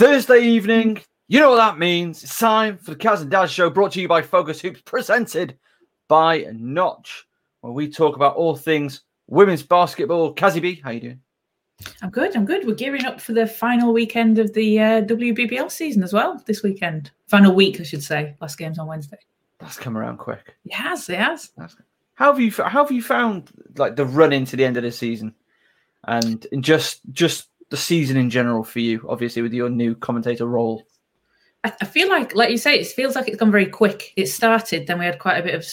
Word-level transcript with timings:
Thursday 0.00 0.40
evening. 0.40 0.98
You 1.28 1.40
know 1.40 1.50
what 1.50 1.56
that 1.56 1.78
means. 1.78 2.24
It's 2.24 2.38
time 2.38 2.78
for 2.78 2.92
the 2.92 2.96
Kaz 2.96 3.20
and 3.20 3.30
Daz 3.30 3.50
show 3.50 3.68
brought 3.68 3.92
to 3.92 4.00
you 4.00 4.08
by 4.08 4.22
Focus 4.22 4.58
Hoops, 4.62 4.80
presented 4.80 5.58
by 6.08 6.46
Notch, 6.54 7.28
where 7.60 7.74
we 7.74 7.86
talk 7.86 8.16
about 8.16 8.34
all 8.34 8.56
things 8.56 9.02
women's 9.26 9.62
basketball. 9.62 10.34
Kazzy 10.34 10.62
B, 10.62 10.80
how 10.82 10.88
you 10.88 11.00
doing? 11.00 11.20
I'm 12.00 12.08
good. 12.08 12.34
I'm 12.34 12.46
good. 12.46 12.66
We're 12.66 12.76
gearing 12.76 13.04
up 13.04 13.20
for 13.20 13.34
the 13.34 13.46
final 13.46 13.92
weekend 13.92 14.38
of 14.38 14.54
the 14.54 14.80
uh, 14.80 15.02
WBBL 15.02 15.70
season 15.70 16.02
as 16.02 16.14
well 16.14 16.42
this 16.46 16.62
weekend. 16.62 17.10
Final 17.26 17.54
week, 17.54 17.78
I 17.78 17.82
should 17.82 18.02
say. 18.02 18.34
Last 18.40 18.56
game's 18.56 18.78
on 18.78 18.86
Wednesday. 18.86 19.18
That's 19.58 19.76
come 19.76 19.98
around 19.98 20.16
quick. 20.16 20.54
It 20.64 20.72
has. 20.72 21.10
It 21.10 21.18
has. 21.18 21.50
How 22.14 22.32
have 22.32 22.40
you 22.40 22.50
how 22.52 22.84
have 22.84 22.90
you 22.90 23.02
found 23.02 23.50
like 23.76 23.96
the 23.96 24.06
run 24.06 24.32
into 24.32 24.56
the 24.56 24.64
end 24.64 24.78
of 24.78 24.82
the 24.82 24.92
season, 24.92 25.34
and 26.04 26.46
just 26.60 27.02
just 27.12 27.49
the 27.70 27.76
season 27.76 28.16
in 28.16 28.30
general 28.30 28.62
for 28.62 28.80
you? 28.80 29.04
Obviously, 29.08 29.42
with 29.42 29.52
your 29.52 29.70
new 29.70 29.94
commentator 29.94 30.46
role. 30.46 30.84
I, 31.62 31.84
feel 31.84 32.08
like, 32.08 32.34
like 32.34 32.50
you 32.50 32.56
say, 32.56 32.80
it 32.80 32.86
feels 32.86 33.14
like 33.14 33.28
it's 33.28 33.36
gone 33.36 33.50
very 33.50 33.66
quick. 33.66 34.14
It 34.16 34.26
started, 34.28 34.86
then 34.86 34.98
we 34.98 35.04
had 35.04 35.18
quite 35.18 35.38
a 35.38 35.42
bit 35.42 35.54
of. 35.54 35.66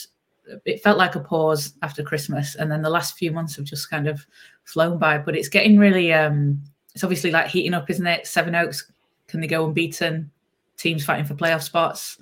It 0.65 0.81
felt 0.81 0.97
like 0.97 1.15
a 1.15 1.19
pause 1.19 1.73
after 1.81 2.03
Christmas, 2.03 2.55
and 2.55 2.71
then 2.71 2.81
the 2.81 2.89
last 2.89 3.17
few 3.17 3.31
months 3.31 3.55
have 3.55 3.65
just 3.65 3.89
kind 3.89 4.07
of 4.07 4.25
flown 4.63 4.97
by. 4.97 5.17
But 5.17 5.35
it's 5.35 5.49
getting 5.49 5.77
really. 5.77 6.13
um 6.13 6.61
It's 6.93 7.03
obviously 7.03 7.31
like 7.31 7.47
heating 7.47 7.73
up, 7.73 7.89
isn't 7.89 8.07
it? 8.07 8.27
Sevenoaks, 8.27 8.91
can 9.27 9.39
they 9.39 9.47
go 9.47 9.65
unbeaten? 9.65 10.31
Teams 10.77 11.05
fighting 11.05 11.25
for 11.25 11.35
playoff 11.35 11.63
spots. 11.63 12.17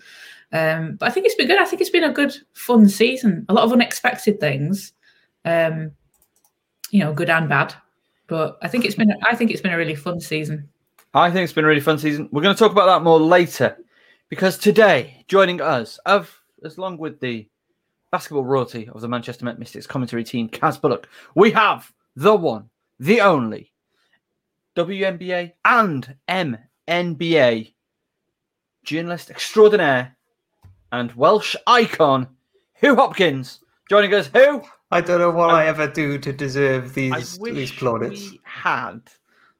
Um, 0.51 0.95
but 0.95 1.07
I 1.07 1.11
think 1.11 1.25
it's 1.25 1.35
been 1.35 1.47
good. 1.47 1.59
I 1.59 1.65
think 1.65 1.81
it's 1.81 1.89
been 1.89 2.03
a 2.03 2.13
good, 2.13 2.35
fun 2.53 2.87
season. 2.87 3.45
A 3.49 3.53
lot 3.53 3.65
of 3.65 3.73
unexpected 3.73 4.39
things, 4.39 4.93
um, 5.43 5.91
you 6.91 6.99
know, 6.99 7.13
good 7.13 7.29
and 7.29 7.49
bad. 7.49 7.73
But 8.27 8.57
I 8.61 8.67
think 8.67 8.85
it's 8.85 8.95
been. 8.95 9.13
I 9.23 9.35
think 9.35 9.51
it's 9.51 9.61
been 9.61 9.73
a 9.73 9.77
really 9.77 9.95
fun 9.95 10.19
season. 10.19 10.67
I 11.13 11.31
think 11.31 11.43
it's 11.43 11.53
been 11.53 11.65
a 11.65 11.67
really 11.67 11.79
fun 11.81 11.97
season. 11.97 12.27
We're 12.31 12.41
going 12.41 12.55
to 12.55 12.59
talk 12.59 12.71
about 12.71 12.87
that 12.87 13.03
more 13.03 13.19
later, 13.19 13.77
because 14.29 14.57
today, 14.57 15.23
joining 15.27 15.61
us, 15.61 15.97
of 16.05 16.41
as 16.63 16.77
long 16.77 16.97
with 16.97 17.19
the 17.19 17.47
basketball 18.11 18.43
royalty 18.43 18.89
of 18.89 19.01
the 19.01 19.07
Manchester 19.07 19.45
Met 19.45 19.59
Mystics 19.59 19.87
commentary 19.87 20.23
team, 20.23 20.49
Kaz 20.49 20.79
Bullock, 20.81 21.07
we 21.35 21.51
have 21.51 21.91
the 22.15 22.35
one, 22.35 22.69
the 22.99 23.21
only 23.21 23.71
WNBA 24.75 25.53
and 25.63 26.15
MNBA 26.27 27.73
journalist 28.83 29.29
extraordinaire 29.29 30.15
and 30.91 31.13
Welsh 31.13 31.55
icon, 31.67 32.27
Hugh 32.73 32.95
Hopkins, 32.95 33.59
joining 33.89 34.13
us. 34.13 34.29
Who? 34.33 34.63
I 34.91 35.01
don't 35.01 35.19
know 35.19 35.31
what 35.31 35.49
I, 35.49 35.65
ever 35.67 35.87
do 35.87 36.17
to 36.19 36.31
deserve 36.31 36.85
I 36.85 36.89
these 36.89 37.37
these 37.39 37.71
plaudits. 37.71 38.31
we 38.31 38.39
had 38.43 39.01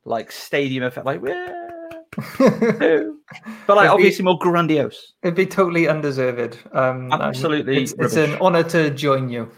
like 0.05 0.31
stadium 0.31 0.83
effect, 0.83 1.05
like. 1.05 1.21
But 3.67 3.75
like 3.75 3.85
It'd 3.85 3.97
be- 3.97 4.03
obviously 4.03 4.23
more 4.23 4.37
grandiose. 4.37 5.13
It'd 5.23 5.35
be 5.35 5.45
totally 5.45 5.87
undeserved. 5.87 6.59
Um, 6.71 7.11
Absolutely 7.11 7.83
it's, 7.83 7.93
it's 7.93 8.15
an 8.15 8.37
honor 8.39 8.63
to 8.63 8.91
join 8.91 9.29
you. 9.29 9.51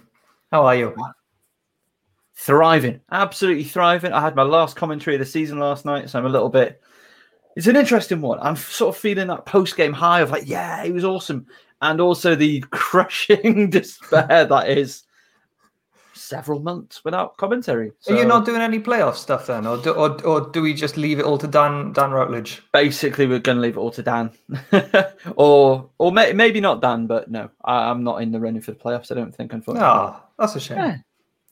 How 0.51 0.65
are 0.65 0.75
you? 0.75 0.95
Thriving, 2.35 3.01
absolutely 3.11 3.65
thriving. 3.65 4.13
I 4.13 4.21
had 4.21 4.35
my 4.35 4.43
last 4.43 4.75
commentary 4.75 5.15
of 5.15 5.19
the 5.19 5.25
season 5.25 5.59
last 5.59 5.85
night, 5.85 6.09
so 6.09 6.17
I'm 6.17 6.25
a 6.25 6.29
little 6.29 6.49
bit. 6.49 6.81
It's 7.55 7.67
an 7.67 7.75
interesting 7.75 8.21
one. 8.21 8.39
I'm 8.39 8.55
sort 8.55 8.95
of 8.95 9.01
feeling 9.01 9.27
that 9.27 9.45
post 9.45 9.75
game 9.75 9.93
high 9.93 10.21
of 10.21 10.31
like, 10.31 10.47
yeah, 10.47 10.83
it 10.83 10.93
was 10.93 11.03
awesome, 11.03 11.45
and 11.81 11.99
also 11.99 12.35
the 12.35 12.61
crushing 12.71 13.69
despair 13.69 14.45
that 14.45 14.69
is 14.69 15.03
several 16.27 16.59
months 16.59 17.03
without 17.05 17.37
commentary. 17.37 17.89
Are 18.07 18.13
you 18.13 18.21
So 18.23 18.27
not 18.27 18.45
doing 18.45 18.61
any 18.61 18.79
playoff 18.79 19.15
stuff 19.15 19.47
then, 19.47 19.65
or 19.65 19.77
do, 19.77 19.91
or, 19.91 20.21
or 20.25 20.49
do 20.51 20.61
we 20.61 20.73
just 20.73 20.97
leave 20.97 21.19
it 21.19 21.25
all 21.25 21.37
to 21.37 21.47
Dan 21.47 21.93
Dan 21.93 22.11
Rutledge? 22.11 22.61
basically 22.73 23.25
we're 23.27 23.39
going 23.39 23.57
to 23.57 23.61
leave 23.61 23.77
it 23.77 23.79
all 23.79 23.91
to 23.91 24.03
Dan, 24.03 24.31
or 25.35 25.89
or 25.97 26.11
may, 26.11 26.33
maybe 26.33 26.59
not 26.61 26.81
Dan, 26.81 27.07
but 27.07 27.29
no, 27.31 27.49
I, 27.63 27.89
I'm 27.89 28.03
not 28.03 28.21
in 28.21 28.31
the 28.31 28.39
running 28.39 28.61
for 28.61 28.71
the 28.71 28.77
playoffs. 28.77 29.11
I 29.11 29.15
don't 29.15 29.33
think, 29.33 29.53
unfortunately. 29.53 29.87
Ah, 29.89 30.23
that's 30.37 30.55
a 30.55 30.59
shame. 30.59 30.77
Yeah. 30.77 30.97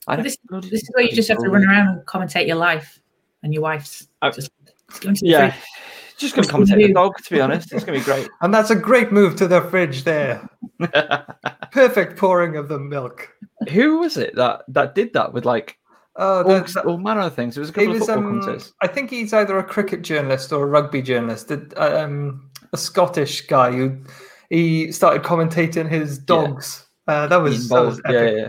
I 0.08 0.16
don't, 0.16 0.22
This, 0.22 0.38
this 0.70 0.82
is 0.82 0.90
where 0.94 1.04
you 1.04 1.10
just 1.12 1.28
have 1.28 1.38
to 1.38 1.48
run 1.50 1.64
around 1.66 1.88
and 1.88 2.06
commentate 2.06 2.46
your 2.46 2.56
life 2.56 3.00
and 3.42 3.52
your 3.52 3.62
wife's. 3.62 4.06
I- 4.22 4.30
Just, 4.30 4.50
just 4.88 5.02
go 5.02 5.08
into 5.08 5.26
Yeah, 5.26 5.50
fridge. 5.50 5.64
just 6.16 6.36
going 6.36 6.46
to 6.46 6.56
What's 6.56 6.70
commentate 6.70 6.86
the 6.88 6.92
dog. 6.92 7.16
To 7.24 7.30
be 7.34 7.40
honest, 7.40 7.72
it's 7.72 7.84
going 7.84 7.98
to 8.00 8.04
be 8.06 8.12
great. 8.12 8.28
And 8.40 8.54
that's 8.54 8.70
a 8.70 8.76
great 8.76 9.10
move 9.10 9.34
to 9.36 9.48
the 9.48 9.62
fridge 9.62 10.04
there. 10.04 10.48
Perfect 11.76 12.16
pouring 12.16 12.56
of 12.56 12.68
the 12.68 12.78
milk. 12.78 13.30
Who 13.70 13.98
was 13.98 14.16
it 14.16 14.34
that 14.34 14.62
that 14.68 14.94
did 14.94 15.12
that 15.12 15.34
with 15.34 15.44
like 15.44 15.78
Oh, 16.18 16.38
all, 16.42 16.48
that's, 16.48 16.74
all 16.76 16.96
manner 16.96 17.20
of 17.20 17.34
things? 17.34 17.54
It 17.54 17.60
was 17.60 17.68
a 17.68 17.72
couple 17.74 17.90
of 17.92 17.98
football 17.98 18.48
um. 18.48 18.60
I 18.80 18.86
think 18.86 19.10
he's 19.10 19.34
either 19.34 19.58
a 19.58 19.62
cricket 19.62 20.00
journalist 20.00 20.50
or 20.54 20.62
a 20.64 20.66
rugby 20.66 21.02
journalist. 21.02 21.50
A, 21.50 22.02
um, 22.02 22.48
a 22.72 22.78
Scottish 22.78 23.42
guy 23.42 23.72
who 23.72 23.98
he 24.48 24.90
started 24.90 25.22
commentating 25.22 25.86
his 25.86 26.16
dogs. 26.18 26.86
Uh, 27.06 27.26
that 27.26 27.36
was, 27.36 27.68
that 27.68 27.84
was 27.84 28.00
Yeah, 28.08 28.22
yeah, 28.22 28.30
yeah. 28.30 28.48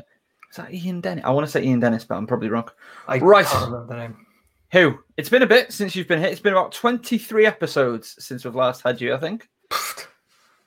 Is 0.49 0.55
that 0.55 0.73
Ian 0.73 1.01
Dennis? 1.01 1.25
I 1.25 1.31
want 1.31 1.45
to 1.45 1.51
say 1.51 1.61
Ian 1.63 1.81
Dennis, 1.81 2.05
but 2.05 2.15
I'm 2.15 2.27
probably 2.27 2.47
wrong. 2.47 2.69
I 3.09 3.17
Right. 3.17 3.45
can't 3.45 3.65
remember 3.65 3.94
the 3.94 3.99
name. 3.99 4.25
Who? 4.71 4.99
It's 5.17 5.27
been 5.27 5.44
a 5.44 5.47
bit 5.47 5.73
since 5.73 5.97
you've 5.97 6.07
been 6.07 6.19
here. 6.19 6.29
It's 6.29 6.39
been 6.39 6.53
about 6.53 6.71
23 6.71 7.45
episodes 7.45 8.15
since 8.19 8.45
we've 8.45 8.55
last 8.55 8.83
had 8.83 9.01
you, 9.01 9.13
I 9.13 9.17
think. 9.17 9.49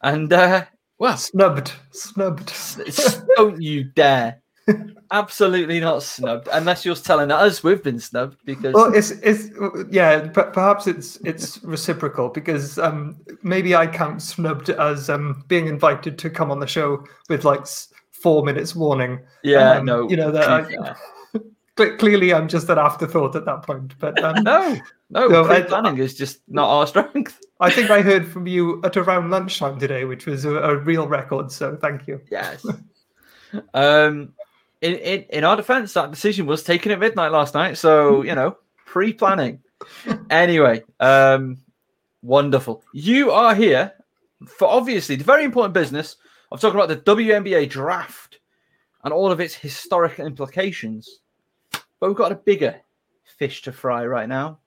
And 0.03 0.31
uh 0.31 0.67
well, 1.01 1.17
Snubbed, 1.17 1.73
snubbed. 1.91 2.53
don't 3.37 3.61
you 3.61 3.85
dare. 3.85 4.41
Absolutely 5.13 5.81
not 5.81 6.05
snubbed, 6.05 6.49
unless 6.53 6.85
you're 6.85 6.95
telling 6.95 7.33
us 7.33 7.65
we've 7.65 7.83
been 7.83 7.99
snubbed 7.99 8.37
because 8.45 8.73
Well, 8.75 8.95
it's 8.95 9.11
it's 9.11 9.49
yeah. 9.91 10.29
per- 10.29 10.51
Perhaps 10.53 10.87
it's 10.87 11.17
it's 11.25 11.61
reciprocal 11.65 12.29
because 12.29 12.79
um, 12.79 13.17
maybe 13.43 13.75
I 13.75 13.89
count 13.89 14.23
snubbed 14.23 14.71
as 14.71 15.11
um, 15.11 15.43
being 15.49 15.67
invited 15.67 16.17
to 16.19 16.31
come 16.31 16.53
on 16.53 16.61
the 16.61 16.67
show 16.69 17.05
with 17.29 17.45
like 17.45 17.67
four 18.13 18.45
minutes 18.45 18.77
warning. 18.77 19.19
yeah, 19.43 19.73
um, 19.79 19.85
no, 19.87 20.09
you 20.09 20.17
know, 20.17 20.31
that 20.31 20.49
I- 20.49 20.63
fair. 20.65 20.97
Clearly, 21.99 22.35
I'm 22.35 22.47
just 22.47 22.69
an 22.69 22.79
afterthought 22.79 23.35
at 23.35 23.47
that 23.47 23.63
point. 23.63 23.95
But 23.99 24.23
um, 24.23 24.45
no, 24.45 24.79
no, 25.09 25.27
No, 25.29 25.45
pre-planning 25.47 25.97
is 25.99 26.15
just 26.15 26.41
not 26.47 26.69
our 26.69 26.87
strength. 26.87 27.41
I 27.61 27.71
think 27.71 27.91
I 27.91 28.01
heard 28.01 28.27
from 28.27 28.47
you 28.47 28.81
at 28.85 28.97
around 28.97 29.31
lunchtime 29.31 29.79
today, 29.79 30.05
which 30.05 30.27
was 30.27 30.45
a, 30.45 30.55
a 30.57 30.77
real 30.77 31.07
record. 31.07 31.53
So 31.53 31.77
thank 31.77 32.07
you. 32.07 32.21
Yes. 32.31 32.65
um, 33.75 34.33
in, 34.81 34.95
in 34.95 35.25
in 35.31 35.45
our 35.45 35.57
defense, 35.57 35.93
that 35.93 36.11
decision 36.11 36.47
was 36.47 36.63
taken 36.63 36.91
at 36.91 36.99
midnight 36.99 37.33
last 37.33 37.55
night, 37.55 37.77
so 37.77 38.23
you 38.23 38.35
know, 38.35 38.57
pre-planning. 38.87 39.61
anyway, 40.31 40.83
um, 41.01 41.59
wonderful. 42.23 42.83
You 42.93 43.31
are 43.31 43.55
here 43.55 43.93
for 44.47 44.69
obviously 44.69 45.17
the 45.17 45.25
very 45.25 45.45
important 45.45 45.75
business 45.75 46.17
of 46.51 46.61
talking 46.61 46.81
about 46.81 46.89
the 46.89 47.15
WNBA 47.15 47.69
draft 47.69 48.39
and 49.05 49.13
all 49.13 49.31
of 49.31 49.41
its 49.41 49.55
historic 49.55 50.19
implications. 50.19 51.21
But 51.71 52.09
we've 52.09 52.17
got 52.17 52.33
a 52.33 52.37
bigger 52.37 52.81
fish 53.25 53.63
to 53.63 53.73
fry 53.73 54.07
right 54.07 54.29
now. 54.29 54.59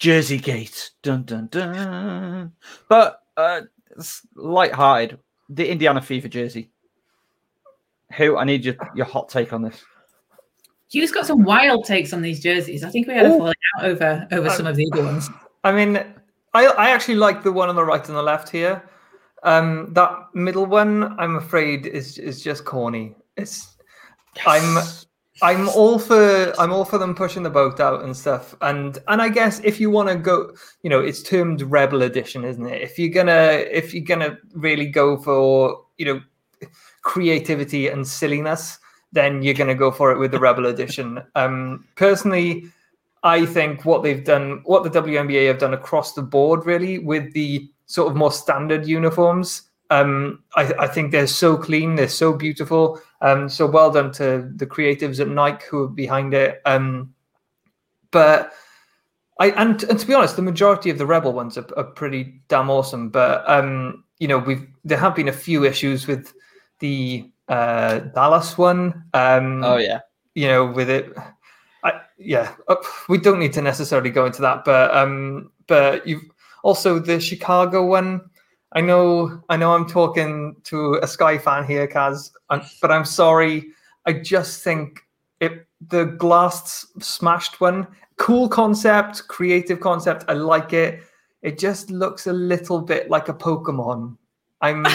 Jersey 0.00 0.38
Gate. 0.38 0.90
Dun 1.02 1.22
dun 1.22 1.46
dun. 1.46 2.52
But 2.88 3.22
uh 3.36 3.62
light-hearted. 4.34 5.18
The 5.50 5.70
Indiana 5.70 6.00
Fever 6.00 6.28
jersey. 6.28 6.70
Who 8.16 8.36
I 8.36 8.44
need 8.44 8.64
your, 8.64 8.74
your 8.96 9.06
hot 9.06 9.28
take 9.28 9.52
on 9.52 9.62
this. 9.62 9.84
Hugh's 10.92 11.12
got 11.12 11.26
some 11.26 11.44
wild 11.44 11.84
takes 11.84 12.12
on 12.12 12.22
these 12.22 12.40
jerseys. 12.40 12.82
I 12.82 12.90
think 12.90 13.06
we 13.06 13.14
had 13.14 13.26
a 13.26 13.30
falling 13.30 13.54
out 13.76 13.84
over 13.84 14.26
over 14.32 14.50
some 14.50 14.66
of 14.66 14.74
the 14.74 14.90
other 14.92 15.04
ones. 15.04 15.28
I 15.62 15.70
mean, 15.70 15.96
I 16.54 16.66
I 16.66 16.90
actually 16.90 17.16
like 17.16 17.44
the 17.44 17.52
one 17.52 17.68
on 17.68 17.76
the 17.76 17.84
right 17.84 18.04
and 18.08 18.16
the 18.16 18.22
left 18.22 18.48
here. 18.48 18.82
Um, 19.42 19.92
that 19.94 20.16
middle 20.34 20.66
one, 20.66 21.18
I'm 21.18 21.36
afraid, 21.36 21.86
is 21.86 22.18
is 22.18 22.42
just 22.42 22.64
corny. 22.64 23.14
It's 23.36 23.76
I'm 24.46 24.82
I'm 25.42 25.68
all 25.70 25.98
for 25.98 26.52
I'm 26.58 26.72
all 26.72 26.84
for 26.84 26.98
them 26.98 27.14
pushing 27.14 27.42
the 27.42 27.50
boat 27.50 27.80
out 27.80 28.02
and 28.02 28.16
stuff. 28.16 28.54
And 28.60 28.98
and 29.08 29.22
I 29.22 29.28
guess 29.28 29.60
if 29.64 29.80
you 29.80 29.90
want 29.90 30.08
to 30.08 30.16
go, 30.16 30.54
you 30.82 30.90
know, 30.90 31.00
it's 31.00 31.22
termed 31.22 31.62
Rebel 31.62 32.02
Edition, 32.02 32.44
isn't 32.44 32.66
it? 32.66 32.82
If 32.82 32.98
you're 32.98 33.08
gonna 33.08 33.64
if 33.70 33.94
you're 33.94 34.04
gonna 34.04 34.38
really 34.54 34.86
go 34.86 35.16
for 35.16 35.84
you 35.98 36.06
know 36.06 36.20
creativity 37.02 37.88
and 37.88 38.06
silliness, 38.06 38.78
then 39.12 39.42
you're 39.42 39.54
gonna 39.54 39.74
go 39.74 39.90
for 39.90 40.12
it 40.12 40.18
with 40.18 40.30
the 40.30 40.40
Rebel 40.40 40.66
Edition. 40.66 41.22
Um, 41.34 41.86
personally, 41.96 42.64
I 43.22 43.46
think 43.46 43.84
what 43.84 44.02
they've 44.02 44.24
done, 44.24 44.62
what 44.64 44.82
the 44.82 44.90
WNBA 44.90 45.46
have 45.48 45.58
done 45.58 45.74
across 45.74 46.14
the 46.14 46.22
board, 46.22 46.64
really, 46.66 46.98
with 46.98 47.32
the 47.32 47.70
sort 47.86 48.10
of 48.10 48.16
more 48.16 48.32
standard 48.32 48.86
uniforms. 48.86 49.62
Um, 49.90 50.44
I, 50.54 50.72
I 50.78 50.86
think 50.86 51.10
they're 51.10 51.26
so 51.26 51.56
clean, 51.56 51.96
they're 51.96 52.08
so 52.08 52.32
beautiful. 52.32 53.00
Um, 53.22 53.48
so 53.48 53.66
well 53.66 53.90
done 53.90 54.12
to 54.12 54.50
the 54.56 54.66
creatives 54.66 55.20
at 55.20 55.28
Nike 55.28 55.64
who 55.70 55.84
are 55.84 55.88
behind 55.88 56.32
it. 56.32 56.62
Um, 56.64 57.14
but 58.10 58.52
I 59.38 59.50
and, 59.50 59.82
and 59.84 59.98
to 59.98 60.06
be 60.06 60.14
honest, 60.14 60.36
the 60.36 60.42
majority 60.42 60.90
of 60.90 60.98
the 60.98 61.06
Rebel 61.06 61.32
ones 61.32 61.58
are, 61.58 61.66
are 61.76 61.84
pretty 61.84 62.40
damn 62.48 62.70
awesome. 62.70 63.10
But 63.10 63.48
um, 63.48 64.04
you 64.18 64.28
know, 64.28 64.38
we've 64.38 64.66
there 64.84 64.98
have 64.98 65.14
been 65.14 65.28
a 65.28 65.32
few 65.32 65.64
issues 65.64 66.06
with 66.06 66.32
the 66.78 67.30
uh, 67.48 67.98
Dallas 67.98 68.56
one. 68.56 69.04
Um, 69.12 69.64
Oh 69.64 69.76
yeah. 69.76 70.00
you 70.34 70.48
know, 70.48 70.66
with 70.66 70.88
it. 70.88 71.12
I, 71.82 72.00
yeah, 72.18 72.54
uh, 72.68 72.76
we 73.08 73.18
don't 73.18 73.38
need 73.38 73.54
to 73.54 73.62
necessarily 73.62 74.10
go 74.10 74.26
into 74.26 74.42
that, 74.42 74.64
but 74.64 74.94
um, 74.94 75.50
but 75.66 76.06
you've 76.06 76.22
also 76.62 76.98
the 76.98 77.18
Chicago 77.20 77.84
one. 77.86 78.29
I 78.72 78.80
know, 78.80 79.42
I 79.48 79.56
know, 79.56 79.74
I'm 79.74 79.86
talking 79.86 80.54
to 80.64 80.94
a 81.02 81.06
Sky 81.06 81.38
fan 81.38 81.64
here, 81.64 81.88
Kaz, 81.88 82.30
but 82.80 82.90
I'm 82.90 83.04
sorry. 83.04 83.72
I 84.06 84.12
just 84.14 84.62
think 84.62 85.00
it 85.40 85.66
the 85.88 86.04
glass 86.04 86.86
smashed 87.00 87.60
one, 87.60 87.86
cool 88.16 88.48
concept, 88.48 89.26
creative 89.28 89.80
concept. 89.80 90.24
I 90.28 90.34
like 90.34 90.72
it. 90.72 91.00
It 91.42 91.58
just 91.58 91.90
looks 91.90 92.26
a 92.26 92.32
little 92.32 92.80
bit 92.80 93.10
like 93.10 93.28
a 93.28 93.34
Pokemon. 93.34 94.16
I'm. 94.60 94.86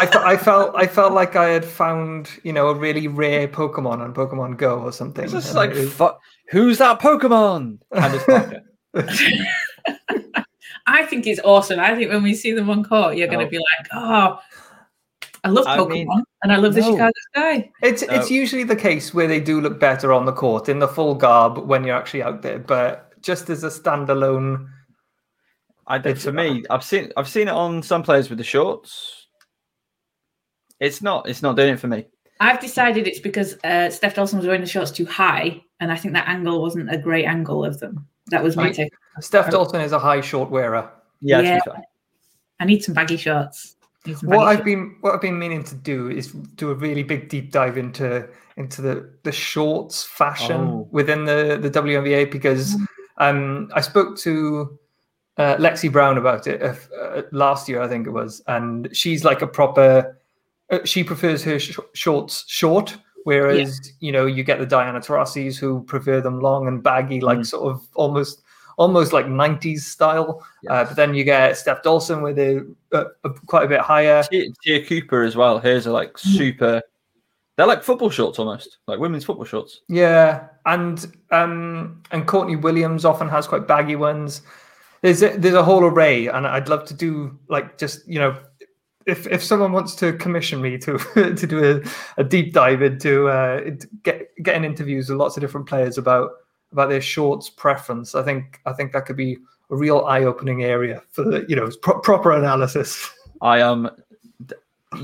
I, 0.00 0.06
fe- 0.06 0.18
I 0.24 0.36
felt 0.36 0.74
I 0.74 0.86
felt 0.86 1.12
like 1.12 1.36
I 1.36 1.48
had 1.50 1.64
found 1.64 2.30
you 2.42 2.52
know 2.52 2.68
a 2.68 2.74
really 2.74 3.06
rare 3.06 3.46
Pokemon 3.46 4.00
on 4.00 4.12
Pokemon 4.14 4.56
Go 4.56 4.80
or 4.80 4.92
something. 4.92 5.24
It's 5.24 5.32
just 5.32 5.54
like, 5.54 5.70
it 5.70 5.98
was- 5.98 6.14
who's 6.50 6.78
that 6.78 6.98
Pokemon? 7.00 7.78
And 8.94 9.08
it's 9.08 9.22
Parker. 9.86 10.44
I 10.86 11.04
think 11.06 11.26
it's 11.26 11.40
awesome. 11.44 11.78
I 11.80 11.94
think 11.94 12.10
when 12.10 12.22
we 12.22 12.34
see 12.34 12.52
them 12.52 12.68
on 12.70 12.82
court, 12.84 13.16
you're 13.16 13.28
going 13.28 13.40
Oh. 13.40 13.44
to 13.44 13.50
be 13.50 13.58
like, 13.58 13.88
oh, 13.92 14.38
I 15.44 15.48
love 15.48 15.66
I 15.66 15.78
Pokemon 15.78 15.90
mean, 15.90 16.24
and 16.42 16.52
I 16.52 16.56
love 16.56 16.74
the 16.74 16.80
no. 16.80 16.92
Chicago 16.92 17.12
Sky. 17.34 17.70
It's 17.82 18.06
No. 18.06 18.14
it's 18.14 18.30
usually 18.30 18.64
the 18.64 18.76
case 18.76 19.12
where 19.14 19.26
they 19.28 19.40
do 19.40 19.60
look 19.60 19.78
better 19.80 20.12
on 20.12 20.24
the 20.24 20.32
court 20.32 20.68
in 20.68 20.78
the 20.78 20.88
full 20.88 21.14
garb 21.14 21.58
when 21.58 21.84
you're 21.84 21.96
actually 21.96 22.22
out 22.22 22.42
there, 22.42 22.58
but 22.58 23.12
just 23.22 23.48
as 23.50 23.62
a 23.64 23.68
standalone, 23.68 24.68
I 25.86 25.98
did 25.98 26.20
for 26.20 26.32
me. 26.32 26.64
I've 26.70 26.84
seen 26.84 27.12
I've 27.16 27.28
seen 27.28 27.48
it 27.48 27.52
on 27.54 27.82
some 27.82 28.02
players 28.02 28.28
with 28.28 28.38
the 28.38 28.44
shorts. 28.44 29.26
It's 30.80 31.02
not. 31.02 31.28
It's 31.28 31.42
not 31.42 31.56
doing 31.56 31.74
it 31.74 31.80
for 31.80 31.88
me. 31.88 32.06
I've 32.40 32.60
decided 32.60 33.06
it's 33.06 33.20
because 33.20 33.54
uh, 33.62 33.88
Stef 33.90 34.14
Dolson 34.14 34.36
was 34.38 34.46
wearing 34.46 34.60
the 34.62 34.66
shorts 34.66 34.90
too 34.90 35.06
high, 35.06 35.62
and 35.80 35.92
I 35.92 35.96
think 35.96 36.14
that 36.14 36.28
angle 36.28 36.60
wasn't 36.60 36.92
a 36.92 36.98
great 36.98 37.24
angle 37.24 37.64
of 37.64 37.78
them. 37.78 38.08
That 38.32 38.42
was 38.42 38.56
my 38.56 38.68
I- 38.68 38.72
take. 38.72 38.92
Stef 39.20 39.46
Dolson 39.50 39.82
is 39.84 39.92
a 39.92 39.98
high 39.98 40.20
short 40.20 40.50
wearer. 40.50 40.90
Yeah. 41.20 41.40
Yeah. 41.40 41.60
I 42.58 42.64
need 42.64 42.82
some 42.82 42.94
baggy 42.94 43.16
shorts. 43.16 43.76
Need 44.06 44.18
some 44.18 44.30
What 44.30 44.38
baggy 44.38 44.46
I've 44.48 44.56
shorts. 44.56 44.64
been 44.64 44.96
what 45.00 45.14
I've 45.14 45.20
been 45.20 45.38
meaning 45.38 45.62
to 45.64 45.74
do 45.74 46.08
is 46.10 46.32
do 46.32 46.70
a 46.70 46.74
really 46.74 47.02
big 47.04 47.28
deep 47.28 47.52
dive 47.52 47.76
into 47.78 48.28
into 48.56 48.82
the 48.82 49.08
the 49.22 49.32
shorts 49.32 50.02
fashion 50.04 50.60
Oh. 50.60 50.88
within 50.90 51.24
the 51.24 51.58
the 51.60 51.70
WNBA 51.70 52.30
because 52.30 52.76
um 53.18 53.70
I 53.74 53.80
spoke 53.80 54.16
to 54.18 54.78
uh, 55.38 55.56
Lexie 55.56 55.90
Brown 55.90 56.18
about 56.18 56.46
it 56.46 56.60
uh, 56.62 56.74
uh, 57.00 57.22
last 57.32 57.68
year 57.68 57.80
I 57.80 57.88
think 57.88 58.06
it 58.06 58.10
was 58.10 58.42
and 58.48 58.88
she's 58.92 59.24
like 59.24 59.40
a 59.42 59.46
proper 59.46 60.18
uh, 60.70 60.80
she 60.84 61.02
prefers 61.04 61.42
her 61.44 61.58
sh- 61.58 61.78
shorts 61.94 62.44
short 62.48 62.96
whereas 63.24 63.92
you 64.00 64.12
know 64.12 64.26
you 64.26 64.42
get 64.42 64.58
the 64.58 64.66
Diana 64.66 65.00
Taurasi's 65.00 65.58
who 65.58 65.82
prefer 65.84 66.20
them 66.20 66.40
long 66.40 66.66
and 66.68 66.82
baggy 66.82 67.20
like 67.20 67.38
Mm. 67.38 67.46
sort 67.46 67.72
of 67.72 67.86
almost 67.94 68.42
almost 68.78 69.12
like 69.12 69.26
90s 69.26 69.80
style 69.80 70.44
uh, 70.68 70.84
but 70.84 70.96
then 70.96 71.14
you 71.14 71.24
get 71.24 71.52
Stef 71.52 71.82
Dolson 71.82 72.22
with 72.22 72.38
a, 72.38 72.66
uh, 72.92 73.04
uh, 73.24 73.28
quite 73.46 73.64
a 73.64 73.68
bit 73.68 73.80
higher 73.80 74.22
Tia, 74.24 74.46
Te'a 74.64 74.84
Cooper 74.86 75.22
as 75.22 75.36
well. 75.36 75.58
Hers 75.58 75.86
are 75.86 75.92
like 75.92 76.16
super. 76.18 76.80
They're 77.56 77.66
like 77.66 77.82
football 77.82 78.08
shorts 78.08 78.38
almost, 78.38 78.78
like 78.86 78.98
women's 78.98 79.24
football 79.26 79.44
shorts. 79.44 79.82
Yeah, 79.88 80.46
and 80.64 81.04
um, 81.30 82.02
and 82.10 82.26
Courtney 82.26 82.56
Williams 82.56 83.04
often 83.04 83.28
has 83.28 83.46
quite 83.46 83.68
baggy 83.68 83.94
ones. 83.94 84.40
There's 85.02 85.22
a, 85.22 85.36
there's 85.36 85.54
a 85.54 85.62
whole 85.62 85.84
array, 85.84 86.28
and 86.28 86.46
I'd 86.46 86.70
love 86.70 86.86
to 86.86 86.94
do 86.94 87.38
like 87.48 87.76
just 87.76 88.08
you 88.08 88.18
know, 88.18 88.34
if 89.06 89.26
if 89.26 89.42
someone 89.42 89.72
wants 89.72 89.94
to 89.96 90.12
commission 90.14 90.60
me 90.60 90.78
to 90.78 90.98
to 91.14 91.46
do 91.46 91.82
a, 91.82 92.20
a 92.20 92.24
deep 92.24 92.52
dive 92.52 92.82
into 92.82 93.28
uh, 93.28 93.60
get 94.02 94.28
getting 94.42 94.64
interviews 94.64 95.08
with 95.08 95.18
lots 95.18 95.36
of 95.36 95.40
different 95.40 95.66
players 95.66 95.98
about 95.98 96.30
about 96.72 96.88
their 96.88 97.00
shorts 97.00 97.50
preference, 97.50 98.14
I 98.14 98.22
think 98.22 98.60
I 98.66 98.72
think 98.72 98.92
that 98.92 99.06
could 99.06 99.16
be 99.16 99.38
a 99.70 99.76
real 99.76 100.04
eye 100.06 100.24
opening 100.24 100.64
area 100.64 101.02
for 101.10 101.24
the, 101.24 101.44
you 101.48 101.56
know 101.56 101.70
pro- 101.82 102.00
proper 102.00 102.32
analysis. 102.32 103.10
I 103.40 103.58
am. 103.58 103.90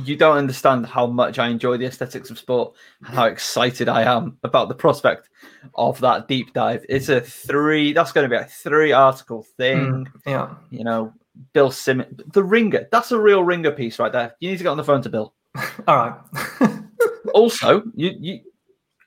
you 0.05 0.17
don't 0.17 0.37
understand 0.37 0.87
how 0.87 1.07
much 1.07 1.39
I 1.39 1.49
enjoy 1.49 1.77
the 1.77 1.87
aesthetics 1.87 2.31
of 2.31 2.39
sport 2.39 2.75
and 3.05 3.15
how 3.17 3.25
excited 3.25 3.89
I 3.89 4.03
am 4.03 4.39
about 4.45 4.69
the 4.69 4.75
prospect 4.75 5.29
of 5.75 5.99
that 6.01 6.29
deep 6.29 6.53
dive. 6.53 6.85
It's 6.89 7.09
a 7.09 7.21
three. 7.21 7.93
That's 7.93 8.13
going 8.13 8.29
to 8.29 8.37
be 8.37 8.41
a 8.41 8.47
three 8.47 8.93
article 8.93 9.43
thing. 9.57 10.07
Yeah, 10.27 10.55
You 10.71 10.85
know, 10.85 11.13
Bill 11.53 11.71
Simmons, 11.71 12.21
the 12.33 12.43
ringer. 12.43 12.89
That's 12.91 13.13
a 13.13 13.19
real 13.19 13.43
ringer 13.43 13.71
piece 13.71 13.99
right 13.99 14.13
there. 14.13 14.35
You 14.41 14.51
need 14.51 14.59
to 14.59 14.65
get 14.65 14.71
on 14.71 14.77
the 14.77 14.85
phone 14.85 15.03
to 15.03 15.09
Bill. 15.09 15.35
all 15.87 15.97
right. 15.97 16.81
also, 17.35 17.83
you 17.95 18.15
you, 18.19 18.41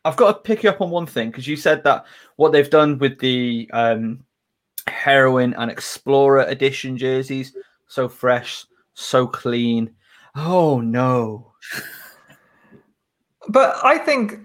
I've 0.06 0.16
got 0.16 0.32
to 0.32 0.40
pick 0.40 0.64
you 0.64 0.70
up 0.70 0.82
on 0.82 0.90
one 0.90 1.06
thing 1.06 1.30
because 1.30 1.48
you 1.48 1.56
said 1.56 1.84
that 1.84 2.06
what 2.38 2.52
they've 2.52 2.70
done 2.70 2.98
with 2.98 3.20
the 3.20 3.70
um, 3.74 4.24
heroine 4.88 5.54
and 5.56 5.70
explorer 5.70 6.44
edition 6.44 6.98
jerseys, 6.98 7.56
so 7.88 8.10
fresh, 8.10 8.66
so 8.94 9.28
clean. 9.28 9.94
Oh 10.36 10.80
no! 10.82 11.52
But 13.50 13.78
I 13.84 13.98
think, 13.98 14.40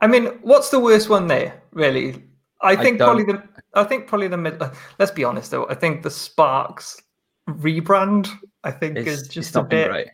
I 0.00 0.06
mean, 0.06 0.26
what's 0.42 0.70
the 0.70 0.80
worst 0.80 1.08
one 1.08 1.26
there? 1.26 1.62
Really, 1.72 2.22
I 2.60 2.76
think 2.76 2.98
probably 2.98 3.24
the. 3.24 3.42
I 3.74 3.84
think 3.84 4.06
probably 4.06 4.28
the 4.28 4.36
mid. 4.36 4.60
Let's 4.98 5.10
be 5.12 5.24
honest 5.24 5.50
though. 5.50 5.68
I 5.68 5.74
think 5.74 6.02
the 6.02 6.10
Sparks 6.10 7.00
rebrand. 7.48 8.28
I 8.64 8.70
think 8.70 8.96
It's, 8.98 9.22
is 9.22 9.28
just 9.28 9.56
a 9.56 9.62
bit. 9.62 9.90
great. 9.90 10.08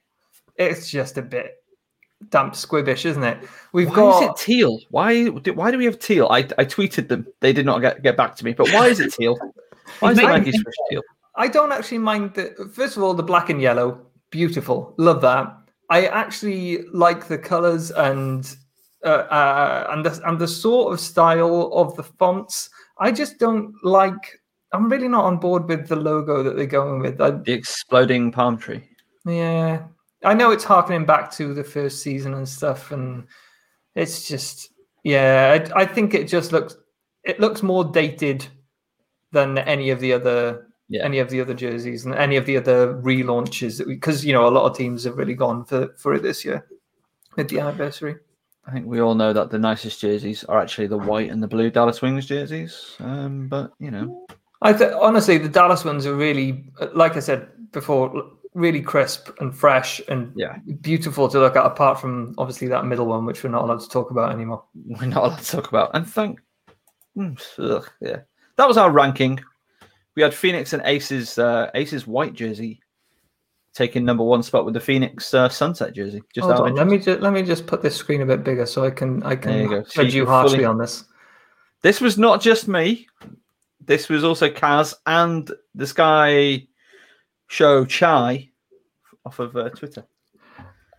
It's 0.57 0.91
just 0.91 1.19
a 1.19 1.23
bit 1.23 1.57
damp 2.31 2.55
squibbish, 2.55 3.05
isn't 3.05 3.23
it? 3.23 3.39
We've 3.73 3.89
Why 3.89 3.95
got. 3.95 4.23
is 4.23 4.29
it 4.31 4.37
teal? 4.45 4.79
Why 4.91 5.29
do, 5.29 5.53
why 5.53 5.71
do 5.71 5.79
we 5.79 5.85
have 5.85 5.99
teal? 5.99 6.27
I, 6.31 6.39
I 6.39 6.65
tweeted 6.65 7.09
them. 7.09 7.27
They 7.41 7.53
did 7.53 7.67
not 7.67 7.81
get, 7.81 8.03
get 8.03 8.17
back 8.17 8.35
to 8.37 8.45
me. 8.45 8.53
But 8.55 8.69
why 8.73 8.87
is 8.89 9.01
it 9.01 9.13
teal? 9.13 9.37
Why 10.01 10.11
is 10.11 10.17
the 10.19 10.23
Maybe- 10.25 10.33
Yankees 10.35 10.61
fresh 10.63 10.75
teal? 10.91 11.01
I 11.37 11.49
don't 11.49 11.73
actually 11.73 11.99
mind 11.99 12.35
the. 12.35 12.71
First 12.75 12.97
of 12.97 13.03
all, 13.03 13.15
the 13.15 13.23
black 13.23 13.49
and 13.49 13.61
yellow, 13.63 14.07
beautiful, 14.31 14.95
love 14.99 15.21
that. 15.23 15.57
I 15.89 16.07
actually 16.07 16.83
like 16.93 17.27
the 17.29 17.39
colors 17.39 17.91
and 17.93 18.55
uh, 19.05 19.09
uh, 19.09 19.87
and 19.91 20.05
the 20.05 20.21
and 20.29 20.39
the 20.39 20.49
sort 20.49 20.93
of 20.93 21.01
style 21.01 21.71
of 21.73 21.97
the 21.97 22.03
fonts. 22.03 22.69
I 23.01 23.13
just 23.13 23.39
don't 23.39 23.75
like. 23.85 24.41
I'm 24.73 24.89
really 24.91 25.09
not 25.09 25.25
on 25.25 25.39
board 25.39 25.67
with 25.69 25.89
the 25.89 25.97
logo 25.97 26.43
that 26.43 26.57
they're 26.57 26.67
going 26.67 27.01
with. 27.01 27.21
I, 27.21 27.31
The 27.31 27.53
exploding 27.53 28.31
palm 28.33 28.59
tree. 28.59 28.83
yeah, 29.25 29.83
I 30.25 30.35
know 30.35 30.51
it's 30.51 30.65
harkening 30.65 31.07
back 31.07 31.31
to 31.33 31.55
the 31.55 31.65
first 31.65 32.03
season 32.03 32.35
and 32.35 32.49
stuff, 32.49 32.91
and 32.93 33.27
it's 33.95 34.29
just 34.29 34.71
yeah. 35.05 35.59
I, 35.75 35.83
I 35.83 35.87
think 35.87 36.15
it 36.15 36.29
just 36.29 36.53
looks 36.53 36.77
it 37.25 37.41
looks 37.41 37.63
more 37.63 37.85
dated 37.85 38.47
than 39.33 39.59
any 39.59 39.91
of 39.91 40.01
the 40.01 40.13
other 40.13 40.67
Yeah. 40.89 41.05
any 41.05 41.19
of 41.19 41.29
the 41.31 41.41
other 41.41 41.55
jerseys 41.55 42.05
and 42.07 42.15
any 42.15 42.37
of 42.37 42.47
the 42.47 42.57
other 42.57 42.95
relaunches 43.03 43.85
because 43.87 44.25
you 44.25 44.33
know 44.33 44.49
a 44.49 44.51
lot 44.57 44.71
of 44.71 44.77
teams 44.77 45.05
have 45.05 45.17
really 45.19 45.35
gone 45.35 45.65
for 45.67 45.95
for 45.99 46.15
it 46.15 46.23
this 46.23 46.45
year 46.45 46.67
with 47.37 47.49
the 47.51 47.61
anniversary. 47.61 48.17
I 48.69 48.73
think 48.73 48.87
we 48.87 49.01
all 49.01 49.15
know 49.15 49.33
that 49.33 49.51
the 49.51 49.59
nicest 49.59 50.01
jerseys 50.01 50.45
are 50.45 50.61
actually 50.61 50.89
the 50.89 50.99
white 50.99 51.31
and 51.31 51.43
the 51.43 51.49
blue 51.49 51.71
Dallas 51.71 52.03
Wings 52.03 52.27
jerseys. 52.27 52.97
Um, 53.01 53.49
but 53.49 53.73
you 53.81 53.91
know, 53.91 54.27
I 54.61 54.75
th- 54.75 54.93
honestly, 55.01 55.39
the 55.39 55.49
Dallas 55.49 55.85
ones 55.87 56.05
are 56.05 56.15
really, 56.15 56.67
like 56.95 57.17
I 57.17 57.21
said 57.21 57.49
before, 57.73 58.31
really 58.53 58.83
crisp 58.83 59.31
and 59.41 59.57
fresh 59.57 60.03
and 60.09 60.33
Yeah. 60.37 60.59
beautiful 60.83 61.29
to 61.31 61.39
look 61.41 61.57
at. 61.57 61.65
Apart 61.65 61.99
from 61.99 62.35
obviously 62.37 62.69
that 62.69 62.85
middle 62.85 63.07
one, 63.07 63.25
which 63.25 63.43
we're 63.43 63.51
not 63.51 63.65
allowed 63.65 63.81
to 63.81 63.89
talk 63.89 64.11
about 64.11 64.33
anymore. 64.33 64.63
we're 65.01 65.07
not 65.07 65.25
allowed 65.25 65.39
to 65.39 65.51
talk 65.57 65.69
about. 65.69 65.91
And 65.95 66.07
thank, 66.07 66.41
Mm, 67.17 67.41
ugh, 67.59 67.89
yeah, 68.01 68.19
that 68.57 68.69
was 68.69 68.77
our 68.77 68.91
ranking. 68.91 69.41
We 70.15 70.23
had 70.23 70.35
Phoenix 70.35 70.73
and 70.75 70.83
Aces, 70.85 71.39
uh, 71.39 71.71
Aces 71.75 72.07
white 72.07 72.35
jersey 72.35 72.81
taking 73.79 74.05
number 74.05 74.25
one 74.25 74.43
spot 74.43 74.65
with 74.65 74.75
the 74.75 74.81
Phoenix 74.81 75.33
uh, 75.33 75.49
sunset 75.49 75.95
jersey. 75.95 76.21
Just 76.35 76.47
Hold 76.47 76.55
out 76.55 76.61
of 76.61 76.67
on, 76.67 76.75
let 76.75 76.89
me 76.89 76.99
just 76.99 77.21
let 77.21 77.33
me 77.33 77.43
just 77.45 77.67
put 77.67 77.81
this 77.81 77.95
screen 77.95 78.21
a 78.23 78.27
bit 78.27 78.43
bigger 78.43 78.67
so 78.67 78.85
I 78.85 78.91
can 78.91 79.23
I 79.23 79.37
can 79.37 79.69
go. 79.69 79.85
So 79.85 80.03
judge 80.03 80.15
you 80.15 80.23
you 80.23 80.27
harshly 80.27 80.57
fully- 80.57 80.65
on 80.65 80.79
this. 80.79 81.05
This 81.83 82.01
was 82.01 82.19
not 82.19 82.41
just 82.43 82.67
me. 82.67 83.07
This 83.87 84.09
was 84.09 84.25
also 84.25 84.51
Kaz 84.51 84.95
and 85.07 85.49
this 85.75 85.93
guy 85.93 86.67
Show 87.47 87.85
Chai 87.85 88.51
off 89.25 89.39
of 89.39 89.57
uh, 89.57 89.71
Twitter. 89.71 90.05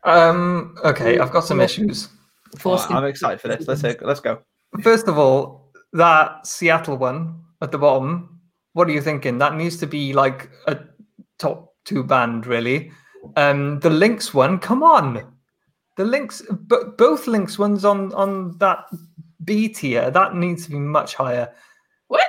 Um. 0.05 0.75
Okay, 0.85 1.19
I've 1.19 1.33
got 1.33 1.43
some 1.43 1.59
issues. 1.59 2.07
Forced 2.57 2.89
I'm 2.89 3.03
excited 3.03 3.41
for 3.41 3.49
this. 3.49 3.67
Let's 3.67 3.83
let's 4.01 4.21
go. 4.21 4.41
First 4.81 5.09
of 5.09 5.19
all, 5.19 5.69
that 5.91 6.47
Seattle 6.47 6.95
one 6.95 7.43
at 7.61 7.71
the 7.71 7.77
bottom. 7.77 8.39
What 8.73 8.87
are 8.87 8.91
you 8.91 9.01
thinking? 9.01 9.37
That 9.39 9.55
needs 9.55 9.75
to 9.77 9.87
be 9.87 10.13
like 10.13 10.49
a 10.67 10.79
top 11.37 11.68
two 11.89 12.03
band, 12.03 12.45
really. 12.45 12.91
Um, 13.35 13.79
the 13.79 13.89
Lynx 13.89 14.33
one, 14.33 14.59
come 14.59 14.83
on. 14.83 15.33
The 15.97 16.05
Lynx, 16.05 16.41
but 16.49 16.97
both 16.97 17.27
Lynx 17.27 17.59
ones 17.59 17.83
on 17.83 18.13
on 18.13 18.57
that 18.59 18.85
B 19.43 19.67
tier, 19.67 20.11
that 20.11 20.35
needs 20.35 20.65
to 20.65 20.71
be 20.71 20.79
much 20.79 21.15
higher. 21.15 21.51
What? 22.07 22.21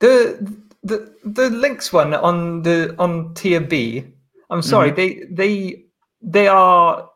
The 0.00 0.54
the 0.82 1.14
the 1.24 1.50
Lynx 1.50 1.92
one 1.92 2.14
on 2.14 2.62
the 2.62 2.94
on 2.98 3.34
tier 3.34 3.60
B. 3.60 4.04
I'm 4.50 4.62
sorry, 4.62 4.90
they 4.90 5.24
they 5.30 5.84
they 6.22 6.46
are 6.46 7.10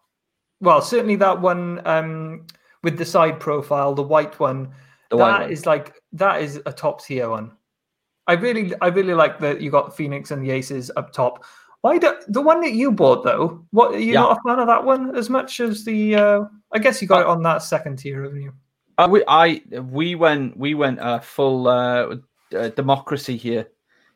well, 0.60 0.82
certainly 0.82 1.16
that 1.16 1.40
one 1.40 1.86
um, 1.86 2.46
with 2.82 2.98
the 2.98 3.04
side 3.04 3.38
profile, 3.38 3.94
the 3.94 4.02
white 4.02 4.40
one. 4.40 4.72
The 5.10 5.16
that 5.16 5.22
white 5.22 5.40
one. 5.42 5.52
is 5.52 5.66
like 5.66 5.94
that 6.12 6.42
is 6.42 6.60
a 6.66 6.72
top 6.72 7.04
tier 7.04 7.30
one. 7.30 7.52
I 8.28 8.34
really, 8.34 8.74
I 8.80 8.88
really 8.88 9.14
like 9.14 9.38
that 9.40 9.60
you 9.60 9.70
got 9.70 9.96
Phoenix 9.96 10.30
and 10.30 10.42
the 10.42 10.50
Aces 10.50 10.90
up 10.96 11.12
top. 11.12 11.44
Why 11.80 11.98
do 11.98 12.14
the 12.28 12.42
one 12.42 12.60
that 12.60 12.72
you 12.72 12.92
bought 12.92 13.24
though? 13.24 13.64
What 13.70 13.94
are 13.94 13.98
you 13.98 14.12
Yeah. 14.12 14.20
not 14.20 14.38
a 14.38 14.48
fan 14.48 14.58
of 14.58 14.66
that 14.66 14.84
one 14.84 15.16
as 15.16 15.30
much 15.30 15.60
as 15.60 15.84
the? 15.84 16.14
Uh, 16.14 16.44
I 16.72 16.78
guess 16.78 17.00
you 17.00 17.08
got 17.08 17.20
Uh, 17.20 17.22
it 17.22 17.26
on 17.28 17.42
that 17.44 17.62
second 17.62 17.98
tier, 17.98 18.22
haven't 18.22 18.42
you? 18.42 18.52
Uh, 18.98 19.08
we, 19.10 19.22
I 19.26 19.62
we 19.90 20.14
went 20.14 20.56
we 20.56 20.74
went 20.74 20.98
uh, 20.98 21.20
full 21.20 21.68
uh, 21.68 22.16
uh, 22.54 22.68
democracy 22.70 23.36
here. 23.36 23.68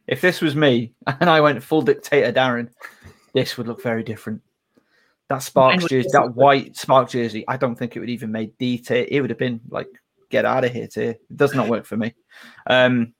If 0.08 0.20
this 0.20 0.40
was 0.40 0.56
me 0.56 0.92
and 1.06 1.30
I 1.30 1.40
went 1.40 1.62
full 1.62 1.82
dictator, 1.82 2.32
Darren, 2.32 2.68
this 3.32 3.56
would 3.56 3.68
look 3.68 3.82
very 3.82 4.02
different. 4.02 4.42
That 5.28 5.38
Sparks 5.38 5.86
jersey, 5.86 6.08
that 6.12 6.34
white 6.34 6.76
Spark 6.76 7.08
jersey, 7.08 7.44
I 7.48 7.56
don't 7.56 7.76
think 7.76 7.96
it 7.96 8.00
would 8.00 8.10
even 8.10 8.32
made 8.32 8.58
D 8.58 8.76
tier. 8.76 9.06
It 9.08 9.20
would 9.20 9.30
have 9.30 9.38
been 9.38 9.60
like, 9.70 9.88
get 10.30 10.44
out 10.44 10.64
of 10.64 10.72
here 10.72 10.88
tier. 10.88 11.10
It 11.12 11.36
does 11.36 11.54
not 11.54 11.68
work 11.68 11.86
for 11.86 11.96
me. 11.96 12.12
Um, 12.66 13.14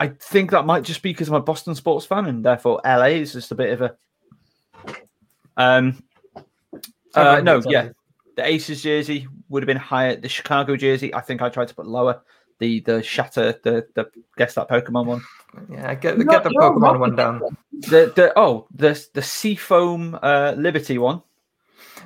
I 0.00 0.08
think 0.08 0.50
that 0.52 0.64
might 0.64 0.84
just 0.84 1.02
be 1.02 1.10
because 1.12 1.28
I'm 1.28 1.34
a 1.34 1.40
Boston 1.40 1.74
sports 1.74 2.06
fan, 2.06 2.26
and 2.26 2.44
therefore 2.44 2.80
LA 2.84 3.06
is 3.06 3.32
just 3.32 3.50
a 3.50 3.54
bit 3.54 3.72
of 3.72 3.82
a. 3.82 3.96
Um, 5.56 6.02
uh, 7.14 7.40
no, 7.42 7.60
yeah, 7.66 7.88
the 8.36 8.46
Aces 8.46 8.82
jersey 8.82 9.26
would 9.48 9.62
have 9.62 9.66
been 9.66 9.76
higher. 9.76 10.16
The 10.16 10.28
Chicago 10.28 10.76
jersey, 10.76 11.12
I 11.14 11.20
think 11.20 11.42
I 11.42 11.48
tried 11.48 11.68
to 11.68 11.74
put 11.74 11.86
lower. 11.86 12.22
The 12.60 12.80
the 12.80 13.02
shatter, 13.02 13.58
the 13.62 13.86
the 13.94 14.10
guess 14.36 14.54
that 14.54 14.68
Pokemon 14.68 15.06
one. 15.06 15.22
Yeah, 15.70 15.94
get, 15.94 16.16
You're 16.16 16.26
get 16.26 16.44
the 16.44 16.50
you're 16.52 16.62
Pokemon 16.62 16.80
wrong 16.80 17.00
one 17.00 17.10
with 17.10 17.16
down. 17.16 17.40
The 17.72 18.12
the 18.14 18.32
oh 18.36 18.66
the 18.74 19.04
the 19.14 19.22
Seafoam 19.22 20.18
uh, 20.22 20.54
Liberty 20.56 20.98
one. 20.98 21.22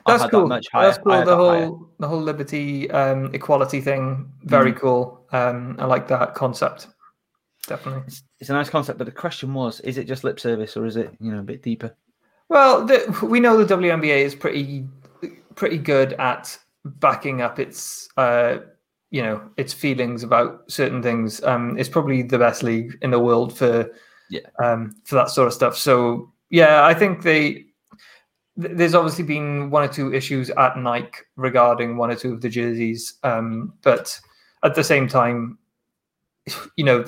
That's 0.07 0.27
cool. 0.31 0.43
That 0.43 0.49
much 0.49 0.67
higher. 0.73 0.87
That's 0.87 0.99
I 0.99 1.03
cool. 1.03 1.13
had 1.13 1.27
The 1.27 1.31
that 1.31 1.37
higher. 1.37 1.67
whole 1.67 1.89
the 1.99 2.09
whole 2.09 2.21
liberty 2.21 2.91
um, 2.91 3.31
equality 3.35 3.81
thing, 3.81 4.31
very 4.45 4.73
cool. 4.73 5.25
Um, 5.33 5.77
I 5.79 5.87
like 5.87 6.09
that 6.09 6.35
concept. 6.35 6.89
Definitely. 7.67 8.03
It's, 8.07 8.23
it's 8.41 8.51
a 8.51 8.55
nice 8.55 8.69
concept, 8.71 8.99
but 8.99 9.05
the 9.05 9.13
question 9.13 9.55
was: 9.55 9.81
Is 9.81 9.99
it 9.99 10.05
just 10.07 10.25
lip 10.25 10.41
service, 10.41 10.77
or 10.77 10.85
is 10.87 10.97
it 10.97 11.15
you 11.21 11.33
know 11.33 11.39
a 11.41 11.45
bit 11.45 11.63
deeper? 11.63 11.95
Well, 12.49 12.85
the, 12.85 13.27
we 13.29 13.41
know 13.41 13.63
the 13.63 13.75
WNBA 13.77 14.19
is 14.25 14.35
pretty 14.35 14.87
pretty 15.55 15.79
good 15.79 16.15
at 16.15 16.59
backing 16.85 17.41
up 17.41 17.59
its 17.59 18.09
uh, 18.17 18.59
you 19.11 19.23
know 19.23 19.43
its 19.57 19.73
feelings 19.73 20.23
about 20.25 20.65
certain 20.71 21.03
things. 21.03 21.43
Um, 21.45 21.79
it's 21.79 21.89
probably 21.89 22.23
the 22.23 22.39
best 22.39 22.63
league 22.63 22.99
in 23.03 23.11
the 23.13 23.21
world 23.21 23.57
for 23.57 23.91
Yeah. 24.29 24.41
um, 24.63 24.97
for 25.05 25.15
that 25.15 25.31
sort 25.31 25.47
of 25.47 25.55
stuff. 25.55 25.77
So 25.77 26.33
yeah, 26.51 26.85
I 26.85 26.95
think 26.95 27.23
they. 27.23 27.67
There's 28.55 28.95
obviously 28.95 29.25
been 29.25 29.71
one 29.71 29.83
or 29.85 29.89
two 29.89 30.13
issues 30.13 30.51
at 30.51 30.77
Nike 30.77 31.21
regarding 31.37 31.97
one 31.97 32.11
or 32.11 32.17
two 32.17 32.35
of 32.35 32.43
the 32.43 32.51
jerseys, 32.51 33.15
um, 33.23 33.73
but 33.83 34.21
at 34.63 34.75
the 34.75 34.85
same 34.85 35.09
time, 35.09 35.57
you 36.77 36.85
know, 36.85 37.05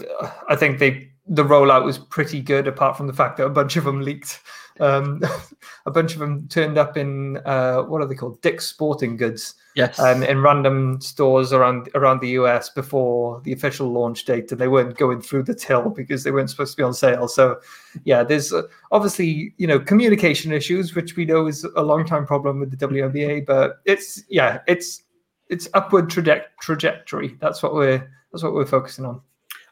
I 0.49 0.57
think 0.57 0.79
they 0.79 1.11
the 1.27 1.45
rollout 1.45 1.85
was 1.85 1.99
pretty 1.99 2.41
good, 2.43 2.67
apart 2.69 2.97
from 2.97 3.07
the 3.07 3.13
fact 3.15 3.39
that 3.39 3.47
a 3.47 3.51
bunch 3.51 3.77
of 3.77 3.85
them 3.85 4.03
leaked. 4.03 4.41
Um, 4.81 5.23
a 5.87 5.91
bunch 5.91 6.15
of 6.15 6.19
them 6.19 6.49
turned 6.49 6.77
up 6.79 6.97
in 6.97 7.39
uh, 7.47 7.83
what 7.83 8.03
are 8.03 8.07
they 8.07 8.15
called? 8.15 8.43
Dick's 8.43 8.67
Sporting 8.67 9.17
Goods, 9.17 9.55
Yes. 9.77 9.99
um, 9.99 10.23
in 10.23 10.43
random 10.43 11.01
stores 11.01 11.53
around 11.53 11.89
around 11.95 12.21
the 12.21 12.31
US 12.31 12.69
before 12.71 13.41
the 13.45 13.53
official 13.53 13.91
launch 13.93 14.25
date, 14.25 14.51
and 14.53 14.61
they 14.61 14.69
weren't 14.69 14.97
going 14.99 15.21
through 15.23 15.45
the 15.45 15.55
till 15.55 15.91
because 15.91 16.25
they 16.25 16.31
weren't 16.31 16.51
supposed 16.51 16.73
to 16.73 16.77
be 16.77 16.83
on 16.83 16.93
sale. 16.93 17.29
So, 17.29 17.61
yeah, 18.05 18.23
there's 18.25 18.53
uh, 18.53 18.63
obviously 18.93 19.55
you 19.57 19.67
know 19.67 19.79
communication 19.79 20.53
issues, 20.53 20.95
which 20.95 21.17
we 21.17 21.25
know 21.25 21.47
is 21.47 21.65
a 21.77 21.83
long 21.83 22.05
time 22.05 22.27
problem 22.27 22.61
with 22.61 22.77
the 22.77 22.87
WNBA, 22.87 23.47
but 23.47 23.81
it's 23.85 24.23
yeah, 24.29 24.61
it's 24.67 25.03
it's 25.49 25.69
upward 25.75 26.11
traje- 26.11 26.45
trajectory. 26.61 27.37
That's 27.41 27.63
what 27.63 27.75
we're 27.75 28.11
that's 28.35 28.43
what 28.43 28.53
we're 28.53 28.67
focusing 28.67 29.05
on. 29.05 29.21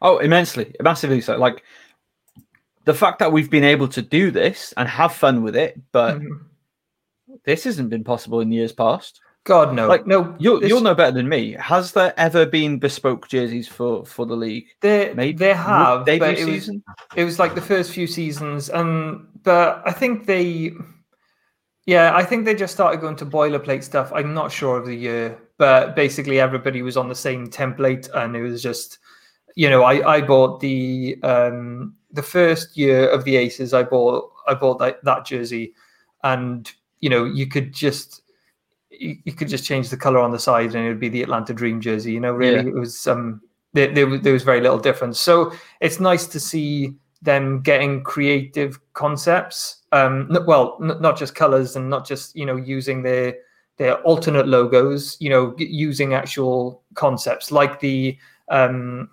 Oh, 0.00 0.19
immensely, 0.19 0.75
massively 0.81 1.21
so. 1.21 1.37
Like 1.37 1.62
the 2.85 2.95
fact 2.95 3.19
that 3.19 3.33
we've 3.33 3.50
been 3.50 3.64
able 3.64 3.88
to 3.88 4.02
do 4.02 4.31
this 4.31 4.73
and 4.76 4.88
have 4.88 5.12
fun 5.12 5.42
with 5.42 5.57
it, 5.57 5.81
but 5.92 6.21
Mhm. 6.21 6.45
this 7.45 7.64
hasn't 7.64 7.90
been 7.90 8.04
possible 8.04 8.40
in 8.40 8.52
years 8.52 8.73
past. 8.73 9.21
God 9.45 9.75
no, 9.75 9.88
Like, 9.88 10.07
no, 10.07 10.37
You'll 10.38 10.61
this- 10.61 10.69
you'll 10.69 10.81
know 10.81 10.95
better 10.95 11.11
than 11.11 11.28
me. 11.28 11.52
Has 11.59 11.90
there 11.90 12.14
ever 12.16 12.47
been 12.47 12.78
bespoke 12.78 13.26
jerseys 13.26 13.66
for 13.66 14.07
for 14.07 14.25
the 14.25 14.37
league? 14.37 14.66
They 14.81 15.12
Maybe 15.14 15.37
they 15.38 15.52
have, 15.54 16.07
debut 16.07 16.21
but 16.21 16.38
it 16.38 16.47
was, 16.47 16.71
it 17.16 17.25
was 17.25 17.38
like 17.40 17.57
the 17.57 17.61
first 17.61 17.90
few 17.90 18.07
seasons, 18.07 18.71
and 18.71 19.26
but 19.42 19.83
I 19.85 19.90
think 19.90 20.26
they, 20.26 20.73
yeah, 21.87 22.14
I 22.14 22.23
think 22.23 22.45
they 22.45 22.54
just 22.54 22.73
started 22.75 23.00
going 23.00 23.16
to 23.16 23.26
boilerplate 23.26 23.83
stuff. 23.83 24.12
I'm 24.14 24.33
not 24.35 24.52
sure 24.52 24.78
of 24.78 24.87
the 24.87 24.95
year, 24.95 25.37
but 25.59 25.94
basically 25.97 26.40
everybody 26.40 26.82
was 26.82 26.97
on 26.97 27.09
the 27.09 27.14
same 27.14 27.47
template, 27.49 28.09
and 28.14 28.35
it 28.37 28.42
was 28.42 28.62
just, 28.62 28.99
you 29.54 29.68
know, 29.71 29.82
I 29.85 30.16
I 30.16 30.21
bought 30.21 30.61
the 30.61 31.18
um 31.23 31.94
the 32.12 32.23
first 32.23 32.76
year 32.76 33.09
of 33.09 33.25
the 33.25 33.37
Aces. 33.37 33.73
I 33.75 33.82
bought 33.82 34.30
I 34.47 34.54
bought 34.54 34.78
that 34.80 35.02
that 35.04 35.25
jersey, 35.26 35.75
and 36.25 36.71
you 37.00 37.11
know 37.11 37.25
you 37.25 37.47
could 37.47 37.73
just. 37.73 38.21
You 38.90 39.16
you 39.25 39.32
could 39.32 39.49
just 39.49 39.64
change 39.64 39.88
the 39.88 39.97
color 39.97 40.18
on 40.21 40.32
the 40.32 40.38
side, 40.38 40.75
and 40.75 40.85
it 40.85 40.88
would 40.88 41.00
be 41.00 41.09
the 41.09 41.23
Atlanta 41.23 41.54
Dream 41.54 41.80
jersey. 41.80 42.12
You 42.12 42.21
know, 42.21 42.32
really, 42.32 42.56
Yeah. 42.56 42.68
it 42.68 42.75
was 42.75 43.06
um, 43.06 43.40
there, 43.73 43.92
there, 43.92 44.06
was- 44.06 44.21
there 44.21 44.35
was 44.35 44.42
very 44.42 44.61
little 44.61 44.78
difference. 44.78 45.18
So 45.18 45.50
it's 45.80 45.99
nice 45.99 46.26
to 46.26 46.38
see 46.38 46.94
them 47.23 47.62
getting 47.62 48.02
creative 48.04 48.78
concepts. 48.92 49.82
Um, 49.92 50.28
well, 50.47 50.76
n- 50.82 51.00
not 51.00 51.16
just 51.18 51.35
colors 51.35 51.75
and 51.75 51.88
not 51.88 52.06
just 52.06 52.37
you 52.37 52.44
know 52.44 52.56
using 52.56 53.02
their 53.02 53.35
their 53.76 53.97
alternate 54.02 54.49
logos. 54.49 55.17
You 55.21 55.31
know, 55.31 55.55
using 55.59 56.14
actual 56.14 56.83
concepts 56.95 57.50
like 57.50 57.81
the 57.81 58.17
um, 58.49 59.11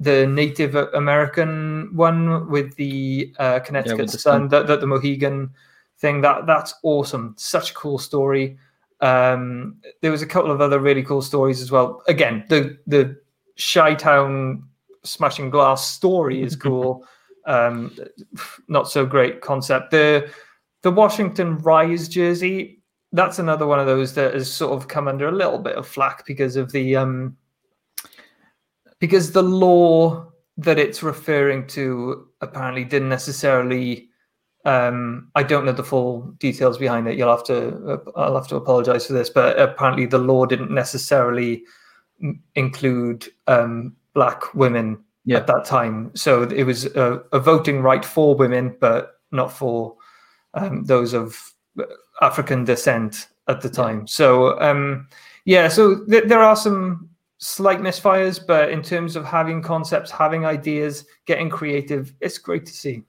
the 0.00 0.26
Native 0.26 0.74
American 0.74 1.90
one 1.94 2.48
with 2.48 2.74
the 2.76 3.34
uh, 3.38 3.60
Connecticut 3.60 4.10
the 4.10 4.18
sun, 4.18 4.20
sun. 4.20 4.48
the, 4.48 4.62
the, 4.62 4.76
the 4.78 4.86
Mohegan 4.86 5.50
thing. 5.98 6.20
That 6.22 6.46
that's 6.46 6.74
awesome. 6.82 7.34
Such 7.36 7.70
a 7.70 7.74
cool 7.74 7.98
story. 7.98 8.58
Um, 9.00 9.76
there 10.00 10.10
was 10.10 10.22
a 10.22 10.26
couple 10.26 10.50
of 10.50 10.60
other 10.60 10.78
really 10.78 11.02
cool 11.02 11.22
stories 11.22 11.60
as 11.62 11.70
well. 11.70 12.02
Again, 12.08 12.44
the 12.48 12.78
the 12.86 13.20
Chi-Town 13.72 14.64
smashing 15.02 15.50
glass 15.50 15.86
story 15.86 16.42
is 16.42 16.56
cool. 16.66 17.04
um, 17.46 17.94
not 18.68 18.88
so 18.88 19.04
great 19.04 19.40
concept. 19.40 19.90
The 19.90 20.30
the 20.82 20.90
Washington 20.90 21.58
Rise 21.58 22.08
jersey. 22.08 22.79
That's 23.12 23.38
another 23.38 23.66
one 23.66 23.80
of 23.80 23.86
those 23.86 24.14
that 24.14 24.34
has 24.34 24.52
sort 24.52 24.72
of 24.72 24.88
come 24.88 25.08
under 25.08 25.28
a 25.28 25.32
little 25.32 25.58
bit 25.58 25.76
of 25.76 25.86
flack 25.86 26.24
because 26.26 26.56
of 26.56 26.70
the 26.72 26.96
um, 26.96 27.36
because 29.00 29.32
the 29.32 29.42
law 29.42 30.30
that 30.56 30.78
it's 30.78 31.02
referring 31.02 31.66
to 31.68 32.28
apparently 32.40 32.84
didn't 32.84 33.08
necessarily 33.08 34.08
um, 34.64 35.30
I 35.34 35.42
don't 35.42 35.64
know 35.64 35.72
the 35.72 35.82
full 35.82 36.22
details 36.38 36.76
behind 36.78 37.08
it. 37.08 37.16
You'll 37.16 37.34
have 37.34 37.44
to. 37.44 37.84
Uh, 37.86 37.98
I'll 38.16 38.34
have 38.34 38.48
to 38.48 38.56
apologize 38.56 39.06
for 39.06 39.14
this, 39.14 39.30
but 39.30 39.58
apparently 39.58 40.06
the 40.06 40.18
law 40.18 40.44
didn't 40.44 40.70
necessarily 40.70 41.64
include 42.54 43.26
um, 43.46 43.96
black 44.12 44.54
women 44.54 45.02
Yeah. 45.24 45.38
at 45.38 45.46
that 45.46 45.64
time. 45.64 46.10
So 46.14 46.42
it 46.42 46.64
was 46.64 46.84
a, 46.94 47.22
a 47.32 47.40
voting 47.40 47.80
right 47.80 48.04
for 48.04 48.34
women, 48.34 48.76
but 48.80 49.14
not 49.32 49.50
for 49.50 49.96
um, 50.52 50.84
those 50.84 51.14
of 51.14 51.54
African 52.20 52.64
descent 52.64 53.28
at 53.48 53.60
the 53.60 53.68
time. 53.68 54.06
So 54.06 54.60
um, 54.60 55.08
yeah, 55.44 55.68
so 55.68 56.04
th- 56.06 56.24
there 56.24 56.40
are 56.40 56.56
some 56.56 57.08
slight 57.38 57.80
misfires, 57.80 58.44
but 58.46 58.70
in 58.70 58.82
terms 58.82 59.16
of 59.16 59.24
having 59.24 59.62
concepts, 59.62 60.10
having 60.10 60.44
ideas, 60.44 61.06
getting 61.26 61.48
creative, 61.50 62.12
it's 62.20 62.38
great 62.38 62.66
to 62.66 62.72
see. 62.72 63.02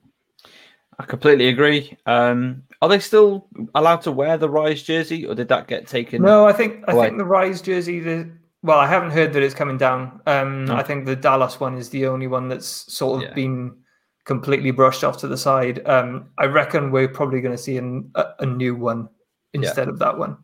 I 0.98 1.04
completely 1.04 1.48
agree. 1.48 1.96
Um, 2.06 2.62
are 2.80 2.88
they 2.88 2.98
still 2.98 3.48
allowed 3.74 4.02
to 4.02 4.12
wear 4.12 4.36
the 4.36 4.48
Rise 4.48 4.82
jersey, 4.82 5.26
or 5.26 5.34
did 5.34 5.48
that 5.48 5.66
get 5.66 5.86
taken? 5.86 6.22
No, 6.22 6.46
I 6.46 6.52
think 6.52 6.84
I 6.86 6.92
away. 6.92 7.06
think 7.06 7.18
the 7.18 7.24
Rise 7.24 7.62
jersey. 7.62 8.00
The 8.00 8.30
well, 8.62 8.78
I 8.78 8.86
haven't 8.86 9.10
heard 9.10 9.32
that 9.32 9.42
it's 9.42 9.54
coming 9.54 9.76
down. 9.78 10.20
Um. 10.26 10.70
I 10.70 10.82
think 10.82 11.06
the 11.06 11.16
Dallas 11.16 11.58
one 11.60 11.76
is 11.76 11.88
the 11.90 12.06
only 12.06 12.26
one 12.28 12.48
that's 12.48 12.66
sort 12.92 13.16
of 13.22 13.28
Yeah. 13.28 13.34
been 13.34 13.76
completely 14.24 14.70
brushed 14.70 15.04
off 15.04 15.18
to 15.18 15.28
the 15.28 15.36
side. 15.36 15.86
Um, 15.86 16.28
I 16.38 16.46
reckon 16.46 16.90
we're 16.90 17.08
probably 17.08 17.40
going 17.40 17.56
to 17.56 17.62
see 17.62 17.76
an, 17.76 18.10
a, 18.14 18.26
a 18.40 18.46
new 18.46 18.74
one 18.74 19.08
instead 19.52 19.88
of 19.88 19.98
that 19.98 20.16
one. 20.16 20.36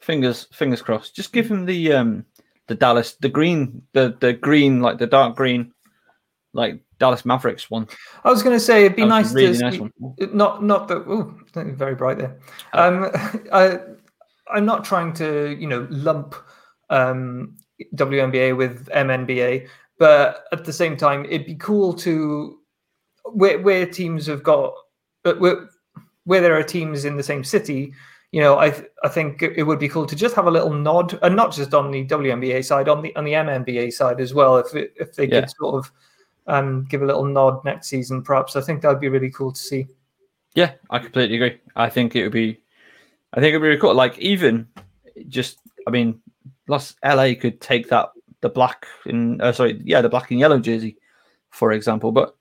Fingers 0.00 0.48
fingers 0.52 0.82
crossed. 0.82 1.14
Just 1.14 1.32
give 1.32 1.48
him 1.48 1.64
the 1.64 1.92
um 1.92 2.24
the 2.66 2.74
Dallas 2.74 3.14
the 3.14 3.28
green 3.28 3.82
the 3.92 4.16
the 4.20 4.32
green 4.32 4.80
like 4.80 4.98
the 4.98 5.06
dark 5.06 5.36
green 5.36 5.72
like 6.52 6.80
Dallas 6.98 7.24
Mavericks 7.24 7.70
one. 7.70 7.88
I 8.24 8.30
was 8.30 8.42
going 8.42 8.54
to 8.56 8.60
say 8.60 8.84
it'd 8.84 8.96
be 8.96 9.04
nice 9.04 9.32
really 9.32 9.56
to 9.56 9.62
nice 9.62 9.78
one. 9.78 9.92
not 10.32 10.62
not 10.62 10.88
that 10.88 11.04
oh 11.08 11.34
very 11.54 11.94
bright 11.94 12.18
there 12.18 12.38
Oh. 12.74 13.04
um 13.04 13.10
I, 13.52 13.78
i'm 14.52 14.64
not 14.64 14.84
trying 14.84 15.12
to 15.14 15.56
you 15.58 15.66
know 15.66 15.86
lump 15.90 16.34
um 16.90 17.56
WNBA 17.96 18.56
with 18.56 18.86
MNBA 18.88 19.68
but 19.98 20.44
at 20.52 20.64
the 20.64 20.72
same 20.72 20.96
time 20.96 21.24
it'd 21.24 21.46
be 21.46 21.56
cool 21.56 21.92
to 21.94 22.58
where 23.24 23.58
where 23.60 23.86
teams 23.86 24.26
have 24.26 24.42
got 24.42 24.74
uh, 25.24 25.34
where, 25.34 25.68
where 26.24 26.40
there 26.40 26.56
are 26.56 26.62
teams 26.62 27.04
in 27.04 27.16
the 27.16 27.22
same 27.22 27.44
city 27.44 27.92
you 28.32 28.40
know, 28.40 28.58
I 28.58 28.70
th- 28.70 28.88
I 29.04 29.08
think 29.08 29.42
it 29.42 29.62
would 29.62 29.78
be 29.78 29.90
cool 29.90 30.06
to 30.06 30.16
just 30.16 30.34
have 30.36 30.46
a 30.46 30.50
little 30.50 30.72
nod, 30.72 31.18
and 31.22 31.36
not 31.36 31.52
just 31.52 31.74
on 31.74 31.90
the 31.90 32.06
WNBA 32.06 32.64
side, 32.64 32.88
on 32.88 33.02
the 33.02 33.14
on 33.14 33.24
the 33.24 33.34
MNBA 33.34 33.92
side 33.92 34.20
as 34.22 34.32
well. 34.32 34.56
If 34.56 34.74
it, 34.74 34.94
if 34.96 35.14
they 35.14 35.26
Yeah. 35.26 35.42
could 35.42 35.50
sort 35.50 35.74
of 35.74 35.92
um, 36.46 36.86
give 36.88 37.02
a 37.02 37.06
little 37.06 37.26
nod 37.26 37.62
next 37.62 37.88
season, 37.88 38.22
perhaps 38.22 38.56
I 38.56 38.62
think 38.62 38.80
that 38.80 38.88
would 38.88 39.00
be 39.00 39.10
really 39.10 39.30
cool 39.30 39.52
to 39.52 39.60
see. 39.60 39.86
Yeah, 40.54 40.72
I 40.88 40.98
completely 40.98 41.36
agree. 41.36 41.60
I 41.76 41.90
think 41.90 42.16
it 42.16 42.22
would 42.22 42.32
be, 42.32 42.58
I 43.34 43.40
think 43.40 43.52
it 43.52 43.58
would 43.58 43.64
be 43.64 43.68
really 43.68 43.80
cool. 43.80 43.94
Like 43.94 44.18
even 44.18 44.66
just, 45.28 45.58
I 45.86 45.90
mean, 45.90 46.20
Los 46.68 46.94
LA 47.04 47.34
could 47.38 47.60
take 47.60 47.90
that 47.90 48.12
the 48.40 48.48
black 48.48 48.86
and 49.04 49.42
uh, 49.42 49.52
sorry, 49.52 49.80
yeah, 49.84 50.00
the 50.00 50.08
black 50.08 50.30
and 50.30 50.40
yellow 50.40 50.58
jersey, 50.58 50.96
for 51.50 51.72
example. 51.72 52.12
But 52.12 52.34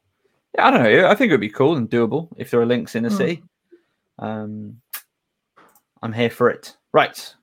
yeah, 0.56 0.68
I 0.68 0.72
don't 0.72 0.84
know. 0.84 1.08
I 1.08 1.16
think 1.16 1.30
it 1.30 1.34
would 1.34 1.42
be 1.42 1.50
cool 1.50 1.78
and 1.78 1.90
doable 1.90 2.30
if 2.38 2.52
there 2.52 2.62
are 2.62 2.66
links 2.66 2.96
in 2.96 3.04
the 3.04 3.12
city. 3.12 3.44
Um, 4.20 4.82
I'm 6.02 6.14
here 6.14 6.30
for 6.30 6.50
it. 6.50 6.76
Right 6.94 7.34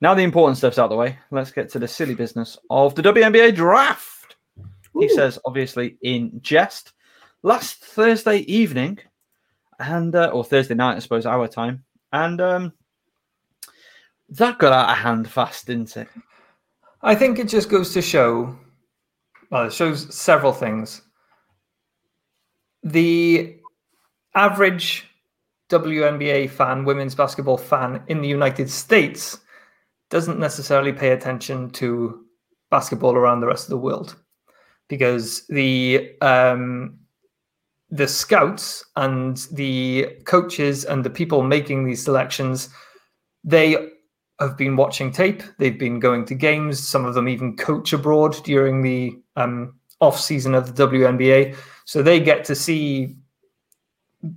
now, 0.00 0.14
the 0.14 0.22
important 0.22 0.56
stuff's 0.56 0.78
out 0.78 0.84
of 0.84 0.90
the 0.90 0.96
way. 0.96 1.18
Let's 1.30 1.50
get 1.50 1.68
to 1.70 1.78
the 1.78 1.88
silly 1.88 2.14
business 2.14 2.56
of 2.70 2.94
the 2.94 3.02
WNBA 3.02 3.54
draft. 3.54 4.36
He 4.98 5.08
says, 5.08 5.38
obviously 5.44 5.96
in 6.02 6.40
jest, 6.42 6.92
last 7.42 7.84
Thursday 7.84 8.38
evening, 8.38 8.98
and 9.78 10.14
uh, 10.14 10.30
or 10.32 10.44
Thursday 10.44 10.74
night, 10.74 10.96
I 10.96 10.98
suppose, 10.98 11.26
our 11.26 11.46
time, 11.46 11.84
and 12.12 12.40
um, 12.40 12.72
that 14.30 14.58
got 14.58 14.72
out 14.72 14.90
of 14.90 14.96
hand 14.96 15.30
fast, 15.30 15.66
didn't 15.66 15.96
it? 15.96 16.08
I 17.02 17.14
think 17.14 17.38
it 17.38 17.48
just 17.48 17.70
goes 17.70 17.92
to 17.94 18.02
show, 18.02 18.56
well, 19.50 19.66
it 19.66 19.72
shows 19.72 20.14
several 20.14 20.52
things. 20.52 21.02
The 22.82 23.56
average 24.34 25.06
WNBA 25.70 26.50
fan, 26.50 26.84
women's 26.84 27.14
basketball 27.14 27.58
fan 27.58 28.02
in 28.08 28.20
the 28.20 28.28
United 28.28 28.70
States, 28.70 29.38
doesn't 30.10 30.38
necessarily 30.38 30.92
pay 30.92 31.10
attention 31.10 31.70
to 31.70 32.24
basketball 32.70 33.14
around 33.14 33.40
the 33.40 33.46
rest 33.46 33.64
of 33.64 33.70
the 33.70 33.78
world 33.78 34.16
because 34.88 35.46
the 35.46 36.10
um, 36.20 36.98
the 37.90 38.06
scouts 38.06 38.84
and 38.96 39.48
the 39.52 40.06
coaches 40.24 40.84
and 40.84 41.04
the 41.04 41.10
people 41.10 41.42
making 41.42 41.84
these 41.84 42.04
selections, 42.04 42.68
they 43.42 43.90
have 44.38 44.56
been 44.56 44.76
watching 44.76 45.10
tape. 45.10 45.42
They've 45.58 45.78
been 45.78 45.98
going 45.98 46.24
to 46.26 46.34
games. 46.34 46.86
Some 46.86 47.04
of 47.04 47.14
them 47.14 47.28
even 47.28 47.56
coach 47.56 47.92
abroad 47.92 48.36
during 48.44 48.82
the 48.82 49.12
um, 49.36 49.79
off 50.00 50.18
season 50.18 50.54
of 50.54 50.74
the 50.74 50.88
WNBA. 50.88 51.56
So 51.84 52.02
they 52.02 52.20
get 52.20 52.44
to 52.44 52.54
see 52.54 53.16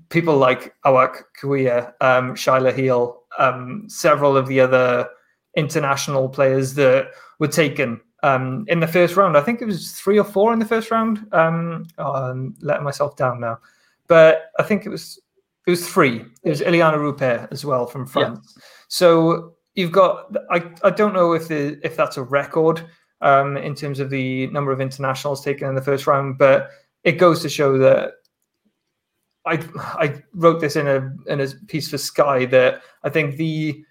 people 0.09 0.37
like 0.37 0.73
Awak 0.85 1.23
Kuier, 1.41 1.93
um, 2.01 2.35
Shyla 2.35 2.73
Heal, 2.73 3.21
um, 3.37 3.85
several 3.87 4.37
of 4.37 4.47
the 4.47 4.59
other 4.59 5.09
international 5.55 6.29
players 6.29 6.73
that 6.75 7.11
were 7.39 7.47
taken 7.47 7.99
um, 8.23 8.65
in 8.67 8.79
the 8.79 8.87
first 8.87 9.15
round. 9.15 9.37
I 9.37 9.41
think 9.41 9.61
it 9.61 9.65
was 9.65 9.91
three 9.91 10.17
or 10.17 10.23
four 10.23 10.53
in 10.53 10.59
the 10.59 10.65
first 10.65 10.89
round. 10.91 11.27
Um, 11.31 11.85
oh, 11.97 12.13
I'm 12.13 12.55
letting 12.61 12.83
myself 12.83 13.15
down 13.15 13.39
now, 13.39 13.59
but 14.07 14.51
I 14.59 14.63
think 14.63 14.85
it 14.85 14.89
was 14.89 15.19
it 15.67 15.71
was 15.71 15.87
three. 15.87 16.25
It 16.43 16.49
was 16.49 16.61
Iliana 16.61 16.97
Rupert 16.97 17.49
as 17.51 17.63
well 17.63 17.85
from 17.85 18.05
France. 18.05 18.57
So 18.87 19.53
you've 19.75 19.91
got 19.91 20.35
I, 20.49 20.71
I 20.83 20.89
don't 20.89 21.13
know 21.13 21.33
if 21.33 21.47
the 21.47 21.79
if 21.83 21.95
that's 21.95 22.17
a 22.17 22.23
record 22.23 22.83
um, 23.23 23.57
in 23.57 23.73
terms 23.73 23.99
of 23.99 24.09
the 24.09 24.47
number 24.47 24.71
of 24.71 24.81
internationals 24.81 25.43
taken 25.43 25.67
in 25.67 25.75
the 25.75 25.81
first 25.81 26.05
round, 26.05 26.37
but 26.37 26.69
it 27.03 27.13
goes 27.13 27.41
to 27.41 27.49
show 27.49 27.77
that 27.77 28.13
I 29.45 29.63
I 29.75 30.23
wrote 30.33 30.61
this 30.61 30.75
in 30.75 30.87
a 30.87 31.13
in 31.27 31.41
a 31.41 31.47
piece 31.67 31.89
for 31.89 31.97
Sky 31.97 32.45
that 32.45 32.81
I 33.03 33.09
think 33.09 33.37
the 33.37 33.83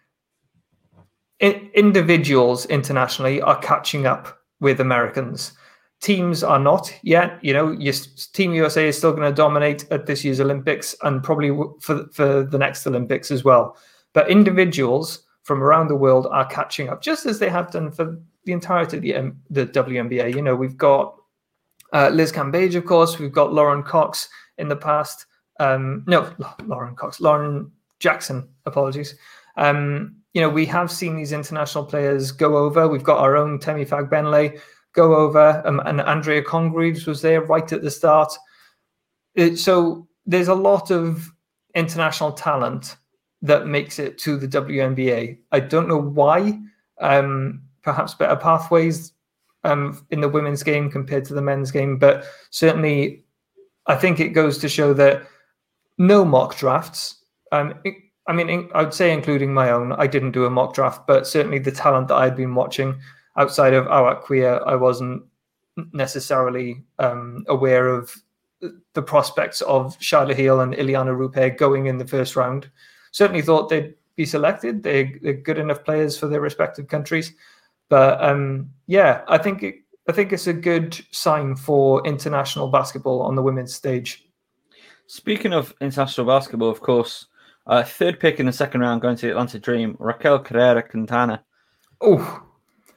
individuals 1.41 2.67
internationally 2.67 3.41
are 3.43 3.59
catching 3.59 4.07
up 4.07 4.39
with 4.61 4.81
Americans. 4.81 5.53
Teams 6.01 6.43
are 6.43 6.59
not 6.59 6.93
yet. 7.03 7.39
You 7.43 7.53
know, 7.53 7.73
your 7.73 7.95
Team 8.33 8.55
USA 8.55 8.89
is 8.89 8.99
still 8.99 9.13
going 9.13 9.29
to 9.29 9.35
dominate 9.35 9.87
at 9.91 10.07
this 10.07 10.25
year's 10.25 10.41
Olympics 10.41 10.95
and 11.03 11.23
probably 11.23 11.51
for 11.81 12.07
for 12.13 12.45
the 12.45 12.59
next 12.59 12.87
Olympics 12.87 13.31
as 13.31 13.45
well. 13.45 13.77
But 14.13 14.31
individuals 14.31 15.25
from 15.43 15.63
around 15.63 15.89
the 15.89 15.97
world 15.97 16.29
are 16.31 16.47
catching 16.47 16.89
up, 16.89 17.03
just 17.03 17.27
as 17.27 17.39
they 17.39 17.49
have 17.49 17.71
done 17.71 17.91
for 17.91 18.21
the 18.45 18.53
entirety 18.53 18.97
of 18.97 19.03
the, 19.03 19.15
M- 19.15 19.41
the 19.51 19.67
WNBA. 19.67 20.35
You 20.35 20.43
know, 20.43 20.55
we've 20.57 20.77
got 20.77 21.17
uh, 21.93 22.09
Liz 22.09 22.33
Cambage, 22.33 22.75
of 22.75 22.87
course. 22.87 23.19
We've 23.19 23.33
got 23.33 23.53
Lauren 23.53 23.83
Cox 23.83 24.29
in 24.59 24.69
the 24.69 24.77
past. 24.77 25.27
Um, 25.61 26.05
no, 26.07 26.33
Lauren 26.65 26.97
Cox, 26.97 27.21
Lauren 27.21 27.71
Jackson. 28.01 28.49
Apologies. 28.67 29.15
Um, 29.57 30.17
you 30.35 30.41
know, 30.41 30.49
we 30.49 30.65
have 30.67 30.91
seen 30.91 31.17
these 31.17 31.33
international 31.33 31.85
players 31.85 32.33
go 32.33 32.57
over. 32.57 32.89
We've 32.89 33.03
got 33.05 33.19
our 33.19 33.37
own 33.37 33.59
Temi 33.59 33.85
Fagbenle 33.85 34.59
go 34.95 35.15
over, 35.15 35.63
um, 35.67 35.81
and 35.87 36.01
Andrea 36.01 36.43
Congreaves 36.43 37.07
was 37.07 37.23
there 37.23 37.43
right 37.43 37.71
at 37.73 37.83
the 37.83 37.91
start. 37.91 38.33
It- 39.35 39.59
so 39.59 40.07
there's 40.27 40.49
a 40.49 40.55
lot 40.55 40.91
of 40.91 41.31
international 41.75 42.33
talent 42.33 42.97
that 43.43 43.67
makes 43.67 43.99
it 43.99 44.19
to 44.19 44.37
the 44.37 44.47
WNBA. 44.49 45.39
I 45.51 45.61
don't 45.61 45.89
know 45.89 46.01
why. 46.01 46.61
Um, 47.01 47.63
perhaps 47.83 48.15
better 48.15 48.37
pathways 48.37 49.13
um, 49.65 50.05
in 50.11 50.21
the 50.21 50.29
women's 50.29 50.63
game 50.63 50.91
compared 50.91 51.25
to 51.27 51.35
the 51.35 51.43
men's 51.43 51.71
game, 51.71 51.99
but 51.99 52.25
certainly, 52.51 53.25
I 53.87 53.95
think 53.97 54.21
it 54.21 54.31
goes 54.31 54.59
to 54.59 54.69
show 54.69 54.93
that 54.95 55.23
no 55.99 56.25
mock 56.25 56.57
drafts. 56.57 57.17
Um, 57.53 57.75
it- 57.85 57.95
I 58.29 58.33
mean, 58.33 58.71
I 58.73 58.85
would 58.85 58.95
say 58.95 59.13
including 59.13 59.53
my 59.53 59.73
own. 59.73 59.95
I 59.95 60.07
didn't 60.07 60.31
do 60.31 60.45
a 60.45 60.51
mock 60.51 60.75
draft, 60.75 61.09
but 61.09 61.27
certainly 61.27 61.59
the 61.59 61.73
talent 61.73 62.07
that 62.07 62.15
I'd 62.15 62.37
been 62.37 62.55
watching 62.55 63.01
outside 63.37 63.75
of 63.75 63.87
Awak 63.87 64.23
Kuier, 64.23 64.65
I 64.65 64.77
wasn't 64.77 65.25
necessarily 65.93 66.85
um, 67.01 67.45
aware 67.49 67.89
of 67.89 68.15
the 68.95 69.03
prospects 69.03 69.61
of 69.63 69.97
Charlotte 69.99 70.37
Hill 70.37 70.61
and 70.61 70.73
Iliana 70.75 71.17
Rupert 71.17 71.59
going 71.59 71.87
in 71.87 71.99
the 71.99 72.07
first 72.07 72.37
round. 72.37 72.71
Certainly 73.11 73.43
thought 73.43 73.69
they'd 73.69 73.95
be 74.15 74.25
selected. 74.25 74.85
They, 74.85 75.19
they're 75.21 75.33
good 75.35 75.59
enough 75.59 75.85
players 75.85 76.17
for 76.17 76.29
their 76.29 76.41
respective 76.41 76.87
countries. 76.87 77.33
But 77.93 78.25
um, 78.25 78.71
yeah, 78.87 79.21
I 79.29 79.37
think 79.37 79.63
it, 79.63 79.75
I 80.09 80.13
think 80.13 80.33
it's 80.33 80.47
a 80.47 80.55
good 80.55 80.99
sign 81.11 81.55
for 81.55 82.03
international 82.07 82.69
basketball 82.69 83.21
on 83.21 83.35
the 83.35 83.43
women's 83.43 83.75
stage. 83.75 84.27
Speaking 85.09 85.53
of 85.53 85.75
international 85.79 86.27
basketball, 86.27 86.71
of 86.71 86.81
course, 86.81 87.27
uh, 87.67 87.83
third 87.83 88.19
pick 88.19 88.41
in 88.41 88.47
the 88.47 88.53
second 88.53 88.81
round 88.81 89.03
going 89.03 89.17
to 89.17 89.27
the 89.27 89.33
Atlanta 89.33 89.59
Dream, 89.59 89.95
Raquel 89.99 90.39
Carrera 90.39 90.83
Quintana. 90.83 91.45
Oh 92.01 92.43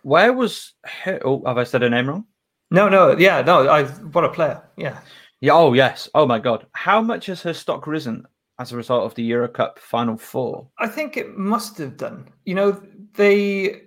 Where 0.04 0.32
was 0.32 0.76
her? 0.86 1.20
Oh, 1.26 1.44
have 1.46 1.58
I 1.58 1.66
said 1.66 1.82
her 1.82 1.90
name 1.90 2.08
wrong? 2.08 2.24
no, 2.72 2.88
no, 2.88 3.18
yeah, 3.18 3.42
no. 3.42 3.68
I 3.68 3.84
what 3.84 4.24
a 4.24 4.30
player. 4.30 4.64
Yeah, 4.78 5.02
Yeah. 5.42 5.56
Oh, 5.56 5.74
yes. 5.74 6.08
Oh 6.16 6.26
my 6.26 6.40
God. 6.40 6.68
How 6.72 7.02
much 7.02 7.26
has 7.26 7.42
her 7.42 7.54
stock 7.54 7.86
risen 7.86 8.26
as 8.60 8.72
a 8.72 8.78
result 8.78 9.04
of 9.04 9.16
the 9.16 9.24
Euro 9.24 9.50
Cup 9.50 9.78
Final 9.78 10.16
Four? 10.16 10.70
I 10.80 10.88
think 10.88 11.18
it 11.18 11.38
must 11.38 11.78
have 11.80 11.98
done. 11.98 12.30
You 12.46 12.56
know, 12.56 12.82
they. 13.16 13.82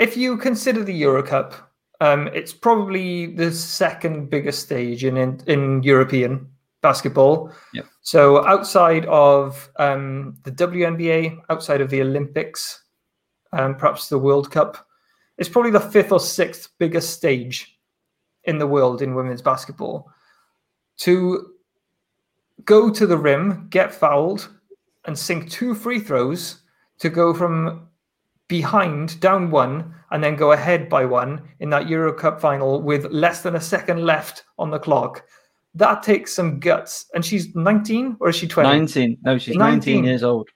If 0.00 0.16
you 0.16 0.38
consider 0.38 0.82
the 0.82 0.94
Euro 0.94 1.22
Cup, 1.22 1.54
um, 2.00 2.28
it's 2.28 2.54
probably 2.54 3.26
the 3.26 3.52
second 3.52 4.30
biggest 4.30 4.62
stage 4.62 5.04
in 5.04 5.18
in, 5.18 5.40
in 5.46 5.82
European 5.82 6.48
basketball. 6.80 7.52
Yep. 7.74 7.84
So 8.00 8.46
outside 8.46 9.04
of 9.04 9.68
um, 9.76 10.38
the 10.44 10.52
WNBA, 10.52 11.42
outside 11.50 11.82
of 11.82 11.90
the 11.90 12.00
Olympics, 12.00 12.82
um, 13.52 13.76
perhaps 13.76 14.08
the 14.08 14.18
World 14.18 14.50
Cup, 14.50 14.86
it's 15.36 15.50
probably 15.50 15.70
the 15.70 15.80
fifth 15.80 16.12
or 16.12 16.20
sixth 16.20 16.70
biggest 16.78 17.10
stage 17.10 17.78
in 18.44 18.56
the 18.56 18.66
world 18.66 19.02
in 19.02 19.14
women's 19.14 19.42
basketball. 19.42 20.10
To 21.00 21.52
go 22.64 22.88
to 22.88 23.06
the 23.06 23.18
rim, 23.18 23.68
get 23.68 23.92
fouled, 23.92 24.48
and 25.04 25.18
sink 25.18 25.50
two 25.50 25.74
free 25.74 26.00
throws 26.00 26.62
to 27.00 27.10
go 27.10 27.34
from 27.34 27.89
behind 28.50 29.18
down 29.20 29.48
one 29.48 29.94
and 30.10 30.22
then 30.22 30.34
go 30.34 30.52
ahead 30.52 30.88
by 30.88 31.04
one 31.06 31.40
in 31.60 31.70
that 31.70 31.88
Euro 31.88 32.12
Cup 32.12 32.40
final 32.40 32.82
with 32.82 33.06
less 33.06 33.42
than 33.42 33.54
a 33.54 33.60
second 33.60 34.04
left 34.04 34.44
on 34.58 34.70
the 34.70 34.78
clock. 34.78 35.24
That 35.74 36.02
takes 36.02 36.34
some 36.34 36.58
guts. 36.58 37.06
And 37.14 37.24
she's 37.24 37.54
19 37.54 38.16
or 38.18 38.28
is 38.28 38.36
she 38.36 38.48
20? 38.48 38.68
19. 38.68 39.18
No, 39.22 39.38
she's 39.38 39.54
19, 39.56 39.94
19. 39.94 40.04
years 40.04 40.24
old. 40.24 40.48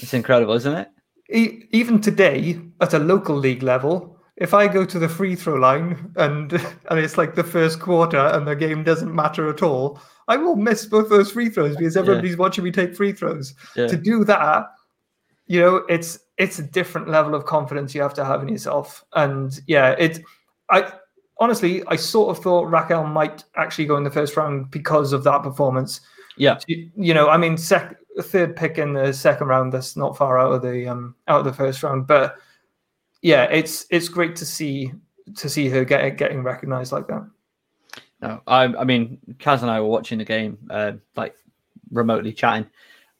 It's 0.00 0.12
incredible, 0.12 0.54
isn't 0.54 0.74
it? 0.74 0.88
E- 1.32 1.68
even 1.70 2.00
today 2.00 2.60
at 2.80 2.92
a 2.92 2.98
local 2.98 3.36
league 3.36 3.62
level, 3.62 4.18
if 4.36 4.52
I 4.52 4.66
go 4.66 4.84
to 4.84 4.98
the 4.98 5.08
free 5.08 5.36
throw 5.36 5.54
line 5.54 6.12
and 6.16 6.52
and 6.90 6.98
it's 6.98 7.16
like 7.16 7.36
the 7.36 7.44
first 7.44 7.78
quarter 7.78 8.18
and 8.18 8.48
the 8.48 8.56
game 8.56 8.82
doesn't 8.82 9.14
matter 9.14 9.48
at 9.48 9.62
all, 9.62 10.00
I 10.26 10.38
will 10.38 10.56
miss 10.56 10.86
both 10.86 11.08
those 11.08 11.30
free 11.30 11.50
throws 11.50 11.76
because 11.76 11.96
everybody's 11.96 12.36
watching 12.36 12.64
me 12.64 12.72
take 12.72 12.96
free 12.96 13.12
throws. 13.12 13.54
Yeah. 13.76 13.86
To 13.86 13.96
do 13.96 14.24
that, 14.24 14.66
you 15.46 15.60
know, 15.60 15.76
it's 15.88 16.18
it's 16.38 16.58
a 16.58 16.62
different 16.62 17.08
level 17.08 17.34
of 17.34 17.44
confidence 17.44 17.94
you 17.94 18.02
have 18.02 18.14
to 18.14 18.24
have 18.24 18.42
in 18.42 18.48
yourself. 18.48 19.04
And 19.14 19.60
yeah, 19.66 19.90
it 19.98 20.20
I 20.70 20.92
honestly 21.38 21.82
I 21.86 21.96
sort 21.96 22.36
of 22.36 22.42
thought 22.42 22.70
Raquel 22.70 23.04
might 23.04 23.44
actually 23.56 23.86
go 23.86 23.96
in 23.96 24.04
the 24.04 24.10
first 24.10 24.36
round 24.36 24.70
because 24.70 25.12
of 25.12 25.24
that 25.24 25.42
performance. 25.42 26.00
Yeah. 26.36 26.58
You, 26.66 26.90
you 26.96 27.14
know, 27.14 27.28
I 27.28 27.36
mean, 27.36 27.56
sec- 27.56 27.98
third 28.20 28.56
pick 28.56 28.78
in 28.78 28.94
the 28.94 29.12
second 29.12 29.48
round. 29.48 29.72
That's 29.72 29.96
not 29.96 30.16
far 30.16 30.38
out 30.38 30.52
of 30.52 30.62
the 30.62 30.88
um 30.88 31.14
out 31.28 31.40
of 31.40 31.44
the 31.44 31.52
first 31.52 31.82
round, 31.82 32.06
but 32.06 32.36
yeah, 33.22 33.44
it's 33.44 33.86
it's 33.90 34.08
great 34.08 34.36
to 34.36 34.46
see 34.46 34.92
to 35.36 35.48
see 35.48 35.68
her 35.68 35.84
get, 35.84 36.16
getting 36.16 36.42
recognized 36.42 36.92
like 36.92 37.06
that. 37.08 37.28
No, 38.20 38.40
I, 38.46 38.64
I 38.64 38.84
mean, 38.84 39.18
Kaz 39.38 39.62
and 39.62 39.70
I 39.70 39.80
were 39.80 39.88
watching 39.88 40.18
the 40.18 40.24
game, 40.24 40.58
uh, 40.70 40.92
like 41.16 41.34
remotely 41.90 42.32
chatting, 42.32 42.68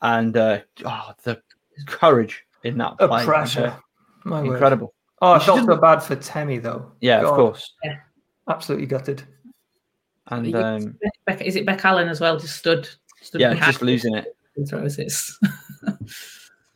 and 0.01 0.37
uh, 0.37 0.61
oh, 0.85 1.13
the 1.25 1.43
courage 1.87 2.45
in 2.65 2.79
that 2.79 2.95
A 2.99 3.09
play, 3.09 3.25
pressure. 3.25 3.77
My 4.25 4.41
uh, 4.41 4.45
word. 4.45 4.53
incredible. 4.53 4.95
Oh, 5.21 5.33
I 5.33 5.39
She 5.39 5.47
felt 5.47 5.59
didn't- 5.61 5.75
so 5.75 5.81
bad 5.81 6.01
for 6.01 6.17
Temi 6.17 6.59
though. 6.59 6.93
Yeah, 7.01 7.23
God, 7.23 7.29
of 7.31 7.37
course. 7.37 7.73
Absolutely 8.49 8.87
gutted. 8.87 9.23
And 10.29 10.47
You- 10.47 10.57
um, 10.57 10.99
Beck, 11.27 11.43
is 11.43 11.57
it 11.57 11.67
Bec 11.67 11.85
Allen 11.85 12.09
as 12.09 12.21
well? 12.21 12.39
Just 12.39 12.57
stood. 12.57 12.89
stood 13.21 13.41
yeah, 13.41 13.51
behind 13.55 13.73
just 13.73 13.83
losing 13.83 14.15
it. 14.17 14.37
throws 14.69 14.97
this. 14.97 15.39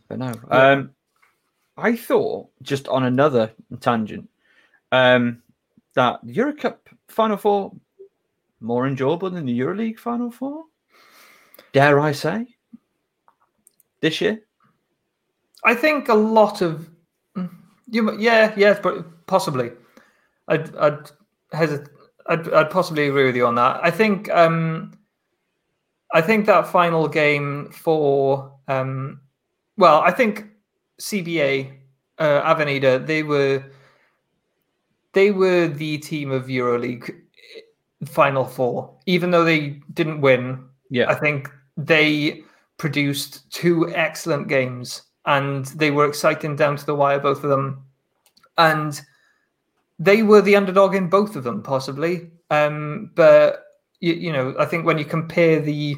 But 0.09 0.19
no, 0.21 0.33
um, 0.51 0.91
I 1.77 1.97
thought 1.97 2.49
just 2.63 2.87
on 2.87 3.05
another 3.05 3.51
tangent 3.81 4.29
um, 4.93 5.43
that 5.95 6.21
the 6.23 6.33
Euro 6.35 6.55
Cup 6.55 6.89
Final 7.09 7.37
Four 7.37 7.73
more 8.61 8.87
enjoyable 8.87 9.31
than 9.31 9.47
the 9.47 9.59
EuroLeague 9.59 9.99
Final 9.99 10.31
Four. 10.31 10.65
Dare 11.73 11.99
I 11.99 12.13
say? 12.13 12.47
This 14.01 14.21
year, 14.21 14.43
I 15.67 15.75
think 15.75 16.09
a 16.09 16.15
lot 16.15 16.63
of 16.63 16.89
mm, 17.37 17.51
you, 17.91 18.17
yeah, 18.19 18.55
yes, 18.57 18.79
but 18.83 19.27
possibly. 19.27 19.73
I'd, 20.49 20.75
I'd 20.77 21.11
hesitate. 21.53 21.91
I'd, 22.29 22.53
I'd 22.53 22.71
possibly 22.71 23.09
agree 23.09 23.27
with 23.27 23.37
you 23.37 23.47
on 23.47 23.57
that. 23.57 23.81
I 23.83 23.91
think, 23.91 24.29
um, 24.31 24.93
I 26.13 26.21
think 26.21 26.47
that 26.47 26.67
final 26.67 27.07
game 27.09 27.71
for, 27.71 28.53
um, 28.69 29.21
well, 29.77 30.01
I 30.01 30.11
think 30.11 30.47
CBA, 31.01 31.73
uh, 32.19 32.43
Avenida, 32.45 32.99
they 32.99 33.23
were, 33.23 33.65
they 35.13 35.31
were 35.31 35.69
the 35.69 35.99
team 35.99 36.33
of 36.33 36.47
EuroLeague 36.47 37.15
Final 38.07 38.45
Four, 38.45 38.97
even 39.07 39.31
though 39.31 39.45
they 39.45 39.81
didn't 39.95 40.21
win. 40.21 40.65
yeah, 40.91 41.09
I 41.09 41.15
think 41.15 41.49
they 41.77 42.43
produced 42.77 43.51
two 43.53 43.89
excellent 43.95 44.49
games 44.49 45.03
and 45.27 45.67
they 45.67 45.91
were 45.91 46.07
exciting 46.07 46.57
down 46.57 46.77
to 46.77 46.87
the 46.87 46.95
wire, 46.95 47.19
both 47.19 47.43
of 47.45 47.51
them. 47.51 47.85
And 48.59 49.01
they 49.99 50.23
were 50.23 50.41
the 50.41 50.57
underdog 50.57 50.95
in 50.95 51.09
both 51.09 51.37
of 51.37 51.45
them, 51.45 51.63
possibly. 51.63 52.31
Um, 52.51 53.11
but, 53.15 53.65
you, 54.01 54.15
you 54.15 54.33
know, 54.33 54.55
I 54.59 54.65
think 54.65 54.87
when 54.87 54.99
you 54.99 55.05
compare 55.05 55.61
the 55.61 55.97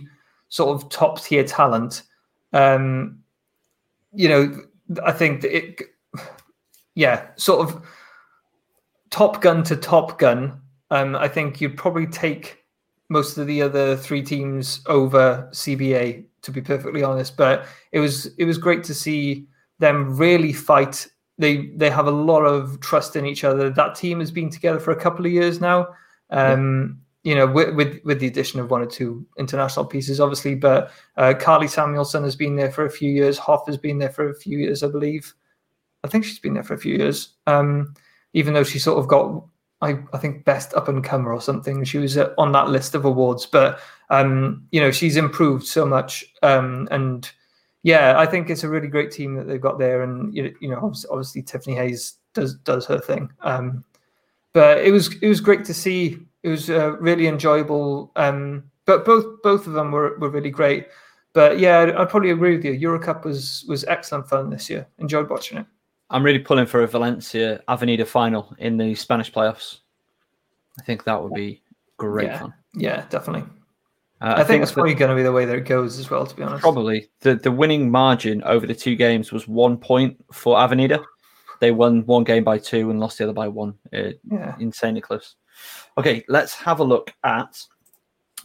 sort 0.48 0.70
of 0.70 0.88
top 0.88 1.20
tier 1.20 1.44
talent, 1.44 2.02
um, 2.52 3.18
you 4.12 4.28
know, 4.28 4.62
I 5.04 5.12
think 5.12 5.42
that 5.42 5.54
it, 5.54 5.82
yeah, 6.94 7.26
sort 7.36 7.68
of 7.68 7.86
Top 9.10 9.42
Gun 9.42 9.62
to 9.64 9.76
Top 9.76 10.18
Gun. 10.18 10.60
Um, 10.90 11.14
I 11.14 11.28
think 11.28 11.60
you'd 11.60 11.76
probably 11.76 12.06
take 12.06 12.64
most 13.08 13.38
of 13.38 13.46
the 13.46 13.62
other 13.62 13.96
three 13.96 14.22
teams 14.22 14.80
over 14.86 15.48
CBA, 15.52 16.24
to 16.42 16.50
be 16.50 16.60
perfectly 16.60 17.02
honest. 17.02 17.36
But 17.36 17.66
it 17.92 18.00
was 18.00 18.26
it 18.36 18.44
was 18.44 18.58
great 18.58 18.84
to 18.84 18.94
see 18.94 19.46
them 19.78 20.16
really 20.16 20.52
fight. 20.52 21.06
They 21.38 21.68
they 21.76 21.90
have 21.90 22.06
a 22.06 22.10
lot 22.10 22.42
of 22.42 22.80
trust 22.80 23.16
in 23.16 23.24
each 23.26 23.44
other. 23.44 23.70
That 23.70 23.94
team 23.94 24.20
has 24.20 24.30
been 24.30 24.50
together 24.50 24.80
for 24.80 24.90
a 24.90 25.00
couple 25.00 25.24
of 25.26 25.32
years 25.32 25.60
now. 25.60 25.88
Um, 26.30 27.00
You 27.24 27.34
know, 27.34 27.46
with, 27.46 27.74
with 27.74 28.00
with 28.04 28.20
the 28.20 28.26
addition 28.26 28.60
of 28.60 28.70
one 28.70 28.80
or 28.80 28.86
two 28.86 29.26
international 29.38 29.86
pieces, 29.86 30.20
obviously. 30.20 30.54
But 30.54 30.90
uh, 31.16 31.34
Karlie 31.38 31.68
Samuelson 31.68 32.24
has 32.24 32.36
been 32.36 32.56
there 32.56 32.70
for 32.70 32.84
a 32.86 32.90
few 32.90 33.10
years. 33.10 33.38
Hoff 33.38 33.66
has 33.66 33.76
been 33.76 33.98
there 33.98 34.12
for 34.12 34.30
a 34.30 34.34
few 34.34 34.58
years, 34.58 34.82
I 34.82 34.88
believe. 34.88 35.34
I 36.04 36.08
think 36.08 36.24
she's 36.24 36.38
been 36.38 36.54
there 36.54 36.62
for 36.64 36.74
a 36.74 36.78
few 36.78 36.94
years. 36.94 37.34
Um, 37.46 37.94
even 38.32 38.54
though 38.54 38.64
she 38.64 38.78
sort 38.78 38.98
of 38.98 39.08
got 39.08 39.44
I, 39.80 39.98
I 40.12 40.18
think 40.18 40.44
best 40.44 40.74
up 40.74 40.88
and 40.88 41.04
comer 41.04 41.32
or 41.32 41.40
something. 41.40 41.84
She 41.84 41.98
was 41.98 42.16
uh, 42.16 42.34
on 42.36 42.52
that 42.52 42.68
list 42.68 42.94
of 42.94 43.04
awards, 43.04 43.46
but 43.46 43.80
um, 44.10 44.66
you 44.70 44.80
know 44.80 44.90
she's 44.90 45.16
improved 45.16 45.66
so 45.66 45.86
much. 45.86 46.24
Um, 46.42 46.88
and 46.90 47.30
yeah, 47.82 48.18
I 48.18 48.26
think 48.26 48.50
it's 48.50 48.64
a 48.64 48.68
really 48.68 48.88
great 48.88 49.12
team 49.12 49.34
that 49.36 49.46
they've 49.46 49.60
got 49.60 49.78
there. 49.78 50.02
And 50.02 50.34
you 50.34 50.54
know 50.62 50.80
obviously, 50.82 51.10
obviously 51.10 51.42
Tiffany 51.42 51.76
Hayes 51.76 52.14
does 52.34 52.54
does 52.54 52.86
her 52.86 52.98
thing. 52.98 53.30
Um, 53.42 53.84
but 54.52 54.78
it 54.78 54.90
was 54.90 55.14
it 55.22 55.28
was 55.28 55.40
great 55.40 55.64
to 55.66 55.74
see. 55.74 56.18
It 56.42 56.48
was 56.48 56.70
uh, 56.70 56.96
really 56.98 57.26
enjoyable. 57.26 58.10
Um, 58.16 58.64
but 58.84 59.04
both 59.04 59.42
both 59.42 59.66
of 59.66 59.74
them 59.74 59.92
were, 59.92 60.18
were 60.18 60.30
really 60.30 60.50
great. 60.50 60.88
But 61.34 61.58
yeah, 61.60 61.92
I'd 61.96 62.08
probably 62.08 62.30
agree 62.30 62.56
with 62.56 62.64
you. 62.64 62.72
Eurocup 62.72 63.24
was 63.24 63.64
was 63.68 63.84
excellent 63.84 64.28
fun 64.28 64.50
this 64.50 64.68
year. 64.68 64.88
Enjoyed 64.98 65.28
watching 65.28 65.58
it. 65.58 65.66
I'm 66.10 66.22
really 66.22 66.38
pulling 66.38 66.66
for 66.66 66.82
a 66.82 66.86
Valencia 66.86 67.62
Avenida 67.68 68.04
final 68.06 68.54
in 68.58 68.76
the 68.76 68.94
Spanish 68.94 69.30
playoffs. 69.32 69.78
I 70.80 70.82
think 70.84 71.04
that 71.04 71.22
would 71.22 71.34
be 71.34 71.62
great 71.96 72.28
Yeah. 72.28 72.38
fun. 72.38 72.54
Yeah, 72.74 73.04
definitely. 73.10 73.48
Uh, 74.20 74.34
I, 74.38 74.44
think 74.44 74.62
it's 74.62 74.72
the- 74.72 74.76
probably 74.76 74.94
going 74.94 75.10
to 75.10 75.14
be 75.16 75.22
the 75.22 75.32
way 75.32 75.44
that 75.44 75.54
it 75.56 75.64
goes 75.66 75.98
as 75.98 76.10
well. 76.10 76.26
To 76.26 76.34
be 76.34 76.42
honest, 76.42 76.62
Probably 76.62 77.08
the, 77.20 77.34
the 77.36 77.52
winning 77.52 77.90
margin 77.90 78.42
over 78.44 78.66
the 78.66 78.74
two 78.74 78.96
games 78.96 79.32
was 79.32 79.46
one 79.46 79.76
point 79.76 80.16
for 80.32 80.58
Avenida. 80.58 81.00
They 81.60 81.70
won 81.72 82.04
one 82.06 82.24
game 82.24 82.44
by 82.44 82.58
two 82.58 82.90
and 82.90 83.00
lost 83.00 83.18
the 83.18 83.24
other 83.24 83.32
by 83.32 83.48
one. 83.48 83.74
Uh, 83.92 84.10
Yeah. 84.30 84.54
insanely 84.58 85.00
close. 85.00 85.36
Okay, 85.98 86.24
let's 86.28 86.54
have 86.54 86.80
a 86.80 86.84
look 86.84 87.12
at 87.24 87.60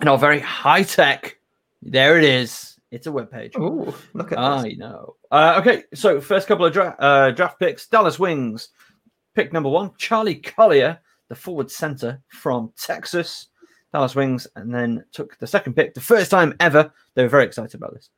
in 0.02 0.08
our 0.08 0.18
very 0.18 0.40
high 0.40 0.84
tech. 0.84 1.38
There 1.82 2.18
it 2.18 2.24
is. 2.24 2.80
It's 2.92 3.08
a 3.08 3.12
web 3.12 3.32
page. 3.32 3.54
Oh, 3.58 3.96
look 4.14 4.32
at 4.32 4.38
I 4.40 4.64
this. 4.70 4.78
know. 4.78 5.16
Uh, 5.34 5.56
okay, 5.60 5.84
so 5.96 6.22
first 6.22 6.48
couple 6.48 6.64
of 6.64 6.72
dra- 6.72 6.96
uh, 7.00 7.32
draft 7.32 7.60
picks: 7.60 7.88
Dallas 7.88 8.20
Wings. 8.20 8.70
Pick 9.34 9.52
number 9.52 9.68
one, 9.68 9.90
Charli 9.92 10.44
Collier, 10.44 11.00
the 11.28 11.34
forward 11.34 11.72
center 11.72 12.22
from 12.28 12.72
Texas. 12.78 13.48
Dallas 13.92 14.14
Wings, 14.14 14.46
and 14.56 14.72
then 14.72 15.04
took 15.12 15.36
the 15.40 15.48
second 15.48 15.76
pick, 15.76 15.96
the 15.96 16.02
first 16.02 16.30
time 16.30 16.54
ever. 16.60 16.94
They 17.16 17.24
were 17.24 17.30
very 17.30 17.46
excited 17.46 17.74
about 17.74 17.96
this. 17.96 18.12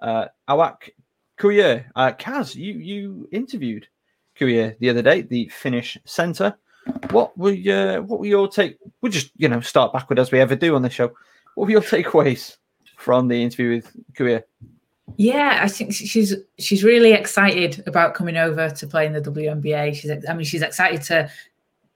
Uh, 0.00 0.28
Awak 0.48 0.88
Kuier. 1.38 1.84
Uh, 1.94 2.12
Kaz, 2.12 2.54
you 2.54 2.72
you 2.72 3.28
interviewed 3.32 3.86
Kuier 4.40 4.78
the 4.78 4.88
other 4.88 5.02
day, 5.02 5.20
the 5.20 5.50
Finnish 5.50 5.98
center. 6.06 6.56
What 7.10 7.36
were 7.36 7.52
your, 7.52 8.00
what 8.00 8.18
were 8.18 8.26
your 8.26 8.48
take? 8.48 8.78
We'll 9.02 9.12
just 9.12 9.30
you 9.36 9.50
know 9.50 9.60
start 9.60 9.92
backward 9.92 10.18
as 10.18 10.32
we 10.32 10.40
ever 10.40 10.56
do 10.56 10.74
on 10.74 10.80
this 10.80 10.94
show. 10.94 11.12
What 11.54 11.66
were 11.66 11.70
your 11.72 11.82
takeaways 11.82 12.56
from 12.96 13.28
the 13.28 13.42
interview 13.42 13.74
with 13.74 13.94
Kuier? 14.14 14.44
Yeah, 15.16 15.60
I 15.62 15.68
think 15.68 15.92
she's 15.92 16.34
she's 16.58 16.84
really 16.84 17.12
excited 17.12 17.82
about 17.86 18.14
coming 18.14 18.36
over 18.36 18.70
to 18.70 18.86
play 18.86 19.06
in 19.06 19.12
the 19.12 19.20
WNBA. 19.20 19.94
She's 19.94 20.10
I 20.28 20.34
mean 20.34 20.44
she's 20.44 20.62
excited 20.62 21.02
to 21.02 21.30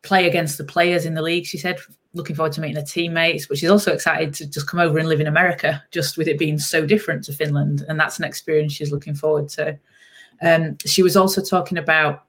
play 0.02 0.26
against 0.26 0.59
the 0.59 0.64
players 0.64 1.07
in 1.07 1.14
the 1.14 1.22
league. 1.22 1.46
She 1.46 1.59
said 1.59 1.79
looking 2.14 2.35
forward 2.35 2.52
to 2.55 2.61
meeting 2.61 2.76
her 2.76 2.83
teammates, 2.83 3.46
but 3.46 3.59
she's 3.59 3.70
also 3.70 3.92
excited 3.92 4.33
to 4.35 4.46
just 4.46 4.66
come 4.66 4.81
over 4.81 4.98
and 4.98 5.09
live 5.09 5.20
in 5.20 5.26
America, 5.26 5.83
just 5.90 6.16
with 6.16 6.29
it 6.29 6.38
being 6.38 6.59
so 6.59 6.87
different 6.87 7.24
to 7.24 7.33
Finland, 7.33 7.85
and 7.88 8.00
that's 8.00 8.18
an 8.18 8.24
experience 8.24 8.72
she's 8.72 8.92
looking 8.92 9.14
forward 9.14 9.48
to. 9.50 9.79
Um, 10.42 10.76
she 10.85 11.02
was 11.02 11.16
also 11.16 11.42
talking 11.42 11.79
about, 11.79 12.24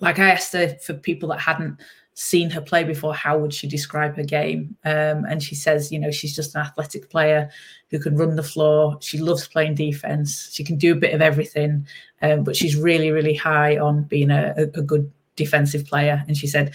like 0.00 0.18
I 0.18 0.30
asked 0.30 0.52
her 0.52 0.76
for 0.84 0.94
people 0.94 1.30
that 1.30 1.40
hadn't 1.40 1.80
seen 2.22 2.50
her 2.50 2.60
play 2.60 2.84
before, 2.84 3.14
how 3.14 3.36
would 3.38 3.52
she 3.52 3.66
describe 3.66 4.14
her 4.16 4.22
game? 4.24 4.76
Um, 4.84 5.24
and 5.28 5.42
she 5.42 5.54
says, 5.54 5.90
you 5.90 5.98
know, 5.98 6.10
she's 6.10 6.36
just 6.36 6.54
an 6.54 6.60
athletic 6.62 7.10
player 7.10 7.50
who 7.90 7.98
can 7.98 8.16
run 8.16 8.36
the 8.36 8.42
floor. 8.42 8.96
She 9.00 9.18
loves 9.18 9.48
playing 9.48 9.74
defense. 9.74 10.50
She 10.52 10.64
can 10.64 10.76
do 10.76 10.92
a 10.92 11.00
bit 11.04 11.14
of 11.14 11.20
everything, 11.20 11.86
um, 12.22 12.44
but 12.44 12.56
she's 12.56 12.76
really, 12.76 13.10
really 13.10 13.34
high 13.34 13.76
on 13.76 14.04
being 14.04 14.30
a, 14.30 14.54
a, 14.56 14.62
a 14.62 14.82
good 14.82 15.10
defensive 15.36 15.84
player. 15.84 16.24
And 16.26 16.36
she 16.36 16.46
said, 16.46 16.72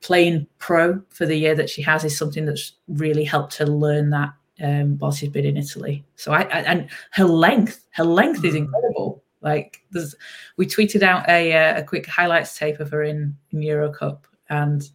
playing 0.00 0.46
pro 0.58 1.00
for 1.10 1.26
the 1.26 1.36
year 1.36 1.54
that 1.54 1.70
she 1.70 1.82
has 1.82 2.04
is 2.04 2.16
something 2.18 2.46
that's 2.46 2.72
really 2.88 3.24
helped 3.24 3.56
her 3.58 3.66
learn 3.66 4.10
that 4.10 4.32
um, 4.60 4.98
while 4.98 5.12
she's 5.12 5.28
been 5.28 5.44
in 5.44 5.56
Italy. 5.56 6.04
So 6.16 6.32
I, 6.32 6.42
I 6.42 6.60
and 6.62 6.88
her 7.12 7.24
length, 7.24 7.86
her 7.90 8.04
length 8.04 8.44
is 8.44 8.54
Mm. 8.54 8.58
incredible. 8.58 9.22
Like 9.40 9.82
there's, 9.92 10.16
we 10.56 10.66
tweeted 10.66 11.02
out 11.02 11.28
a 11.28 11.52
uh, 11.52 11.80
a 11.80 11.84
quick 11.84 12.06
highlights 12.06 12.58
tape 12.58 12.80
of 12.80 12.90
her 12.90 13.04
in 13.04 13.36
in 13.52 13.62
Euro 13.62 13.92
Cup, 13.92 14.26
and 14.50 14.88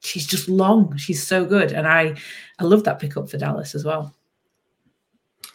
she's 0.00 0.26
just 0.26 0.48
long. 0.48 0.96
She's 0.96 1.26
so 1.26 1.44
good, 1.44 1.72
and 1.72 1.86
I 1.86 2.16
I 2.58 2.64
love 2.64 2.84
that 2.84 2.98
pickup 2.98 3.28
for 3.28 3.38
Dallas 3.38 3.74
as 3.74 3.84
well. 3.84 4.14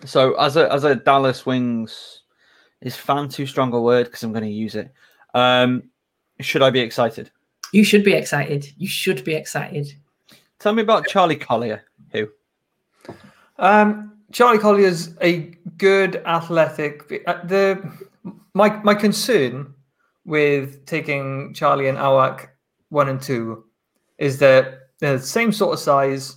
So 0.06 0.34
as 0.36 0.56
a 0.56 0.72
as 0.72 0.84
a 0.84 0.96
Dallas 0.96 1.46
Wings 1.46 2.22
is 2.82 2.96
fan 2.96 3.30
too 3.30 3.46
strong 3.46 3.74
a 3.74 3.82
word 3.82 4.06
because 4.06 4.24
I'm 4.24 4.32
going 4.32 4.46
to 4.46 4.50
use 4.50 4.76
it. 4.76 4.92
Um, 5.34 5.84
should 6.40 6.62
I 6.62 6.70
be 6.70 6.80
excited? 6.80 7.30
You 7.74 7.84
should 7.84 8.04
be 8.04 8.14
excited. 8.14 8.72
You 8.78 8.88
should 8.88 9.24
be 9.24 9.36
excited. 9.36 9.94
Tell 10.60 10.74
me 10.74 10.82
about 10.82 11.08
Charli 11.08 11.40
Collier. 11.40 11.84
Who? 12.14 12.30
Um, 13.58 14.18
Charli 14.32 14.60
Collier's 14.60 15.16
a 15.22 15.52
good 15.78 16.18
athletic. 16.26 17.24
uh, 17.28 17.46
The 17.46 17.92
my 18.54 18.70
my 18.84 18.96
concern 18.96 19.74
with 20.26 20.86
taking 20.86 21.54
Charli 21.54 21.90
and 21.90 21.98
Awak 21.98 22.48
one 22.90 23.10
and 23.10 23.22
two 23.22 23.66
is 24.18 24.40
that 24.40 24.90
they're 25.00 25.18
the 25.18 25.24
same 25.24 25.52
sort 25.52 25.74
of 25.74 25.80
size. 25.80 26.36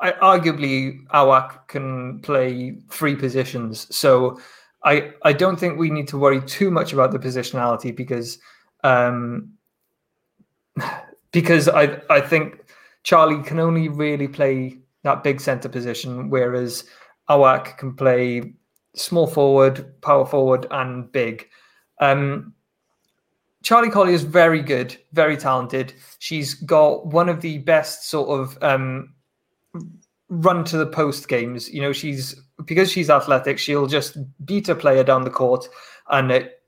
I, 0.00 0.12
arguably 0.12 1.04
Awak 1.08 1.68
can 1.68 2.20
play 2.20 2.78
three 2.90 3.16
positions, 3.16 3.94
so 3.94 4.40
I 4.84 5.12
I 5.22 5.32
don't 5.32 5.58
think 5.58 5.78
we 5.78 5.90
need 5.90 6.08
to 6.08 6.18
worry 6.18 6.40
too 6.42 6.70
much 6.70 6.92
about 6.92 7.10
the 7.10 7.18
positionality 7.18 7.94
because 7.94 8.38
um, 8.84 9.52
because 11.32 11.68
I 11.68 12.00
I 12.10 12.20
think 12.20 12.64
Charli 13.04 13.44
can 13.44 13.58
only 13.58 13.88
really 13.88 14.28
play 14.28 14.78
that 15.02 15.24
big 15.24 15.40
center 15.40 15.68
position, 15.68 16.30
whereas 16.30 16.84
Awak 17.28 17.78
can 17.78 17.94
play 17.94 18.54
small 18.94 19.26
forward, 19.26 20.00
power 20.00 20.26
forward, 20.26 20.66
and 20.70 21.10
big. 21.12 21.48
Um, 22.00 22.54
Charli 23.64 23.90
Collier 23.90 24.14
is 24.14 24.22
very 24.22 24.62
good, 24.62 24.96
very 25.12 25.36
talented. 25.36 25.92
She's 26.18 26.54
got 26.54 27.06
one 27.06 27.28
of 27.28 27.40
the 27.40 27.58
best 27.58 28.08
sort 28.08 28.28
of 28.28 28.58
um, 28.62 29.14
run 30.28 30.64
to 30.64 30.76
the 30.76 30.86
post 30.86 31.28
games. 31.28 31.68
You 31.72 31.82
know, 31.82 31.92
she's 31.92 32.40
because 32.64 32.90
she's 32.90 33.10
athletic, 33.10 33.58
she'll 33.58 33.86
just 33.86 34.16
beat 34.44 34.68
a 34.68 34.74
player 34.74 35.04
down 35.04 35.24
the 35.24 35.30
court, 35.30 35.68
and 36.10 36.30
it 36.30 36.62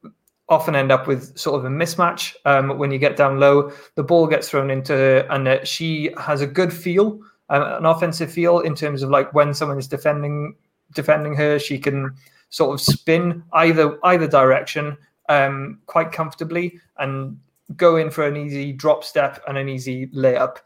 often 0.48 0.74
end 0.74 0.90
up 0.90 1.06
with 1.06 1.36
sort 1.38 1.58
of 1.58 1.64
a 1.64 1.68
mismatch 1.68 2.34
um, 2.44 2.76
when 2.76 2.90
you 2.90 2.98
get 2.98 3.16
down 3.16 3.38
low. 3.38 3.72
The 3.94 4.02
ball 4.02 4.26
gets 4.26 4.48
thrown 4.48 4.70
into 4.70 4.92
her, 4.92 5.26
and 5.30 5.46
uh, 5.46 5.64
she 5.64 6.10
has 6.18 6.40
a 6.40 6.46
good 6.46 6.72
feel, 6.72 7.20
um, 7.50 7.62
an 7.62 7.86
offensive 7.86 8.32
feel 8.32 8.60
in 8.60 8.74
terms 8.74 9.02
of 9.02 9.10
like 9.10 9.32
when 9.32 9.54
someone 9.54 9.78
is 9.78 9.88
defending 9.88 10.56
defending 10.92 11.34
her, 11.34 11.58
she 11.60 11.78
can 11.78 12.12
sort 12.48 12.74
of 12.74 12.80
spin 12.80 13.44
either 13.52 13.96
either 14.04 14.26
direction 14.26 14.96
um, 15.30 15.78
quite 15.86 16.12
comfortably 16.12 16.78
and 16.98 17.38
go 17.76 17.96
in 17.96 18.10
for 18.10 18.26
an 18.26 18.36
easy 18.36 18.72
drop 18.72 19.04
step 19.04 19.42
and 19.48 19.56
an 19.56 19.68
easy 19.68 20.08
layup. 20.08 20.56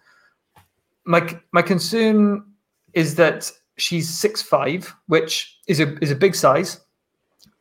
My 1.05 1.39
my 1.53 1.63
concern 1.63 2.45
is 2.95 3.15
that 3.17 3.53
she's 3.77 4.09
six 4.09 4.43
five, 4.43 4.93
which 5.07 5.61
is 5.69 5.79
a 5.81 5.97
is 5.99 6.11
a 6.11 6.17
big 6.17 6.35
size, 6.35 6.81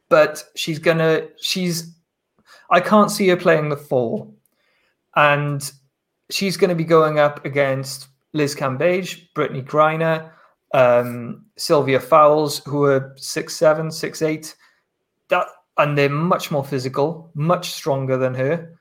but 0.09 0.43
she's 0.55 0.79
gonna 0.79 1.27
she's 1.39 1.93
I 2.69 2.79
can't 2.79 3.11
see 3.11 3.27
her 3.27 3.37
playing 3.37 3.69
the 3.69 3.77
four, 3.77 4.27
and 5.15 5.71
she's 6.29 6.55
going 6.55 6.69
to 6.69 6.75
be 6.75 6.85
going 6.85 7.19
up 7.19 7.45
against 7.45 8.07
Liz 8.31 8.55
Cambage, 8.55 9.27
Brittney 9.35 9.63
Griner, 9.63 10.31
um, 10.73 11.45
Sylvia 11.57 11.99
Fowles, 11.99 12.59
who 12.65 12.85
are 12.85 13.13
six 13.17 13.55
seven, 13.55 13.91
six 13.91 14.21
eight. 14.21 14.55
That 15.27 15.47
and 15.77 15.97
they're 15.97 16.09
much 16.09 16.51
more 16.51 16.63
physical, 16.63 17.31
much 17.33 17.71
stronger 17.71 18.17
than 18.17 18.33
her. 18.35 18.77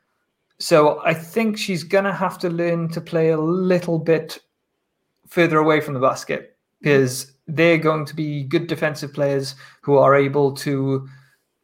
So 0.59 1.01
I 1.05 1.15
think 1.15 1.59
she's 1.59 1.83
going 1.83 2.05
to 2.05 2.13
have 2.13 2.39
to 2.39 2.49
learn 2.49 2.89
to 2.91 3.01
play 3.01 3.31
a 3.31 3.41
little 3.41 3.99
bit 3.99 4.39
further 5.27 5.59
away 5.59 5.81
from 5.81 5.95
the 5.95 6.01
basket 6.01 6.57
because 6.81 7.33
they're 7.49 7.79
going 7.79 8.05
to 8.05 8.15
be 8.15 8.45
good 8.45 8.67
defensive 8.67 9.13
players 9.13 9.55
who 9.81 9.97
are 9.97 10.15
able 10.15 10.53
to, 10.53 11.09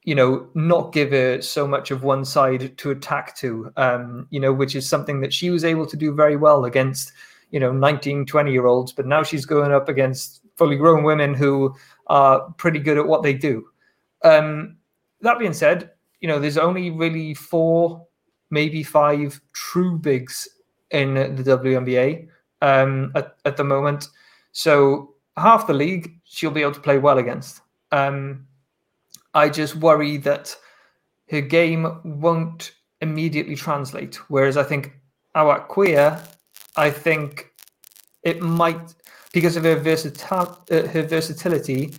you 0.05 0.15
know, 0.15 0.49
not 0.55 0.93
give 0.93 1.11
her 1.11 1.43
so 1.43 1.67
much 1.69 1.91
of 1.91 2.03
one 2.03 2.25
side 2.25 2.77
to 2.79 2.91
attack 2.91 3.37
to, 3.37 3.71
um, 3.77 4.27
you 4.31 4.41
know, 4.41 4.53
which 4.53 4.75
is 4.75 4.89
something 4.89 5.21
that 5.21 5.33
she 5.33 5.51
was 5.51 5.65
able 5.65 5.87
to 5.87 5.97
do 5.97 6.15
very 6.15 6.37
well 6.37 6.65
against, 6.65 7.13
you 7.51 7.61
know, 7.61 7.73
19, 7.73 8.27
20 8.27 8.51
year 8.51 8.67
olds. 8.67 8.93
But 8.93 9.07
now 9.07 9.23
she's 9.23 9.45
going 9.45 9.73
up 9.73 9.89
against 9.89 10.41
fully 10.57 10.77
grown 10.77 11.05
women 11.05 11.35
who 11.35 11.75
are 12.07 12.41
pretty 12.57 12.79
good 12.79 12.99
at 12.99 13.07
what 13.07 13.23
they 13.23 13.35
do. 13.35 13.67
Um, 14.25 14.78
that 15.21 15.39
being 15.39 15.53
said, 15.53 15.91
you 16.21 16.29
know, 16.29 16.39
there's 16.39 16.59
only 16.59 16.91
really 16.91 17.35
four, 17.35 18.07
maybe 18.51 18.83
five 18.83 19.41
true 19.53 19.99
bigs 19.99 20.49
in 20.91 21.15
the 21.15 21.43
WNBA 21.43 22.29
um, 22.63 23.13
at, 23.15 23.37
at 23.45 23.57
the 23.57 23.65
moment. 23.65 24.09
So 24.53 25.15
half 25.37 25.67
the 25.67 25.75
league 25.75 26.19
she'll 26.25 26.51
be 26.51 26.63
able 26.63 26.73
to 26.73 26.81
play 26.81 26.99
well 26.99 27.19
against. 27.19 27.61
Um, 27.93 28.47
I 29.35 29.49
just 29.49 29.77
worry 29.77 30.17
that 30.19 30.57
her 31.31 31.41
game 31.41 32.01
won't 32.05 32.73
immediately 33.01 33.55
translate. 33.55 34.17
Whereas 34.29 34.57
I 34.57 34.63
think 34.63 34.93
Awak 35.37 35.69
Kuier, 35.69 36.21
I 36.77 36.91
think 36.91 37.51
it 38.23 38.41
might 38.41 38.95
because 39.33 39.57
of 39.57 39.65
her, 39.65 39.77
uh, 39.77 40.87
her 40.89 41.03
versatility 41.03 41.95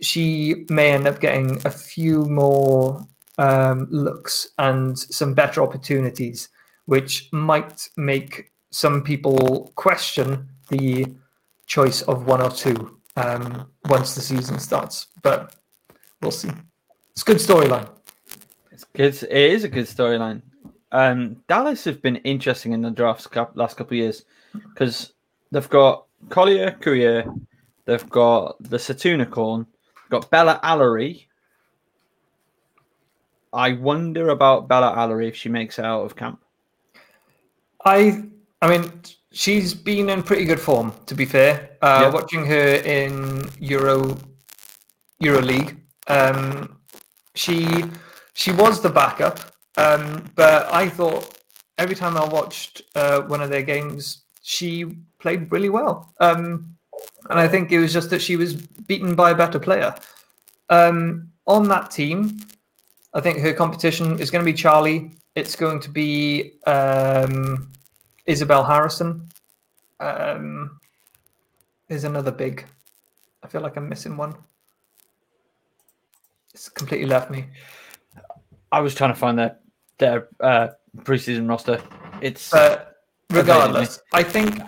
she 0.00 0.64
may 0.68 0.92
end 0.92 1.06
up 1.06 1.20
getting 1.20 1.60
a 1.64 1.70
few 1.70 2.24
more 2.26 3.06
um, 3.38 3.88
looks 3.90 4.48
and 4.58 4.98
some 4.98 5.34
better 5.34 5.62
opportunities, 5.62 6.48
which 6.86 7.28
might 7.32 7.88
make 7.96 8.52
some 8.70 9.02
people 9.02 9.72
question 9.76 10.48
the 10.68 11.06
choice 11.66 12.02
of 12.02 12.26
one 12.26 12.42
or 12.42 12.50
two 12.50 12.98
um, 13.16 13.70
once 13.88 14.14
the 14.14 14.20
season 14.20 14.58
starts. 14.58 15.06
But 15.22 15.54
we'll 16.20 16.30
see. 16.30 16.50
It's 17.12 17.22
a 17.22 17.24
good 17.24 17.36
storyline. 17.36 17.88
It's 18.72 18.84
good. 18.84 19.14
It 19.22 19.52
is 19.52 19.64
a 19.64 19.68
good 19.68 19.86
storyline. 19.86 20.42
Um, 20.92 21.42
Dallas 21.48 21.84
have 21.84 22.02
been 22.02 22.16
interesting 22.16 22.72
in 22.72 22.82
the 22.82 22.90
drafts 22.90 23.28
last 23.54 23.76
couple 23.76 23.96
of 23.96 23.98
years 23.98 24.24
because 24.52 25.12
they've 25.50 25.68
got 25.68 26.06
Collier, 26.28 26.72
Kuier, 26.80 27.40
they've 27.84 28.08
got 28.10 28.56
the 28.62 28.76
Satunicorn, 28.76 29.66
Got 30.14 30.30
Bella 30.30 30.60
Alarie. 30.62 31.26
I 33.52 33.72
wonder 33.72 34.28
about 34.28 34.68
Bella 34.68 34.94
Alarie 34.96 35.26
if 35.26 35.34
she 35.34 35.48
makes 35.48 35.80
it 35.80 35.84
out 35.84 36.04
of 36.04 36.14
camp. 36.14 36.40
I 37.84 38.22
I 38.62 38.68
mean 38.68 38.92
she's 39.32 39.74
been 39.74 40.08
in 40.10 40.22
pretty 40.22 40.44
good 40.44 40.60
form 40.60 40.92
to 41.06 41.16
be 41.16 41.24
fair. 41.24 41.70
Uh. 41.82 42.12
Watching 42.14 42.46
her 42.46 42.76
in 42.98 43.50
Euro 43.58 44.16
Euro 45.18 45.42
League, 45.42 45.80
um, 46.06 46.78
she 47.34 47.84
she 48.34 48.52
was 48.52 48.80
the 48.80 48.90
backup, 48.90 49.40
um, 49.78 50.30
but 50.36 50.72
I 50.72 50.88
thought 50.88 51.40
every 51.76 51.96
time 51.96 52.16
I 52.16 52.24
watched 52.24 52.82
uh, 52.94 53.22
one 53.22 53.40
of 53.40 53.50
their 53.50 53.62
games, 53.62 54.22
she 54.42 54.84
played 55.18 55.50
really 55.50 55.70
well. 55.70 56.14
Um, 56.20 56.76
and 57.30 57.38
I 57.38 57.48
think 57.48 57.72
it 57.72 57.78
was 57.78 57.92
just 57.92 58.10
that 58.10 58.20
she 58.20 58.36
was 58.36 58.54
beaten 58.54 59.14
by 59.14 59.30
a 59.30 59.34
better 59.34 59.58
player. 59.58 59.94
Um, 60.70 61.30
on 61.46 61.68
that 61.68 61.90
team, 61.90 62.38
I 63.12 63.20
think 63.20 63.38
her 63.38 63.52
competition 63.52 64.18
is 64.18 64.30
going 64.30 64.44
to 64.44 64.50
be 64.50 64.56
Charli. 64.56 65.14
It's 65.34 65.56
going 65.56 65.80
to 65.80 65.90
be 65.90 66.52
um, 66.66 67.70
Isabelle 68.26 68.64
Harrison. 68.64 69.28
Um, 70.00 70.80
there's 71.88 72.04
another 72.04 72.30
big. 72.30 72.64
I 73.42 73.48
feel 73.48 73.60
like 73.60 73.76
I'm 73.76 73.88
missing 73.88 74.16
one. 74.16 74.34
It's 76.52 76.68
completely 76.68 77.06
left 77.06 77.30
me. 77.30 77.46
I 78.72 78.80
was 78.80 78.94
trying 78.94 79.12
to 79.12 79.18
find 79.18 79.38
their 79.38 79.58
their 79.98 80.28
uh, 80.40 80.68
preseason 80.98 81.48
roster. 81.48 81.80
It's 82.20 82.52
uh, 82.54 82.86
regardless. 83.30 84.00
I 84.12 84.22
think 84.22 84.60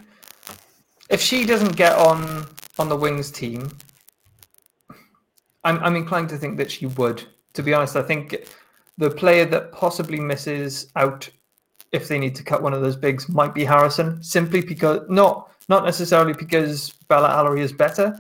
if 1.09 1.21
she 1.21 1.45
doesn't 1.45 1.77
get 1.77 1.95
on 1.95 2.47
on 2.79 2.89
the 2.89 2.97
wings 2.97 3.31
team, 3.31 3.71
I'm 5.65 5.79
I'm 5.79 5.97
inclined 5.97 6.29
to 6.31 6.39
think 6.39 6.57
that 6.59 6.71
she 6.71 6.87
would. 6.87 7.23
To 7.55 7.63
be 7.63 7.73
honest, 7.73 7.97
I 7.97 8.03
think 8.03 8.49
the 8.99 9.11
player 9.11 9.45
that 9.47 9.73
possibly 9.73 10.21
misses 10.21 10.91
out 10.97 11.29
if 11.93 12.09
they 12.09 12.19
need 12.19 12.35
to 12.35 12.43
cut 12.43 12.63
one 12.63 12.75
of 12.75 12.83
those 12.83 12.97
bigs 12.97 13.29
might 13.29 13.55
be 13.55 13.65
Harrison, 13.65 14.23
simply 14.23 14.61
because 14.61 15.01
not 15.09 15.51
not 15.69 15.85
necessarily 15.85 16.33
because 16.33 16.91
Bella 17.09 17.29
Alarie 17.29 17.61
is 17.61 17.73
better, 17.73 18.19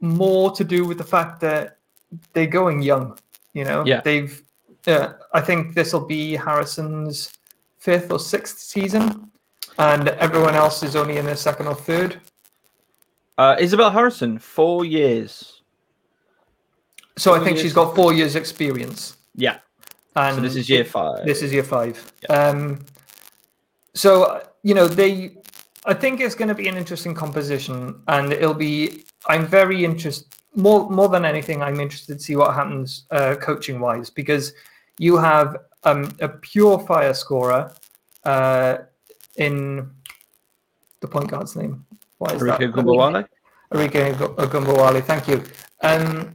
more 0.00 0.50
to 0.52 0.64
do 0.64 0.84
with 0.84 0.98
the 0.98 1.04
fact 1.04 1.40
that 1.40 1.78
they're 2.32 2.46
going 2.46 2.82
young. 2.82 3.18
You 3.52 3.64
know, 3.64 3.84
yeah. 3.84 4.00
they've. 4.02 4.42
Uh, 4.86 5.14
I 5.32 5.40
think 5.40 5.74
this 5.74 5.94
will 5.94 6.04
be 6.04 6.36
Harrison's 6.36 7.32
fifth 7.78 8.10
or 8.10 8.18
sixth 8.18 8.58
season 8.58 9.30
and 9.78 10.08
everyone 10.08 10.54
else 10.54 10.82
is 10.82 10.96
only 10.96 11.16
in 11.16 11.24
their 11.24 11.36
second 11.36 11.66
or 11.66 11.74
third. 11.74 12.20
Uh, 13.36 13.56
Isabelle 13.58 13.90
Harrison, 13.90 14.38
four 14.38 14.84
years. 14.84 15.62
So 17.16 17.32
four 17.32 17.40
I 17.40 17.44
think 17.44 17.58
she's 17.58 17.72
got 17.72 17.94
four 17.94 18.12
years' 18.12 18.36
experience. 18.36 19.16
Yeah. 19.34 19.58
And 20.16 20.36
so 20.36 20.42
this 20.42 20.56
is 20.56 20.68
year 20.68 20.84
five. 20.84 21.24
This 21.24 21.42
is 21.42 21.52
year 21.52 21.64
five. 21.64 22.12
Yeah. 22.22 22.36
Um, 22.36 22.84
so 23.94 24.42
you 24.62 24.74
know 24.74 24.86
they, 24.86 25.36
I 25.86 25.94
think 25.94 26.20
it's 26.20 26.34
going 26.34 26.48
to 26.48 26.54
be 26.54 26.68
an 26.68 26.76
interesting 26.76 27.14
composition, 27.14 28.00
and 28.08 28.32
it'll 28.32 28.54
be. 28.54 29.04
I'm 29.26 29.46
very 29.46 29.84
interested. 29.84 30.28
More 30.54 30.88
more 30.88 31.08
than 31.08 31.24
anything, 31.24 31.62
I'm 31.62 31.80
interested 31.80 32.18
to 32.18 32.24
see 32.24 32.36
what 32.36 32.54
happens 32.54 33.06
uh, 33.10 33.34
coaching 33.40 33.80
wise 33.80 34.08
because 34.10 34.52
you 34.98 35.16
have 35.16 35.56
um, 35.82 36.12
a 36.20 36.28
pure 36.28 36.78
fire 36.78 37.14
scorer. 37.14 37.74
Uh, 38.24 38.78
in 39.36 39.90
the 41.00 41.08
point 41.08 41.30
guard's 41.30 41.56
name. 41.56 41.84
What 42.18 42.32
is 42.34 42.42
Arike 42.42 42.58
that? 42.58 42.72
Ogunbowale. 42.72 43.26
Arike 43.72 44.14
Ogunbowale, 44.36 45.02
thank 45.02 45.28
you. 45.28 45.42
Um, 45.82 46.34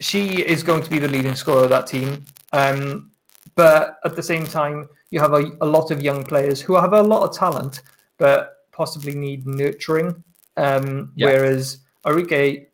she 0.00 0.42
is 0.42 0.62
going 0.62 0.82
to 0.82 0.90
be 0.90 0.98
the 0.98 1.08
leading 1.08 1.34
scorer 1.34 1.64
of 1.64 1.70
that 1.70 1.86
team. 1.86 2.24
Um, 2.52 3.10
but 3.54 3.98
at 4.04 4.14
the 4.14 4.22
same 4.22 4.46
time, 4.46 4.88
you 5.10 5.18
have 5.20 5.32
a, 5.32 5.50
a, 5.60 5.66
lot 5.66 5.90
of 5.90 6.02
young 6.02 6.22
players 6.24 6.60
who 6.60 6.74
have 6.76 6.92
a 6.92 7.02
lot 7.02 7.28
of 7.28 7.36
talent, 7.36 7.82
but 8.18 8.58
possibly 8.72 9.14
need 9.14 9.46
nurturing. 9.46 10.22
um, 10.56 11.12
Yeah. 11.14 11.26
whereas 11.26 11.78
Arike 12.04 12.66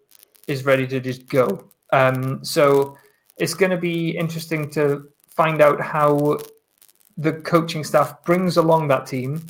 is 0.46 0.64
ready 0.64 0.86
to 0.86 1.00
just 1.00 1.26
go. 1.28 1.70
Um, 1.92 2.44
so 2.44 2.96
it's 3.36 3.54
going 3.54 3.70
to 3.70 3.76
be 3.76 4.10
interesting 4.10 4.70
to 4.70 5.08
find 5.28 5.60
out 5.60 5.80
how 5.80 6.38
the 7.16 7.32
coaching 7.32 7.84
staff 7.84 8.22
brings 8.24 8.56
along 8.56 8.88
that 8.88 9.06
team 9.06 9.44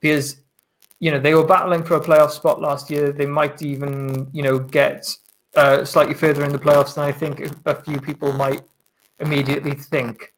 because 0.00 0.36
you 1.00 1.10
know 1.10 1.18
they 1.18 1.34
were 1.34 1.46
battling 1.46 1.82
for 1.82 1.94
a 1.96 2.00
playoff 2.00 2.30
spot 2.30 2.60
last 2.60 2.90
year. 2.90 3.12
They 3.12 3.26
might 3.26 3.62
even 3.62 4.28
you 4.32 4.42
know 4.42 4.58
get 4.58 5.06
uh, 5.56 5.84
slightly 5.84 6.14
further 6.14 6.44
in 6.44 6.52
the 6.52 6.58
playoffs 6.58 6.94
than 6.94 7.04
I 7.04 7.12
think 7.12 7.40
a 7.66 7.74
few 7.82 8.00
people 8.00 8.32
might 8.32 8.62
immediately 9.18 9.72
think. 9.74 10.32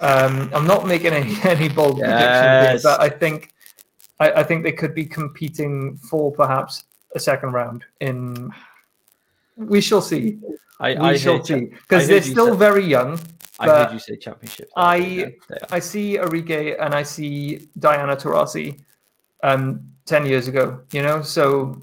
Um, 0.00 0.50
I'm 0.52 0.66
not 0.66 0.86
making 0.86 1.12
any 1.12 1.36
any 1.44 1.68
bold 1.68 1.98
predictions 1.98 2.22
Yes. 2.22 2.82
here, 2.82 2.90
but 2.90 3.00
I 3.00 3.08
think 3.08 3.52
I, 4.20 4.32
I 4.32 4.42
think 4.42 4.62
they 4.62 4.72
could 4.72 4.94
be 4.94 5.04
competing 5.06 5.96
for 5.96 6.32
perhaps 6.32 6.84
a 7.14 7.20
second 7.20 7.52
round. 7.52 7.84
In 8.00 8.50
we 9.56 9.80
shall 9.80 10.02
see. 10.02 10.38
I, 10.78 10.90
We 10.92 10.96
I 11.00 11.16
shall 11.16 11.42
see 11.42 11.66
because 11.66 12.06
they're 12.06 12.22
still 12.22 12.52
say- 12.52 12.56
very 12.56 12.84
young. 12.84 13.18
I 13.58 13.66
heard 13.68 13.92
you 13.94 13.98
say 13.98 14.16
championship. 14.16 14.68
I- 14.76 14.96
Yeah. 14.96 15.28
I 15.70 15.78
see 15.78 16.18
Arike 16.18 16.76
and 16.78 16.94
I 16.94 17.02
see 17.02 17.66
Diana 17.78 18.14
Taurasi 18.14 18.78
um, 19.42 19.80
10 20.04 20.26
years 20.26 20.46
ago, 20.46 20.82
you 20.92 21.02
know? 21.02 21.22
So 21.22 21.80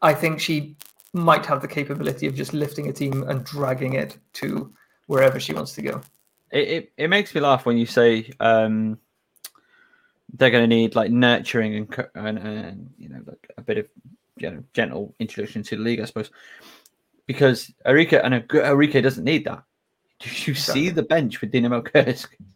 I 0.00 0.14
think 0.14 0.38
she 0.40 0.76
might 1.12 1.44
have 1.46 1.60
the 1.60 1.68
capability 1.68 2.26
of 2.28 2.34
just 2.36 2.52
lifting 2.54 2.88
a 2.88 2.92
team 2.92 3.24
and 3.28 3.44
dragging 3.44 3.94
it 3.94 4.16
to 4.34 4.72
wherever 5.08 5.40
she 5.40 5.52
wants 5.52 5.72
to 5.74 5.82
go. 5.82 6.00
It, 6.52 6.68
it, 6.68 6.92
it 6.96 7.08
makes 7.08 7.34
me 7.34 7.40
laugh 7.40 7.66
when 7.66 7.76
you 7.76 7.86
say 7.86 8.30
um, 8.38 8.98
they're 10.34 10.50
going 10.50 10.62
to 10.62 10.74
need 10.76 10.94
like 10.94 11.10
nurturing 11.10 11.74
and, 11.74 12.08
and 12.14 12.38
and 12.38 12.90
you 12.98 13.08
know 13.08 13.20
like 13.26 13.50
a 13.58 13.62
bit 13.62 13.78
of 13.78 13.88
you 14.36 14.50
know 14.50 14.64
gentle 14.72 15.14
introduction 15.18 15.62
to 15.64 15.76
the 15.76 15.82
league, 15.82 16.00
I 16.00 16.04
suppose. 16.04 16.30
Because 17.26 17.72
Arike 17.86 18.20
and 18.22 18.34
Arike 18.48 19.02
doesn't 19.02 19.24
need 19.24 19.44
that. 19.44 19.62
Do 20.18 20.30
you 20.30 20.54
see 20.54 20.90
the 20.90 21.02
bench 21.02 21.40
with 21.40 21.50
Dynamo 21.52 21.82
Kursk? 21.82 22.36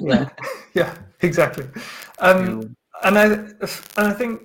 Yeah, 0.00 0.30
yeah, 0.72 0.94
exactly. 1.20 1.66
Um, 2.18 2.74
and 3.04 3.18
I 3.18 3.24
and 3.24 3.58
I 3.96 4.12
think, 4.12 4.40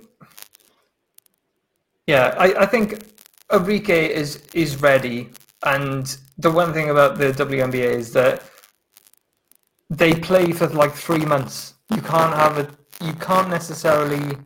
yeah, 2.06 2.34
I, 2.38 2.62
I 2.62 2.66
think 2.66 3.02
Arike 3.48 3.88
is 3.88 4.46
is 4.52 4.80
ready. 4.80 5.30
And 5.64 6.16
the 6.38 6.50
one 6.50 6.72
thing 6.72 6.90
about 6.90 7.18
the 7.18 7.32
WNBA 7.32 7.94
is 7.94 8.12
that 8.12 8.42
they 9.88 10.14
play 10.14 10.52
for 10.52 10.68
like 10.68 10.92
three 10.92 11.24
months. 11.24 11.74
You 11.90 12.02
can't 12.02 12.34
have 12.34 12.58
a 12.58 12.68
you 13.04 13.14
can't 13.14 13.48
necessarily 13.48 14.36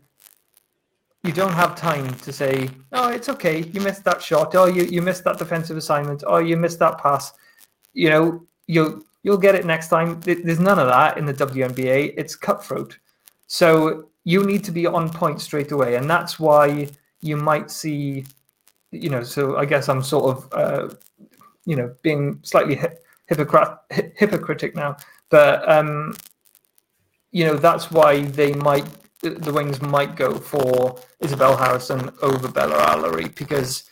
you 1.25 1.33
don't 1.33 1.55
have 1.55 1.75
time 1.75 2.13
to 2.17 2.33
say, 2.33 2.69
oh, 2.93 3.09
it's 3.09 3.31
okay, 3.31 3.63
you 3.73 3.81
missed 3.81 4.05
that 4.05 4.23
shot, 4.23 4.55
oh, 4.55 4.67
you, 4.67 4.85
you 4.85 5.01
missed 5.01 5.25
that 5.25 5.39
defensive 5.39 5.77
assignment, 5.77 6.23
oh, 6.27 6.37
you 6.37 6.57
missed 6.57 6.79
that 6.81 6.99
pass. 6.99 7.33
You 7.95 8.11
know, 8.11 8.47
you'll 8.67 9.03
you'll 9.23 9.39
get 9.39 9.55
it 9.55 9.65
next 9.65 9.89
time. 9.89 10.21
There's 10.21 10.61
none 10.61 10.79
of 10.79 10.87
that 10.89 11.17
in 11.17 11.25
the 11.25 11.33
WNBA. 11.33 12.13
It's 12.17 12.37
cutthroat. 12.37 12.99
So 13.47 14.11
you 14.25 14.45
need 14.45 14.65
to 14.65 14.73
be 14.73 14.87
on 14.87 15.09
point 15.09 15.41
straight 15.41 15.73
away, 15.73 15.97
and 15.97 16.09
that's 16.09 16.39
why 16.39 16.89
you 17.23 17.37
might 17.39 17.71
see, 17.71 18.27
you 18.91 19.09
know. 19.09 19.23
So 19.23 19.57
I 19.57 19.65
guess 19.65 19.89
I'm 19.89 20.03
sort 20.03 20.37
of, 20.37 20.53
uh, 20.53 20.95
you 21.65 21.77
know, 21.77 21.95
being 22.03 22.39
slightly 22.43 22.79
hypocrite 23.27 23.79
hypocritic 24.17 24.77
now, 24.77 24.97
but 25.31 25.67
um, 25.71 26.15
you 27.31 27.47
know 27.47 27.57
that's 27.57 27.91
why 27.91 28.23
they 28.23 28.53
might 28.53 28.87
the 29.31 29.53
Wings 29.53 29.81
might 29.83 30.17
go 30.17 30.35
for 30.35 30.99
Isabelle 31.21 31.57
Harrison 31.57 32.11
over 32.23 32.49
Bella 32.49 32.77
Alarie 32.87 33.35
because 33.35 33.85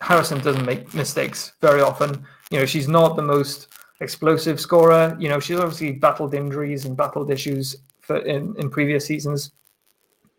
Harrison 0.00 0.40
doesn't 0.40 0.64
make 0.64 0.92
mistakes 0.94 1.52
very 1.60 1.80
often. 1.80 2.24
You 2.50 2.58
know, 2.58 2.66
she's 2.66 2.88
not 2.88 3.16
the 3.16 3.22
most 3.22 3.68
explosive 4.00 4.60
scorer. 4.60 5.16
You 5.18 5.28
know, 5.28 5.40
she's 5.40 5.58
obviously 5.58 5.92
battled 5.92 6.34
injuries 6.34 6.84
and 6.84 6.96
battled 6.96 7.30
issues 7.30 7.76
for 8.00 8.18
in, 8.18 8.54
in 8.58 8.70
previous 8.70 9.06
seasons, 9.06 9.52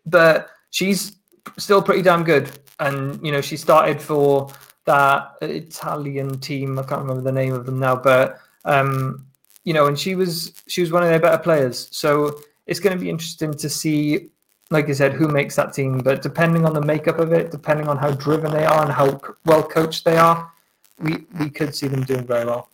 but 0.06 0.50
she's 0.70 1.16
still 1.58 1.82
pretty 1.82 2.02
damn 2.02 2.24
good. 2.24 2.50
And 2.78 3.24
you 3.24 3.32
know, 3.32 3.40
she 3.40 3.56
started 3.56 4.00
for 4.00 4.48
that 4.84 5.32
Italian 5.42 6.38
team. 6.40 6.78
I 6.78 6.82
can't 6.82 7.02
remember 7.02 7.22
the 7.22 7.32
name 7.32 7.52
of 7.52 7.66
them 7.66 7.78
now, 7.78 7.96
but 7.96 8.38
um, 8.64 9.26
you 9.64 9.72
know, 9.72 9.86
and 9.86 9.98
she 9.98 10.14
was 10.14 10.52
she 10.68 10.80
was 10.80 10.92
one 10.92 11.02
of 11.02 11.08
their 11.08 11.20
better 11.20 11.42
players. 11.42 11.88
So 11.90 12.38
it's 12.66 12.80
going 12.80 12.96
to 12.96 13.02
be 13.02 13.10
interesting 13.10 13.54
to 13.54 13.68
see, 13.68 14.30
like 14.70 14.88
I 14.88 14.92
said, 14.92 15.12
who 15.12 15.28
makes 15.28 15.56
that 15.56 15.72
team. 15.72 15.98
But 15.98 16.22
depending 16.22 16.64
on 16.64 16.74
the 16.74 16.80
makeup 16.80 17.18
of 17.18 17.32
it, 17.32 17.50
depending 17.50 17.88
on 17.88 17.96
how 17.96 18.10
driven 18.12 18.52
they 18.52 18.64
are 18.64 18.82
and 18.82 18.92
how 18.92 19.20
well 19.44 19.62
coached 19.62 20.04
they 20.04 20.16
are, 20.16 20.50
we 20.98 21.26
we 21.38 21.50
could 21.50 21.74
see 21.74 21.88
them 21.88 22.04
doing 22.04 22.26
very 22.26 22.44
well. 22.44 22.68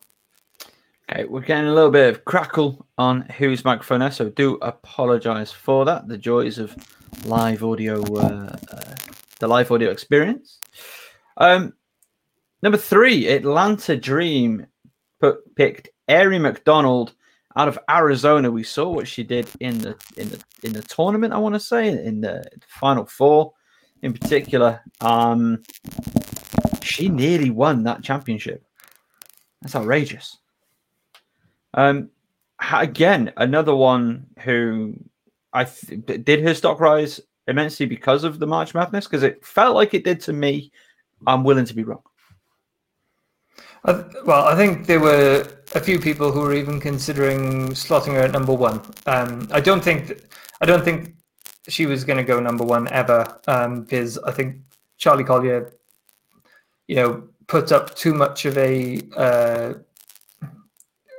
Okay, 1.11 1.25
we're 1.25 1.41
getting 1.41 1.67
a 1.67 1.75
little 1.75 1.91
bit 1.91 2.09
of 2.09 2.25
crackle 2.25 2.87
on 2.97 3.23
whose 3.23 3.65
microphone 3.65 4.01
there, 4.01 4.11
so 4.11 4.31
do 4.31 4.55
apologise 4.63 5.53
for 5.53 5.85
that. 5.85 6.09
The 6.09 6.17
joys 6.17 6.59
of 6.59 6.75
live 7.27 7.63
audio, 7.65 8.03
uh, 8.03 8.57
uh, 8.71 8.95
the 9.41 9.49
live 9.49 9.71
audio 9.71 9.91
experience. 9.91 10.59
Um, 11.37 11.75
number 12.63 12.79
three, 12.79 13.29
Atlanta 13.29 13.97
Dream 13.97 14.67
put, 15.21 15.55
picked 15.57 15.91
Aari 16.09 16.41
McDonald 16.41 17.15
out 17.57 17.69
of 17.69 17.79
Arizona. 17.91 18.51
We 18.51 18.63
saw 18.63 18.89
what 18.89 19.09
she 19.09 19.23
did 19.23 19.49
in 19.61 19.79
the 19.79 19.97
in 20.17 20.29
the 20.31 20.43
in 20.63 20.73
the 20.73 20.83
tournament. 20.83 21.33
I 21.33 21.39
want 21.39 21.55
to 21.55 21.61
say 21.61 21.89
in 21.89 22.21
the 22.21 22.45
final 22.69 23.05
four, 23.07 23.53
in 24.03 24.13
particular. 24.13 24.81
Um, 25.01 25.63
she 26.83 27.09
nearly 27.09 27.51
won 27.51 27.85
that 27.85 28.03
championship. 28.03 28.65
That's 29.61 29.77
outrageous. 29.77 30.39
Um, 31.75 32.11
again, 32.73 33.33
another 33.37 33.75
one 33.75 34.27
who 34.41 34.95
I 35.53 35.65
th- 35.65 36.25
did 36.25 36.43
her 36.43 36.55
stock 36.55 36.81
rise 36.81 37.21
immensely 37.49 37.87
because 37.87 38.25
of 38.25 38.39
the 38.39 38.47
March 38.47 38.75
Madness 38.75 39.07
because 39.07 39.23
it 39.23 39.45
felt 39.45 39.75
like 39.75 39.95
it 39.95 40.05
did 40.05 40.21
to 40.23 40.33
me. 40.33 40.73
I'm 41.27 41.45
willing 41.45 41.67
to 41.67 41.75
be 41.75 41.85
wrong. 41.85 42.03
Well, 43.85 44.45
I 44.47 44.57
think 44.57 44.87
there 44.87 45.01
were 45.01 45.47
a 45.75 45.81
few 45.81 45.99
people 45.99 46.31
who 46.33 46.41
were 46.41 46.55
even 46.55 46.81
considering 46.81 47.69
slotting 47.71 48.15
her 48.15 48.21
at 48.21 48.33
number 48.33 48.53
one. 48.53 48.81
Um, 49.07 49.49
I 49.51 49.61
don't 49.61 49.83
think 49.83 50.09
th- 50.09 50.23
I 50.61 50.67
don't 50.67 50.85
think 50.85 51.15
she 51.69 51.87
was 51.87 52.05
going 52.05 52.19
to 52.19 52.25
go 52.25 52.41
number 52.41 52.65
one 52.65 52.89
ever 52.93 53.41
um, 53.47 53.83
because 53.83 54.19
I 54.19 54.33
think 54.33 54.57
Charli 54.99 55.27
Collier, 55.27 55.73
you 56.89 56.97
know, 56.97 57.29
put 57.47 57.73
up 57.73 57.95
too 57.95 58.15
much 58.15 58.45
of 58.45 58.59
a 58.59 59.01
uh, 59.17 59.75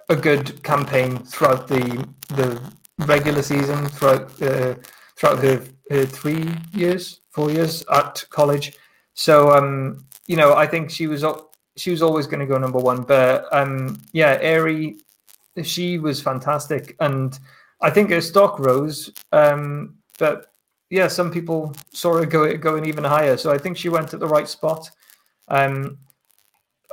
a 0.09 0.15
good 0.15 0.61
campaign 0.63 1.17
throughout 1.19 1.67
the 1.67 2.07
the 2.29 2.61
regular 3.07 3.41
season 3.41 3.87
throughout 3.87 4.41
uh, 4.41 4.75
throughout 5.15 5.39
her, 5.39 5.63
her 5.89 6.06
three 6.06 6.49
years, 6.73 7.21
four 7.31 7.51
years 7.51 7.83
at 7.91 8.23
college. 8.29 8.73
So 9.13 9.51
um, 9.51 10.06
you 10.27 10.35
know, 10.35 10.54
I 10.54 10.67
think 10.67 10.89
she 10.89 11.08
was 11.08 11.23
al- 11.23 11.52
she 11.78 11.92
was 11.92 12.02
always 12.02 12.28
going 12.28 12.40
to 12.40 12.46
go 12.46 12.58
number 12.58 12.80
one. 12.80 13.02
But 13.04 13.46
um, 13.52 14.02
yeah, 14.13 14.42
Aari, 14.42 15.00
she 15.63 15.98
was 16.00 16.21
fantastic, 16.21 16.96
and 17.00 17.38
I 17.82 17.90
think 17.90 18.10
her 18.12 18.21
stock 18.21 18.60
rose. 18.60 19.12
Um, 19.32 19.96
but 20.19 20.54
yeah, 20.90 21.08
some 21.08 21.32
people 21.32 21.74
saw 21.92 22.17
her 22.17 22.26
go 22.26 22.56
going 22.58 22.86
even 22.86 23.04
higher. 23.04 23.38
So 23.38 23.52
I 23.52 23.58
think 23.58 23.78
she 23.78 23.90
went 23.90 24.13
at 24.13 24.19
the 24.19 24.28
right 24.28 24.48
spot. 24.48 24.90
Um, 25.48 25.98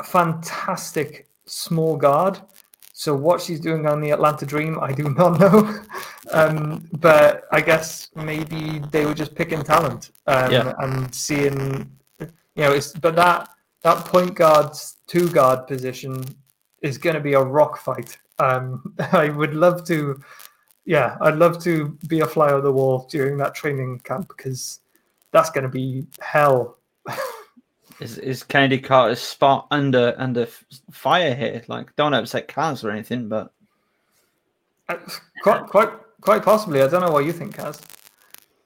fantastic 0.05 1.29
small 1.47 1.97
guard. 1.97 2.41
So 2.93 3.15
what 3.15 3.41
she's 3.41 3.61
doing 3.61 3.87
on 3.87 4.01
the 4.01 4.11
Atlanta 4.11 4.45
Dream, 4.45 4.79
I 4.81 4.93
do 4.93 5.09
not 5.19 5.41
know. 5.41 5.81
um, 6.33 6.89
but 7.01 7.45
I 7.53 7.61
guess 7.61 8.09
maybe 8.15 8.81
they 8.91 9.07
were 9.07 9.15
just 9.15 9.35
picking 9.35 9.63
talent 9.63 10.11
um, 10.27 10.51
Yeah. 10.53 10.75
and 10.81 11.15
seeing, 11.15 11.91
you 12.19 12.29
know, 12.57 12.73
it's 12.73 12.93
but 12.93 13.17
that 13.17 13.49
that 13.83 14.05
point 14.05 14.35
guard 14.35 14.73
two 15.07 15.29
guard 15.31 15.67
position 15.67 16.25
is 16.83 16.99
going 16.99 17.15
to 17.15 17.21
be 17.21 17.35
a 17.35 17.43
rock 17.43 17.79
fight. 17.79 18.17
Um, 18.39 18.95
I 19.13 19.29
would 19.29 19.55
love 19.55 19.87
to, 19.87 20.21
yeah, 20.85 21.17
I'd 21.21 21.37
love 21.37 21.63
to 21.65 21.99
be 22.09 22.21
a 22.21 22.27
fly 22.27 22.53
on 22.53 22.63
the 22.63 22.73
wall 22.73 23.07
during 23.11 23.37
that 23.39 23.55
training 23.55 24.01
camp 24.01 24.29
because 24.29 24.81
that's 25.33 25.51
going 25.51 25.65
to 25.65 25.71
be 25.71 26.07
hell. 26.21 26.79
Is 28.01 28.17
is 28.17 28.47
Chennedy 28.51 28.79
Carter's 28.79 29.21
spot 29.21 29.67
under 29.71 30.15
under 30.17 30.47
fire 30.91 31.35
here? 31.35 31.63
Like, 31.69 31.95
don't 31.97 32.15
upset 32.15 32.49
Kaz 32.49 32.83
or 32.83 32.91
anything, 32.91 33.29
but 33.29 33.53
Uh, 34.89 34.97
Quite, 35.43 35.67
quite, 35.67 35.91
quite 36.23 36.43
possibly. 36.43 36.81
I 36.81 36.89
don't 36.89 37.03
know 37.03 37.11
what 37.11 37.27
you 37.27 37.33
think, 37.33 37.57
Kaz. 37.57 37.79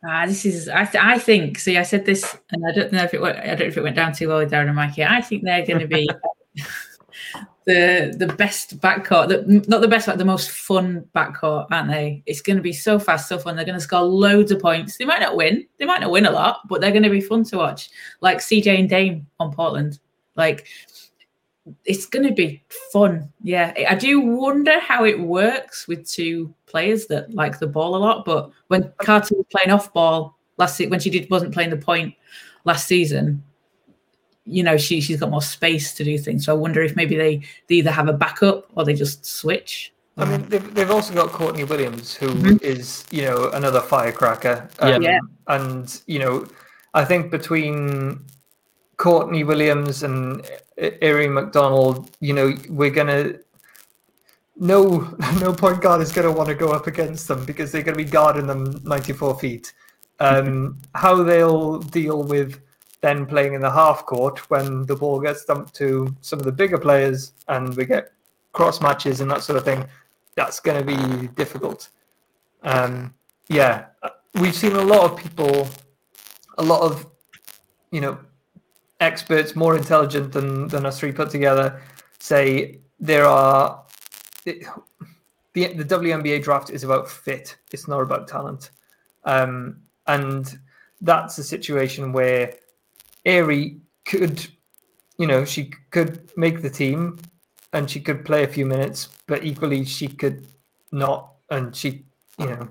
Ah, 0.07 0.27
this 0.27 0.45
is. 0.45 0.69
I, 0.69 0.85
th- 0.85 1.03
I 1.03 1.19
think. 1.19 1.59
See, 1.59 1.79
I 1.79 1.83
said 1.83 2.05
this, 2.05 2.37
and 2.51 2.67
I 2.67 2.73
don't 2.73 2.93
know 2.93 3.05
if 3.05 3.15
it. 3.15 3.21
Went, 3.21 3.39
I 3.39 3.47
don't 3.49 3.61
know 3.61 3.67
if 3.67 3.77
it 3.77 3.83
went 3.83 3.97
down 3.97 4.13
too 4.13 4.29
well 4.29 4.39
with 4.39 4.51
Darren 4.51 4.67
and 4.67 4.77
Mikey. 4.77 5.05
I 5.05 5.21
think 5.21 5.45
they're 5.45 5.65
going 5.65 5.81
to 5.81 5.87
be. 5.87 6.09
the 7.67 8.15
the 8.19 8.27
best 8.27 8.79
backcourt, 8.81 9.29
the, 9.29 9.65
not 9.69 9.81
the 9.81 9.89
best, 9.89 10.07
like 10.07 10.19
the 10.19 10.25
most 10.25 10.51
fun 10.51 11.05
backcourt, 11.15 11.67
aren't 11.71 11.91
they? 11.91 12.23
It's 12.27 12.43
going 12.43 12.57
to 12.57 12.63
be 12.63 12.73
so 12.73 12.99
fast, 12.99 13.29
so 13.29 13.39
fun. 13.39 13.57
They're 13.57 13.65
going 13.65 13.79
to 13.79 13.81
score 13.81 14.03
loads 14.03 14.53
of 14.53 14.61
points. 14.61 14.99
They 14.99 15.05
might 15.05 15.21
not 15.21 15.37
win, 15.37 15.67
they 15.79 15.87
might 15.87 16.01
not 16.01 16.11
win 16.11 16.27
a 16.27 16.31
lot, 16.31 16.61
but 16.69 16.81
they're 16.81 16.91
going 16.91 17.05
to 17.05 17.11
be 17.11 17.21
fun 17.21 17.45
to 17.45 17.57
watch. 17.57 17.89
Like 18.21 18.39
CJ 18.39 18.79
and 18.79 18.89
Dame 18.89 19.27
on 19.41 19.53
Portland, 19.53 19.99
like 20.37 20.67
it's 21.85 22.07
going 22.07 22.27
to 22.27 22.33
be 22.33 22.63
fun. 22.93 23.33
Yeah, 23.43 23.73
I 23.89 23.95
do 23.95 24.21
wonder 24.21 24.79
how 24.81 25.05
it 25.05 25.19
works 25.19 25.89
with 25.89 26.09
two 26.09 26.55
players 26.67 27.07
that 27.07 27.33
like 27.35 27.59
the 27.59 27.67
ball 27.67 27.97
a 27.97 27.99
lot. 27.99 28.25
But 28.25 28.51
when 28.69 28.93
Carter 28.99 29.35
was 29.37 29.47
playing 29.51 29.71
off 29.71 29.93
ball 29.93 30.37
last 30.57 30.81
when 30.81 31.01
she 31.01 31.11
did 31.11 31.31
wasn't 31.31 31.55
playing 31.55 31.71
the 31.71 31.77
point 31.77 32.15
last 32.65 32.87
season, 32.87 33.43
you 34.45 34.63
know 34.63 34.77
she 34.77 35.01
she's 35.01 35.21
got 35.21 35.31
more 35.31 35.43
space 35.43 35.95
to 35.95 36.05
do 36.05 36.19
things. 36.19 36.45
So 36.45 36.55
I 36.55 36.59
wonder 36.59 36.83
if 36.83 36.97
maybe 36.97 37.17
they, 37.17 37.43
they 37.69 37.77
either 37.77 37.91
have 37.91 38.09
a 38.09 38.13
backup 38.13 38.69
or 38.75 38.85
they 38.85 38.95
just 38.95 39.25
switch. 39.25 39.93
I 40.17 40.25
mean, 40.27 40.49
they've, 40.49 40.75
they've 40.75 40.91
also 40.91 41.13
got 41.13 41.31
Courtney 41.31 41.65
Williams, 41.65 42.15
who 42.15 42.29
mm-hmm. 42.29 42.57
is 42.63 43.05
you 43.11 43.23
know 43.23 43.51
another 43.51 43.81
firecracker. 43.81 44.69
Um, 44.79 45.03
yeah. 45.03 45.19
And 45.49 46.01
you 46.07 46.19
know, 46.19 46.47
I 46.93 47.05
think 47.05 47.31
between 47.31 48.25
Courtney 49.05 49.45
Williams 49.45 50.03
and 50.03 50.43
Aari 50.79 51.31
McDonald, 51.31 52.11
you 52.21 52.33
know, 52.33 52.55
we're 52.71 52.89
gonna 52.89 53.35
no 54.57 55.15
no 55.43 55.53
point 55.53 55.83
guard 55.83 56.01
is 56.01 56.11
gonna 56.11 56.33
want 56.33 56.49
to 56.49 56.55
go 56.55 56.73
up 56.73 56.87
against 56.87 57.29
them 57.29 57.45
because 57.45 57.71
they're 57.71 57.83
gonna 57.83 57.99
be 57.99 58.05
guarding 58.05 58.47
them 58.47 58.81
94 58.83 59.39
feet. 59.39 59.75
Um, 60.21 60.81
how 60.95 61.23
they'll 61.23 61.81
deal 61.81 62.23
with 62.23 62.63
then 63.03 63.27
playing 63.27 63.53
in 63.53 63.61
the 63.61 63.71
half 63.71 64.07
court 64.07 64.39
when 64.49 64.87
the 64.87 64.97
ball 64.97 65.21
gets 65.21 65.45
dumped 65.45 65.75
to 65.75 66.17
some 66.23 66.39
of 66.39 66.47
the 66.47 66.53
bigger 66.53 66.79
players 66.79 67.35
and 67.49 67.77
we 67.77 67.85
get 67.85 68.11
cross 68.55 68.81
matches 68.81 69.21
and 69.21 69.31
that 69.31 69.43
sort 69.43 69.59
of 69.59 69.67
thing, 69.67 69.85
that's 70.35 70.61
going 70.61 70.79
to 70.79 70.87
be 70.97 71.29
difficult. 71.35 71.91
Um, 72.63 73.13
yeah, 73.49 73.89
we've 74.41 74.55
seen 74.55 74.73
a 74.73 74.83
lot 74.83 75.11
of 75.11 75.19
people, 75.19 75.69
a 76.57 76.63
lot 76.63 76.81
of, 76.81 77.07
you 77.91 78.01
know, 78.01 78.19
experts 79.01 79.57
more 79.57 79.77
intelligent 79.77 80.33
than, 80.33 80.69
than 80.69 80.87
us 80.87 80.99
three 80.99 81.13
put 81.13 81.31
together 81.31 81.81
say 82.19 82.79
there 83.01 83.27
are 83.27 83.85
the 84.47 84.67
the 85.53 85.85
WNBA 85.85 86.43
draft 86.43 86.71
is 86.71 86.85
about 86.85 87.09
fit. 87.09 87.57
It's 87.73 87.87
not 87.87 88.01
about 88.01 88.29
talent, 88.29 88.71
um, 89.25 89.77
and 90.07 90.59
that's 91.01 91.39
a 91.39 91.45
situation 91.45 92.13
where 92.13 92.55
Aari 93.25 93.79
could, 94.05 94.47
you 95.19 95.27
know, 95.27 95.45
she 95.45 95.71
could 95.91 96.31
make 96.37 96.61
the 96.61 96.71
team 96.71 97.19
and 97.73 97.89
she 97.89 98.01
could 98.01 98.25
play 98.25 98.45
a 98.45 98.49
few 98.49 98.67
minutes, 98.67 99.09
but 99.27 99.45
equally 99.45 99.85
she 99.85 100.09
could 100.09 100.47
not, 100.93 101.33
and 101.51 101.75
she, 101.75 102.05
you 102.39 102.47
know, 102.47 102.69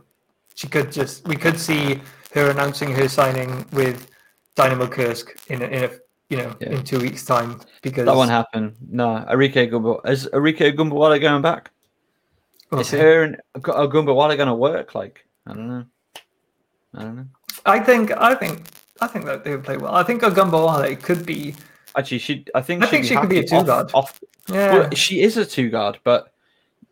she 0.55 0.67
could 0.67 0.91
just. 0.91 1.27
We 1.27 1.35
could 1.35 1.59
see 1.59 2.01
her 2.33 2.49
announcing 2.49 2.91
her 2.91 3.07
signing 3.07 3.65
with 3.71 4.09
Dynamo 4.55 4.87
Kursk 4.87 5.37
in 5.47 5.61
a, 5.61 5.65
in 5.65 5.83
a 5.85 5.89
you 6.33 6.39
know, 6.39 6.55
yeah. 6.59 6.69
in 6.71 6.83
two 6.83 6.99
weeks' 6.99 7.23
time 7.23 7.61
because 7.83 8.05
that 8.05 8.15
won't 8.15 8.31
happen. 8.31 8.75
No, 8.89 9.23
Arike 9.29 9.69
Gumbo 9.69 10.01
is 10.05 10.27
Arike 10.33 10.73
Ogunbowale 10.73 11.21
going 11.21 11.43
back? 11.43 11.69
Okay. 12.71 12.81
Is 12.81 12.89
her 12.89 13.23
and 13.23 13.37
Ogunbowale 13.57 14.35
going 14.35 14.47
to 14.47 14.55
work? 14.55 14.95
Like, 14.95 15.25
I 15.45 15.53
don't 15.53 15.67
know. 15.67 15.85
I 16.95 17.01
don't 17.03 17.15
know. 17.17 17.25
I 17.67 17.79
think, 17.79 18.11
I 18.17 18.33
think, 18.33 18.63
I 18.99 19.05
think 19.05 19.25
that 19.25 19.43
they 19.43 19.51
would 19.51 19.63
play 19.63 19.77
well. 19.77 19.93
I 19.93 20.01
think 20.01 20.23
Ogunbowale 20.23 20.99
could 21.03 21.23
be. 21.23 21.53
Actually, 21.95 22.17
she. 22.17 22.45
I 22.55 22.61
think. 22.61 22.83
I 22.83 22.87
think 22.87 23.05
she 23.05 23.15
could 23.15 23.29
be 23.29 23.39
a 23.39 23.47
two 23.47 23.63
guard. 23.63 23.91
Off, 23.93 24.19
yeah, 24.49 24.73
well, 24.73 24.89
she 24.91 25.21
is 25.21 25.37
a 25.37 25.45
two 25.45 25.69
guard, 25.69 25.99
but 26.03 26.33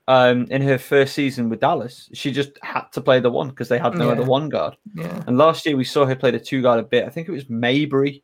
um, 0.08 0.46
in 0.52 0.62
her 0.62 0.78
first 0.78 1.16
season 1.16 1.50
with 1.50 1.62
Dallas, 1.62 2.10
she 2.14 2.32
just 2.32 2.52
had 2.62 2.84
to 2.92 3.02
play 3.02 3.20
the 3.20 3.32
one 3.32 3.50
because 3.50 3.70
they 3.70 3.80
had 3.80 3.96
no 3.96 4.06
yeah. 4.06 4.12
other 4.12 4.24
one 4.24 4.50
guard. 4.50 4.78
Yeah. 4.94 5.24
And 5.26 5.40
last 5.40 5.66
year 5.66 5.76
we 5.76 5.84
saw 5.84 6.06
her 6.06 6.16
play 6.16 6.30
the 6.30 6.40
two 6.40 6.62
guard 6.62 6.80
a 6.80 6.84
bit. 6.84 7.06
I 7.06 7.10
think 7.10 7.28
it 7.28 7.32
was 7.32 7.46
Mabrey 7.46 8.22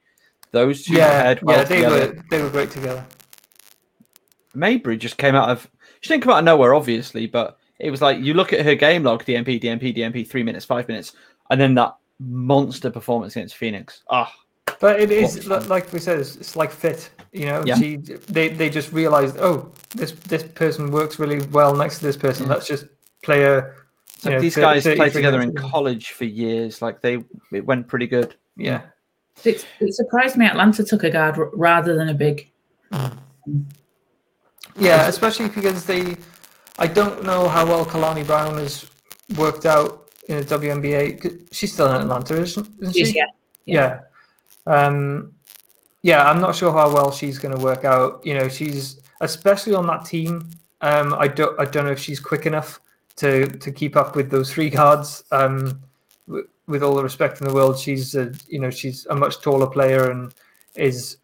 those 0.52 0.84
two 0.84 0.94
yeah, 0.94 1.36
yeah, 1.46 1.64
they 1.64 1.76
together. 1.76 2.08
were 2.16 2.24
they 2.30 2.42
were 2.42 2.50
great 2.50 2.72
together. 2.72 3.06
Mabrey 4.56 4.98
just 4.98 5.18
came 5.18 5.36
out 5.36 5.50
of 5.50 5.70
she 6.02 6.10
didn't 6.10 6.24
come 6.24 6.34
out 6.34 6.40
of 6.40 6.46
nowhere, 6.46 6.74
obviously, 6.74 7.28
but 7.28 7.58
it 7.80 7.92
was 7.92 8.02
like 8.02 8.20
you 8.20 8.34
look 8.34 8.54
at 8.54 8.66
her 8.66 8.76
game 8.76 9.04
log, 9.04 9.24
DNP, 9.24 9.62
DNP, 9.62 9.96
DNP, 9.96 10.28
three 10.28 10.44
minutes, 10.44 10.66
five 10.66 10.88
minutes, 10.88 11.14
and 11.50 11.60
then 11.60 11.76
that 11.76 11.96
monster 12.20 12.90
performance 12.90 13.36
against 13.36 13.58
Phoenix. 13.58 14.04
Ah, 14.10 14.34
but 14.80 15.00
it 15.00 15.12
is 15.12 15.48
like 15.48 15.92
we 15.94 16.00
said, 16.00 16.20
it's, 16.20 16.36
it's 16.36 16.56
like 16.56 16.72
fit. 16.72 17.10
You 17.32 17.46
know, 17.46 17.64
yeah. 17.66 17.76
she 17.76 17.98
they 17.98 18.50
they 18.50 18.70
just 18.70 18.92
realized, 18.92 19.38
oh, 19.38 19.72
this 19.96 20.12
this 20.12 20.44
person 20.44 20.92
works 20.92 21.20
really 21.20 21.46
well 21.48 21.76
next 21.76 22.00
to 22.00 22.06
this 22.06 22.18
person. 22.18 22.48
Yeah. 22.48 22.54
Let's 22.54 22.68
just 22.68 22.86
play 23.24 23.44
a. 23.44 23.74
So 24.20 24.32
know, 24.32 24.40
these 24.40 24.56
guys 24.56 24.84
played 24.84 25.14
together 25.14 25.42
in 25.42 25.54
college 25.54 26.12
for 26.12 26.26
years. 26.26 26.82
Like 26.82 27.02
they, 27.02 27.24
it 27.52 27.66
went 27.66 27.88
pretty 27.88 28.08
good. 28.08 28.36
Yeah. 28.56 28.82
It, 29.44 29.66
it 29.80 29.94
surprised 29.94 30.38
me 30.38 30.46
Atlanta 30.46 30.84
took 30.84 31.04
a 31.04 31.10
guard 31.10 31.38
r- 31.38 31.50
rather 31.54 31.96
than 31.96 32.10
a 32.10 32.14
big. 32.14 32.50
Yeah, 34.80 35.08
especially 35.08 35.50
because 35.50 35.86
they. 35.86 36.18
I 36.80 36.88
don't 36.88 37.24
know 37.24 37.48
how 37.48 37.66
well 37.66 37.86
Kalani 37.86 38.26
Brown 38.26 38.58
has 38.58 38.86
worked 39.36 39.66
out 39.66 40.12
in 40.28 40.38
the 40.38 40.44
WNBA. 40.44 41.48
She's 41.52 41.74
still 41.74 41.88
in 41.94 42.02
Atlanta, 42.02 42.40
isn't, 42.40 42.68
isn't 42.82 42.94
she? 42.94 43.18
Yeah. 43.18 43.26
Yeah. 43.66 44.00
yeah. 44.66 44.86
Um, 44.86 45.34
yeah, 46.04 46.30
I'm 46.30 46.40
not 46.40 46.56
sure 46.56 46.72
how 46.72 46.94
well 46.94 47.12
she's 47.12 47.40
going 47.40 47.56
to 47.56 47.62
work 47.62 47.84
out. 47.86 48.26
You 48.26 48.36
know, 48.36 48.48
she's 48.48 49.02
especially 49.22 49.74
on 49.74 49.88
that 49.88 50.06
team. 50.06 50.50
Um, 50.82 51.16
I 51.16 51.28
don't. 51.28 51.60
I 51.60 51.66
don't 51.66 51.86
know 51.86 51.92
if 51.92 52.00
she's 52.00 52.20
quick 52.20 52.46
enough 52.46 52.80
to 53.18 53.48
to 53.48 53.72
keep 53.72 53.96
up 53.96 54.16
with 54.16 54.30
those 54.30 54.54
three 54.54 54.70
guards. 54.70 55.24
Um, 55.32 55.82
with 56.68 56.84
all 56.84 56.96
the 56.96 57.04
respect 57.04 57.42
in 57.42 57.48
the 57.48 57.54
world, 57.54 57.80
she's 57.80 58.16
a, 58.16 58.32
you 58.48 58.60
know 58.60 58.70
she's 58.70 59.06
a 59.08 59.16
much 59.16 59.42
taller 59.42 59.68
player 59.68 60.12
and 60.12 60.34
is 60.76 61.18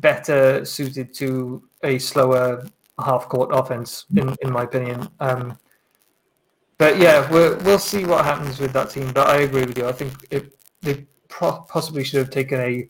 better 0.00 0.64
suited 0.64 1.14
to 1.14 1.62
a 1.82 1.98
slower 1.98 2.66
half 3.04 3.28
court 3.28 3.50
offense, 3.52 4.04
in 4.14 4.36
in 4.42 4.52
my 4.52 4.64
opinion. 4.64 5.08
Um, 5.20 5.58
but 6.78 6.98
yeah, 6.98 7.28
we 7.30 7.54
will 7.64 7.78
see 7.78 8.04
what 8.04 8.24
happens 8.24 8.60
with 8.60 8.72
that 8.72 8.90
team. 8.90 9.12
But 9.12 9.28
I 9.28 9.38
agree 9.38 9.64
with 9.64 9.78
you. 9.78 9.86
I 9.86 9.92
think 9.92 10.12
it, 10.30 10.56
they 10.82 11.06
pro- 11.28 11.60
possibly 11.68 12.04
should 12.04 12.18
have 12.18 12.30
taken 12.30 12.60
a, 12.60 12.88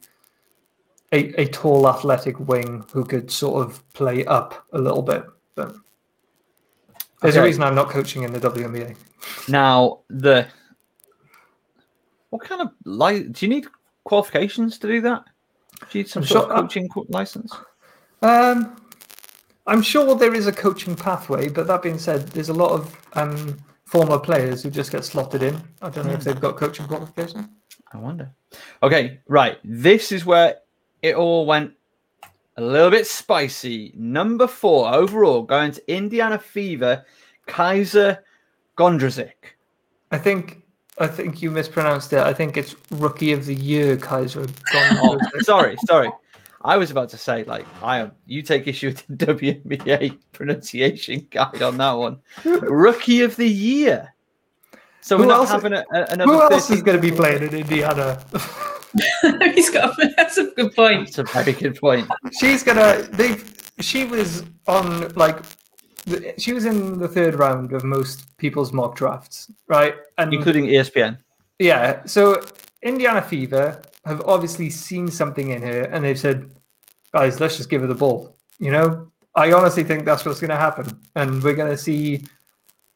a 1.13 1.43
a 1.43 1.47
tall, 1.47 1.89
athletic 1.89 2.39
wing 2.41 2.85
who 2.93 3.05
could 3.05 3.31
sort 3.31 3.67
of 3.67 3.93
play 3.93 4.25
up 4.25 4.67
a 4.73 4.79
little 4.79 5.03
bit. 5.03 5.25
But 5.55 5.75
there's 7.21 7.37
okay. 7.37 7.43
a 7.43 7.47
reason 7.47 7.63
I'm 7.63 7.75
not 7.75 7.91
coaching 7.91 8.23
in 8.23 8.33
the 8.33 8.41
WNBA. 8.41 8.97
Now 9.49 10.01
the 10.09 10.49
what 12.31 12.43
kind 12.43 12.61
of 12.61 12.71
like? 12.85 13.33
do 13.33 13.47
you 13.47 13.51
need 13.51 13.67
qualifications 14.05 14.79
to 14.79 14.89
do 14.89 15.01
that? 15.03 15.25
Do 15.81 15.99
you 15.99 16.05
need 16.05 16.11
some 16.11 16.25
sort 16.25 16.47
sure, 16.47 16.53
of 16.53 16.63
coaching 16.63 16.89
uh, 16.97 17.03
license? 17.09 17.55
Um, 18.23 18.77
I'm 19.67 19.83
sure 19.83 20.15
there 20.15 20.35
is 20.35 20.47
a 20.47 20.53
coaching 20.53 20.97
pathway, 20.97 21.49
but 21.49 21.67
that 21.67 21.83
being 21.83 21.99
said, 21.99 22.29
there's 22.29 22.49
a 22.49 22.55
lot 22.55 22.73
of 22.73 22.97
um, 23.15 23.59
former 23.85 24.19
players 24.19 24.63
who 24.63 24.71
just 24.71 24.91
get 24.91 25.05
slotted 25.05 25.43
in. 25.43 25.61
I 25.83 25.91
don't 25.91 26.07
know 26.07 26.13
if 26.13 26.23
hmm. 26.23 26.25
they've 26.25 26.41
got 26.41 26.57
coaching 26.57 26.87
qualifications. 26.87 27.49
I 27.93 27.99
wonder. 27.99 28.31
Okay, 28.83 29.21
right. 29.29 29.59
This 29.65 30.13
is 30.13 30.27
where 30.27 30.57
it 31.03 31.15
all 31.15 31.47
went 31.47 31.73
a 32.57 32.63
little 32.63 32.91
bit 32.91 33.07
spicy. 33.07 33.93
Number 33.97 34.47
four 34.47 34.93
overall, 34.93 35.43
going 35.43 35.73
to 35.73 35.93
Indiana 35.95 36.39
Fever, 36.39 37.05
Kaiser 37.47 38.25
Gondrezick. 38.77 39.55
I 40.11 40.19
think 40.19 40.58
I 41.01 41.07
think 41.07 41.43
you 41.43 41.51
mispronounced 41.51 42.13
it. 42.13 42.21
I 42.21 42.33
think 42.33 42.57
it's 42.57 42.75
Rookie 42.91 43.33
of 43.33 43.47
the 43.47 43.55
Year, 43.55 43.97
Kaiser. 43.97 44.47
oh, 44.75 45.19
sorry, 45.41 45.77
sorry. 45.87 46.11
I 46.63 46.77
was 46.77 46.91
about 46.91 47.09
to 47.11 47.17
say, 47.17 47.45
like, 47.45 47.67
I 47.83 47.99
am. 47.99 48.13
You 48.27 48.43
take 48.43 48.67
issue 48.67 48.89
with 48.89 49.07
the 49.07 49.27
WNBA 49.35 50.19
pronunciation 50.33 51.27
guide 51.31 51.63
on 51.63 51.77
that 51.79 51.93
one. 51.93 52.19
Rookie 52.45 53.23
of 53.23 53.37
the 53.37 53.49
Year. 53.49 54.13
So 55.01 55.17
who 55.17 55.23
we're 55.23 55.29
not 55.29 55.49
having 55.49 55.73
a, 55.73 55.85
a, 55.93 56.05
another. 56.11 56.33
Who 56.33 56.43
else 56.43 56.71
is 56.71 56.83
going 56.83 57.01
to 57.01 57.03
be 57.03 57.15
playing 57.15 57.43
in 57.43 57.55
Indiana? 57.55 58.23
He's 59.55 59.71
got. 59.71 59.97
That's 60.17 60.37
a 60.39 60.51
good 60.51 60.75
point. 60.75 61.07
That's 61.07 61.19
a 61.19 61.25
very 61.25 61.53
good 61.53 61.77
point. 61.77 62.11
She's 62.39 62.63
gonna. 62.63 63.03
They. 63.13 63.37
She 63.81 64.05
was 64.05 64.45
on 64.67 65.09
like 65.15 65.39
she 66.39 66.53
was 66.53 66.65
in 66.65 66.99
the 66.99 67.09
third 67.09 67.35
round 67.35 67.73
of 67.73 67.85
most 67.85 68.37
people's 68.39 68.73
mock 68.73 68.97
drafts, 68.97 69.51
right? 69.69 69.95
And 70.19 70.33
including 70.33 70.67
ESPN. 70.67 71.19
Yeah. 71.59 72.05
So 72.07 72.43
Indiana 72.83 73.23
Fever 73.23 73.81
have 74.05 74.23
obviously 74.27 74.71
seen 74.71 75.09
something 75.09 75.51
in 75.51 75.63
her, 75.63 75.83
and 75.83 76.05
they've 76.05 76.19
said, 76.19 76.51
"Guys, 77.13 77.41
let's 77.41 77.57
just 77.57 77.71
give 77.71 77.83
her 77.83 77.87
the 77.87 77.95
ball." 77.95 78.37
You 78.59 78.71
know, 78.71 79.11
I 79.35 79.53
honestly 79.53 79.85
think 79.85 80.05
that's 80.05 80.25
what's 80.25 80.41
going 80.41 80.51
to 80.51 80.57
happen, 80.57 81.01
and 81.15 81.43
we're 81.43 81.55
going 81.55 81.71
to 81.71 81.79
see. 81.79 82.25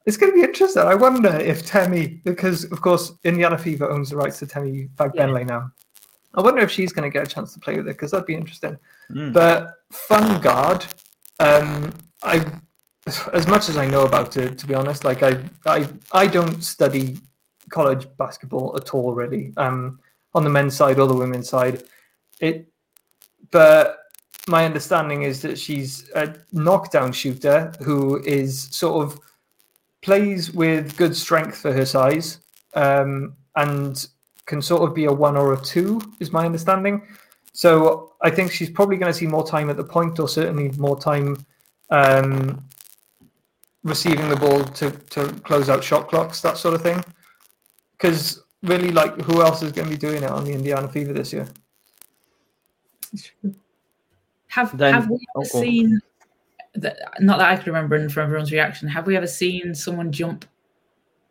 It's 0.04 0.16
going 0.16 0.32
to 0.32 0.36
be 0.36 0.42
interesting. 0.42 0.82
I 0.82 0.96
wonder 0.96 1.28
if 1.28 1.64
Temi, 1.64 2.20
because 2.24 2.64
of 2.64 2.80
course 2.80 3.12
Indiana 3.22 3.56
Fever 3.56 3.88
owns 3.88 4.10
the 4.10 4.16
rights 4.16 4.40
to 4.40 4.46
Temi 4.48 4.88
Fagbenle 4.96 5.40
yeah. 5.40 5.44
now. 5.44 5.72
I 6.34 6.40
wonder 6.40 6.62
if 6.62 6.70
she's 6.70 6.92
going 6.92 7.08
to 7.08 7.12
get 7.12 7.26
a 7.26 7.30
chance 7.30 7.52
to 7.54 7.60
play 7.60 7.76
with 7.76 7.86
it 7.86 7.92
because 7.92 8.10
that'd 8.10 8.26
be 8.26 8.34
interesting. 8.34 8.78
Mm. 9.10 9.32
But 9.32 9.74
Fun 9.90 10.40
Guard, 10.40 10.86
um, 11.38 11.92
I, 12.22 12.44
as 13.32 13.46
much 13.46 13.68
as 13.68 13.76
I 13.76 13.86
know 13.86 14.02
about 14.02 14.36
it, 14.36 14.58
to 14.58 14.66
be 14.66 14.74
honest, 14.74 15.04
like 15.04 15.22
I, 15.22 15.38
I, 15.66 15.88
I 16.12 16.26
don't 16.26 16.62
study 16.62 17.18
college 17.70 18.06
basketball 18.16 18.76
at 18.76 18.94
all, 18.94 19.14
really. 19.14 19.52
Um, 19.56 19.98
on 20.34 20.44
the 20.44 20.50
men's 20.50 20.74
side 20.74 20.98
or 20.98 21.06
the 21.06 21.14
women's 21.14 21.48
side, 21.48 21.82
it. 22.40 22.68
But 23.50 23.98
my 24.48 24.64
understanding 24.64 25.22
is 25.22 25.42
that 25.42 25.58
she's 25.58 26.08
a 26.14 26.34
knockdown 26.52 27.12
shooter 27.12 27.72
who 27.82 28.22
is 28.24 28.62
sort 28.74 29.04
of 29.04 29.20
plays 30.00 30.52
with 30.52 30.96
good 30.96 31.14
strength 31.14 31.58
for 31.58 31.72
her 31.72 31.84
size, 31.84 32.38
um, 32.74 33.34
and 33.56 34.06
can 34.46 34.62
sort 34.62 34.82
of 34.82 34.94
be 34.94 35.04
a 35.04 35.12
one 35.12 35.36
or 35.36 35.52
a 35.52 35.60
two, 35.60 36.00
is 36.18 36.32
my 36.32 36.46
understanding. 36.46 37.02
So 37.52 38.14
I 38.22 38.30
think 38.30 38.50
she's 38.50 38.70
probably 38.70 38.96
going 38.96 39.12
to 39.12 39.18
see 39.18 39.26
more 39.26 39.46
time 39.46 39.68
at 39.70 39.76
the 39.76 39.84
point, 39.84 40.18
or 40.18 40.28
certainly 40.28 40.70
more 40.78 40.98
time 40.98 41.44
um, 41.90 42.64
receiving 43.84 44.28
the 44.28 44.36
ball 44.36 44.64
to, 44.64 44.90
to 44.90 45.28
close 45.40 45.68
out 45.68 45.82
shot 45.82 46.08
clocks, 46.08 46.40
that 46.40 46.56
sort 46.56 46.74
of 46.74 46.82
thing. 46.82 47.04
Because 47.92 48.42
really, 48.62 48.90
like, 48.90 49.20
who 49.22 49.42
else 49.42 49.62
is 49.62 49.72
going 49.72 49.88
to 49.88 49.94
be 49.94 49.98
doing 49.98 50.22
it 50.22 50.30
on 50.30 50.44
the 50.44 50.52
Indiana 50.52 50.88
Fever 50.88 51.12
this 51.12 51.32
year? 51.32 51.48
Have 54.48 54.76
Then- 54.76 54.94
have 54.94 55.08
we 55.08 55.18
oh, 55.34 55.40
ever 55.40 55.50
go 55.52 55.58
on. 55.58 55.64
seen? 55.64 56.00
That, 56.74 56.96
not 57.20 57.38
that 57.38 57.50
I 57.50 57.56
can 57.56 57.66
remember, 57.66 57.96
and 57.96 58.10
from 58.10 58.24
everyone's 58.24 58.50
reaction, 58.50 58.88
have 58.88 59.06
we 59.06 59.14
ever 59.14 59.26
seen 59.26 59.74
someone 59.74 60.10
jump 60.10 60.46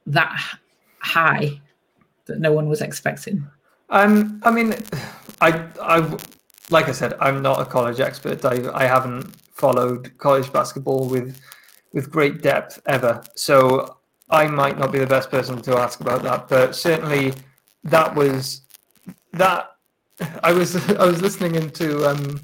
that 0.05 0.39
high 0.99 1.59
that 2.25 2.39
no 2.39 2.51
one 2.51 2.69
was 2.69 2.81
expecting? 2.81 3.47
Um, 3.89 4.39
I 4.43 4.51
mean, 4.51 4.75
I, 5.41 5.65
I, 5.81 6.17
like 6.69 6.89
I 6.89 6.91
said, 6.91 7.13
I'm 7.19 7.41
not 7.41 7.59
a 7.59 7.65
college 7.65 7.99
expert. 7.99 8.45
I, 8.45 8.71
I 8.73 8.85
haven't 8.85 9.35
followed 9.51 10.15
college 10.19 10.53
basketball 10.53 11.07
with, 11.07 11.39
with 11.93 12.09
great 12.09 12.41
depth 12.41 12.81
ever. 12.85 13.21
So 13.35 13.97
I 14.29 14.47
might 14.47 14.79
not 14.79 14.91
be 14.91 14.99
the 14.99 15.07
best 15.07 15.29
person 15.29 15.61
to 15.63 15.77
ask 15.77 15.99
about 15.99 16.23
that. 16.23 16.47
But 16.47 16.75
certainly, 16.75 17.33
that 17.83 18.15
was 18.15 18.61
that. 19.33 19.75
I 20.43 20.53
was 20.53 20.75
I 20.97 21.05
was 21.05 21.21
listening 21.21 21.55
into 21.55 22.07
um, 22.09 22.41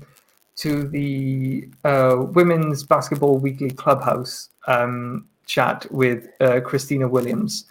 to 0.58 0.88
the 0.88 1.70
uh, 1.84 2.18
women's 2.20 2.84
basketball 2.84 3.38
weekly 3.38 3.72
clubhouse 3.72 4.50
um, 4.68 5.28
chat 5.45 5.86
with 5.91 6.28
uh, 6.41 6.60
Christina 6.62 7.08
Williams, 7.08 7.66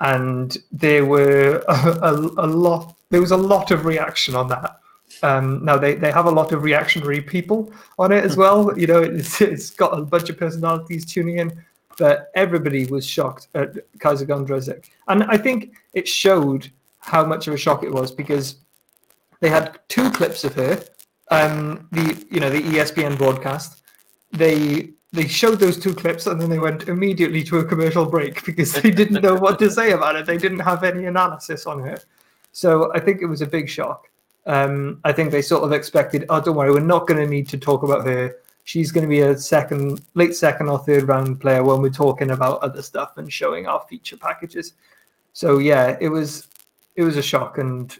and 0.00 0.56
there 0.70 1.04
were 1.04 1.64
a, 1.68 1.98
a, 2.02 2.12
a 2.12 2.46
lot. 2.46 2.94
There 3.10 3.20
was 3.20 3.32
a 3.32 3.36
lot 3.36 3.70
of 3.70 3.86
reaction 3.86 4.34
on 4.34 4.48
that. 4.48 4.78
Um, 5.22 5.64
now 5.64 5.76
they, 5.76 5.94
they 5.94 6.12
have 6.12 6.26
a 6.26 6.30
lot 6.30 6.52
of 6.52 6.62
reactionary 6.62 7.20
people 7.20 7.72
on 7.98 8.12
it 8.12 8.24
as 8.24 8.36
well. 8.36 8.76
You 8.78 8.86
know, 8.86 9.02
it's, 9.02 9.40
it's 9.40 9.70
got 9.70 9.98
a 9.98 10.02
bunch 10.02 10.30
of 10.30 10.38
personalities 10.38 11.04
tuning 11.04 11.38
in, 11.38 11.64
but 11.98 12.30
everybody 12.34 12.86
was 12.86 13.06
shocked 13.06 13.48
at 13.54 13.76
Kaiser 13.98 14.26
Gondrezick, 14.26 14.86
and 15.08 15.24
I 15.24 15.36
think 15.36 15.74
it 15.94 16.06
showed 16.06 16.70
how 16.98 17.24
much 17.24 17.48
of 17.48 17.54
a 17.54 17.56
shock 17.56 17.82
it 17.82 17.92
was 17.92 18.10
because 18.12 18.56
they 19.40 19.48
had 19.48 19.78
two 19.88 20.10
clips 20.10 20.44
of 20.44 20.54
her. 20.54 20.82
Um, 21.30 21.88
the 21.92 22.26
you 22.30 22.40
know 22.40 22.50
the 22.50 22.62
ESPN 22.62 23.18
broadcast. 23.18 23.82
They 24.32 24.90
they 25.12 25.26
showed 25.26 25.58
those 25.58 25.78
two 25.78 25.94
clips 25.94 26.26
and 26.26 26.40
then 26.40 26.50
they 26.50 26.58
went 26.58 26.88
immediately 26.88 27.42
to 27.44 27.58
a 27.58 27.64
commercial 27.64 28.04
break 28.04 28.44
because 28.46 28.72
they 28.74 28.90
didn't 28.90 29.22
know 29.22 29.34
what 29.34 29.58
to 29.58 29.70
say 29.70 29.92
about 29.92 30.16
it. 30.16 30.26
They 30.26 30.38
didn't 30.38 30.60
have 30.60 30.84
any 30.84 31.06
analysis 31.06 31.66
on 31.66 31.80
her. 31.80 31.98
So 32.52 32.92
I 32.94 33.00
think 33.00 33.22
it 33.22 33.26
was 33.26 33.42
a 33.42 33.46
big 33.46 33.68
shock. 33.68 34.08
Um, 34.48 35.00
I 35.04 35.12
think 35.12 35.30
they 35.30 35.42
sort 35.42 35.62
of 35.62 35.72
expected, 35.72 36.24
oh, 36.28 36.40
don't 36.40 36.56
worry, 36.56 36.72
we're 36.72 36.80
not 36.80 37.06
going 37.06 37.20
to 37.20 37.30
need 37.30 37.48
to 37.50 37.58
talk 37.58 37.82
about 37.82 38.06
her. 38.06 38.34
She's 38.64 38.90
going 38.90 39.02
to 39.02 39.08
be 39.08 39.20
a 39.20 39.36
second, 39.36 40.02
late 40.14 40.34
second 40.34 40.68
or 40.68 40.78
third 40.78 41.06
round 41.06 41.40
player 41.40 41.62
when 41.62 41.80
we're 41.80 41.90
talking 41.90 42.30
about 42.30 42.60
other 42.60 42.82
stuff 42.82 43.18
and 43.18 43.32
showing 43.32 43.66
our 43.66 43.80
feature 43.88 44.16
packages. 44.16 44.72
So 45.32 45.58
yeah, 45.58 45.96
it 46.00 46.08
was 46.08 46.48
it 46.96 47.02
was 47.02 47.16
a 47.16 47.22
shock, 47.22 47.58
and 47.58 47.96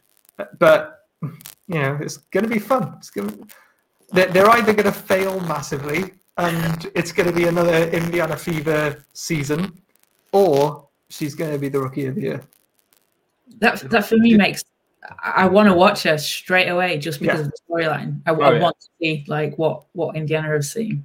but 0.59 1.07
you 1.23 1.39
know 1.69 1.99
it's 2.01 2.17
going 2.17 2.45
to 2.45 2.51
be 2.51 2.59
fun. 2.59 2.95
It's 2.99 3.11
going 3.11 3.49
they're, 4.11 4.27
they're 4.27 4.51
either 4.51 4.73
going 4.73 4.93
to 4.93 4.93
fail 4.93 5.39
massively 5.41 6.13
and 6.39 6.91
it's 6.95 7.13
going 7.13 7.29
to 7.29 7.35
be 7.35 7.45
another 7.45 7.89
Indiana 7.91 8.37
Fever 8.37 9.05
season, 9.13 9.81
or 10.33 10.89
she's 11.11 11.35
going 11.35 11.53
to 11.53 11.59
be 11.59 11.69
the 11.69 11.81
rookie 11.81 12.07
of 12.07 12.15
the 12.15 12.23
year. 12.23 12.41
That 13.59 13.81
that 13.91 14.07
for 14.07 14.17
me 14.17 14.37
makes 14.37 14.65
I 15.25 15.47
want 15.47 15.69
to 15.69 15.75
watch 15.75 16.03
her 16.03 16.19
straight 16.19 16.69
away 16.69 16.99
just 16.99 17.21
because 17.21 17.41
Yeah. 17.41 17.47
of 17.47 17.53
the 17.53 17.59
storyline. 17.71 18.21
I, 18.27 18.33
I 18.33 18.35
Oh, 18.35 18.53
yeah. 18.53 18.61
want 18.61 18.81
to 18.81 18.87
see 19.01 19.25
like 19.29 19.57
what 19.59 19.85
what 19.93 20.17
Indiana 20.17 20.49
has 20.49 20.71
seen. 20.71 21.05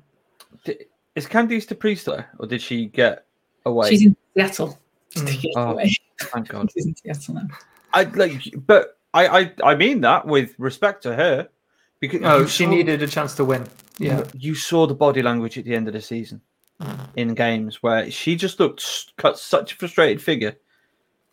Is 1.15 1.27
Candice 1.27 1.67
Dupree 1.67 1.95
there, 1.95 2.29
or 2.39 2.47
did 2.47 2.61
she 2.61 2.87
get 2.87 3.25
away? 3.65 3.89
She's 3.91 4.05
in 4.05 4.15
Seattle. 4.35 4.79
Mm. 5.15 5.27
To 5.27 5.37
get 5.37 5.51
Oh. 5.55 5.79
Thank 6.33 6.47
God. 6.49 6.71
She's 6.73 6.85
in 6.87 6.95
Seattle 6.95 7.35
now. 7.35 7.47
I 7.93 8.03
like, 8.05 8.41
but 8.65 8.97
I, 9.13 9.27
I, 9.27 9.53
I 9.63 9.75
mean 9.75 10.01
that 10.01 10.25
with 10.25 10.55
respect 10.57 11.03
to 11.03 11.13
her, 11.15 11.47
because 11.99 12.21
Oh, 12.23 12.45
she 12.47 12.63
saw- 12.63 12.69
needed 12.71 13.03
a 13.03 13.07
chance 13.07 13.35
to 13.35 13.45
win. 13.45 13.67
Yeah, 13.99 14.23
You 14.33 14.55
saw 14.55 14.87
the 14.87 14.95
body 14.95 15.21
language 15.21 15.59
at 15.59 15.65
the 15.65 15.75
end 15.75 15.87
of 15.87 15.93
the 15.93 16.01
season 16.01 16.41
in 17.15 17.35
games 17.35 17.83
where 17.83 18.09
she 18.09 18.35
just 18.35 18.59
looked 18.59 19.15
cut 19.17 19.37
such 19.37 19.73
a 19.73 19.75
frustrated 19.75 20.19
figure. 20.21 20.55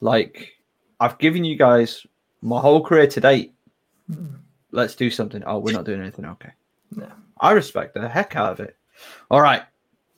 Like, 0.01 0.53
I've 1.01 1.17
given 1.19 1.43
you 1.43 1.57
guys 1.57 2.07
my 2.43 2.61
whole 2.61 2.83
career 2.83 3.07
to 3.07 3.21
date. 3.21 3.55
Let's 4.73 4.95
do 4.95 5.11
something. 5.11 5.43
Oh, 5.47 5.59
we're 5.59 5.73
not 5.73 5.85
doing 5.85 6.01
anything. 6.01 6.25
Okay. 6.25 6.51
No. 6.95 7.11
I 7.41 7.53
respect 7.53 7.95
the 7.95 8.09
heck 8.09 8.37
out 8.37 8.53
of 8.53 8.61
it. 8.61 8.77
All 9.31 9.41
right. 9.41 9.63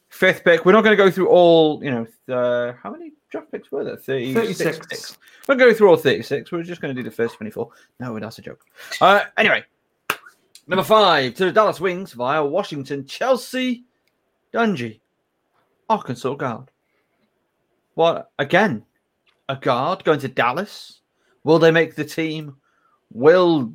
Fifth 0.09 0.45
pick. 0.45 0.64
We're 0.64 0.73
not 0.73 0.83
going 0.83 0.97
to 0.97 1.03
go 1.03 1.11
through 1.11 1.29
all, 1.29 1.83
you 1.83 1.91
know, 1.91 2.07
the, 2.27 2.77
how 2.83 2.91
many 2.91 3.12
draft 3.31 3.51
picks 3.51 3.73
were 3.73 3.85
there? 3.85 3.97
36. 3.97 4.59
36. 4.59 4.87
picks. 4.87 5.18
We're 5.49 5.57
going 5.57 5.70
to 5.70 5.75
go 5.75 5.79
through 5.79 5.89
all 5.89 5.97
36. 5.97 6.53
We're 6.53 6.62
just 6.62 6.81
going 6.81 6.95
to 6.95 7.03
do 7.03 7.09
the 7.09 7.14
first 7.14 7.37
24. 7.37 7.70
No, 8.01 8.18
that's 8.18 8.39
a 8.39 8.43
joke. 8.43 8.64
Uh, 9.01 9.23
anyway, 9.37 9.64
number 10.66 10.85
five 10.85 11.35
to 11.35 11.47
the 11.47 11.53
Dallas 11.53 11.81
Wings 11.81 12.12
via 12.12 12.45
Washington, 12.45 13.07
Chelsea 13.07 13.85
Dungee, 14.53 15.01
Arkansas 15.89 16.35
guard. 16.35 16.70
What 17.95 18.31
again? 18.39 18.85
A 19.49 19.57
guard 19.57 20.05
going 20.05 20.20
to 20.20 20.29
Dallas? 20.29 21.01
Will 21.45 21.59
they 21.59 21.70
make 21.70 21.95
the 21.95 22.05
team? 22.05 22.57
Will 23.12 23.74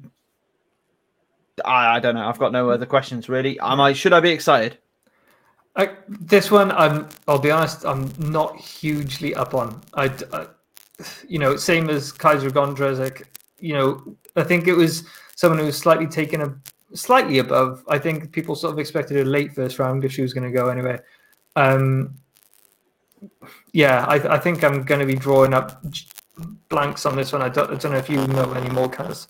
I, 1.66 1.98
I 1.98 2.00
don't 2.00 2.16
know. 2.16 2.28
I've 2.28 2.40
got 2.40 2.52
no 2.52 2.70
other 2.70 2.86
questions 2.86 3.30
really. 3.30 3.60
Am 3.60 3.80
I? 3.80 3.94
Should 3.94 4.14
I 4.14 4.20
be 4.20 4.30
excited? 4.30 4.78
I, 5.76 5.92
this 6.08 6.50
one, 6.52 6.72
I'm. 6.72 7.08
I'll 7.28 7.40
be 7.40 7.52
honest. 7.52 7.86
I'm 7.86 8.12
not 8.20 8.58
hugely 8.58 9.36
up 9.36 9.54
on. 9.54 9.82
I, 9.94 10.12
you 11.28 11.40
know, 11.40 11.56
same 11.56 11.90
as 11.90 12.12
Kaiser 12.12 12.50
Gondrezick. 12.50 13.24
You 13.60 13.74
know, 13.74 14.18
I 14.36 14.44
think 14.44 14.68
it 14.68 14.74
was 14.74 15.04
someone 15.36 15.60
who 15.60 15.66
was 15.66 15.78
slightly 15.78 16.08
taken 16.08 16.42
a 16.42 16.56
slightly 16.96 17.40
above. 17.40 17.84
I 17.88 18.00
think 18.00 18.32
people 18.32 18.56
sort 18.56 18.74
of 18.74 18.80
expected 18.80 19.18
a 19.18 19.30
late 19.30 19.54
first 19.54 19.80
round 19.80 20.04
if 20.04 20.12
she 20.12 20.22
was 20.22 20.34
going 20.34 20.52
to 20.52 20.56
go 20.56 20.70
anyway. 20.70 21.00
Um, 21.56 22.16
yeah, 23.74 24.06
I, 24.06 24.36
I 24.36 24.40
think 24.40 24.64
I'm 24.64 24.84
going 24.84 25.00
to 25.00 25.06
be 25.06 25.16
drawing 25.16 25.54
up 25.54 25.84
blanks 26.70 27.06
on 27.06 27.16
this 27.16 27.32
one. 27.34 27.42
I 27.42 27.50
don't, 27.50 27.72
I 27.72 27.76
don't 27.76 27.92
know 27.92 27.98
if 27.98 28.10
you 28.10 28.26
know 28.28 28.52
any 28.54 28.70
more, 28.70 28.90
Kaz. 28.90 29.28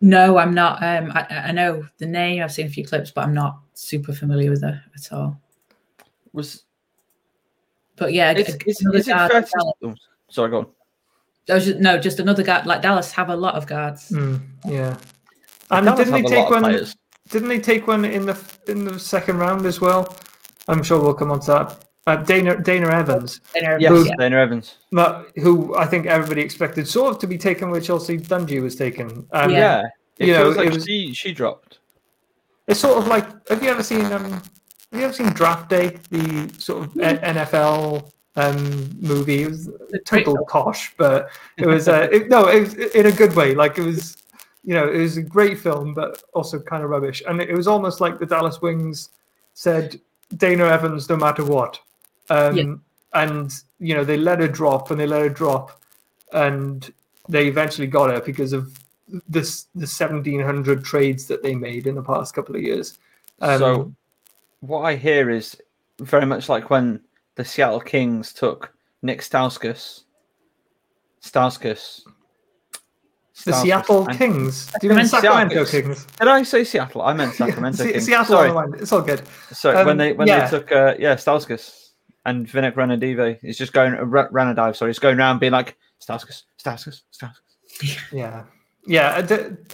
No, 0.00 0.36
I'm 0.38 0.52
not. 0.52 0.82
Um, 0.82 1.12
I, 1.14 1.26
I 1.30 1.52
know 1.52 1.86
the 1.98 2.06
name. 2.06 2.42
I've 2.42 2.52
seen 2.52 2.66
a 2.66 2.70
few 2.70 2.84
clips, 2.84 3.10
but 3.10 3.22
I'm 3.24 3.34
not 3.34 3.58
super 3.74 4.12
familiar 4.12 4.50
with 4.50 4.62
her 4.62 4.82
at 4.94 5.12
all. 5.12 5.40
Was 6.32 6.64
But 7.96 8.12
yeah, 8.12 8.32
is, 8.32 8.54
a- 8.54 8.58
is, 8.68 8.80
another 8.80 8.98
is 8.98 9.08
it 9.08 9.12
guard 9.12 9.30
fair 9.30 9.42
to, 9.42 9.72
oh, 9.84 9.94
sorry, 10.28 10.50
go 10.50 10.58
on. 10.58 10.66
Was 11.48 11.66
just- 11.66 11.78
no, 11.78 11.98
just 11.98 12.18
another 12.20 12.42
guard. 12.42 12.66
Like 12.66 12.82
Dallas 12.82 13.12
have 13.12 13.28
a 13.28 13.36
lot 13.36 13.54
of 13.54 13.66
guards. 13.66 14.10
Mm, 14.10 14.40
yeah, 14.64 14.96
and 15.70 15.86
Dallas 15.86 15.98
didn't 16.08 16.22
they 16.22 16.28
take 16.28 16.50
one? 16.50 16.62
players. 16.62 16.96
Didn't 17.28 17.48
they 17.48 17.60
take 17.60 17.86
one 17.86 18.04
in 18.04 18.26
the 18.26 18.38
in 18.66 18.84
the 18.84 18.98
second 18.98 19.38
round 19.38 19.66
as 19.66 19.80
well? 19.80 20.16
I'm 20.68 20.82
sure 20.82 21.00
we'll 21.00 21.14
come 21.14 21.30
on 21.30 21.40
to 21.40 21.46
that. 21.46 21.84
Uh, 22.06 22.16
Dana 22.16 22.60
Dana 22.60 22.88
Evans, 22.88 23.40
They're- 23.54 23.78
Yes, 23.78 24.06
yeah. 24.06 24.14
Dana 24.18 24.36
Evans. 24.38 24.74
but 24.90 25.30
who 25.36 25.76
I 25.76 25.86
think 25.86 26.06
everybody 26.06 26.40
expected 26.42 26.88
sort 26.88 27.14
of 27.14 27.20
to 27.20 27.26
be 27.28 27.38
taken 27.38 27.70
where 27.70 27.80
Chelsea 27.80 28.18
Dungee 28.18 28.60
was 28.60 28.74
taken. 28.74 29.24
Um, 29.32 29.50
Yeah. 29.50 29.58
Yeah, 29.58 29.82
it 30.18 30.26
You 30.26 30.32
know, 30.34 30.48
like 30.50 30.66
it 30.66 30.74
was- 30.74 30.84
she 30.84 31.14
she 31.14 31.32
dropped. 31.32 31.78
It's 32.66 32.80
sort 32.80 32.98
of 32.98 33.06
like 33.06 33.26
have 33.48 33.62
you 33.62 33.70
ever 33.70 33.82
seen 33.84 34.04
um 34.06 34.32
have 34.32 35.00
you 35.00 35.02
ever 35.04 35.12
seen 35.12 35.28
Draft 35.32 35.68
Day, 35.70 35.96
the 36.10 36.50
sort 36.58 36.84
of 36.86 36.94
Mm. 36.94 37.02
N- 37.04 37.36
NFL 37.36 38.10
um 38.36 38.90
movie? 39.00 39.42
It 39.44 39.50
was 39.50 39.68
a 39.68 39.98
total 40.04 40.34
film. 40.34 40.46
cosh, 40.48 40.92
but 40.96 41.28
it 41.56 41.66
was 41.66 41.86
uh, 41.88 42.08
it, 42.10 42.28
no, 42.28 42.48
it 42.48 42.60
was 42.60 42.74
in 42.74 43.06
a 43.06 43.12
good 43.12 43.34
way. 43.36 43.54
Like 43.54 43.78
it 43.78 43.84
was, 43.84 44.16
you 44.64 44.74
know, 44.74 44.88
it 44.88 44.98
was 44.98 45.16
a 45.18 45.22
great 45.22 45.58
film, 45.58 45.94
but 45.94 46.20
also 46.34 46.58
kind 46.58 46.82
of 46.82 46.90
rubbish. 46.90 47.22
And 47.28 47.40
it 47.40 47.54
was 47.56 47.68
almost 47.68 48.00
like 48.00 48.18
the 48.18 48.26
Dallas 48.26 48.60
Wings 48.60 49.10
said, 49.54 50.00
Dana 50.36 50.64
Evans, 50.66 51.08
no 51.08 51.16
matter 51.16 51.44
what. 51.44 51.78
Um, 52.30 52.56
Yeah. 52.56 52.74
And 53.14 53.52
you 53.78 53.94
know 53.94 54.04
they 54.04 54.16
let 54.16 54.40
her 54.40 54.48
drop, 54.48 54.90
and 54.90 54.98
they 54.98 55.06
let 55.06 55.20
her 55.20 55.28
drop, 55.28 55.82
and 56.32 56.90
they 57.28 57.46
eventually 57.46 57.86
got 57.86 58.08
her 58.08 58.20
because 58.22 58.54
of 58.54 58.72
this 59.28 59.66
the 59.74 59.86
seventeen 59.86 60.40
hundred 60.40 60.82
trades 60.82 61.26
that 61.26 61.42
they 61.42 61.54
made 61.54 61.86
in 61.86 61.94
the 61.94 62.02
past 62.02 62.34
couple 62.34 62.56
of 62.56 62.62
years. 62.62 62.96
Um, 63.42 63.58
so, 63.58 63.92
what 64.60 64.80
I 64.80 64.96
hear 64.96 65.28
is 65.28 65.58
very 66.00 66.24
much 66.24 66.48
like 66.48 66.70
when 66.70 67.02
the 67.34 67.44
Seattle 67.44 67.80
Kings 67.80 68.32
took 68.32 68.72
Nick 69.02 69.20
Stauskas. 69.20 70.04
Stauskas. 71.22 72.02
The 73.44 73.52
Stauskas. 73.52 73.62
Seattle 73.62 74.08
And- 74.08 74.18
Kings. 74.18 74.66
Do 74.80 74.86
you 74.86 74.94
mean 74.94 75.06
Sacramento 75.06 75.64
Kings? 75.66 76.06
Did 76.18 76.28
I 76.28 76.42
say 76.44 76.64
Seattle? 76.64 77.02
I 77.02 77.12
meant 77.12 77.34
Sacramento. 77.42 77.84
Se- 77.84 77.92
Kings. 77.92 78.04
Seattle 78.06 78.24
Sorry. 78.36 78.48
on 78.50 78.54
the 78.54 78.60
line. 78.70 78.80
It's 78.80 78.92
all 78.92 79.02
good. 79.02 79.22
So 79.52 79.76
Um, 79.76 79.86
when 79.86 79.96
they 79.98 80.12
when 80.14 80.28
yeah. 80.28 80.48
they 80.48 80.58
took 80.58 80.72
uh, 80.72 80.94
yeah 80.98 81.14
Stauskas 81.16 81.81
and 82.24 82.46
Vivek 82.46 82.74
Ranadive, 82.74 83.40
he's 83.40 83.58
just 83.58 83.72
going 83.72 83.94
uh, 83.94 84.04
Ra- 84.04 84.28
Ranadive. 84.28 84.76
Sorry, 84.76 84.90
he's 84.90 84.98
going 84.98 85.18
around 85.18 85.38
being 85.38 85.52
like 85.52 85.76
Stauskas, 86.00 86.44
Stauskas, 86.62 87.02
Stauskas. 87.12 87.98
Yeah. 88.12 88.44
Yeah, 88.86 89.24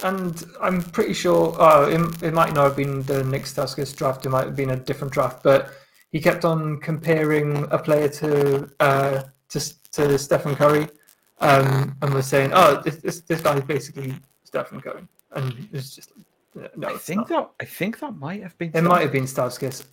and 0.05 0.45
I'm 0.61 0.83
pretty 0.83 1.15
sure. 1.15 1.57
Oh, 1.59 1.89
it, 1.89 2.23
it 2.23 2.35
might 2.35 2.53
not 2.53 2.65
have 2.65 2.77
been 2.77 3.03
the 3.05 3.25
Nick 3.25 3.45
Stauskas 3.45 3.97
draft. 3.97 4.27
It 4.27 4.29
might 4.29 4.45
have 4.45 4.55
been 4.55 4.71
a 4.71 4.77
different 4.77 5.15
draft, 5.15 5.43
but 5.43 5.73
he 6.11 6.21
kept 6.21 6.45
on 6.45 6.79
comparing 6.81 7.67
a 7.71 7.79
player 7.79 8.09
to 8.09 8.71
uh, 8.81 9.23
to 9.49 9.61
to 9.93 10.19
Stephen 10.19 10.55
Curry, 10.55 10.89
um, 11.41 11.97
and 12.03 12.13
was 12.13 12.27
saying, 12.27 12.51
"Oh, 12.53 12.83
this 12.85 12.97
this, 12.97 13.21
this 13.23 13.41
guy's 13.41 13.63
basically 13.63 14.15
Stephen 14.45 14.79
Curry," 14.83 15.09
and 15.33 15.69
it's 15.73 15.97
just 15.97 16.13
no. 16.77 16.89
I 16.89 16.99
think 16.99 17.31
not. 17.31 17.57
that 17.59 17.65
I 17.65 17.67
think 17.67 18.01
that 18.01 18.15
might 18.17 18.43
have 18.43 18.59
been. 18.59 18.73
it 18.75 18.83
might 18.83 19.03
have 19.03 19.13
been 19.13 19.25
Stauskas. 19.25 19.85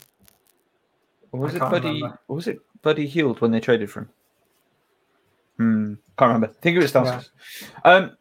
Or 1.36 1.40
was 1.40 1.56
I 1.56 1.58
it 1.58 1.70
Buddy? 1.70 1.88
remember. 1.90 2.20
Or 2.30 2.36
was 2.38 2.48
it 2.48 2.60
Buddy 2.82 3.06
Hield 3.06 3.42
when 3.42 3.52
they 3.52 3.60
traded 3.60 3.92
for 3.92 4.02
him? 4.02 4.10
Hmm, 5.58 5.94
can't 6.18 6.30
remember. 6.30 6.48
I 6.48 6.62
think 6.62 6.78
it 6.78 6.80
was 6.80 6.94
Stauskas. 6.94 7.30
Um, 7.84 8.16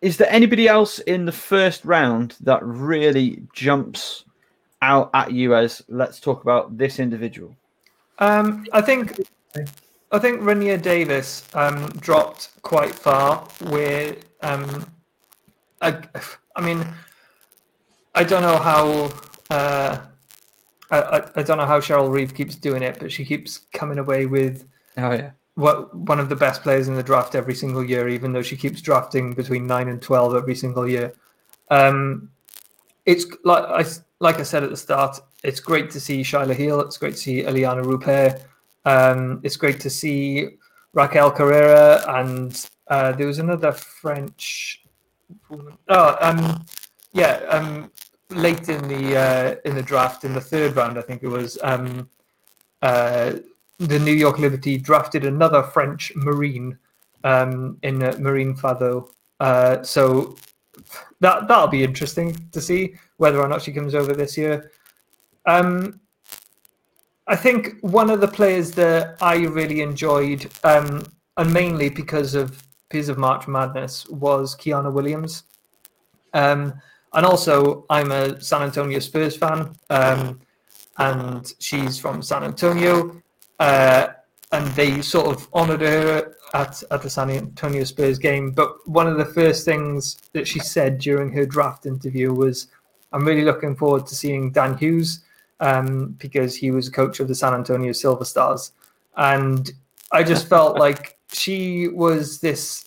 is 0.00 0.16
there 0.16 0.30
anybody 0.30 0.66
else 0.66 0.98
in 1.00 1.26
the 1.26 1.32
first 1.32 1.84
round 1.84 2.36
that 2.40 2.62
really 2.62 3.42
jumps 3.54 4.24
out 4.80 5.10
at 5.12 5.32
you 5.32 5.54
as 5.54 5.82
let's 5.88 6.20
talk 6.20 6.42
about 6.42 6.76
this 6.78 6.98
individual? 6.98 7.54
Um, 8.18 8.66
I 8.72 8.80
think 8.80 9.20
I 10.12 10.18
think 10.18 10.40
Rennia 10.40 10.80
Davis 10.80 11.46
um, 11.54 11.88
dropped 12.00 12.50
quite 12.62 12.94
far. 12.94 13.46
Where 13.68 14.16
um, 14.40 14.90
I, 15.82 15.98
I 16.54 16.60
mean, 16.62 16.86
I 18.14 18.24
don't 18.24 18.42
know 18.42 18.58
how 18.58 19.12
uh, 19.50 19.98
I, 20.90 21.00
I, 21.00 21.30
I 21.36 21.42
don't 21.42 21.58
know 21.58 21.66
how 21.66 21.80
Cheryl 21.80 22.10
Reeve 22.10 22.34
keeps 22.34 22.54
doing 22.54 22.82
it, 22.82 22.98
but 22.98 23.10
she 23.10 23.24
keeps 23.24 23.60
coming 23.72 23.98
away 23.98 24.26
with 24.26 24.66
Oh 24.96 25.12
yeah, 25.12 25.30
what 25.54 25.94
one 25.94 26.20
of 26.20 26.28
the 26.28 26.36
best 26.36 26.62
players 26.62 26.88
in 26.88 26.94
the 26.94 27.02
draft 27.02 27.34
every 27.34 27.54
single 27.54 27.84
year, 27.84 28.08
even 28.08 28.32
though 28.32 28.42
she 28.42 28.56
keeps 28.56 28.80
drafting 28.80 29.34
between 29.34 29.66
nine 29.66 29.88
and 29.88 30.00
twelve 30.00 30.34
every 30.34 30.54
single 30.54 30.88
year. 30.88 31.12
Um, 31.70 32.30
it's 33.04 33.26
like 33.44 33.64
I 33.64 33.84
like 34.20 34.38
I 34.38 34.42
said 34.42 34.62
at 34.62 34.70
the 34.70 34.76
start. 34.76 35.18
It's 35.42 35.60
great 35.60 35.90
to 35.90 36.00
see 36.00 36.22
Shyla 36.22 36.54
Heal. 36.54 36.80
It's 36.80 36.96
great 36.96 37.14
to 37.14 37.18
see 37.18 37.42
Iliana 37.42 37.84
Rupert. 37.84 38.42
Um, 38.84 39.40
it's 39.42 39.56
great 39.56 39.80
to 39.80 39.90
see 39.90 40.50
Raquel 40.94 41.30
Carrera, 41.30 42.04
and 42.08 42.68
uh, 42.88 43.12
there 43.12 43.26
was 43.26 43.38
another 43.38 43.72
French 43.72 44.82
woman. 45.50 45.76
Oh, 45.88 46.16
um, 46.20 46.64
yeah, 47.12 47.34
um, 47.50 47.90
late 48.30 48.68
in 48.68 48.88
the 48.88 49.16
uh, 49.16 49.54
in 49.64 49.74
the 49.74 49.82
draft, 49.82 50.24
in 50.24 50.32
the 50.32 50.40
third 50.40 50.76
round, 50.76 50.98
I 50.98 51.02
think 51.02 51.22
it 51.22 51.28
was. 51.28 51.58
Um, 51.62 52.08
uh, 52.82 53.34
the 53.78 53.98
New 53.98 54.12
York 54.12 54.38
Liberty 54.38 54.78
drafted 54.78 55.24
another 55.24 55.62
French 55.62 56.12
Marine 56.16 56.78
um, 57.24 57.78
in 57.82 58.02
uh, 58.02 58.16
Marine 58.18 58.54
Fauthoux. 58.54 59.08
Uh, 59.40 59.82
so 59.82 60.36
that 61.20 61.48
that'll 61.48 61.68
be 61.68 61.84
interesting 61.84 62.48
to 62.52 62.60
see 62.60 62.94
whether 63.18 63.40
or 63.40 63.48
not 63.48 63.62
she 63.62 63.72
comes 63.72 63.94
over 63.94 64.14
this 64.14 64.36
year. 64.36 64.70
Um, 65.46 66.00
I 67.26 67.36
think 67.36 67.78
one 67.80 68.10
of 68.10 68.20
the 68.20 68.28
players 68.28 68.70
that 68.72 69.16
I 69.20 69.36
really 69.36 69.80
enjoyed, 69.80 70.50
um, 70.64 71.04
and 71.36 71.52
mainly 71.52 71.88
because 71.88 72.34
of 72.34 72.62
because 72.88 73.08
of 73.08 73.18
March 73.18 73.48
Madness, 73.48 74.08
was 74.08 74.56
Kiana 74.56 74.92
Williams. 74.92 75.42
Um, 76.34 76.74
and 77.16 77.26
also, 77.26 77.84
I'm 77.90 78.12
a 78.12 78.40
San 78.40 78.62
Antonio 78.62 79.00
Spurs 79.00 79.36
fan, 79.36 79.74
um, 79.90 80.38
and 80.98 81.52
she's 81.58 81.98
from 81.98 82.22
San 82.22 82.44
Antonio 82.44 83.20
uh, 83.58 84.08
and 84.52 84.66
they 84.72 85.02
sort 85.02 85.26
of 85.26 85.52
honoured 85.54 85.80
her 85.80 86.36
at, 86.54 86.82
at 86.90 87.02
the 87.02 87.10
San 87.10 87.30
Antonio 87.30 87.84
Spurs 87.84 88.18
game. 88.18 88.50
But 88.52 88.86
one 88.88 89.06
of 89.06 89.18
the 89.18 89.24
first 89.24 89.64
things 89.64 90.16
that 90.32 90.46
she 90.46 90.60
said 90.60 90.98
during 90.98 91.32
her 91.32 91.46
draft 91.46 91.86
interview 91.86 92.32
was, 92.32 92.68
"I'm 93.12 93.26
really 93.26 93.44
looking 93.44 93.74
forward 93.74 94.06
to 94.06 94.14
seeing 94.14 94.52
Dan 94.52 94.76
Hughes 94.76 95.20
um, 95.60 96.16
because 96.18 96.54
he 96.54 96.70
was 96.70 96.88
a 96.88 96.92
coach 96.92 97.20
of 97.20 97.28
the 97.28 97.34
San 97.34 97.54
Antonio 97.54 97.92
Silver 97.92 98.24
Stars," 98.24 98.72
and 99.16 99.70
I 100.12 100.22
just 100.22 100.48
felt 100.48 100.78
like 100.86 101.18
she 101.32 101.88
was 101.88 102.40
this. 102.40 102.84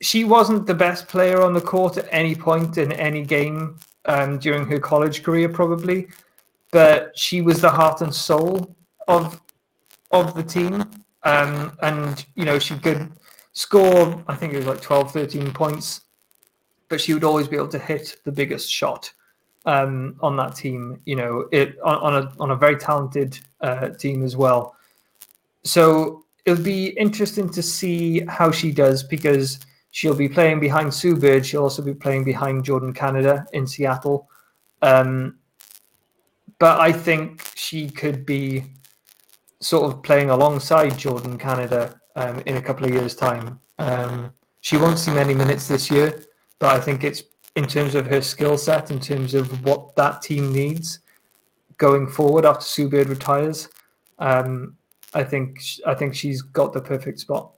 She 0.00 0.24
wasn't 0.24 0.66
the 0.66 0.74
best 0.74 1.06
player 1.06 1.42
on 1.42 1.52
the 1.52 1.60
court 1.60 1.98
at 1.98 2.08
any 2.10 2.34
point 2.34 2.78
in 2.78 2.92
any 2.92 3.22
game 3.22 3.78
um, 4.06 4.38
during 4.38 4.66
her 4.66 4.78
college 4.78 5.22
career, 5.22 5.48
probably, 5.48 6.08
but 6.72 7.16
she 7.18 7.42
was 7.42 7.60
the 7.60 7.70
heart 7.70 8.00
and 8.00 8.14
soul 8.14 8.74
of 9.08 9.40
of 10.10 10.34
the 10.34 10.42
team. 10.42 10.84
Um, 11.24 11.76
and 11.82 12.24
you 12.36 12.44
know 12.44 12.58
she 12.58 12.78
could 12.78 13.10
score 13.52 14.22
i 14.28 14.34
think 14.36 14.52
it 14.52 14.58
was 14.58 14.66
like 14.66 14.80
12 14.80 15.12
13 15.12 15.52
points. 15.52 16.02
But 16.88 17.00
she 17.00 17.14
would 17.14 17.24
always 17.24 17.48
be 17.48 17.56
able 17.56 17.68
to 17.68 17.80
hit 17.80 18.18
the 18.24 18.30
biggest 18.30 18.70
shot 18.70 19.12
um, 19.64 20.16
on 20.20 20.36
that 20.36 20.54
team 20.54 21.00
you 21.04 21.16
know 21.16 21.48
it 21.50 21.76
on, 21.82 21.96
on 21.96 22.22
a 22.22 22.32
on 22.38 22.50
a 22.52 22.56
very 22.56 22.76
talented 22.76 23.38
uh, 23.60 23.88
team 23.90 24.22
as 24.22 24.36
well. 24.36 24.76
So 25.64 26.25
it'll 26.46 26.62
be 26.64 26.88
interesting 26.90 27.50
to 27.50 27.62
see 27.62 28.20
how 28.26 28.50
she 28.52 28.70
does 28.70 29.02
because 29.02 29.58
she'll 29.90 30.14
be 30.14 30.28
playing 30.28 30.60
behind 30.60 30.94
Sue 30.94 31.16
Bird. 31.16 31.44
She'll 31.44 31.64
also 31.64 31.82
be 31.82 31.94
playing 31.94 32.24
behind 32.24 32.64
Jordan 32.64 32.92
Canada 32.92 33.44
in 33.52 33.66
Seattle. 33.66 34.30
Um, 34.80 35.38
but 36.58 36.80
I 36.80 36.92
think 36.92 37.42
she 37.56 37.90
could 37.90 38.24
be 38.24 38.64
sort 39.60 39.92
of 39.92 40.02
playing 40.02 40.30
alongside 40.30 40.96
Jordan 40.96 41.36
Canada 41.36 42.00
um, 42.14 42.40
in 42.46 42.56
a 42.56 42.62
couple 42.62 42.86
of 42.86 42.94
years' 42.94 43.16
time. 43.16 43.58
Um, 43.78 44.32
she 44.60 44.76
won't 44.76 44.98
see 44.98 45.12
many 45.12 45.34
minutes 45.34 45.66
this 45.66 45.90
year, 45.90 46.22
but 46.60 46.74
I 46.74 46.80
think 46.80 47.04
it's 47.04 47.24
in 47.56 47.66
terms 47.66 47.94
of 47.94 48.06
her 48.06 48.20
skill 48.20 48.56
set, 48.56 48.90
in 48.90 49.00
terms 49.00 49.34
of 49.34 49.64
what 49.64 49.96
that 49.96 50.22
team 50.22 50.52
needs 50.52 51.00
going 51.78 52.06
forward 52.06 52.46
after 52.46 52.64
Sue 52.64 52.88
Bird 52.88 53.08
retires. 53.08 53.68
Um, 54.18 54.76
I 55.14 55.24
think 55.24 55.60
I 55.86 55.94
think 55.94 56.14
she's 56.14 56.42
got 56.42 56.72
the 56.72 56.80
perfect 56.80 57.20
spot. 57.20 57.52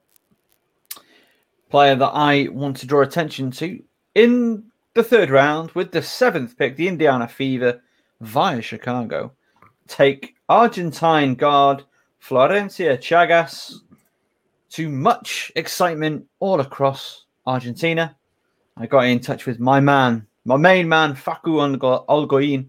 Player 1.70 1.96
that 1.96 2.12
I 2.14 2.48
want 2.48 2.76
to 2.78 2.86
draw 2.86 3.02
attention 3.02 3.50
to 3.52 3.82
in 4.14 4.64
the 4.94 5.02
third 5.02 5.30
round 5.30 5.70
with 5.72 5.92
the 5.92 6.02
seventh 6.02 6.56
pick, 6.56 6.76
the 6.76 6.88
Indiana 6.88 7.28
Fever 7.28 7.82
via 8.20 8.60
Chicago, 8.60 9.32
take 9.86 10.34
Argentine 10.48 11.34
guard 11.34 11.84
Florencia 12.22 12.98
Chagas 12.98 13.74
to 14.70 14.88
much 14.88 15.52
excitement 15.56 16.26
all 16.40 16.60
across 16.60 17.26
Argentina. 17.46 18.16
I 18.76 18.86
got 18.86 19.06
in 19.06 19.20
touch 19.20 19.46
with 19.46 19.60
my 19.60 19.80
man, 19.80 20.26
my 20.44 20.56
main 20.56 20.88
man, 20.88 21.14
Facu 21.14 21.78
Olgoin, 22.08 22.68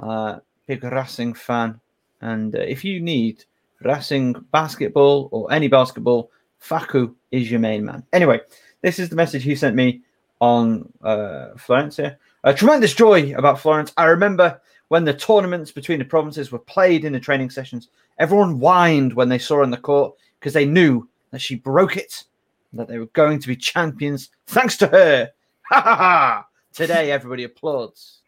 uh, 0.00 0.38
big 0.66 0.84
Racing 0.84 1.34
fan. 1.34 1.80
And 2.20 2.54
uh, 2.54 2.60
if 2.60 2.84
you 2.84 3.00
need 3.00 3.44
Racing 3.84 4.34
basketball 4.52 5.28
or 5.32 5.52
any 5.52 5.68
basketball, 5.68 6.30
Facu 6.60 7.14
is 7.30 7.50
your 7.50 7.60
main 7.60 7.84
man. 7.84 8.04
Anyway, 8.12 8.40
this 8.82 8.98
is 8.98 9.08
the 9.08 9.16
message 9.16 9.42
he 9.42 9.54
sent 9.54 9.76
me 9.76 10.02
on 10.40 10.92
uh, 11.02 11.50
Florencia. 11.56 12.16
A 12.44 12.52
tremendous 12.52 12.94
joy 12.94 13.34
about 13.36 13.60
Florence. 13.60 13.92
I 13.96 14.04
remember 14.04 14.60
when 14.88 15.04
the 15.04 15.14
tournaments 15.14 15.70
between 15.70 15.98
the 15.98 16.04
provinces 16.04 16.52
were 16.52 16.58
played 16.58 17.04
in 17.04 17.12
the 17.12 17.20
training 17.20 17.50
sessions, 17.50 17.88
everyone 18.18 18.58
whined 18.58 19.14
when 19.14 19.28
they 19.28 19.38
saw 19.38 19.56
her 19.56 19.62
on 19.62 19.70
the 19.70 19.76
court 19.76 20.14
because 20.38 20.52
they 20.52 20.66
knew 20.66 21.08
that 21.30 21.40
she 21.40 21.54
broke 21.54 21.96
it, 21.96 22.24
that 22.72 22.88
they 22.88 22.98
were 22.98 23.06
going 23.06 23.38
to 23.38 23.48
be 23.48 23.56
champions 23.56 24.30
thanks 24.46 24.76
to 24.76 24.86
her. 24.88 25.30
Ha 25.70 25.80
ha 25.80 25.96
ha! 25.96 26.46
Today, 26.72 27.10
everybody 27.10 27.44
applauds 27.44 28.22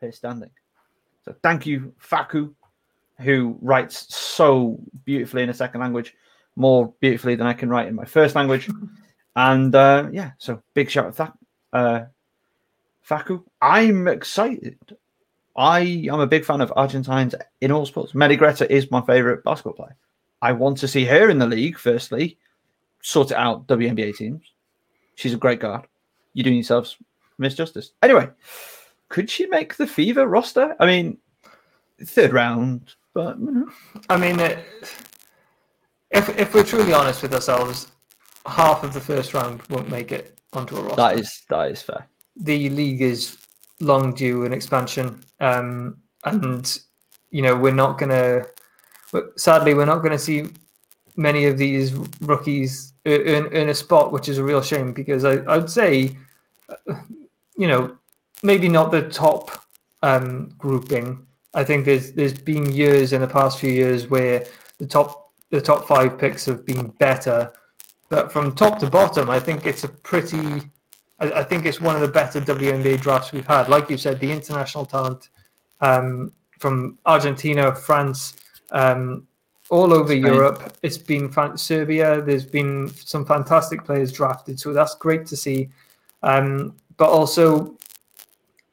her 0.00 0.12
standing. 0.12 0.50
So 1.24 1.34
thank 1.42 1.64
you, 1.64 1.94
Facu, 2.02 2.52
who 3.20 3.56
writes 3.60 4.14
so 4.14 4.78
beautifully 5.04 5.42
in 5.42 5.50
a 5.50 5.54
second 5.54 5.80
language, 5.80 6.14
more 6.56 6.92
beautifully 7.00 7.34
than 7.34 7.46
I 7.46 7.52
can 7.52 7.68
write 7.68 7.88
in 7.88 7.94
my 7.94 8.04
first 8.04 8.34
language. 8.34 8.68
And 9.34 9.74
uh, 9.74 10.08
yeah, 10.12 10.32
so 10.38 10.62
big 10.74 10.90
shout 10.90 11.06
out 11.06 11.12
to 11.12 11.18
that. 11.18 11.32
Uh, 11.72 12.04
Facu, 13.08 13.42
I'm 13.60 14.06
excited. 14.08 14.78
I 15.56 16.06
am 16.10 16.20
a 16.20 16.26
big 16.26 16.44
fan 16.44 16.60
of 16.60 16.72
Argentines 16.76 17.34
in 17.60 17.72
all 17.72 17.86
sports. 17.86 18.14
Meli 18.14 18.36
Gretter 18.36 18.68
is 18.68 18.90
my 18.90 19.00
favorite 19.02 19.44
basketball 19.44 19.74
player. 19.74 19.96
I 20.40 20.52
want 20.52 20.78
to 20.78 20.88
see 20.88 21.04
her 21.04 21.30
in 21.30 21.38
the 21.38 21.46
league, 21.46 21.78
firstly, 21.78 22.38
sort 23.02 23.30
it 23.30 23.36
out 23.36 23.66
WNBA 23.66 24.16
teams. 24.16 24.52
She's 25.14 25.34
a 25.34 25.38
great 25.38 25.60
guard. 25.60 25.86
You're 26.34 26.44
doing 26.44 26.56
yourselves 26.56 26.96
misjustice. 27.40 27.90
Anyway, 28.02 28.28
could 29.08 29.28
she 29.28 29.46
make 29.46 29.76
the 29.76 29.86
Fever 29.86 30.26
roster? 30.26 30.74
I 30.80 30.86
mean, 30.86 31.18
third 32.02 32.32
round, 32.32 32.94
but 33.14 33.38
you 33.38 33.50
know. 33.50 33.68
I 34.08 34.16
mean, 34.16 34.40
it, 34.40 34.58
if 36.10 36.28
if 36.38 36.54
we're 36.54 36.64
truly 36.64 36.92
honest 36.92 37.22
with 37.22 37.34
ourselves, 37.34 37.92
half 38.46 38.84
of 38.84 38.92
the 38.92 39.00
first 39.00 39.34
round 39.34 39.62
won't 39.68 39.90
make 39.90 40.12
it 40.12 40.38
onto 40.52 40.76
a 40.76 40.82
roster. 40.82 40.96
that 40.96 41.18
is 41.18 41.42
that 41.48 41.70
is 41.70 41.82
fair. 41.82 42.06
the 42.36 42.68
league 42.70 43.02
is 43.02 43.38
long 43.80 44.14
due 44.14 44.44
an 44.44 44.52
expansion, 44.52 45.22
um, 45.40 45.96
and 46.24 46.80
you 47.30 47.42
know 47.42 47.56
we're 47.56 47.72
not 47.72 47.98
gonna. 47.98 48.44
Sadly, 49.36 49.74
we're 49.74 49.84
not 49.84 49.98
going 49.98 50.12
to 50.12 50.18
see 50.18 50.48
many 51.16 51.44
of 51.44 51.58
these 51.58 51.92
rookies 52.22 52.92
earn, 53.06 53.48
earn 53.52 53.68
a 53.68 53.74
spot, 53.74 54.12
which 54.12 54.28
is 54.28 54.38
a 54.38 54.44
real 54.44 54.62
shame 54.62 54.92
because 54.92 55.24
I, 55.24 55.42
I'd 55.52 55.68
say, 55.68 56.16
uh, 56.68 56.94
you 57.56 57.68
know, 57.68 57.96
maybe 58.42 58.68
not 58.68 58.90
the 58.90 59.02
top 59.02 59.50
um, 60.02 60.54
grouping. 60.58 61.26
I 61.54 61.64
think 61.64 61.84
there's 61.84 62.12
there's 62.12 62.38
been 62.38 62.72
years 62.72 63.12
in 63.12 63.20
the 63.20 63.28
past 63.28 63.58
few 63.58 63.70
years 63.70 64.08
where 64.08 64.46
the 64.78 64.86
top 64.86 65.32
the 65.50 65.60
top 65.60 65.86
five 65.86 66.18
picks 66.18 66.46
have 66.46 66.64
been 66.64 66.88
better, 66.98 67.52
but 68.08 68.32
from 68.32 68.54
top 68.54 68.78
to 68.80 68.88
bottom, 68.88 69.28
I 69.30 69.38
think 69.38 69.66
it's 69.66 69.84
a 69.84 69.88
pretty. 69.88 70.62
I, 71.18 71.32
I 71.40 71.42
think 71.44 71.66
it's 71.66 71.80
one 71.80 71.94
of 71.94 72.00
the 72.00 72.08
better 72.08 72.40
WNBA 72.40 73.00
drafts 73.00 73.32
we've 73.32 73.46
had. 73.46 73.68
Like 73.68 73.90
you 73.90 73.98
said, 73.98 74.18
the 74.18 74.30
international 74.32 74.86
talent 74.86 75.28
um, 75.80 76.32
from 76.58 76.98
Argentina, 77.04 77.74
France, 77.74 78.36
um, 78.70 79.26
all 79.68 79.92
over 79.92 80.08
Spain. 80.08 80.24
Europe. 80.24 80.76
It's 80.82 80.98
been 80.98 81.30
fan- 81.30 81.56
Serbia. 81.56 82.22
There's 82.22 82.46
been 82.46 82.88
some 82.88 83.24
fantastic 83.26 83.84
players 83.84 84.10
drafted, 84.10 84.58
so 84.58 84.72
that's 84.72 84.94
great 84.94 85.26
to 85.26 85.36
see. 85.36 85.68
Um, 86.22 86.76
but 86.96 87.10
also, 87.10 87.76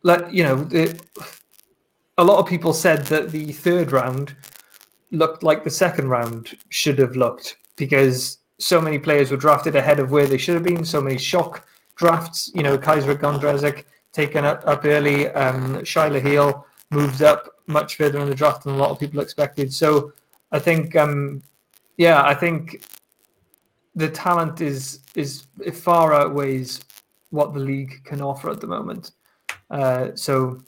let 0.04 0.34
you 0.34 0.44
know, 0.44 0.64
the, 0.64 0.98
a 2.20 2.24
lot 2.24 2.38
of 2.38 2.46
people 2.46 2.74
said 2.74 3.06
that 3.06 3.32
the 3.32 3.54
third 3.54 3.94
round 3.94 4.36
looked 5.12 5.42
like 5.42 5.64
the 5.64 5.70
second 5.70 6.10
round 6.10 6.58
should 6.68 7.00
have 7.00 7.16
looked 7.16 7.58
because 7.78 8.40
so 8.60 8.82
many 8.82 9.00
players 9.00 9.32
were 9.32 9.38
drafted 9.38 9.78
ahead 9.78 10.02
of 10.02 10.12
where 10.12 10.28
they 10.28 10.38
should 10.38 10.56
have 10.56 10.64
been. 10.64 10.84
So 10.84 11.00
many 11.00 11.18
shock 11.18 11.66
drafts. 11.96 12.52
You 12.54 12.62
know, 12.62 12.78
Kaiser 12.78 13.16
Gondrezick 13.16 13.86
taken 14.12 14.44
up, 14.44 14.64
up 14.68 14.84
early. 14.84 15.30
Um, 15.30 15.78
Shyla 15.78 16.22
Heal 16.22 16.66
moved 16.92 17.22
up 17.22 17.48
much 17.68 17.96
further 17.96 18.20
in 18.20 18.28
the 18.28 18.36
draft 18.36 18.66
than 18.66 18.74
a 18.74 18.78
lot 18.78 18.92
of 18.92 19.00
people 19.00 19.22
expected. 19.22 19.74
So 19.74 20.12
I 20.52 20.60
think, 20.60 20.98
um, 20.98 21.42
yeah, 21.96 22.22
I 22.22 22.36
think 22.36 22.84
the 23.96 24.10
talent 24.10 24.60
is 24.60 25.00
is 25.16 25.48
far 25.74 26.14
outweighs 26.14 26.82
what 27.30 27.54
the 27.54 27.62
league 27.62 28.04
can 28.04 28.22
offer 28.22 28.50
at 28.50 28.60
the 28.60 28.68
moment. 28.68 29.12
Uh, 29.72 30.10
so 30.16 30.60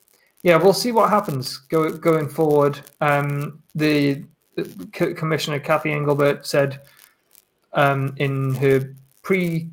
yeah, 0.44 0.56
we'll 0.58 0.74
see 0.74 0.92
what 0.92 1.10
happens 1.10 1.58
go, 1.58 1.92
going 1.92 2.28
forward. 2.28 2.80
Um, 3.00 3.62
the, 3.76 4.24
C- 4.96 5.14
commissioner 5.14 5.60
Cathy 5.60 5.92
Engelbert 5.92 6.46
said 6.46 6.82
um, 7.74 8.14
in 8.18 8.56
her 8.56 8.96
pre 9.22 9.70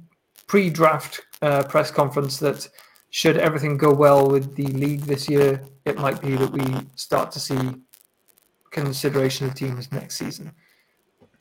pre 0.47 0.71
draft 0.71 1.21
uh, 1.43 1.63
press 1.65 1.91
conference 1.91 2.39
that 2.39 2.69
should 3.11 3.37
everything 3.37 3.77
go 3.77 3.93
well 3.93 4.29
with 4.29 4.55
the 4.55 4.67
league 4.67 5.01
this 5.01 5.29
year, 5.29 5.63
it 5.85 5.99
might 5.99 6.21
be 6.21 6.37
that 6.37 6.51
we 6.51 6.87
start 6.95 7.33
to 7.33 7.41
see 7.41 7.59
consideration 8.71 9.47
of 9.47 9.55
teams 9.55 9.91
next 9.93 10.17
season. 10.19 10.53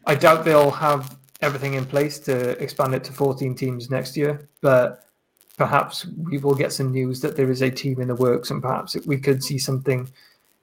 I 0.05 0.15
doubt 0.15 0.45
they'll 0.45 0.71
have 0.71 1.17
everything 1.41 1.73
in 1.73 1.85
place 1.85 2.19
to 2.19 2.51
expand 2.63 2.95
it 2.95 3.03
to 3.05 3.13
14 3.13 3.53
teams 3.55 3.89
next 3.89 4.15
year, 4.15 4.49
but 4.61 5.06
perhaps 5.57 6.05
we 6.05 6.37
will 6.37 6.55
get 6.55 6.71
some 6.71 6.91
news 6.91 7.19
that 7.21 7.35
there 7.35 7.49
is 7.51 7.63
a 7.63 7.69
team 7.69 7.99
in 7.99 8.07
the 8.07 8.15
works 8.15 8.51
and 8.51 8.61
perhaps 8.61 8.95
we 9.05 9.17
could 9.17 9.43
see 9.43 9.57
something 9.57 10.09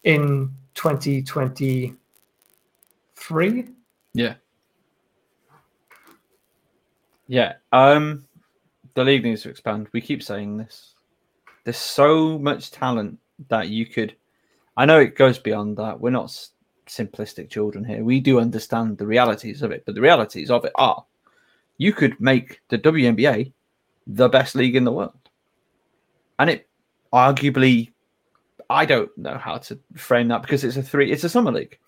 in 0.04 0.50
2023. 0.74 3.68
Yeah. 4.14 4.34
Yeah. 7.26 7.54
Um 7.72 8.24
the 8.94 9.04
league 9.04 9.24
needs 9.24 9.42
to 9.42 9.50
expand. 9.50 9.88
We 9.92 10.00
keep 10.00 10.22
saying 10.22 10.56
this. 10.56 10.94
There's 11.64 11.76
so 11.76 12.38
much 12.38 12.70
talent 12.70 13.18
that 13.48 13.68
you 13.68 13.84
could 13.86 14.14
I 14.76 14.86
know 14.86 15.00
it 15.00 15.16
goes 15.16 15.40
beyond 15.40 15.76
that. 15.78 16.00
We're 16.00 16.10
not 16.10 16.28
simplistic 16.86 17.50
children 17.50 17.84
here. 17.84 18.04
We 18.04 18.20
do 18.20 18.38
understand 18.38 18.98
the 18.98 19.06
realities 19.06 19.62
of 19.62 19.72
it, 19.72 19.82
but 19.86 19.96
the 19.96 20.00
realities 20.00 20.48
of 20.50 20.64
it 20.64 20.72
are 20.76 21.04
you 21.78 21.92
could 21.92 22.20
make 22.20 22.60
the 22.68 22.78
WNBA 22.78 23.52
the 24.06 24.28
best 24.28 24.54
league 24.54 24.76
in 24.76 24.84
the 24.84 24.92
world. 24.92 25.30
And 26.38 26.50
it 26.50 26.68
arguably 27.12 27.92
I 28.70 28.84
don't 28.84 29.16
know 29.16 29.36
how 29.38 29.58
to 29.58 29.78
frame 29.94 30.28
that 30.28 30.42
because 30.42 30.64
it's 30.64 30.76
a 30.76 30.82
three 30.82 31.12
it's 31.12 31.24
a 31.24 31.28
summer 31.28 31.52
league. 31.52 31.78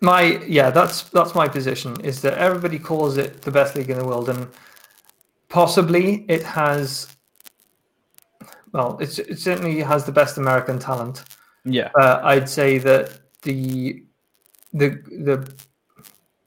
My 0.00 0.38
yeah, 0.46 0.70
that's 0.70 1.04
that's 1.04 1.34
my 1.34 1.48
position. 1.48 1.98
Is 2.02 2.20
that 2.22 2.34
everybody 2.34 2.78
calls 2.78 3.16
it 3.16 3.42
the 3.42 3.50
best 3.50 3.74
league 3.76 3.90
in 3.90 3.98
the 3.98 4.04
world, 4.04 4.28
and 4.28 4.48
possibly 5.48 6.24
it 6.28 6.42
has. 6.42 7.16
Well, 8.72 8.98
it's, 9.00 9.18
it 9.18 9.38
certainly 9.38 9.80
has 9.80 10.04
the 10.04 10.12
best 10.12 10.36
American 10.36 10.78
talent. 10.78 11.24
Yeah. 11.64 11.90
Uh, 11.98 12.20
I'd 12.22 12.48
say 12.48 12.78
that 12.78 13.20
the 13.42 14.02
the 14.74 14.88
the 15.24 15.50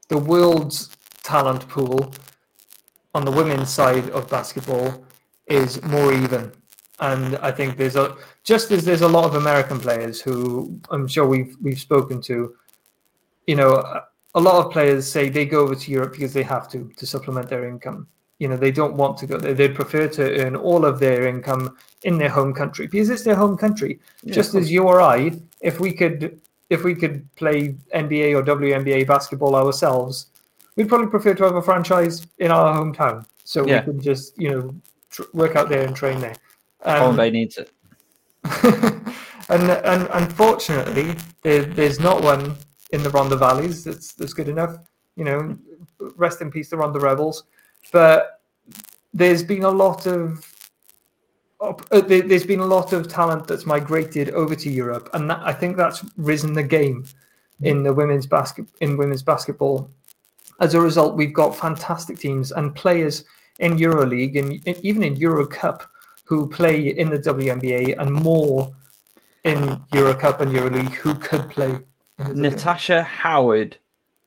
the 0.10 0.18
world's 0.18 0.96
talent 1.24 1.68
pool 1.68 2.14
on 3.16 3.26
the 3.26 3.32
women's 3.32 3.70
side 3.70 4.10
of 4.12 4.30
basketball 4.30 5.04
is 5.50 5.82
more 5.84 6.14
even, 6.14 6.52
and 7.00 7.38
I 7.38 7.52
think 7.52 7.78
there's 7.78 7.96
a 7.96 8.16
just 8.44 8.72
as 8.72 8.86
there's 8.86 9.02
a 9.02 9.08
lot 9.08 9.26
of 9.26 9.36
American 9.36 9.80
players 9.80 10.22
who 10.22 10.80
I'm 10.92 11.08
sure 11.08 11.28
we've 11.28 11.56
we've 11.62 11.80
spoken 11.80 12.22
to. 12.24 12.56
You 13.48 13.56
know, 13.56 13.72
a- 14.36 14.40
lot 14.40 14.64
of 14.66 14.72
players 14.72 15.12
say 15.12 15.28
they 15.28 15.46
go 15.46 15.60
over 15.62 15.76
to 15.76 15.92
Europe 15.92 16.14
because 16.14 16.34
they 16.34 16.44
have 16.44 16.70
to 16.72 16.90
to 16.96 17.06
supplement 17.06 17.50
their 17.50 17.68
income. 17.68 18.08
You 18.38 18.48
know, 18.48 18.56
they 18.58 18.72
don't 18.72 18.96
want 18.96 19.18
to 19.18 19.28
go 19.28 19.38
there. 19.38 19.54
They 19.54 19.68
prefer 19.68 20.08
to 20.08 20.24
earn 20.46 20.56
all 20.56 20.86
of 20.86 21.00
their 21.00 21.28
income 21.28 21.76
in 22.04 22.18
their 22.18 22.30
home 22.30 22.54
country 22.54 22.88
because 22.88 23.10
it's 23.10 23.24
their 23.24 23.36
home 23.36 23.58
country 23.58 24.00
Yeah, 24.24 24.34
just 24.34 24.56
as 24.56 24.72
you 24.72 24.84
or 24.84 25.02
I, 25.02 25.32
if 25.62 25.80
we 25.80 25.92
could 25.92 26.40
if 26.70 26.84
we 26.84 26.94
could 26.96 27.28
play 27.36 27.76
NBA 27.94 28.36
or 28.38 28.44
WNBA 28.44 29.08
basketball 29.08 29.56
ourselves, 29.56 30.28
we'd 30.76 30.88
probably 30.88 31.08
prefer 31.08 31.34
to 31.34 31.44
have 31.44 31.56
a 31.56 31.62
franchise 31.62 32.28
in 32.38 32.52
our 32.52 32.74
hometown, 32.78 33.26
so 33.44 33.66
Yeah. 33.66 33.80
we 33.80 33.86
can 33.94 34.00
just 34.02 34.38
you 34.38 34.52
know 34.52 34.76
tr- 35.10 35.24
work 35.34 35.56
out 35.56 35.70
there 35.70 35.86
and 35.86 35.96
train 35.96 36.20
there. 36.20 36.36
Um, 36.84 37.16
Bay 37.18 37.30
needs 37.30 37.58
it. 37.58 37.72
and 39.50 39.70
and 39.70 40.08
unfortunately, 40.14 41.16
there, 41.42 41.64
there's 41.64 42.00
not 42.00 42.24
one 42.24 42.56
in 42.92 43.04
the 43.04 43.10
Rhondda 43.10 43.38
Valleys 43.38 43.84
that's 43.84 44.14
that's 44.14 44.34
good 44.34 44.48
enough. 44.50 44.78
You 45.16 45.26
know, 45.26 45.58
rest 46.16 46.42
in 46.42 46.50
peace, 46.52 46.70
the 46.70 46.78
Rhondda 46.78 47.02
Rebels. 47.02 47.44
But 47.92 48.42
there's 49.14 49.44
been 49.44 49.64
a 49.64 49.70
lot 49.70 50.06
of 50.06 50.46
uh, 51.62 51.74
there- 52.02 52.22
there's 52.22 52.46
been 52.46 52.62
a 52.62 52.66
lot 52.66 52.94
of 52.94 53.08
talent 53.10 53.48
that's 53.48 53.66
migrated 53.66 54.30
over 54.32 54.56
to 54.56 54.70
Europe, 54.70 55.10
and 55.14 55.30
that, 55.30 55.42
I 55.44 55.52
think 55.54 55.76
that's 55.76 56.04
risen 56.18 56.54
the 56.54 56.64
game 56.64 57.06
in 57.62 57.84
the 57.84 57.94
women's 57.94 58.26
basket 58.26 58.66
in 58.80 58.96
women's 58.96 59.24
basketball. 59.24 59.92
As 60.62 60.74
a 60.74 60.80
result, 60.82 61.16
we've 61.18 61.34
got 61.34 61.56
fantastic 61.56 62.20
teams 62.20 62.52
and 62.54 62.74
players 62.76 63.26
in 63.60 63.78
EuroLeague 63.78 64.38
and 64.40 64.86
even 64.86 65.04
in 65.04 65.16
Euro 65.18 65.46
Cup 65.46 65.84
who 66.26 66.48
play 66.48 66.90
in 66.90 67.10
the 67.10 67.20
WNBA 67.20 67.98
and 68.00 68.12
more 68.12 68.74
in 69.44 69.82
Euro 69.94 70.14
Cup 70.14 70.42
and 70.42 70.52
EuroLeague 70.52 70.94
who 70.94 71.14
could 71.16 71.50
play. 71.50 71.72
In 72.20 72.42
the 72.42 72.50
WNBA. 72.50 72.52
Natasha 72.52 73.04
Howard 73.04 73.78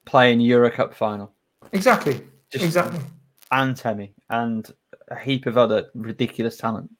playing 0.04 0.40
Euro 0.40 0.70
Cup 0.70 0.94
final. 0.94 1.32
Exactly. 1.72 2.20
Just- 2.50 2.64
exactly. 2.64 3.00
and 3.50 3.76
Temi 3.76 4.14
and 4.30 4.72
a 5.08 5.18
heap 5.18 5.46
of 5.46 5.56
other 5.58 5.90
ridiculous 5.94 6.56
talent. 6.56 6.90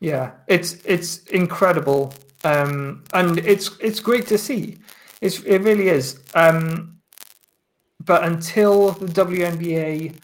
Yeah, 0.00 0.32
it's 0.46 0.74
it's 0.84 1.18
incredible, 1.28 2.12
um, 2.44 3.04
and 3.14 3.38
it's 3.38 3.76
it's 3.80 4.00
great 4.00 4.26
to 4.26 4.36
see. 4.36 4.76
It's 5.22 5.40
it 5.40 5.58
really 5.62 5.88
is. 5.88 6.22
Um, 6.34 6.98
but 8.04 8.22
until 8.24 8.92
the 8.92 9.06
WNBA 9.06 10.14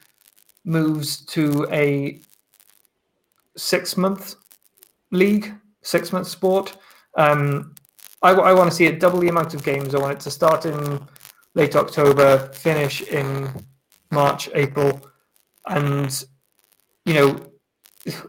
moves 0.65 1.25
to 1.27 1.67
a 1.71 2.21
six 3.57 3.97
month 3.97 4.37
league, 5.11 5.53
six 5.83 6.13
month 6.13 6.27
sport, 6.27 6.77
um, 7.17 7.75
I, 8.23 8.53
want 8.53 8.71
to 8.71 8.77
see 8.77 8.87
it 8.87 9.01
double 9.01 9.19
the 9.19 9.29
amount 9.29 9.55
of 9.55 9.65
games. 9.65 9.95
I 9.95 9.99
want 9.99 10.13
it 10.13 10.21
to 10.21 10.31
start 10.31 10.65
in 10.65 11.01
late 11.55 11.75
October, 11.75 12.51
finish 12.55 13.03
in 13.03 13.51
March, 14.11 14.49
April, 14.55 15.01
and 15.67 16.25
you 17.05 17.15
know 17.15 17.53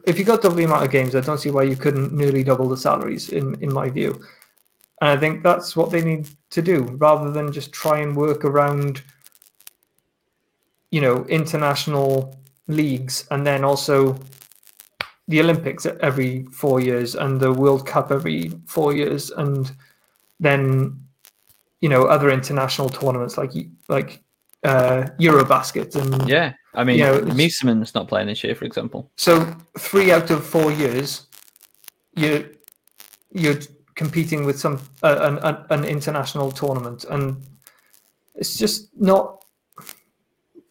if 0.05 0.19
you 0.19 0.25
got 0.25 0.41
double 0.41 0.55
the 0.55 0.63
amount 0.63 0.83
of 0.83 0.91
games, 0.91 1.15
I 1.15 1.21
don't 1.21 1.39
see 1.39 1.49
why 1.49 1.63
you 1.63 1.75
couldn't 1.75 2.13
nearly 2.13 2.43
double 2.43 2.69
the 2.69 2.77
salaries. 2.77 3.29
In 3.29 3.55
in 3.61 3.71
my 3.71 3.89
view, 3.89 4.19
and 5.01 5.09
I 5.11 5.17
think 5.17 5.43
that's 5.43 5.75
what 5.75 5.91
they 5.91 6.03
need 6.03 6.29
to 6.51 6.61
do, 6.61 6.83
rather 6.97 7.31
than 7.31 7.51
just 7.51 7.71
try 7.71 7.99
and 7.99 8.15
work 8.15 8.45
around, 8.45 9.03
you 10.93 11.01
know, 11.01 11.25
international 11.25 12.37
leagues, 12.67 13.25
and 13.31 13.45
then 13.47 13.63
also 13.63 14.15
the 15.27 15.39
Olympics 15.41 15.87
every 16.01 16.43
four 16.51 16.79
years 16.79 17.15
and 17.15 17.39
the 17.39 17.51
World 17.51 17.87
Cup 17.87 18.11
every 18.11 18.51
four 18.67 18.93
years, 18.93 19.31
and 19.31 19.71
then 20.39 20.99
you 21.81 21.89
know 21.89 22.03
other 22.03 22.29
international 22.29 22.89
tournaments 22.89 23.39
like 23.39 23.53
like 23.89 24.21
uh, 24.63 25.07
Eurobasket 25.19 25.95
and 25.95 26.29
Yeah, 26.29 26.53
I 26.75 26.83
mean, 26.83 26.99
You 26.99 27.05
know, 27.05 27.19
not 27.95 28.07
playing 28.07 28.27
this 28.27 28.43
year, 28.43 28.53
for 28.55 28.65
example. 28.65 29.09
So 29.17 29.31
three 29.79 30.11
out 30.11 30.29
of 30.29 30.45
four 30.45 30.71
years, 30.71 31.25
you 32.15 32.55
you're 33.31 33.61
competing 33.95 34.45
with 34.45 34.59
some 34.59 34.79
uh, 35.01 35.37
an 35.41 35.57
an 35.71 35.85
international 35.85 36.51
tournament, 36.51 37.05
and 37.09 37.41
it's 38.35 38.57
just 38.59 38.89
not. 38.95 39.42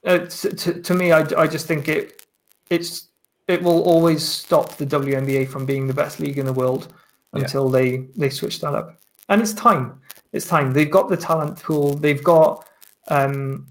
Uh, 0.05 0.19
to, 0.19 0.51
to, 0.55 0.81
to 0.83 0.95
me, 0.95 1.13
I, 1.13 1.21
I 1.39 1.47
just 1.47 1.67
think 1.67 1.89
it 1.89 2.27
it's 2.71 3.09
it 3.49 3.63
will 3.63 3.83
always 3.83 4.27
stop 4.27 4.77
the 4.77 4.87
WNBA 4.87 5.49
from 5.49 5.67
being 5.67 5.87
the 5.87 5.95
best 5.95 6.19
league 6.21 6.39
in 6.39 6.47
the 6.47 6.53
world 6.53 6.93
Yeah. 7.35 7.43
until 7.43 7.69
they 7.69 8.09
they 8.17 8.31
switch 8.31 8.61
that 8.61 8.75
up. 8.75 8.99
And 9.29 9.41
it's 9.41 9.53
time. 9.53 10.01
It's 10.33 10.49
time. 10.49 10.73
They've 10.73 10.91
got 10.91 11.09
the 11.09 11.17
talent 11.17 11.63
pool. 11.63 11.95
They've 11.95 12.23
got 12.23 12.67
um, 13.09 13.67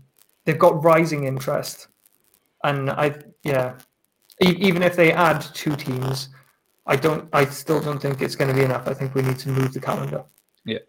they've 0.45 0.59
got 0.59 0.83
rising 0.83 1.25
interest, 1.25 1.87
and 2.63 2.89
I 2.89 3.15
yeah 3.43 3.75
e- 4.41 4.57
even 4.59 4.83
if 4.83 4.95
they 4.95 5.11
add 5.11 5.41
two 5.53 5.75
teams, 5.75 6.29
I 6.85 6.95
don't. 6.95 7.27
I 7.33 7.45
still 7.45 7.81
don't 7.81 7.99
think 8.01 8.21
it's 8.21 8.35
going 8.35 8.49
to 8.49 8.55
be 8.55 8.63
enough. 8.63 8.87
I 8.87 8.93
think 8.93 9.15
we 9.15 9.21
need 9.21 9.39
to 9.39 9.49
move 9.49 9.73
the 9.73 9.81
calendar. 9.81 10.23
Yeah, 10.63 10.79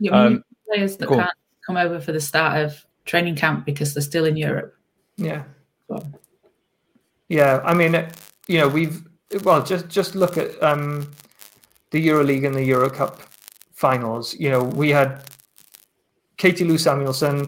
we 0.00 0.08
Um, 0.10 0.44
players 0.66 0.96
that 0.96 1.06
go 1.08 1.14
on. 1.14 1.20
can't 1.20 1.36
come 1.66 1.76
over 1.76 2.00
for 2.00 2.12
the 2.12 2.20
start 2.20 2.58
of 2.64 2.84
training 3.04 3.36
camp 3.36 3.64
because 3.64 3.94
they're 3.94 4.02
still 4.02 4.24
in 4.24 4.36
Europe. 4.36 4.74
Yeah, 5.16 5.44
So, 5.88 6.02
yeah. 7.28 7.60
I 7.64 7.74
mean, 7.74 8.06
you 8.48 8.58
know, 8.58 8.68
we've 8.68 9.02
well 9.44 9.62
just 9.62 9.88
just 9.88 10.14
look 10.14 10.36
at 10.36 10.60
um, 10.62 11.10
the 11.90 12.06
EuroLeague 12.06 12.46
and 12.46 12.54
the 12.54 12.64
Euro 12.64 12.88
Cup 12.90 13.20
finals. 13.72 14.34
You 14.38 14.50
know, 14.50 14.62
we 14.62 14.90
had 14.90 15.22
Katie 16.36 16.64
Lou 16.64 16.78
Samuelson, 16.78 17.46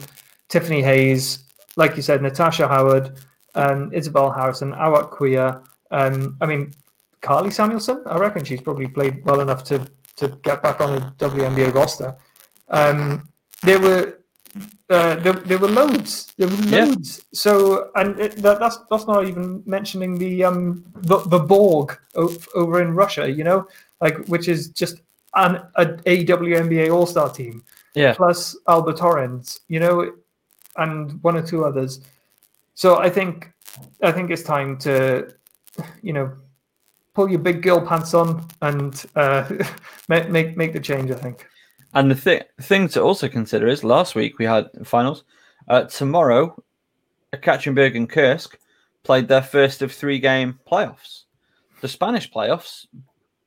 Tiffany 0.48 0.82
Hayes, 0.82 1.44
like 1.76 1.96
you 1.96 2.02
said, 2.02 2.22
Natasha 2.22 2.68
Howard, 2.68 3.18
um, 3.54 3.90
Isabelle 3.92 4.30
Harrison, 4.30 4.72
Awak 4.72 5.12
Kuier. 5.12 5.64
Um, 5.90 6.36
I 6.40 6.46
mean, 6.46 6.72
Karlie 7.22 7.52
Samuelson. 7.52 8.02
I 8.06 8.18
reckon 8.18 8.44
she's 8.44 8.60
probably 8.60 8.88
played 8.88 9.24
well 9.24 9.40
enough 9.40 9.64
to 9.64 9.86
to 10.16 10.28
get 10.42 10.62
back 10.62 10.80
on 10.80 10.94
the 10.94 11.00
WNBA 11.26 11.72
roster. 11.74 12.14
Um, 12.68 13.28
there 13.62 13.80
were 13.80 14.18
uh, 14.90 15.16
there, 15.16 15.32
there 15.32 15.58
were 15.58 15.68
loads. 15.68 16.32
There 16.36 16.48
were 16.48 16.54
Yeah. 16.68 16.84
loads. 16.84 17.24
So 17.32 17.90
and 17.94 18.18
it, 18.20 18.36
that, 18.36 18.58
that's 18.60 18.78
that's 18.90 19.06
not 19.06 19.26
even 19.26 19.62
mentioning 19.66 20.18
the 20.18 20.44
um 20.44 20.84
the, 21.02 21.18
the 21.18 21.38
Borg 21.38 21.98
over 22.54 22.82
in 22.82 22.94
Russia. 22.94 23.30
You 23.30 23.44
know, 23.44 23.66
like 24.00 24.16
which 24.26 24.48
is 24.48 24.68
just 24.68 25.00
an 25.34 25.62
a, 25.76 25.86
WNBA 25.86 26.92
All 26.92 27.06
Star 27.06 27.30
team 27.30 27.64
Yeah. 27.94 28.14
plus 28.14 28.56
Alba 28.68 28.92
Torrens. 28.92 29.60
You 29.68 29.80
know, 29.80 30.12
and 30.76 31.22
one 31.22 31.36
or 31.36 31.42
two 31.46 31.64
others. 31.64 32.00
So 32.74 32.98
I 32.98 33.10
think 33.10 33.50
I 34.02 34.12
think 34.12 34.30
it's 34.30 34.42
time 34.42 34.78
to 34.78 35.28
you 36.02 36.12
know 36.12 36.32
pull 37.14 37.28
your 37.30 37.40
big 37.40 37.62
girl 37.62 37.80
pants 37.80 38.14
on 38.14 38.46
and 38.60 39.04
uh, 39.16 39.48
make 40.08 40.30
make 40.30 40.56
make 40.56 40.72
the 40.72 40.80
change. 40.80 41.10
I 41.10 41.14
think. 41.16 41.46
And 41.94 42.10
the 42.10 42.14
thi- 42.14 42.42
thing 42.60 42.88
to 42.88 43.02
also 43.02 43.28
consider 43.28 43.66
is 43.68 43.84
last 43.84 44.14
week 44.14 44.38
we 44.38 44.44
had 44.46 44.70
finals. 44.84 45.24
Uh, 45.68 45.82
tomorrow, 45.84 46.62
Ekaterinburg 47.32 47.96
and 47.96 48.08
Kursk 48.08 48.58
played 49.02 49.28
their 49.28 49.42
first 49.42 49.82
of 49.82 49.92
three 49.92 50.18
game 50.18 50.58
playoffs. 50.70 51.24
The 51.80 51.88
Spanish 51.88 52.30
playoffs 52.30 52.86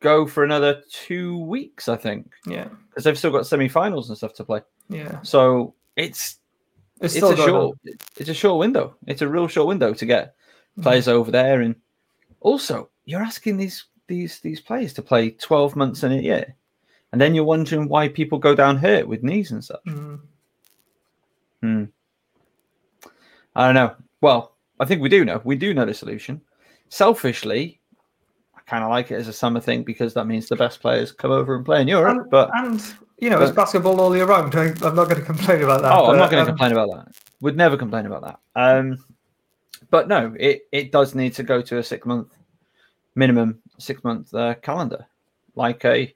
go 0.01 0.27
for 0.27 0.43
another 0.43 0.81
two 0.91 1.39
weeks, 1.39 1.87
I 1.89 1.95
think, 1.95 2.31
Yeah, 2.45 2.67
because 2.89 3.03
they've 3.03 3.17
still 3.17 3.31
got 3.31 3.47
semi 3.47 3.67
finals 3.69 4.09
and 4.09 4.17
stuff 4.17 4.33
to 4.35 4.43
play. 4.43 4.61
yeah. 4.89 5.21
So 5.21 5.73
it's 5.95 6.37
It's, 7.01 7.15
it's 7.15 7.23
a 7.33 7.35
short 7.37 7.77
it's 8.17 8.29
a 8.29 8.33
short 8.33 8.59
window. 8.59 8.95
It's 9.07 9.21
a 9.21 9.27
real 9.27 9.47
short 9.47 9.67
window 9.67 9.93
to 9.93 10.05
get 10.05 10.35
players 10.81 11.07
over 11.07 11.31
there. 11.31 11.61
And 11.61 11.75
also, 12.41 12.89
you're 13.05 13.23
asking 13.23 13.57
these 13.57 13.85
these 14.07 14.39
these 14.41 14.59
players 14.61 14.93
to 14.93 15.01
play 15.01 15.31
12 15.31 15.75
months 15.75 16.03
in 16.03 16.11
a 16.11 16.21
year. 16.21 16.55
And 17.15 17.21
then 17.21 17.33
you're 17.33 17.45
wondering 17.45 17.87
why 17.87 18.09
people 18.09 18.37
go 18.37 18.53
down 18.53 18.75
hurt 18.75 19.07
with 19.07 19.23
knees 19.23 19.51
and 19.51 19.65
on. 19.87 20.19
Mm. 21.63 21.89
I 23.55 23.65
don't 23.65 23.73
know. 23.73 23.95
Well, 24.19 24.57
I 24.81 24.85
think 24.85 25.01
we 25.01 25.07
do 25.07 25.23
know. 25.23 25.39
We 25.45 25.55
do 25.55 25.73
know 25.73 25.85
the 25.85 25.93
solution. 25.93 26.41
Selfishly, 26.89 27.79
I 28.53 28.59
kind 28.65 28.83
of 28.83 28.89
like 28.89 29.11
it 29.11 29.15
as 29.15 29.29
a 29.29 29.33
summer 29.33 29.61
thing 29.61 29.83
because 29.83 30.13
that 30.13 30.25
means 30.25 30.49
the 30.49 30.57
best 30.57 30.81
players 30.81 31.13
come 31.13 31.31
over 31.31 31.55
and 31.55 31.63
play 31.63 31.79
in 31.79 31.87
Europe. 31.87 32.17
And, 32.17 32.29
But 32.29 32.49
and 32.53 32.83
you 33.17 33.29
know, 33.29 33.41
it's 33.41 33.53
basketball 33.53 34.01
all 34.01 34.13
year 34.13 34.25
round. 34.25 34.53
I'm 34.53 34.73
not 34.81 35.05
going 35.05 35.15
to 35.15 35.21
complain 35.21 35.63
about 35.63 35.83
that. 35.83 35.93
oh, 35.93 36.11
I'm 36.11 36.17
not 36.17 36.29
going 36.29 36.41
um, 36.41 36.47
to 36.47 36.51
complain 36.51 36.73
about 36.73 36.89
that. 36.91 37.15
Would 37.39 37.55
never 37.55 37.77
complain 37.77 38.07
about 38.07 38.23
that. 38.23 38.39
Um, 38.57 39.01
but 39.89 40.09
no, 40.09 40.35
it 40.37 40.67
it 40.73 40.91
does 40.91 41.15
need 41.15 41.33
to 41.35 41.43
go 41.43 41.61
to 41.61 41.77
a 41.77 41.83
six 41.83 42.05
month 42.05 42.35
minimum 43.15 43.59
six 43.77 44.03
month 44.03 44.33
uh, 44.33 44.55
calendar. 44.55 45.07
Like 45.55 45.85
a, 45.85 46.13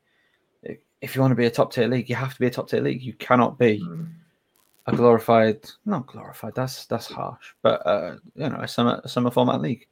if 1.01 1.15
you 1.15 1.21
want 1.21 1.31
to 1.31 1.35
be 1.35 1.45
a 1.45 1.51
top 1.51 1.71
tier 1.73 1.87
league, 1.87 2.09
you 2.09 2.15
have 2.15 2.33
to 2.33 2.39
be 2.39 2.47
a 2.47 2.51
top 2.51 2.69
tier 2.69 2.81
league. 2.81 3.01
You 3.01 3.13
cannot 3.13 3.57
be 3.57 3.79
Mm. 3.81 4.09
a 4.87 4.95
glorified, 4.95 5.59
not 5.85 6.07
glorified. 6.07 6.55
That's 6.55 6.85
that's 6.85 7.07
harsh, 7.07 7.53
but 7.61 7.85
uh, 7.85 8.17
you 8.35 8.49
know, 8.49 8.59
a 8.61 8.67
summer 8.67 8.99
a 9.03 9.09
summer 9.09 9.31
format 9.31 9.61
league. 9.61 9.87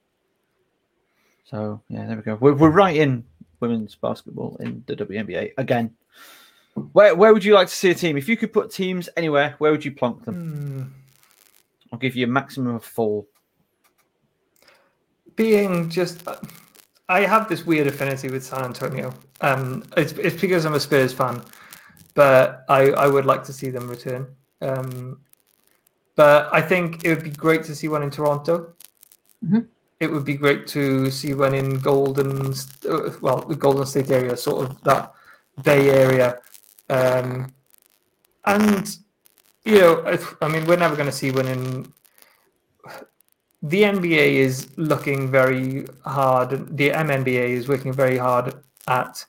So 1.46 1.82
yeah, 1.88 2.06
there 2.08 2.18
we 2.18 2.24
go. 2.24 2.36
We're, 2.36 2.54
we're 2.56 2.70
right 2.72 2.96
in 2.96 3.24
women's 3.60 3.96
basketball 3.96 4.58
in 4.60 4.84
the 4.86 4.96
WNBA 4.96 5.54
again. 5.58 5.96
Where 6.94 7.16
where 7.16 7.34
would 7.34 7.44
you 7.46 7.54
like 7.54 7.70
to 7.70 7.76
see 7.76 7.90
a 7.92 7.96
team? 7.96 8.18
If 8.18 8.28
you 8.28 8.38
could 8.38 8.52
put 8.54 8.70
teams 8.72 9.08
anywhere, 9.18 9.56
where 9.60 9.72
would 9.72 9.86
you 9.86 9.92
plonk 9.92 10.26
them? 10.26 10.36
Mm. 10.36 11.92
I'll 11.92 12.00
give 12.00 12.16
you 12.16 12.26
a 12.26 12.30
maximum 12.30 12.76
of 12.76 12.84
four. 12.84 13.26
being 15.36 15.90
just 15.90 16.28
I 17.10 17.22
have 17.22 17.48
this 17.48 17.66
weird 17.66 17.88
affinity 17.88 18.30
with 18.30 18.44
San 18.44 18.64
Antonio. 18.66 19.14
Um, 19.42 19.84
it's, 19.96 20.12
it's 20.14 20.40
because 20.40 20.66
I'm 20.66 20.74
a 20.74 20.80
Spurs 20.80 21.14
fan, 21.14 21.42
but 22.14 22.66
I, 22.68 22.92
I 22.92 23.08
would 23.08 23.26
like 23.26 23.44
to 23.46 23.54
see 23.54 23.70
them 23.70 23.88
return. 23.88 24.28
Um, 24.62 25.20
but 26.16 26.50
I 26.52 26.62
think 26.62 27.06
it 27.06 27.10
would 27.10 27.24
be 27.24 27.30
great 27.30 27.64
to 27.66 27.76
see 27.76 27.88
one 27.88 28.04
in 28.04 28.10
Toronto. 28.10 28.74
Mhm. 29.46 29.68
It 30.00 30.12
would 30.12 30.26
be 30.26 30.36
great 30.36 30.68
to 30.68 31.10
see 31.10 31.34
one 31.34 31.54
in 31.54 31.80
Golden, 31.80 32.52
uh, 32.88 33.12
well, 33.22 33.42
the 33.42 33.56
Golden 33.56 33.86
State 33.86 34.12
area, 34.12 34.36
sort 34.38 34.70
of 34.70 34.82
that 34.84 35.14
Bay 35.64 35.90
area. 35.90 36.40
Um, 36.90 37.52
and 38.46 38.96
you 39.66 39.80
know, 39.80 40.18
I 40.42 40.48
mean, 40.48 40.66
we're 40.66 40.78
never 40.78 40.96
going 40.96 41.10
to 41.10 41.12
see 41.16 41.32
one 41.32 41.48
in 41.48 41.94
the 43.62 43.84
NBA 43.84 44.34
is 44.34 44.70
looking 44.78 45.32
very 45.32 45.86
hard. 46.06 46.78
The 46.78 46.90
MNBA 46.90 47.50
is 47.50 47.68
working 47.68 47.92
very 47.92 48.18
hard 48.18 48.54
at 48.88 49.26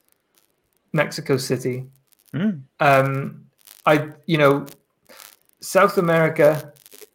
Mexico 0.93 1.37
City. 1.37 1.87
Mm. 2.35 2.62
Um, 2.81 3.45
I, 3.87 4.11
you 4.26 4.37
know, 4.37 4.66
South 5.61 5.99
America 5.99 6.72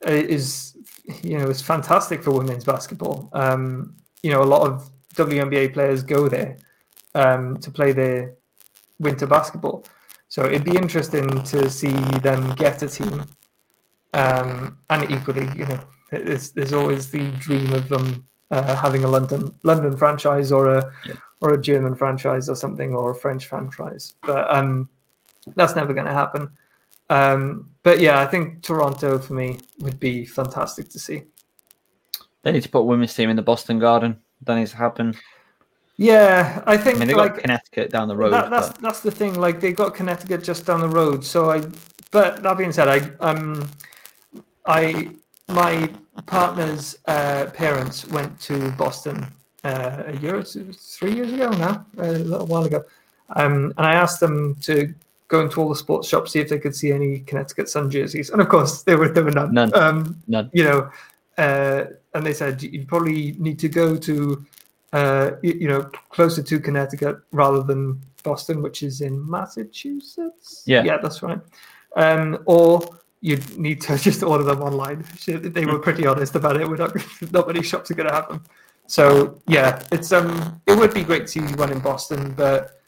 uh, 0.07 0.11
is, 0.11 0.75
you 1.21 1.37
know, 1.37 1.49
is 1.49 1.61
fantastic 1.61 2.23
for 2.23 2.31
women's 2.31 2.65
basketball. 2.65 3.29
Um, 3.33 3.95
you 4.23 4.31
know, 4.31 4.41
a 4.41 4.45
lot 4.45 4.67
of 4.67 4.89
WNBA 5.15 5.73
players 5.73 6.03
go 6.03 6.27
there 6.27 6.57
um, 7.13 7.57
to 7.57 7.69
play 7.69 7.91
their 7.91 8.35
winter 8.99 9.27
basketball. 9.27 9.85
So 10.29 10.45
it'd 10.45 10.63
be 10.63 10.75
interesting 10.75 11.43
to 11.43 11.69
see 11.69 11.93
them 12.23 12.55
get 12.55 12.81
a 12.81 12.87
team. 12.87 13.23
Um, 14.15 14.77
and 14.89 15.11
equally, 15.11 15.47
you 15.55 15.65
know, 15.65 15.79
there's, 16.19 16.51
there's 16.51 16.73
always 16.73 17.09
the 17.11 17.29
dream 17.39 17.71
of 17.73 17.89
them 17.89 18.25
uh, 18.51 18.75
having 18.75 19.03
a 19.03 19.07
London 19.07 19.53
London 19.63 19.95
franchise 19.97 20.51
or 20.51 20.75
a 20.75 20.91
Yeah. 21.05 21.13
or 21.41 21.53
a 21.53 21.61
German 21.61 21.95
franchise 21.95 22.49
or 22.49 22.55
something 22.55 22.93
or 22.93 23.11
a 23.11 23.15
French 23.15 23.47
franchise. 23.47 24.13
But 24.21 24.53
um, 24.53 24.89
that's 25.55 25.75
never 25.75 25.93
going 25.93 26.05
to 26.07 26.13
happen. 26.13 26.49
Um, 27.09 27.69
but 27.83 27.99
yeah, 27.99 28.19
I 28.21 28.25
think 28.25 28.61
Toronto 28.63 29.17
for 29.19 29.33
me 29.33 29.59
would 29.79 29.99
be 29.99 30.25
fantastic 30.25 30.89
to 30.89 30.99
see. 30.99 31.23
They 32.43 32.51
need 32.51 32.63
to 32.63 32.69
put 32.69 32.79
a 32.79 32.83
women's 32.83 33.13
team 33.13 33.29
in 33.29 33.35
the 33.35 33.41
Boston 33.41 33.79
Garden. 33.79 34.19
That 34.43 34.55
needs 34.55 34.71
to 34.71 34.77
happen. 34.77 35.15
Yeah, 35.95 36.63
I 36.65 36.75
think 36.77 36.95
I 36.95 36.99
mean, 36.99 37.07
they 37.09 37.13
like 37.13 37.33
got 37.35 37.41
Connecticut 37.41 37.91
down 37.91 38.07
the 38.07 38.15
road. 38.15 38.33
that, 38.33 38.49
that's 38.49 38.69
but 38.69 38.81
that's 38.81 38.99
the 39.01 39.11
thing. 39.11 39.35
Like 39.39 39.59
they 39.59 39.71
got 39.73 39.93
Connecticut 39.93 40.43
just 40.43 40.65
down 40.65 40.81
the 40.81 40.89
road. 40.89 41.23
So 41.23 41.51
I, 41.51 41.63
but 42.11 42.41
that 42.43 42.57
being 42.57 42.71
said, 42.71 42.87
I 42.87 42.97
um, 43.19 43.69
I 44.65 45.09
my 45.49 45.89
partner's 46.25 46.97
uh, 47.07 47.47
parents 47.53 48.07
went 48.07 48.39
to 48.41 48.71
Boston 48.71 49.25
uh, 49.63 50.03
a 50.07 50.17
year 50.17 50.37
or 50.37 50.43
two, 50.43 50.71
three 50.73 51.13
years 51.13 51.31
ago 51.31 51.49
now, 51.51 51.85
a 51.97 52.11
little 52.11 52.47
while 52.47 52.63
ago, 52.63 52.83
um, 53.35 53.73
and 53.77 53.87
I 53.87 53.93
asked 53.93 54.19
them 54.19 54.55
to 54.61 54.93
go 55.27 55.41
into 55.41 55.61
all 55.61 55.69
the 55.69 55.75
sports 55.75 56.07
shops 56.07 56.31
see 56.31 56.39
if 56.39 56.49
they 56.49 56.59
could 56.59 56.75
see 56.75 56.91
any 56.91 57.19
Connecticut 57.19 57.69
Sun 57.69 57.89
jerseys, 57.89 58.29
and 58.29 58.41
of 58.41 58.49
course 58.49 58.83
there 58.83 58.97
were 58.97 59.09
there 59.09 59.23
were 59.23 59.31
none. 59.31 59.53
None. 59.53 59.73
Um, 59.75 60.21
none. 60.27 60.49
you 60.53 60.63
know, 60.63 60.89
uh, 61.37 61.85
and 62.13 62.25
they 62.25 62.33
said 62.33 62.61
you 62.61 62.85
probably 62.85 63.33
need 63.39 63.59
to 63.59 63.69
go 63.69 63.95
to, 63.97 64.45
uh, 64.91 65.31
you, 65.41 65.53
you 65.61 65.67
know, 65.67 65.83
closer 66.09 66.43
to 66.43 66.59
Connecticut 66.59 67.17
rather 67.31 67.63
than 67.63 67.99
Boston, 68.23 68.61
which 68.61 68.83
is 68.83 69.01
in 69.01 69.29
Massachusetts. 69.29 70.63
Yeah. 70.65 70.83
yeah, 70.83 70.97
that's 70.97 71.23
right. 71.23 71.39
um, 71.95 72.39
or 72.45 72.81
you 73.23 73.37
need 73.55 73.79
to 73.81 73.97
just 74.07 74.21
order 74.21 74.43
them 74.43 74.61
online. 74.61 75.03
They 75.25 75.65
were 75.65 75.79
pretty 75.79 76.05
honest 76.05 76.35
about 76.35 76.59
it. 76.59 76.67
We're 76.67 76.75
not, 76.75 76.93
not 77.31 77.47
many 77.47 77.63
shops 77.63 77.89
are 77.89 77.95
going 77.95 78.09
to 78.09 78.13
have 78.13 78.27
them. 78.27 78.43
So 78.85 79.41
yeah, 79.47 79.81
it's 79.93 80.11
um, 80.11 80.61
it 80.67 80.77
would 80.77 80.93
be 80.93 81.03
great 81.03 81.27
to 81.27 81.27
see 81.27 81.39
one 81.55 81.71
in 81.71 81.79
Boston, 81.79 82.33
but 82.33 82.81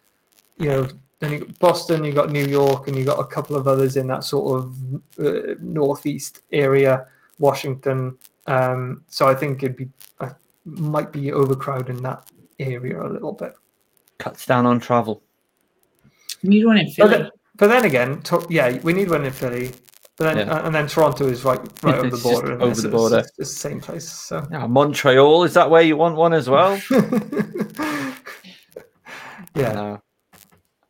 you 0.57 0.67
know, 0.67 0.87
then 1.19 1.31
you 1.31 1.39
got 1.39 1.59
Boston, 1.59 2.03
you 2.03 2.11
got 2.11 2.31
New 2.31 2.45
York, 2.45 2.89
and 2.89 2.97
you 2.97 3.05
got 3.05 3.17
a 3.17 3.25
couple 3.25 3.55
of 3.55 3.65
others 3.65 3.95
in 3.95 4.05
that 4.07 4.25
sort 4.25 4.59
of 4.59 4.75
uh, 5.25 5.55
northeast 5.61 6.41
area, 6.51 7.07
Washington. 7.39 8.17
Um, 8.45 9.05
so 9.07 9.25
I 9.25 9.33
think 9.33 9.63
it'd 9.63 9.77
be 9.77 9.87
uh, 10.19 10.31
might 10.65 11.13
be 11.13 11.31
overcrowding 11.31 12.01
that 12.01 12.29
area 12.59 13.01
a 13.01 13.07
little 13.07 13.31
bit. 13.31 13.53
Cuts 14.17 14.45
down 14.45 14.65
on 14.65 14.81
travel. 14.81 15.23
We 16.43 16.49
need 16.49 16.65
one 16.65 16.77
in 16.77 16.87
But 16.87 16.93
Philly. 16.95 17.09
then, 17.09 17.31
but 17.55 17.67
then 17.67 17.85
again, 17.85 18.21
to, 18.23 18.45
yeah, 18.49 18.77
we 18.83 18.91
need 18.91 19.09
one 19.09 19.23
in 19.23 19.31
Philly. 19.31 19.71
But 20.17 20.33
then, 20.35 20.47
Yeah. 20.47 20.53
uh, 20.53 20.65
and 20.65 20.73
then 20.73 20.87
Toronto 20.87 21.27
is 21.27 21.43
right, 21.43 21.59
right 21.83 21.95
over 21.95 22.09
the 22.15 22.17
border. 22.17 22.51
over 22.53 22.63
it's- 22.63 22.81
the 22.81 22.89
border. 22.89 23.19
It's, 23.19 23.27
it's 23.37 23.37
the 23.37 23.45
same 23.59 23.81
place. 23.81 24.09
So. 24.09 24.47
Yeah, 24.51 24.65
Montreal, 24.67 25.43
is 25.43 25.53
that 25.55 25.69
where 25.69 25.81
you 25.81 25.97
want 25.97 26.15
one 26.15 26.33
as 26.33 26.49
well? 26.49 26.79
yeah. 29.55 29.73
No. 29.73 30.01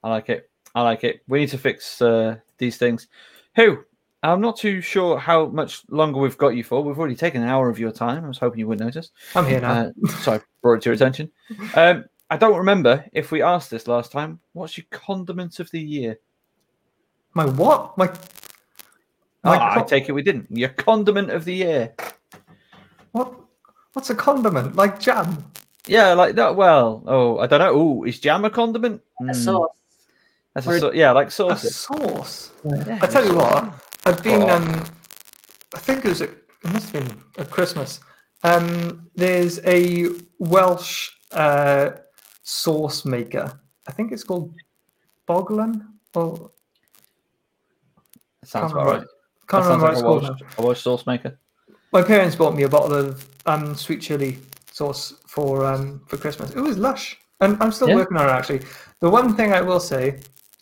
I 0.04 0.10
like 0.10 0.30
it. 0.30 0.50
I 0.76 0.82
like 0.84 1.04
it. 1.04 1.22
We 1.28 1.40
need 1.40 1.50
to 1.50 1.58
fix 1.58 2.02
uh, 2.02 2.36
these 2.58 2.78
things. 2.78 3.08
Who? 3.56 3.80
I'm 4.24 4.42
not 4.42 4.58
too 4.58 4.82
sure 4.82 5.18
how 5.20 5.46
much 5.48 5.84
longer 5.90 6.20
we've 6.20 6.38
got 6.38 6.50
you 6.50 6.64
for. 6.64 6.84
We've 6.84 6.98
already 6.98 7.16
taken 7.16 7.44
an 7.44 7.48
hour 7.50 7.70
of 7.70 7.78
your 7.80 7.92
time. 7.92 8.26
I 8.26 8.28
was 8.28 8.40
hoping 8.40 8.60
you 8.60 8.68
would 8.68 8.80
notice. 8.80 9.12
I'm 9.36 9.46
here 9.46 9.62
now. 9.62 9.92
Uh, 10.04 10.08
so 10.22 10.34
I 10.34 10.42
brought 10.62 10.76
it 10.76 10.82
to 10.84 10.90
your 10.90 10.96
attention. 10.96 11.32
Um, 11.76 12.06
I 12.32 12.38
don't 12.38 12.58
remember 12.58 13.06
if 13.14 13.32
we 13.32 13.44
asked 13.44 13.70
this 13.70 13.88
last 13.88 14.12
time. 14.12 14.40
What's 14.54 14.78
your 14.80 14.86
condiment 14.90 15.60
of 15.60 15.70
the 15.70 15.80
year? 15.80 16.18
my 17.36 17.46
what? 17.46 17.96
My. 18.00 18.12
My 19.46 19.58
Ah, 19.58 19.80
I 19.80 19.84
take 19.84 20.10
it 20.10 20.12
we 20.14 20.22
didn't. 20.24 20.48
Your 20.50 20.70
condiment 20.70 21.30
of 21.32 21.46
the 21.46 21.54
year. 21.54 21.94
what? 23.12 23.34
What's 23.94 24.10
a 24.10 24.16
condiment? 24.16 24.76
Like 24.76 25.00
jam? 25.00 25.46
Yeah, 25.88 26.14
like 26.14 26.36
that. 26.36 26.56
Well, 26.56 27.04
oh, 27.08 27.38
I 27.40 27.48
don't 27.48 27.60
know. 27.60 27.72
Oh, 27.74 28.04
is 28.04 28.20
jam 28.20 28.44
a 28.44 28.50
condiment? 28.50 29.02
A 29.22 29.26
Hmm, 29.26 29.34
sauce. 29.34 29.72
That's 30.54 30.68
Or- 30.68 30.76
a, 30.76 30.80
sau- 30.80 30.92
yeah, 30.92 31.12
like 31.12 31.28
A 31.28 31.32
sauce. 31.32 32.52
Yeah, 32.66 33.00
I 33.02 33.08
tell 33.08 33.26
you 33.26 33.36
what, 33.36 33.72
I've 34.06 34.22
been. 34.24 34.42
Oh. 34.42 34.50
Um, 34.50 34.84
I 35.76 35.80
think 35.80 36.04
it 36.06 36.10
was. 36.10 36.22
A, 36.22 36.26
it 36.26 36.72
must 36.74 36.90
have 36.92 37.08
been 37.08 37.22
at 37.38 37.50
Christmas. 37.52 38.00
Um, 38.44 39.10
there's 39.16 39.60
a 39.66 40.08
Welsh 40.40 41.12
uh, 41.32 41.92
sauce 42.44 43.06
maker. 43.06 43.60
I 43.88 43.92
think 43.92 44.12
it's 44.12 44.24
called 44.24 44.54
Boglan. 45.28 45.86
Or 46.16 46.52
Sounds 48.44 48.72
about 48.72 48.86
right. 48.86 49.08
Can't 49.48 49.64
That 49.64 49.70
sounds 49.70 49.82
remember 49.82 49.96
like 49.96 50.06
what 50.06 50.18
it's 50.18 50.28
a 50.28 50.32
Welsh, 50.32 50.42
now. 50.42 50.48
a 50.58 50.66
Welsh 50.66 50.82
sauce 50.82 51.06
maker. 51.06 51.40
My 51.92 52.02
parents 52.02 52.36
bought 52.36 52.56
me 52.56 52.64
a 52.64 52.70
bottle 52.70 52.94
of 52.94 53.28
um, 53.46 53.76
sweet 53.76 54.02
chili 54.02 54.40
sauce 54.72 55.14
for 55.28 55.66
um, 55.66 56.02
for 56.08 56.18
Christmas. 56.18 56.52
It 56.52 56.60
was 56.60 56.78
lush, 56.78 57.18
and 57.42 57.58
I'm 57.62 57.72
still 57.72 57.90
Yeah. 57.90 57.96
working 57.96 58.18
on 58.18 58.28
it. 58.28 58.32
Actually, 58.32 58.62
the 59.02 59.10
one 59.10 59.36
thing 59.36 59.54
I 59.54 59.62
will 59.62 59.80
say, 59.80 60.20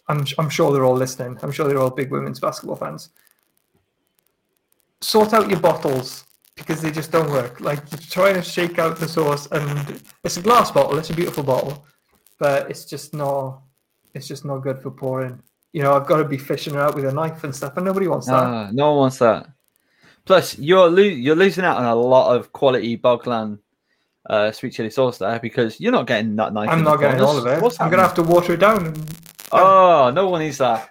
I'm 0.09 0.25
I'm 0.37 0.49
sure 0.49 0.71
they're 0.71 0.85
all 0.85 0.95
listening. 0.95 1.37
I'm 1.41 1.51
sure 1.51 1.67
they're 1.67 1.79
all 1.79 1.89
big 1.89 2.11
women's 2.11 2.39
basketball 2.39 2.75
fans. 2.75 3.09
Sort 5.01 5.33
out 5.33 5.49
your 5.49 5.59
bottles 5.59 6.25
because 6.55 6.81
they 6.81 6.91
just 6.91 7.11
don't 7.11 7.29
work. 7.31 7.59
Like 7.59 7.79
you're 7.91 7.99
trying 7.99 8.35
to 8.35 8.41
shake 8.41 8.79
out 8.79 8.97
the 8.97 9.07
sauce, 9.07 9.47
and 9.51 10.01
it's 10.23 10.37
a 10.37 10.41
glass 10.41 10.71
bottle. 10.71 10.97
It's 10.99 11.09
a 11.09 11.13
beautiful 11.15 11.43
bottle, 11.43 11.85
but 12.37 12.69
it's 12.69 12.85
just 12.85 13.13
not. 13.13 13.61
It's 14.13 14.27
just 14.27 14.45
not 14.45 14.57
good 14.59 14.79
for 14.79 14.91
pouring. 14.91 15.41
You 15.73 15.81
know, 15.81 15.93
I've 15.95 16.05
got 16.07 16.17
to 16.17 16.25
be 16.25 16.37
fishing 16.37 16.75
it 16.75 16.79
out 16.79 16.95
with 16.95 17.05
a 17.05 17.11
knife 17.11 17.43
and 17.43 17.53
stuff, 17.55 17.75
and 17.77 17.85
nobody 17.85 18.07
wants 18.07 18.27
that. 18.27 18.33
Ah, 18.43 18.69
no 18.71 18.91
one 18.91 18.97
wants 18.99 19.17
that. 19.17 19.47
Plus, 20.25 20.57
you're 20.57 20.89
lo- 20.89 21.01
you're 21.03 21.35
losing 21.35 21.65
out 21.65 21.77
on 21.77 21.85
a 21.85 21.95
lot 21.95 22.35
of 22.35 22.53
quality 22.53 22.97
bogland 22.97 23.59
uh, 24.29 24.51
sweet 24.51 24.71
chili 24.73 24.89
sauce 24.89 25.17
there 25.17 25.39
because 25.39 25.79
you're 25.81 25.91
not 25.91 26.07
getting 26.07 26.35
that 26.37 26.53
knife. 26.53 26.69
I'm 26.69 26.83
not 26.83 26.99
getting 26.99 27.19
all 27.21 27.37
of 27.37 27.45
it. 27.47 27.61
What's 27.61 27.79
I'm 27.81 27.89
gonna 27.89 28.03
have 28.03 28.13
to 28.15 28.23
water 28.23 28.53
it 28.53 28.59
down. 28.59 28.85
And, 28.87 29.17
Oh, 29.51 30.11
no 30.13 30.29
one 30.29 30.41
needs 30.41 30.57
that. 30.59 30.89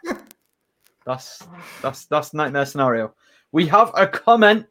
that's 1.06 1.42
that's 1.80 2.04
that's 2.06 2.34
nightmare 2.34 2.66
scenario. 2.66 3.14
We 3.50 3.66
have 3.68 3.90
a 3.96 4.06
comment. 4.06 4.66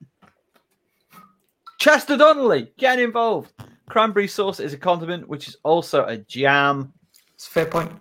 Chester 1.80 2.16
Donnelly, 2.16 2.72
getting 2.78 3.04
involved. 3.06 3.52
Cranberry 3.90 4.28
sauce 4.28 4.60
is 4.60 4.74
a 4.74 4.78
condiment, 4.78 5.28
which 5.28 5.48
is 5.48 5.58
also 5.64 6.06
a 6.06 6.18
jam. 6.18 6.94
it's 7.34 7.48
a 7.48 7.50
fair 7.50 7.66
point. 7.66 7.92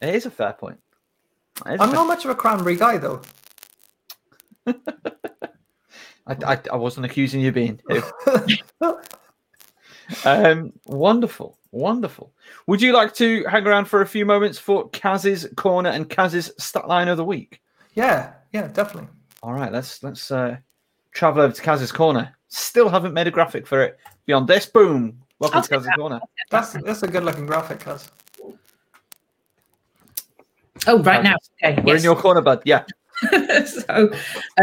It 0.00 0.14
is 0.14 0.26
a 0.26 0.30
fair 0.30 0.52
point. 0.52 0.78
It 1.66 1.74
is 1.74 1.80
a 1.80 1.82
I'm 1.82 1.88
fair- 1.90 1.96
not 1.98 2.06
much 2.06 2.24
of 2.24 2.30
a 2.30 2.34
cranberry 2.34 2.76
guy 2.76 2.98
though. 2.98 3.22
I, 4.66 6.36
I, 6.46 6.58
I 6.72 6.76
wasn't 6.76 7.06
accusing 7.06 7.40
you 7.40 7.48
of 7.48 7.54
being. 7.54 7.80
um, 10.24 10.72
wonderful, 10.86 11.58
wonderful. 11.72 12.32
Would 12.66 12.80
you 12.80 12.92
like 12.92 13.14
to 13.14 13.44
hang 13.50 13.66
around 13.66 13.86
for 13.86 14.02
a 14.02 14.06
few 14.06 14.24
moments 14.24 14.58
for 14.58 14.88
Kaz's 14.90 15.48
corner 15.56 15.90
and 15.90 16.08
Kaz's 16.08 16.52
stat 16.58 16.86
line 16.88 17.08
of 17.08 17.16
the 17.16 17.24
week? 17.24 17.60
yeah, 17.94 18.32
yeah, 18.52 18.68
definitely. 18.68 19.08
All 19.42 19.52
right, 19.52 19.72
let's 19.72 20.02
let's 20.02 20.30
uh, 20.30 20.56
travel 21.10 21.42
over 21.42 21.52
to 21.52 21.62
Kaz's 21.62 21.90
corner. 21.90 22.36
Still 22.48 22.88
haven't 22.88 23.14
made 23.14 23.26
a 23.26 23.30
graphic 23.30 23.66
for 23.66 23.82
it. 23.82 23.98
Beyond 24.26 24.46
this, 24.46 24.66
boom. 24.66 25.18
Welcome 25.40 25.56
I'll 25.58 25.62
to 25.64 25.68
take 25.68 25.78
Kaz's 25.78 25.86
that. 25.86 25.98
corner. 25.98 26.20
That's 26.50 26.72
that's 26.74 27.02
a 27.02 27.08
good 27.08 27.24
looking 27.24 27.46
graphic, 27.46 27.80
cuz. 27.80 28.08
Oh, 30.86 31.02
right 31.02 31.22
now. 31.22 31.36
Okay. 31.62 31.80
We're 31.82 31.96
in 31.96 32.02
your 32.02 32.16
corner, 32.16 32.40
bud. 32.40 32.62
Yeah. 32.64 32.84
so 33.66 34.10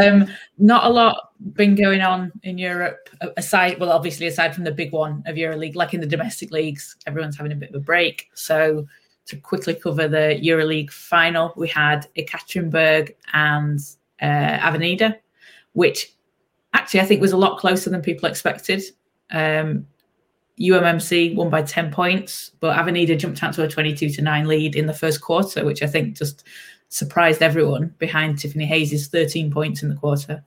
um 0.01 0.27
not 0.57 0.85
a 0.85 0.89
lot 0.89 1.33
been 1.53 1.75
going 1.75 2.01
on 2.01 2.31
in 2.43 2.57
europe 2.57 3.07
aside 3.37 3.79
well 3.79 3.91
obviously 3.91 4.27
aside 4.27 4.53
from 4.53 4.63
the 4.63 4.71
big 4.71 4.91
one 4.91 5.23
of 5.27 5.35
euroleague 5.35 5.75
like 5.75 5.93
in 5.93 6.01
the 6.01 6.07
domestic 6.07 6.51
leagues 6.51 6.97
everyone's 7.05 7.37
having 7.37 7.51
a 7.51 7.55
bit 7.55 7.69
of 7.69 7.75
a 7.75 7.79
break 7.79 8.29
so 8.33 8.85
to 9.25 9.37
quickly 9.37 9.73
cover 9.73 10.07
the 10.07 10.39
euroleague 10.43 10.91
final 10.91 11.53
we 11.55 11.67
had 11.67 12.07
ekaterinburg 12.17 13.15
and 13.33 13.79
uh, 14.21 14.25
avenida 14.25 15.15
which 15.73 16.13
actually 16.73 16.99
i 16.99 17.05
think 17.05 17.21
was 17.21 17.31
a 17.31 17.37
lot 17.37 17.59
closer 17.59 17.89
than 17.89 18.01
people 18.01 18.27
expected 18.27 18.81
um 19.31 19.85
UMMC 20.59 21.35
won 21.35 21.49
by 21.49 21.61
10 21.61 21.91
points, 21.91 22.51
but 22.59 22.77
Avenida 22.77 23.15
jumped 23.15 23.41
out 23.43 23.53
to 23.53 23.63
a 23.63 23.67
22 23.67 24.09
to 24.09 24.21
9 24.21 24.47
lead 24.47 24.75
in 24.75 24.87
the 24.87 24.93
first 24.93 25.21
quarter, 25.21 25.63
which 25.65 25.81
I 25.81 25.87
think 25.87 26.17
just 26.17 26.43
surprised 26.89 27.41
everyone 27.41 27.93
behind 27.97 28.39
Tiffany 28.39 28.65
Hayes' 28.65 29.07
13 29.07 29.51
points 29.51 29.83
in 29.83 29.89
the 29.89 29.95
quarter, 29.95 30.43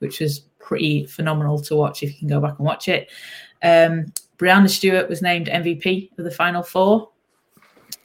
which 0.00 0.20
was 0.20 0.40
pretty 0.58 1.06
phenomenal 1.06 1.58
to 1.60 1.76
watch 1.76 2.02
if 2.02 2.12
you 2.12 2.18
can 2.18 2.28
go 2.28 2.40
back 2.40 2.58
and 2.58 2.66
watch 2.66 2.88
it. 2.88 3.10
Um, 3.62 4.06
Breanna 4.38 4.68
Stewart 4.68 5.08
was 5.08 5.22
named 5.22 5.46
MVP 5.46 6.10
of 6.18 6.24
the 6.24 6.30
Final 6.30 6.62
Four, 6.62 7.10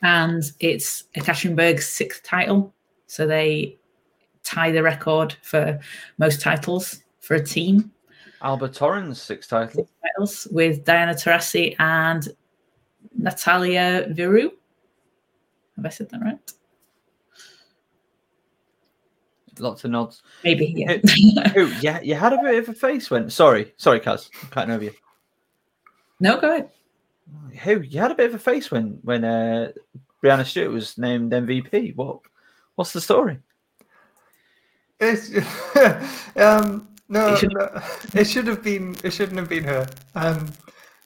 and 0.02 0.44
it's 0.60 1.04
Ekaterinburg's 1.18 1.88
sixth 1.88 2.24
title. 2.24 2.74
So 3.08 3.28
they 3.28 3.78
tie 4.44 4.72
the 4.72 4.84
record 4.84 5.36
for 5.42 5.80
most 6.18 6.42
titles 6.42 7.04
for 7.20 7.36
a 7.36 7.44
team 7.44 7.92
Alba 8.42 8.70
Torrens, 8.70 9.22
six 9.22 9.48
title. 9.48 9.88
titles 10.02 10.48
with 10.52 10.84
Diana 10.86 11.14
Taurasi 11.14 11.76
and 11.80 12.28
Natalia 13.18 14.08
Viru. 14.12 14.52
Have 15.76 15.86
I 15.86 15.90
said 15.90 16.10
that 16.10 16.22
right? 16.22 16.52
Lots 19.60 19.84
of 19.84 19.92
nods. 19.92 20.24
Maybe, 20.44 20.74
yeah. 20.76 20.98
Who? 21.54 21.68
Yeah, 21.82 22.00
you 22.00 22.16
had 22.16 22.32
a 22.34 22.42
bit 22.42 22.60
of 22.60 22.70
a 22.70 22.74
face 22.74 23.10
when. 23.12 23.30
Sorry, 23.30 23.74
sorry, 23.76 24.00
Kaz. 24.00 24.30
I'm 24.42 24.50
cutting 24.50 24.74
over 24.74 24.86
you. 24.86 24.94
no, 26.22 26.40
go 26.40 26.50
ahead. 26.50 26.70
Who? 27.64 27.82
You 27.82 28.00
had 28.00 28.12
a 28.12 28.16
bit 28.16 28.28
of 28.30 28.36
a 28.36 28.40
face 28.40 28.72
when 28.72 29.00
when 29.04 29.26
uh, 29.26 29.72
Breanna 30.24 30.46
Stewart 30.46 30.72
was 30.72 30.98
named 30.98 31.32
MVP. 31.34 31.96
What? 31.96 32.20
What's 32.76 32.94
the 32.94 33.02
story? 33.02 33.40
It's 35.02 35.30
um 36.38 36.89
no, 37.10 37.34
It 37.34 37.38
should- 37.40 37.54
no, 37.54 37.82
it 38.22 38.26
should 38.26 38.48
have 38.48 38.64
been 38.64 38.96
it 39.04 39.12
shouldn't 39.12 39.38
have 39.40 39.50
been 39.50 39.64
her. 39.66 39.88
Um 40.16 40.48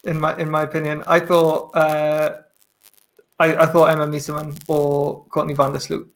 in 0.04 0.20
my 0.20 0.36
in 0.38 0.50
my 0.50 0.64
opinion. 0.64 1.04
I 1.08 1.20
thought 1.20 1.76
uh 1.76 2.38
I, 3.40 3.56
I 3.56 3.66
thought 3.66 3.86
Emma 3.86 4.06
Meesseman 4.06 4.58
or 4.68 5.26
Courtney 5.26 5.56
Vandersloot. 5.56 6.08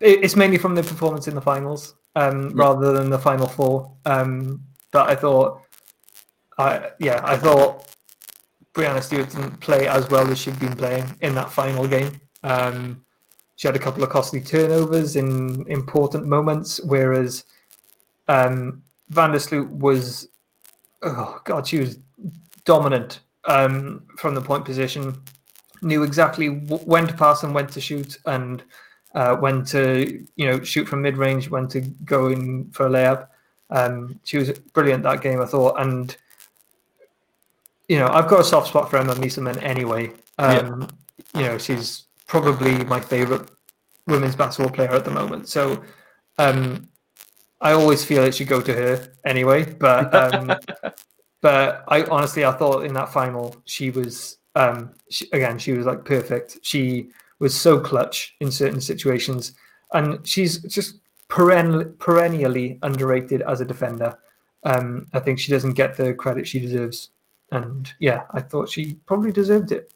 It, 0.00 0.24
it's 0.24 0.36
mainly 0.36 0.56
from 0.58 0.74
the 0.74 0.82
performance 0.82 1.28
in 1.28 1.34
the 1.34 1.40
finals, 1.40 1.94
um, 2.14 2.44
Yeah. 2.48 2.50
rather 2.54 2.92
than 2.92 3.10
the 3.10 3.18
final 3.18 3.46
four. 3.48 3.92
Um 4.04 4.62
but 4.92 5.08
I 5.10 5.14
thought 5.16 5.60
I 6.58 6.90
yeah, 7.00 7.20
I 7.24 7.36
thought 7.36 7.84
Breanna 8.74 9.02
Stewart 9.02 9.30
didn't 9.30 9.58
play 9.60 9.88
as 9.88 10.08
well 10.10 10.30
as 10.30 10.38
she'd 10.38 10.58
been 10.60 10.76
playing 10.76 11.06
in 11.22 11.34
that 11.34 11.50
final 11.50 11.86
game. 11.88 12.20
Um 12.42 13.02
she 13.56 13.66
had 13.66 13.74
a 13.76 13.78
couple 13.80 14.02
of 14.04 14.10
costly 14.10 14.40
turnovers 14.42 15.16
in 15.16 15.64
important 15.68 16.26
moments, 16.26 16.78
whereas 16.84 17.44
um, 18.28 18.82
Vandersloot 19.12 19.68
was, 19.68 20.28
oh 21.02 21.40
god, 21.44 21.66
she 21.66 21.78
was 21.78 21.98
dominant 22.64 23.20
um, 23.44 24.02
from 24.16 24.34
the 24.34 24.40
point 24.40 24.64
position. 24.64 25.16
Knew 25.82 26.02
exactly 26.02 26.48
w- 26.48 26.84
when 26.84 27.06
to 27.06 27.14
pass 27.14 27.42
and 27.42 27.54
when 27.54 27.66
to 27.68 27.80
shoot, 27.80 28.18
and 28.26 28.62
uh, 29.14 29.36
when 29.36 29.64
to 29.66 30.24
you 30.36 30.46
know 30.46 30.62
shoot 30.62 30.88
from 30.88 31.02
mid 31.02 31.16
range, 31.16 31.50
when 31.50 31.68
to 31.68 31.80
go 31.80 32.28
in 32.28 32.70
for 32.72 32.86
a 32.86 32.90
layup. 32.90 33.28
Um, 33.70 34.18
she 34.24 34.38
was 34.38 34.50
brilliant 34.72 35.02
that 35.04 35.22
game, 35.22 35.40
I 35.40 35.44
thought, 35.46 35.80
and 35.80 36.16
you 37.88 37.98
know 37.98 38.08
I've 38.08 38.28
got 38.28 38.40
a 38.40 38.44
soft 38.44 38.68
spot 38.68 38.90
for 38.90 38.96
Emma 38.96 39.14
Meesseman 39.14 39.62
anyway. 39.62 40.12
Um, 40.38 40.88
You 41.34 41.42
know 41.42 41.58
she's 41.58 42.04
probably 42.26 42.82
my 42.84 43.00
favorite 43.00 43.48
women's 44.06 44.34
basketball 44.36 44.74
player 44.74 44.90
at 44.90 45.04
the 45.04 45.10
moment. 45.10 45.48
So 45.48 45.82
um, 46.38 46.88
I 47.60 47.72
always 47.72 48.04
feel 48.04 48.22
it 48.24 48.34
should 48.34 48.48
go 48.48 48.60
to 48.60 48.72
her 48.72 49.08
anyway. 49.24 49.64
But 49.64 50.14
um, 50.14 50.58
but 51.40 51.84
I 51.88 52.04
honestly 52.04 52.44
I 52.44 52.52
thought 52.52 52.84
in 52.84 52.94
that 52.94 53.12
final 53.12 53.56
she 53.64 53.90
was 53.90 54.38
um, 54.54 54.92
she, 55.10 55.28
again 55.32 55.58
she 55.58 55.72
was 55.72 55.86
like 55.86 56.04
perfect. 56.04 56.58
She 56.62 57.10
was 57.38 57.54
so 57.54 57.78
clutch 57.80 58.34
in 58.40 58.50
certain 58.50 58.80
situations, 58.80 59.52
and 59.92 60.26
she's 60.26 60.58
just 60.62 61.00
perenn- 61.28 61.94
perennially 61.98 62.78
underrated 62.82 63.42
as 63.42 63.60
a 63.60 63.64
defender. 63.64 64.18
Um, 64.64 65.06
I 65.12 65.20
think 65.20 65.38
she 65.38 65.52
doesn't 65.52 65.74
get 65.74 65.96
the 65.96 66.14
credit 66.14 66.46
she 66.46 66.58
deserves, 66.60 67.10
and 67.52 67.92
yeah, 68.00 68.24
I 68.32 68.40
thought 68.40 68.68
she 68.68 68.94
probably 69.06 69.32
deserved 69.32 69.72
it. 69.72 69.92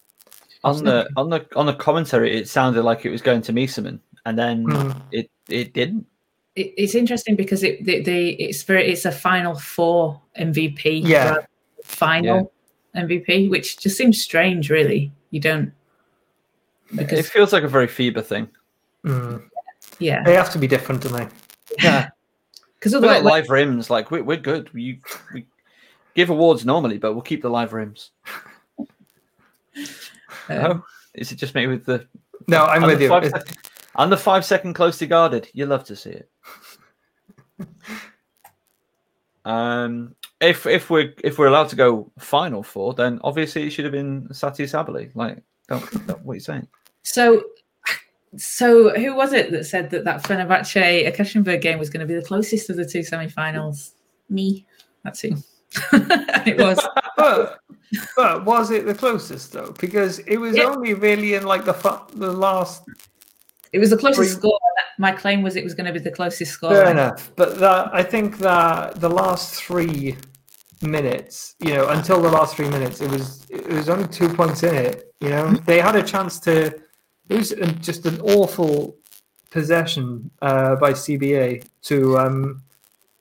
On 0.62 0.84
the 0.84 1.08
on 1.16 1.30
the 1.30 1.46
on 1.56 1.66
the 1.66 1.74
commentary, 1.74 2.36
it 2.36 2.48
sounded 2.48 2.82
like 2.82 3.04
it 3.06 3.10
was 3.10 3.22
going 3.22 3.42
to 3.42 3.52
Meesseman, 3.52 3.98
and 4.26 4.38
then 4.38 4.66
Mm. 4.66 5.02
it 5.10 5.30
it 5.48 5.72
didn't. 5.72 6.06
It, 6.60 6.74
it's 6.76 6.94
interesting 6.94 7.36
because 7.36 7.62
it 7.62 7.84
the, 7.84 8.02
the 8.02 8.30
it's 8.32 8.62
very 8.62 8.90
it's 8.92 9.06
a 9.06 9.12
final 9.12 9.54
four 9.54 10.20
MVP. 10.38 11.02
Yeah. 11.06 11.24
rather 11.24 11.34
than 11.40 11.46
Final 11.84 12.52
MVP, 12.94 13.48
which 13.50 13.78
just 13.78 13.96
seems 13.96 14.20
strange. 14.20 14.68
Really, 14.68 15.10
you 15.30 15.40
don't 15.40 15.72
because 16.94 17.18
It 17.18 17.26
feels 17.26 17.52
like 17.52 17.62
a 17.62 17.68
very 17.68 17.86
FIBA 17.86 18.24
thing. 18.24 18.48
Mm. 19.04 19.42
yeah 19.98 20.22
They 20.24 20.34
have 20.34 20.52
to 20.52 20.58
be 20.58 20.66
different, 20.66 21.02
don't 21.02 21.14
they? 21.14 21.28
Yeah, 21.82 22.10
because 22.78 22.94
we 22.94 23.00
got 23.00 23.16
otherwise 23.16 23.24
live 23.24 23.48
rims. 23.50 23.88
Like 23.88 24.10
we're 24.10 24.22
we're 24.22 24.36
good. 24.36 24.68
You 24.74 24.98
we 25.32 25.46
give 26.14 26.28
awards 26.28 26.66
normally, 26.66 26.98
but 26.98 27.14
we'll 27.14 27.22
keep 27.22 27.40
the 27.40 27.48
live 27.48 27.72
rims. 27.72 28.10
um, 28.78 28.86
oh, 30.50 30.84
is 31.14 31.32
it 31.32 31.36
just 31.36 31.54
me 31.54 31.66
with 31.66 31.86
the? 31.86 32.06
No, 32.46 32.64
I'm 32.64 32.82
with 32.82 33.00
you. 33.00 33.08
five 33.08 33.24
It's- 33.24 33.42
second- 33.46 33.69
and 33.96 34.10
the 34.12 34.16
five 34.16 34.44
second 34.44 34.74
closely 34.74 35.06
guarded. 35.06 35.48
You 35.52 35.66
love 35.66 35.84
to 35.84 35.96
see 35.96 36.10
it. 36.10 36.30
Um, 39.44 40.14
if 40.40 40.66
if 40.66 40.90
we're 40.90 41.14
if 41.24 41.38
we're 41.38 41.46
allowed 41.46 41.68
to 41.70 41.76
go 41.76 42.10
final 42.18 42.62
four, 42.62 42.94
then 42.94 43.20
obviously 43.24 43.66
it 43.66 43.70
should 43.70 43.84
have 43.84 43.92
been 43.92 44.28
Satou 44.28 44.64
Sabally. 44.68 45.10
Like, 45.14 45.42
don't, 45.68 46.06
don't 46.06 46.22
what 46.24 46.32
are 46.32 46.36
you 46.36 46.40
saying? 46.40 46.68
So, 47.02 47.42
so 48.36 48.90
who 48.90 49.14
was 49.14 49.32
it 49.32 49.50
that 49.52 49.64
said 49.64 49.90
that 49.90 50.04
that 50.04 50.22
Fenerbahce 50.24 51.10
Ekaterinburg 51.10 51.62
game 51.62 51.78
was 51.78 51.90
going 51.90 52.00
to 52.00 52.06
be 52.06 52.14
the 52.14 52.24
closest 52.26 52.70
of 52.70 52.76
the 52.76 52.84
two 52.84 53.02
semi-finals? 53.02 53.94
Me. 54.28 54.66
That's 55.04 55.20
who. 55.20 55.30
it 55.92 56.58
was. 56.58 56.86
but 57.16 57.60
but 58.16 58.44
was 58.44 58.70
it 58.70 58.86
the 58.86 58.94
closest 58.94 59.52
though? 59.52 59.74
Because 59.80 60.18
it 60.20 60.36
was 60.36 60.56
Yeah. 60.56 60.64
only 60.64 60.94
really 60.94 61.34
in 61.34 61.44
like 61.44 61.64
the 61.64 61.74
fu- 61.74 62.18
the 62.18 62.30
last. 62.30 62.82
It 63.72 63.78
was 63.78 63.90
the 63.90 63.96
closest 63.96 64.38
score. 64.38 64.58
My 64.98 65.12
claim 65.12 65.42
was 65.42 65.56
it 65.56 65.64
was 65.64 65.74
going 65.74 65.86
to 65.86 65.92
be 65.92 65.98
the 65.98 66.10
closest 66.10 66.52
score. 66.52 66.70
Fair 66.70 66.90
enough, 66.90 67.32
but 67.36 67.58
that 67.58 67.94
I 67.94 68.02
think 68.02 68.38
that 68.38 69.00
the 69.00 69.08
last 69.08 69.54
three 69.54 70.16
minutes, 70.82 71.54
you 71.60 71.74
know, 71.74 71.88
until 71.88 72.20
the 72.20 72.30
last 72.30 72.56
three 72.56 72.68
minutes, 72.68 73.00
it 73.00 73.10
was 73.10 73.46
it 73.48 73.68
was 73.68 73.88
only 73.88 74.08
two 74.08 74.28
points 74.28 74.62
in 74.62 74.74
it. 74.74 75.14
You 75.20 75.30
know, 75.30 75.50
they 75.66 75.80
had 75.80 75.96
a 75.96 76.02
chance 76.02 76.40
to. 76.40 76.74
It 77.28 77.36
was 77.36 77.54
just 77.80 78.06
an 78.06 78.20
awful 78.22 78.96
possession 79.50 80.30
uh, 80.42 80.76
by 80.76 80.92
CBA 80.92 81.64
to. 81.82 82.18
Um, 82.18 82.62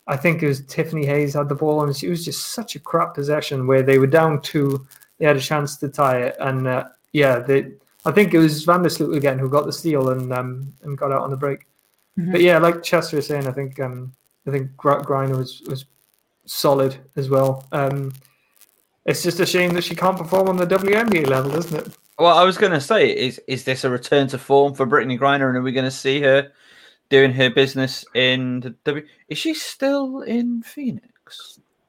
I 0.07 0.17
think 0.17 0.41
it 0.41 0.47
was 0.47 0.65
Tiffany 0.65 1.05
Hayes 1.05 1.35
had 1.35 1.49
the 1.49 1.55
ball, 1.55 1.83
and 1.83 2.03
it 2.03 2.09
was 2.09 2.25
just 2.25 2.53
such 2.53 2.75
a 2.75 2.79
crap 2.79 3.13
possession 3.13 3.67
where 3.67 3.83
they 3.83 3.99
were 3.99 4.07
down 4.07 4.41
two. 4.41 4.87
They 5.19 5.25
had 5.27 5.37
a 5.37 5.41
chance 5.41 5.77
to 5.77 5.89
tie 5.89 6.21
it, 6.23 6.35
and 6.39 6.67
uh, 6.67 6.85
yeah, 7.13 7.39
they. 7.39 7.71
I 8.05 8.11
think 8.11 8.33
it 8.33 8.39
was 8.39 8.65
Vandersloot 8.65 9.15
again 9.15 9.39
who 9.39 9.49
got 9.49 9.65
the 9.65 9.73
steal 9.73 10.09
and 10.09 10.31
um, 10.33 10.73
and 10.83 10.97
got 10.97 11.11
out 11.11 11.21
on 11.21 11.29
the 11.29 11.37
break. 11.37 11.65
Mhm. 12.17 12.31
But 12.31 12.41
yeah, 12.41 12.57
like 12.57 12.83
Chester 12.83 13.17
was 13.17 13.27
saying, 13.27 13.47
I 13.47 13.51
think 13.51 13.79
um, 13.79 14.13
I 14.47 14.51
think 14.51 14.71
Griner 14.75 15.37
was 15.37 15.61
was 15.67 15.85
solid 16.45 16.97
as 17.15 17.29
well. 17.29 17.67
Um, 17.71 18.13
it's 19.05 19.23
just 19.23 19.39
a 19.39 19.45
shame 19.45 19.73
that 19.73 19.83
she 19.83 19.95
can't 19.95 20.17
perform 20.17 20.49
on 20.49 20.57
the 20.57 20.67
WNBA 20.67 21.27
level, 21.27 21.55
isn't 21.55 21.87
it? 21.87 21.97
Well, 22.17 22.37
I 22.37 22.43
was 22.43 22.57
going 22.57 22.73
to 22.73 22.81
say, 22.81 23.09
is 23.09 23.39
is 23.47 23.63
this 23.63 23.83
a 23.83 23.89
return 23.89 24.27
to 24.29 24.37
form 24.37 24.73
for 24.73 24.85
Brittney 24.85 25.19
Griner, 25.19 25.47
and 25.47 25.57
are 25.57 25.61
we 25.61 25.71
going 25.71 25.85
to 25.85 25.91
see 25.91 26.21
her 26.21 26.51
doing 27.09 27.31
her 27.33 27.49
business 27.49 28.05
in 28.13 28.59
the 28.61 28.69
W? 28.85 29.05
Is 29.29 29.37
she 29.37 29.53
still 29.53 30.21
in 30.21 30.61
Phoenix? 30.61 31.07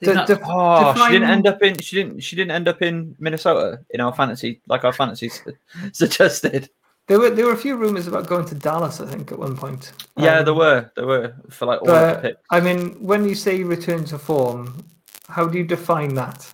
They've 0.01 0.09
The- 0.09 0.14
not- 0.14 0.26
the- 0.26 0.40
Oh, 0.44 1.07
she 1.07 1.12
didn't 1.12 1.30
end 1.30 1.46
up 1.46 1.62
in. 1.62 1.78
She 1.78 1.96
didn't. 1.96 2.20
She 2.20 2.34
didn't 2.36 2.53
end 2.53 2.68
up 2.68 2.80
in 2.82 3.14
Minnesota 3.18 3.80
in 3.90 4.01
our 4.01 4.14
fantasy, 4.14 4.61
like 4.66 4.84
our 4.84 4.92
fantasy 4.92 5.30
suggested. 5.92 6.70
There 7.07 7.18
were 7.18 7.30
there 7.30 7.44
were 7.46 7.53
a 7.53 7.57
few 7.57 7.76
rumors 7.76 8.07
about 8.07 8.26
going 8.26 8.46
to 8.46 8.55
Dallas, 8.55 9.01
I 9.01 9.07
think, 9.07 9.30
at 9.32 9.38
one 9.38 9.57
point. 9.57 9.92
Yeah, 10.16 10.38
Um, 10.38 10.44
there 10.46 10.55
were. 10.55 10.90
There 10.96 11.07
were 11.07 11.34
for 11.51 11.66
like 11.66 11.82
all 11.82 11.90
of 11.90 12.16
the 12.22 12.28
picks. 12.28 12.40
I 12.51 12.61
mean, 12.61 13.05
when 13.05 13.28
you 13.28 13.34
say 13.34 13.62
return 13.64 14.05
to 14.07 14.18
form, 14.18 14.84
how 15.28 15.46
do 15.46 15.59
you 15.59 15.64
define 15.64 16.14
that? 16.14 16.51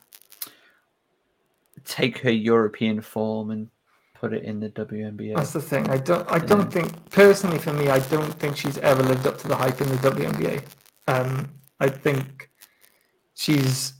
Take 1.84 2.18
her 2.18 2.30
European 2.32 3.00
form 3.00 3.50
and 3.50 3.68
put 4.14 4.32
it 4.32 4.42
in 4.42 4.58
the 4.58 4.70
WNBA. 4.70 5.36
That's 5.36 5.52
the 5.52 5.60
thing. 5.60 5.88
I 5.88 5.98
don't. 5.98 6.28
I 6.32 6.38
don't 6.38 6.72
think 6.72 6.88
personally 7.10 7.58
for 7.58 7.72
me, 7.72 7.90
I 7.90 8.00
don't 8.00 8.32
think 8.40 8.56
she's 8.56 8.78
ever 8.78 9.02
lived 9.04 9.26
up 9.26 9.38
to 9.38 9.48
the 9.48 9.54
hype 9.54 9.80
in 9.80 9.88
the 9.88 9.96
WNBA. 10.10 10.62
Um, 11.06 11.48
I 11.78 11.88
think 11.88 12.50
she's 13.36 13.92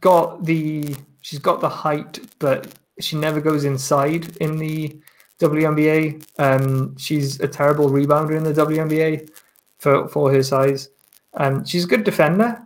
got 0.00 0.44
the 0.44 0.96
she's 1.20 1.38
got 1.38 1.60
the 1.60 1.68
height, 1.68 2.18
but 2.40 2.66
she 2.98 3.16
never 3.16 3.40
goes 3.40 3.64
inside 3.64 4.36
in 4.38 4.56
the 4.56 4.98
WNBA. 5.38 6.24
Um, 6.38 6.96
she's 6.96 7.38
a 7.40 7.48
terrible 7.48 7.88
rebounder 7.88 8.36
in 8.36 8.42
the 8.42 8.52
WNBA 8.52 9.30
for 9.78 10.08
for 10.08 10.32
her 10.32 10.42
size. 10.42 10.88
Um, 11.34 11.64
she's 11.64 11.84
a 11.84 11.88
good 11.88 12.02
defender. 12.04 12.60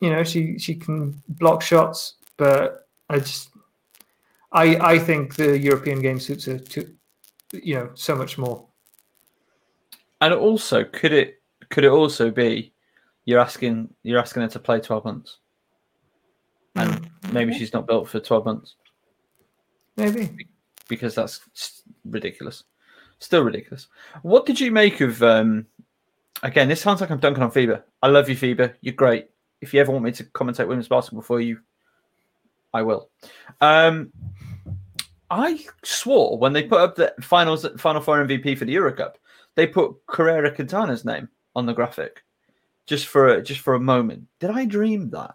You 0.00 0.10
know, 0.10 0.24
she 0.24 0.58
she 0.58 0.74
can 0.74 1.22
block 1.28 1.62
shots, 1.62 2.14
but 2.36 2.88
I 3.08 3.20
just 3.20 3.50
I 4.52 4.76
I 4.76 4.98
think 4.98 5.36
the 5.36 5.58
European 5.58 6.00
game 6.02 6.20
suits 6.20 6.44
her 6.44 6.58
to 6.58 6.94
you 7.52 7.74
know 7.76 7.90
so 7.94 8.14
much 8.14 8.36
more. 8.36 8.66
And 10.20 10.34
also, 10.34 10.84
could 10.84 11.12
it 11.12 11.40
could 11.70 11.84
it 11.84 11.90
also 11.90 12.30
be 12.30 12.73
you're 13.24 13.40
asking 13.40 13.88
you're 14.02 14.18
asking 14.20 14.42
her 14.42 14.48
to 14.48 14.58
play 14.58 14.80
twelve 14.80 15.04
months, 15.04 15.38
and 16.76 17.08
maybe 17.32 17.54
she's 17.54 17.72
not 17.72 17.86
built 17.86 18.08
for 18.08 18.20
twelve 18.20 18.44
months 18.44 18.74
Maybe. 19.96 20.48
because 20.88 21.14
that's 21.14 21.40
ridiculous. 22.04 22.64
Still 23.18 23.42
ridiculous. 23.42 23.86
What 24.22 24.44
did 24.46 24.60
you 24.60 24.70
make 24.70 25.00
of? 25.00 25.22
um 25.22 25.66
Again, 26.42 26.68
this 26.68 26.80
sounds 26.82 27.00
like 27.00 27.10
I'm 27.10 27.20
dunking 27.20 27.42
on 27.42 27.50
FIBA. 27.50 27.82
I 28.02 28.08
love 28.08 28.28
you, 28.28 28.36
FIBA. 28.36 28.74
You're 28.82 28.92
great. 28.94 29.30
If 29.62 29.72
you 29.72 29.80
ever 29.80 29.92
want 29.92 30.04
me 30.04 30.12
to 30.12 30.24
commentate 30.24 30.68
women's 30.68 30.88
basketball 30.88 31.22
for 31.22 31.40
you, 31.40 31.60
I 32.74 32.82
will. 32.82 33.08
Um 33.60 34.12
I 35.30 35.64
swore 35.82 36.38
when 36.38 36.52
they 36.52 36.64
put 36.64 36.80
up 36.80 36.96
the 36.96 37.14
finals, 37.22 37.66
final 37.78 38.02
four 38.02 38.22
MVP 38.24 38.58
for 38.58 38.66
the 38.66 38.72
Euro 38.72 38.92
Cup, 38.92 39.16
they 39.54 39.66
put 39.66 39.94
Carrera 40.06 40.50
Quintana's 40.54 41.04
name 41.04 41.28
on 41.56 41.64
the 41.66 41.72
graphic, 41.72 42.22
just 42.86 43.06
for 43.06 43.28
a, 43.28 43.42
just 43.42 43.60
for 43.60 43.74
a 43.74 43.80
moment. 43.80 44.26
Did 44.40 44.50
I 44.50 44.64
dream 44.64 45.10
that? 45.10 45.34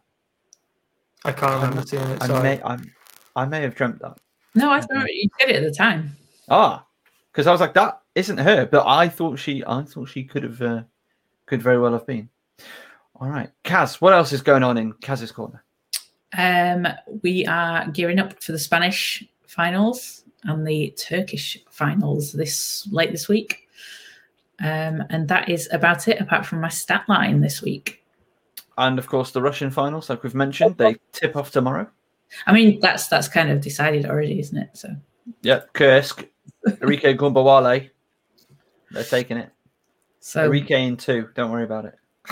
I 1.26 1.32
can't 1.32 1.62
remember 1.62 1.82
seeing 1.86 2.04
it. 2.04 2.22
I 2.22 2.28
Sorry. 2.28 2.44
may 2.44 2.62
I, 2.64 2.78
I 3.36 3.46
may 3.46 3.62
have 3.62 3.76
dreamt 3.76 4.00
that. 4.00 4.18
no, 4.56 4.72
I 4.72 4.82
thought 4.82 5.14
you 5.14 5.30
did 5.40 5.50
it 5.50 5.56
at 5.58 5.64
the 5.64 5.74
time. 5.74 6.16
Ah, 6.50 6.86
because 7.32 7.48
I 7.48 7.52
was 7.52 7.62
like, 7.62 7.74
that 7.74 8.02
isn't 8.16 8.38
her, 8.38 8.66
but 8.66 8.86
I 8.88 9.08
thought 9.10 9.38
she, 9.38 9.64
I 9.66 9.84
thought 9.84 10.10
she 10.10 10.24
could 10.24 10.44
have, 10.44 10.62
uh, 10.62 10.84
could 11.46 11.62
very 11.62 11.80
well 11.80 11.94
have 11.94 12.08
been. 12.08 12.30
All 13.16 13.30
right, 13.30 13.50
Kaz, 13.64 13.96
what 14.02 14.14
else 14.14 14.32
is 14.32 14.42
going 14.42 14.64
on 14.64 14.78
in 14.78 14.94
Kaz's 14.94 15.32
corner? 15.32 15.64
Um, 16.38 16.88
we 17.24 17.46
are 17.46 17.88
gearing 17.92 18.20
up 18.20 18.42
for 18.42 18.52
the 18.52 18.60
Spanish 18.60 19.24
finals 19.48 20.24
and 20.44 20.66
the 20.66 20.92
Turkish 20.98 21.58
finals 21.70 22.32
this 22.32 22.88
late 22.92 23.12
this 23.12 23.28
week. 23.28 23.69
Um, 24.62 25.04
and 25.10 25.28
that 25.30 25.50
is 25.50 25.70
about 25.72 26.08
it, 26.08 26.20
apart 26.20 26.46
from 26.46 26.62
my 26.62 26.70
stat 26.70 27.06
line 27.08 27.42
this 27.42 27.62
week. 27.62 28.04
And 28.78 29.00
of 29.00 29.08
course, 29.08 29.32
the 29.32 29.42
Russian 29.42 29.72
finals, 29.72 30.10
like 30.10 30.24
we've 30.24 30.36
mentioned, 30.36 30.78
they 30.78 30.96
tip 31.12 31.36
off 31.36 31.52
tomorrow. 31.52 31.90
I 32.46 32.54
mean, 32.54 32.80
that's 32.80 33.08
that's 33.08 33.28
kind 33.28 33.50
of 33.50 33.62
decided 33.62 34.06
already, 34.06 34.40
isn't 34.40 34.58
it? 34.58 34.70
So 34.74 34.90
Yeah, 35.42 35.62
Kursk, 35.74 36.26
Enrique 36.82 37.16
Gumbawale, 37.16 37.90
they're 38.92 39.04
taking 39.04 39.38
it. 39.38 39.52
so 40.20 40.46
Enrique 40.46 40.86
in 40.86 40.98
two, 40.98 41.30
don't 41.36 41.52
worry 41.52 41.64
about 41.64 41.86
it. 41.86 41.96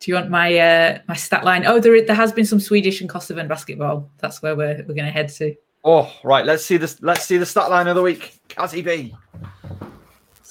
do 0.00 0.10
you 0.10 0.14
want 0.14 0.30
my 0.30 0.56
uh 0.56 0.98
my 1.08 1.14
stat 1.14 1.44
line? 1.44 1.66
Oh, 1.66 1.78
there 1.78 2.04
there 2.04 2.16
has 2.16 2.32
been 2.32 2.46
some 2.46 2.60
Swedish 2.60 3.00
and 3.00 3.10
Kosovan 3.10 3.48
basketball. 3.48 4.10
That's 4.18 4.42
where 4.42 4.56
we're 4.56 4.84
we're 4.86 4.94
gonna 4.94 5.10
head 5.10 5.28
to. 5.30 5.54
Oh, 5.84 6.12
right. 6.24 6.44
Let's 6.44 6.64
see 6.64 6.78
this. 6.78 7.00
Let's 7.00 7.24
see 7.24 7.38
the 7.38 7.46
stat 7.46 7.70
line 7.70 7.86
of 7.86 7.94
the 7.94 8.02
week. 8.02 8.40
B. 8.72 9.14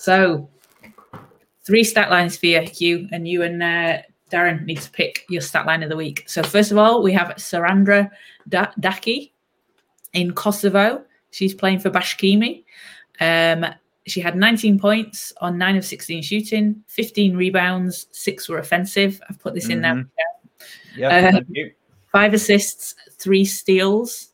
So, 0.05 0.47
three 1.65 1.83
stat 1.83 2.11
lines 2.11 2.37
for 2.37 2.45
you, 2.45 2.61
Hugh, 2.61 3.09
and 3.11 3.27
you 3.27 3.41
and 3.41 3.63
uh, 3.63 3.97
Darren 4.31 4.63
need 4.63 4.79
to 4.81 4.91
pick 4.91 5.25
your 5.29 5.41
stat 5.41 5.65
line 5.65 5.81
of 5.81 5.89
the 5.89 5.95
week. 5.95 6.25
So, 6.27 6.43
first 6.43 6.71
of 6.71 6.77
all, 6.77 7.01
we 7.01 7.11
have 7.13 7.29
Sarandra 7.37 8.11
da- 8.47 8.71
Daki 8.79 9.33
in 10.13 10.33
Kosovo. 10.33 11.03
She's 11.31 11.55
playing 11.55 11.79
for 11.79 11.89
Bashkimi. 11.89 12.65
Um, 13.19 13.65
she 14.05 14.21
had 14.21 14.35
19 14.35 14.77
points 14.77 15.33
on 15.41 15.57
9 15.57 15.77
of 15.77 15.83
16 15.83 16.21
shooting, 16.21 16.83
15 16.85 17.35
rebounds, 17.35 18.05
6 18.11 18.47
were 18.47 18.59
offensive. 18.59 19.19
I've 19.27 19.39
put 19.39 19.55
this 19.55 19.69
in 19.69 19.81
there. 19.81 20.05
Yeah, 20.95 21.07
Uh, 21.07 21.31
thank 21.31 21.47
you. 21.49 21.71
5 22.11 22.35
assists, 22.35 22.93
3 23.17 23.43
steals. 23.43 24.33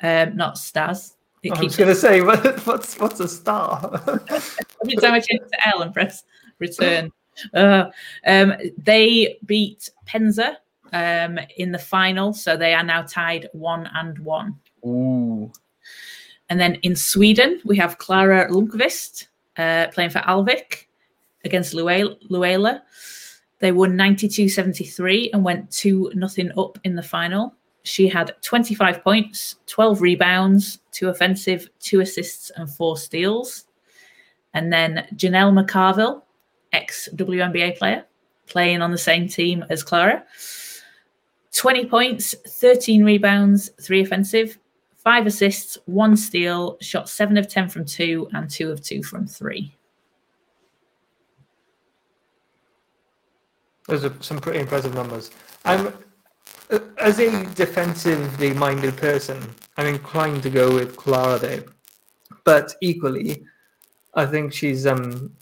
Um, 0.00 0.36
not 0.36 0.58
stars. 0.58 1.16
It 1.42 1.52
I 1.52 1.60
was 1.60 1.76
going 1.76 1.88
to 1.88 1.94
say, 1.96 2.20
what, 2.20 2.60
what's 2.66 2.98
what's 3.00 3.18
a 3.18 3.28
star? 3.28 4.00
every 4.82 4.96
time 4.96 5.14
I 5.14 5.20
change 5.20 5.42
to 5.50 5.68
L 5.68 5.82
and 5.82 5.92
press 5.92 6.24
return. 6.58 7.10
Uh, 7.54 7.86
um, 8.26 8.54
they 8.76 9.38
beat 9.46 9.90
Penza 10.06 10.56
um, 10.92 11.38
in 11.56 11.72
the 11.72 11.78
final, 11.78 12.32
so 12.32 12.56
they 12.56 12.74
are 12.74 12.84
now 12.84 13.02
tied 13.02 13.48
one 13.52 13.88
and 13.94 14.18
one. 14.18 14.58
Ooh. 14.84 15.50
And 16.50 16.60
then 16.60 16.74
in 16.82 16.94
Sweden, 16.94 17.60
we 17.64 17.76
have 17.78 17.98
Clara 17.98 18.50
Lundqvist 18.50 19.28
uh, 19.56 19.86
playing 19.92 20.10
for 20.10 20.18
Alvik 20.20 20.86
against 21.44 21.74
Luleå. 21.74 22.16
Luleå. 22.28 22.80
They 23.60 23.72
won 23.72 23.96
92 23.96 24.48
73 24.48 25.30
and 25.32 25.44
went 25.44 25.70
2 25.70 26.12
nothing 26.14 26.50
up 26.58 26.78
in 26.84 26.96
the 26.96 27.02
final. 27.02 27.54
She 27.84 28.08
had 28.08 28.34
25 28.42 29.02
points, 29.02 29.56
12 29.66 30.00
rebounds, 30.00 30.80
2 30.92 31.08
offensive, 31.08 31.68
2 31.80 32.00
assists, 32.00 32.50
and 32.56 32.68
4 32.68 32.96
steals. 32.96 33.64
And 34.54 34.72
then 34.72 35.06
Janel 35.14 35.52
McCarville, 35.52 36.22
ex 36.72 37.08
WNBA 37.14 37.78
player, 37.78 38.04
playing 38.46 38.82
on 38.82 38.90
the 38.90 38.98
same 38.98 39.28
team 39.28 39.64
as 39.70 39.82
Clara. 39.82 40.24
20 41.54 41.86
points, 41.86 42.34
13 42.46 43.04
rebounds, 43.04 43.70
3 43.80 44.00
offensive, 44.00 44.58
five 45.02 45.26
assists, 45.26 45.76
one 45.86 46.16
steal, 46.16 46.78
shot 46.80 47.08
seven 47.08 47.36
of 47.36 47.48
10 47.48 47.68
from 47.68 47.84
two, 47.84 48.28
and 48.32 48.48
two 48.48 48.70
of 48.70 48.82
two 48.82 49.02
from 49.02 49.26
three. 49.26 49.74
Those 53.88 54.04
are 54.04 54.14
some 54.20 54.38
pretty 54.38 54.60
impressive 54.60 54.94
numbers. 54.94 55.32
I'm, 55.64 55.92
as 56.98 57.18
a 57.18 57.44
defensively 57.54 58.54
minded 58.54 58.96
person, 58.96 59.42
I'm 59.76 59.86
inclined 59.86 60.44
to 60.44 60.50
go 60.50 60.72
with 60.72 60.96
Clara 60.96 61.38
there. 61.38 61.64
But 62.44 62.74
equally, 62.80 63.44
I 64.14 64.26
think 64.26 64.52
she's. 64.52 64.86
um. 64.86 65.32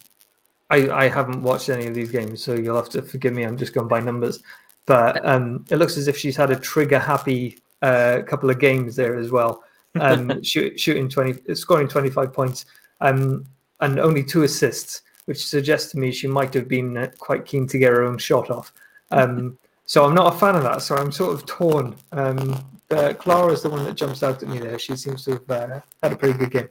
I, 0.73 0.89
I 0.89 1.09
haven't 1.09 1.43
watched 1.43 1.69
any 1.69 1.87
of 1.87 1.95
these 1.95 2.13
games, 2.13 2.45
so 2.45 2.55
you'll 2.55 2.77
have 2.77 2.89
to 2.91 3.03
forgive 3.03 3.33
me. 3.35 3.43
I'm 3.43 3.57
just 3.57 3.75
going 3.75 3.89
by 3.89 3.99
numbers, 3.99 4.41
but 4.87 5.25
um, 5.27 5.65
it 5.69 5.79
looks 5.79 5.97
as 5.97 6.07
if 6.07 6.17
she's 6.17 6.37
had 6.37 6.53
a 6.53 6.57
trigger-happy 6.57 7.59
uh, 7.83 8.21
couple 8.25 8.51
of 8.51 8.61
games 8.61 8.95
there 8.95 9.17
as 9.17 9.33
well. 9.33 9.65
Um, 9.99 10.41
shoot, 10.45 10.79
shooting 10.79 11.09
twenty, 11.09 11.55
scoring 11.55 11.89
twenty-five 11.89 12.33
points, 12.33 12.67
um, 13.01 13.45
and 13.81 13.99
only 13.99 14.23
two 14.23 14.45
assists, 14.45 15.03
which 15.25 15.45
suggests 15.45 15.91
to 15.91 15.99
me 15.99 16.13
she 16.13 16.29
might 16.29 16.55
have 16.55 16.69
been 16.69 16.97
uh, 16.97 17.11
quite 17.19 17.45
keen 17.47 17.67
to 17.67 17.79
get 17.79 17.93
her 17.93 18.05
own 18.05 18.17
shot 18.19 18.49
off. 18.49 18.73
Um, 19.11 19.59
so 19.87 20.05
I'm 20.05 20.15
not 20.15 20.35
a 20.35 20.39
fan 20.39 20.55
of 20.55 20.63
that. 20.63 20.83
So 20.83 20.95
I'm 20.95 21.11
sort 21.11 21.35
of 21.35 21.47
torn. 21.47 21.97
Um, 22.13 22.65
but 22.89 23.19
Clara 23.19 23.53
is 23.53 23.63
the 23.63 23.71
one 23.71 23.85
that 23.85 23.97
jumps 23.97 24.23
out 24.23 24.41
at 24.41 24.49
me 24.49 24.61
there. 24.61 24.79
She 24.79 24.95
seems 24.95 25.25
to 25.25 25.33
have 25.33 25.51
uh, 25.51 25.81
had 26.01 26.13
a 26.13 26.17
pretty 26.17 26.39
good 26.39 26.51
game. 26.53 26.69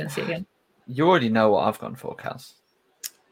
Do 0.00 0.02
you 0.02 0.04
want 0.06 0.10
to 0.10 0.14
see 0.14 0.20
it 0.22 0.24
again? 0.24 0.46
You 0.86 1.08
already 1.08 1.28
know 1.28 1.50
what 1.50 1.66
I've 1.68 1.78
gone 1.78 1.94
for, 1.94 2.16
Kaz. 2.16 2.52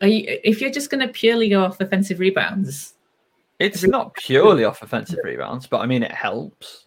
Are 0.01 0.07
you, 0.07 0.39
if 0.45 0.61
you're 0.61 0.70
just 0.70 0.90
going 0.90 1.05
to 1.07 1.12
purely 1.12 1.49
go 1.49 1.65
off 1.65 1.81
offensive 1.81 2.20
rebounds, 2.20 2.95
It's 3.59 3.82
not 3.82 4.15
purely 4.15 4.65
off 4.65 4.82
offensive 4.82 5.19
rebounds, 5.24 5.66
but 5.66 5.78
I 5.81 5.86
mean 5.86 6.03
it 6.03 6.12
helps. 6.12 6.85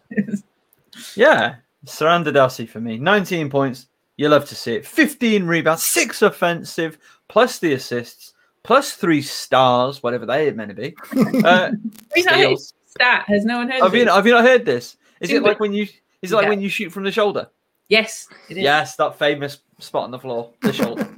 Yeah, 1.16 1.56
Saranda 1.86 2.32
Darcy 2.32 2.66
for 2.66 2.80
me. 2.80 2.98
19 2.98 3.50
points. 3.50 3.86
You 4.16 4.28
love 4.28 4.46
to 4.48 4.54
see 4.54 4.74
it. 4.76 4.86
15 4.86 5.44
rebounds, 5.46 5.82
six 5.82 6.22
offensive, 6.22 6.98
plus 7.28 7.58
the 7.58 7.72
assists, 7.74 8.34
plus 8.62 8.92
three 8.92 9.22
stars, 9.22 10.02
whatever 10.02 10.26
they 10.26 10.50
meant 10.52 10.68
to 10.70 10.74
be. 10.74 10.94
Uh, 11.44 11.70
Who's 12.14 12.24
that 12.26 12.34
his 12.36 12.44
steals. 12.44 12.74
stat? 12.86 13.24
Has 13.26 13.44
no 13.44 13.58
one 13.58 13.70
heard 13.70 13.82
Have 13.82 13.94
you 13.94 14.02
it? 14.02 14.08
have 14.08 14.26
you 14.26 14.32
not 14.32 14.44
heard 14.44 14.64
this? 14.64 14.96
Is 15.20 15.30
it 15.30 15.42
like 15.42 15.60
when 15.60 15.72
you 15.72 15.86
is 16.22 16.30
it 16.32 16.36
like 16.36 16.44
Yeah. 16.44 16.48
when 16.50 16.60
you 16.60 16.68
shoot 16.68 16.90
from 16.90 17.04
the 17.04 17.10
shoulder? 17.12 17.48
Yes, 17.88 18.28
it 18.48 18.56
is. 18.58 18.62
Yes, 18.62 18.96
that 18.96 19.18
famous 19.18 19.58
spot 19.82 20.04
on 20.04 20.10
the 20.10 20.18
floor, 20.18 20.50
the 20.62 20.72
shoulder. 20.72 21.08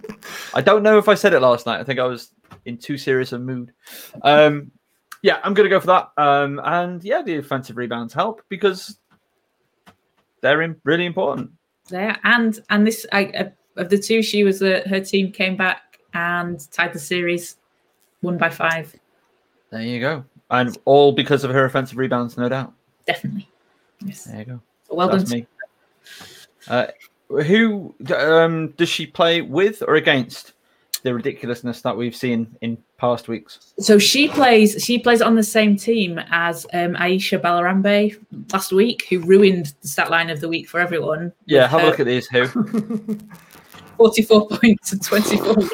I 0.55 0.61
don't 0.61 0.83
know 0.83 0.99
if 0.99 1.09
I 1.09 1.15
said 1.15 1.33
it 1.35 1.41
last 1.41 1.67
night. 1.67 1.81
I 1.81 1.85
think 1.85 1.99
I 1.99 2.05
was 2.05 2.31
in 2.65 2.79
too 2.79 2.97
serious 2.97 3.33
a 3.33 3.39
mood. 3.39 3.73
Um, 4.23 4.71
yeah, 5.23 5.41
I'm 5.43 5.55
going 5.55 5.65
to 5.65 5.71
go 5.71 5.81
for 5.81 5.87
that. 5.87 6.11
Um, 6.17 6.61
and 6.65 7.03
yeah, 7.03 7.23
the 7.23 7.37
offensive 7.37 7.77
rebounds 7.77 8.13
help 8.13 8.43
because 8.49 8.99
they're 10.41 10.63
in, 10.63 10.77
really 10.85 11.07
important. 11.07 11.51
There 11.89 12.19
and 12.25 12.59
and 12.71 12.87
this 12.87 13.07
I, 13.13 13.27
uh, 13.27 13.51
of 13.77 13.91
the 13.91 13.99
two, 13.99 14.23
she 14.23 14.45
was 14.45 14.59
the 14.59 14.83
her 14.87 15.01
team 15.01 15.33
came 15.33 15.57
back 15.57 15.99
and 16.15 16.71
tied 16.71 16.93
the 16.93 16.99
series, 16.99 17.57
one 18.21 18.39
by 18.39 18.49
five. 18.49 18.95
There 19.71 19.83
you 19.83 20.01
go. 20.01 20.25
And 20.51 20.77
all 20.85 21.13
because 21.13 21.45
of 21.45 21.51
her 21.51 21.65
offensive 21.65 21.99
rebounds, 21.99 22.37
no 22.37 22.49
doubt. 22.49 22.73
Definitely. 23.07 23.49
Yes. 24.05 24.25
There 24.25 24.39
you 24.39 24.45
go. 24.45 24.61
Well 24.91 25.09
That's 25.09 25.25
done. 25.25 25.41
me. 25.41 25.47
Uh, 26.69 26.87
who 27.29 27.95
um, 28.17 28.69
does 28.77 28.89
she 28.89 29.07
play 29.07 29.41
with 29.41 29.83
or 29.87 29.95
against 29.95 30.53
the 31.03 31.15
ridiculousness 31.15 31.83
that 31.83 31.97
we've 31.97 32.17
seen 32.17 32.57
in 32.61 32.79
past 32.97 33.29
weeks? 33.29 33.73
So 33.79 33.99
she 33.99 34.29
plays. 34.29 34.83
She 34.83 34.99
plays 34.99 35.21
on 35.23 35.35
the 35.35 35.43
same 35.43 35.77
team 35.77 36.21
as 36.31 36.65
um, 36.73 36.95
Aisha 36.95 37.41
Balarambe 37.41 38.17
last 38.53 38.73
week, 38.73 39.07
who 39.11 39.21
ruined 39.21 39.75
the 39.83 39.89
stat 39.89 40.11
line 40.11 40.31
of 40.31 40.41
the 40.41 40.49
week 40.49 40.69
for 40.69 40.81
everyone. 40.81 41.33
Yeah, 41.47 41.63
with 41.63 41.71
have 41.71 41.83
a 41.83 41.87
look 41.87 42.01
at 42.01 42.07
these. 42.07 42.27
Who? 42.29 42.47
Forty-four 43.97 44.49
points 44.49 44.93
and 44.93 45.03
twenty-four. 45.03 45.69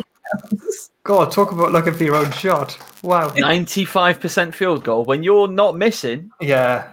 God, 1.02 1.32
talk 1.32 1.52
about 1.52 1.72
looking 1.72 1.94
for 1.94 2.04
your 2.04 2.16
own 2.16 2.30
shot. 2.32 2.78
Wow. 3.02 3.30
95% 3.30 4.54
field 4.54 4.84
goal 4.84 5.04
when 5.04 5.22
you're 5.22 5.48
not 5.48 5.76
missing. 5.76 6.30
Yeah. 6.40 6.92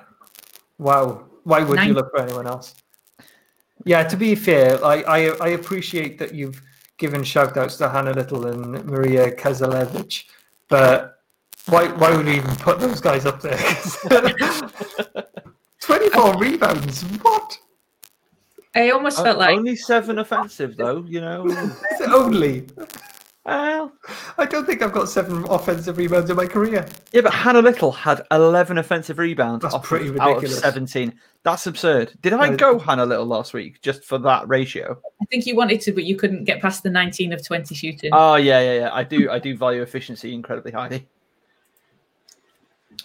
Wow. 0.78 1.26
Why 1.44 1.64
would 1.64 1.76
Nine- 1.76 1.90
you 1.90 1.94
look 1.94 2.10
for 2.12 2.22
anyone 2.22 2.48
else? 2.48 2.74
Yeah, 3.88 4.04
to 4.04 4.18
be 4.18 4.36
fair, 4.36 4.84
I, 4.84 4.96
I, 5.04 5.20
I 5.40 5.48
appreciate 5.50 6.20
that 6.20 6.34
you've 6.36 6.62
given 6.98 7.24
shout 7.24 7.56
outs 7.56 7.78
to 7.78 7.88
Hannah 7.88 8.12
Little 8.12 8.48
and 8.48 8.84
Maria 8.84 9.32
Kazalevich, 9.32 10.26
but 10.68 11.22
why 11.68 11.88
why 11.94 12.16
would 12.16 12.26
we 12.26 12.36
even 12.36 12.56
put 12.58 12.80
those 12.80 13.00
guys 13.00 13.26
up 13.26 13.42
there? 13.42 13.58
24 15.80 16.38
rebounds. 16.38 17.04
What? 17.22 17.58
I 18.76 18.90
almost 18.90 19.24
felt 19.24 19.38
like 19.38 19.58
Only 19.58 19.78
seven 19.78 20.20
offensive, 20.20 20.76
though, 20.76 21.06
you 21.08 21.22
know. 21.22 21.48
Only? 22.08 22.68
Well, 23.48 23.92
I 24.38 24.46
don't 24.46 24.66
think 24.66 24.82
I've 24.82 24.92
got 24.92 25.08
seven 25.10 25.44
offensive 25.46 25.98
rebounds 25.98 26.30
in 26.30 26.36
my 26.36 26.46
career. 26.46 26.86
yeah, 27.14 27.22
but 27.22 27.34
Hannah 27.34 27.62
Little 27.62 27.92
had 27.92 28.22
11 28.32 28.78
offensive 28.78 29.18
rebounds 29.18 29.62
That's 29.64 29.74
off 29.74 29.84
of- 29.84 29.88
pretty 29.88 30.10
out 30.20 30.30
of 30.30 30.36
ridiculous. 30.36 30.60
17. 30.60 31.14
That's 31.44 31.66
absurd. 31.66 32.14
Did 32.22 32.34
I 32.34 32.54
go 32.56 32.78
Hannah 32.78 33.06
Little 33.06 33.26
last 33.26 33.54
week 33.54 33.82
just 33.82 34.04
for 34.04 34.18
that 34.18 34.48
ratio? 34.50 35.00
I 35.22 35.26
think 35.26 35.46
you 35.46 35.56
wanted 35.56 35.80
to, 35.82 35.94
but 35.94 36.04
you 36.04 36.18
couldn't 36.18 36.44
get 36.44 36.62
past 36.62 36.84
the 36.84 36.90
nineteen 36.90 37.32
of 37.32 37.46
twenty 37.46 37.74
shooting. 37.74 38.10
Oh, 38.12 38.36
yeah, 38.36 38.60
yeah, 38.60 38.74
yeah. 38.80 38.90
I 38.94 39.04
do 39.04 39.30
I 39.32 39.40
do 39.40 39.56
value 39.56 39.82
efficiency 39.82 40.34
incredibly 40.34 40.72
highly. 40.74 41.08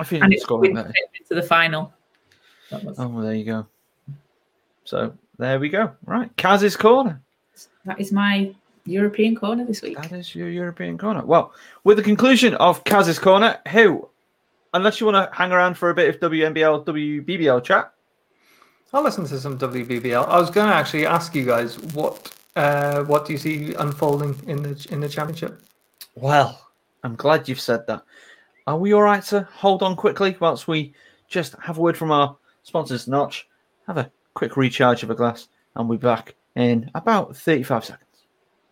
I 0.01 0.05
feel 0.05 0.25
and 0.25 0.33
it's 0.33 0.43
scoring 0.43 0.75
win 0.75 0.83
better. 0.85 0.95
into 1.21 1.35
the 1.41 1.47
final. 1.47 1.93
That 2.71 2.83
was- 2.83 2.99
Oh, 2.99 3.07
well, 3.09 3.25
there 3.25 3.35
you 3.35 3.45
go. 3.45 3.67
So 4.85 5.15
there 5.39 5.61
we 5.61 5.69
go. 5.69 5.93
Right, 6.05 6.35
Kaz's 6.37 6.77
corner. 6.77 7.21
that 7.85 8.01
is 8.01 8.11
my 8.11 8.53
European 8.85 9.37
corner 9.37 9.65
this 9.65 9.83
week. 9.83 9.97
That 10.01 10.13
is 10.13 10.35
your 10.35 10.49
European 10.49 10.99
corner. 10.99 11.25
Well, 11.25 11.53
with 11.85 11.97
the 11.97 12.03
conclusion 12.03 12.55
of 12.55 12.83
Kaz's 12.85 13.19
corner, 13.19 13.59
who, 13.69 14.09
unless 14.75 15.01
you 15.01 15.07
want 15.07 15.31
to 15.31 15.37
hang 15.37 15.53
around 15.53 15.75
for 15.75 15.91
a 15.91 15.95
bit 15.95 16.15
of 16.15 16.31
WNBL, 16.31 16.85
WBBL 16.85 17.63
chat, 17.65 17.93
I'll 18.93 19.03
listen 19.03 19.25
to 19.27 19.41
some 19.41 19.59
WBBL. 19.59 20.29
I 20.29 20.39
was 20.39 20.51
going 20.51 20.69
to 20.69 20.75
actually 20.75 21.07
ask 21.07 21.35
you 21.35 21.47
guys 21.47 21.79
what 21.95 22.35
uh, 22.57 23.05
what 23.05 23.25
do 23.25 23.33
you 23.33 23.39
see 23.39 23.73
unfolding 23.75 24.37
in 24.47 24.63
the 24.63 24.87
in 24.91 25.01
the 25.01 25.09
championship? 25.09 25.63
well, 26.15 26.69
I'm 27.03 27.17
glad 27.17 27.49
you've 27.49 27.61
said 27.61 27.87
that. 27.87 28.03
Are 28.67 28.77
we 28.77 28.93
all 28.93 29.03
right 29.03 29.23
to 29.25 29.49
hold 29.53 29.83
on 29.83 29.97
quickly 29.97 30.37
whilst 30.39 30.69
we 30.69 30.95
just 31.29 31.55
have 31.61 31.79
a 31.79 31.81
word 31.81 31.97
from 31.97 32.13
our 32.13 32.37
sponsors, 32.63 33.09
Notch? 33.09 33.49
Have 33.87 33.99
a 33.99 34.11
quick 34.35 34.57
recharge 34.57 35.03
of 35.03 35.11
a 35.11 35.15
glass, 35.15 35.49
and 35.75 35.89
we'll 35.89 35.99
be 35.99 36.07
back 36.07 36.35
in 36.55 36.91
about 36.95 37.37
35 37.37 37.85
seconds, 37.85 38.12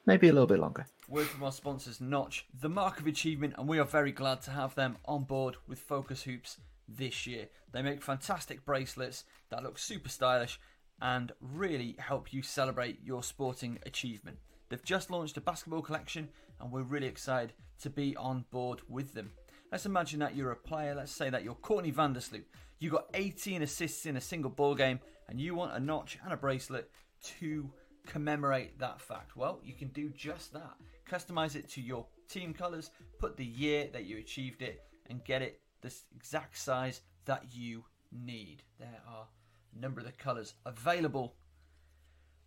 maybe 0.07 0.29
a 0.29 0.33
little 0.33 0.47
bit 0.47 0.59
longer. 0.59 0.87
Word 1.09 1.27
from 1.27 1.45
our 1.45 1.53
sponsors, 1.53 2.01
Notch, 2.01 2.47
the 2.61 2.69
mark 2.69 3.01
of 3.01 3.07
achievement, 3.07 3.55
and 3.59 3.69
we 3.69 3.79
are 3.79 3.85
very 3.85 4.13
glad 4.13 4.43
to 4.43 4.51
have 4.51 4.75
them 4.75 4.97
on 5.05 5.25
board 5.25 5.57
with 5.67 5.79
Focus 5.79 6.23
Hoops 6.23 6.59
this 6.89 7.27
year. 7.27 7.49
They 7.73 7.83
make 7.83 8.03
fantastic 8.03 8.65
bracelets 8.65 9.25
that 9.51 9.63
look 9.63 9.79
super 9.79 10.09
stylish 10.09 10.61
and 11.01 11.33
really 11.41 11.97
help 11.99 12.33
you 12.33 12.43
celebrate 12.43 12.99
your 13.05 13.23
sporting 13.23 13.79
achievement. 13.87 14.39
They've 14.69 14.85
just 14.85 15.11
launched 15.11 15.37
a 15.37 15.41
basketball 15.41 15.83
collection, 15.83 16.29
and 16.61 16.71
we're 16.71 16.83
really 16.83 17.07
excited 17.07 17.53
to 17.83 17.91
be 17.91 18.17
on 18.17 18.45
board 18.51 18.83
with 18.89 19.15
them. 19.15 19.33
Let's 19.73 19.87
imagine 19.87 20.21
that 20.21 20.37
you're 20.37 20.53
a 20.53 20.57
player. 20.57 20.95
Let's 20.95 21.13
say 21.13 21.31
that 21.31 21.45
you're 21.45 21.55
Courtney 21.55 21.93
Vandersloot. 21.93 22.45
You 22.79 22.91
got 22.91 23.07
18 23.15 23.63
assists 23.63 24.07
in 24.07 24.17
a 24.17 24.21
single 24.21 24.51
ball 24.51 24.75
game, 24.75 25.01
and 25.29 25.41
you 25.41 25.55
want 25.55 25.75
a 25.75 25.81
notch 25.81 26.19
and 26.25 26.33
a 26.33 26.37
bracelet 26.37 26.91
to 27.39 27.71
commemorate 28.07 28.79
that 28.79 29.01
fact. 29.01 29.37
Well, 29.37 29.61
you 29.63 29.75
can 29.75 29.89
do 29.89 30.11
just 30.11 30.53
that. 30.53 30.75
Customize 31.09 31.57
it 31.57 31.69
to 31.71 31.81
your 31.81 32.07
team 32.29 32.55
colors, 32.55 32.91
put 33.19 33.37
the 33.37 33.45
year 33.45 33.89
that 33.93 34.05
you 34.05 34.19
achieved 34.19 34.63
it, 34.63 34.83
and 35.09 35.25
get 35.25 35.43
it 35.43 35.61
the 35.83 35.93
exact 36.15 36.59
size 36.59 37.01
that 37.25 37.45
you 37.53 37.85
need. 38.13 38.63
There 38.79 39.01
are 39.09 39.27
a 39.75 39.81
number 39.81 40.01
of 40.01 40.07
the 40.07 40.13
colors 40.13 40.55
available. 40.67 41.35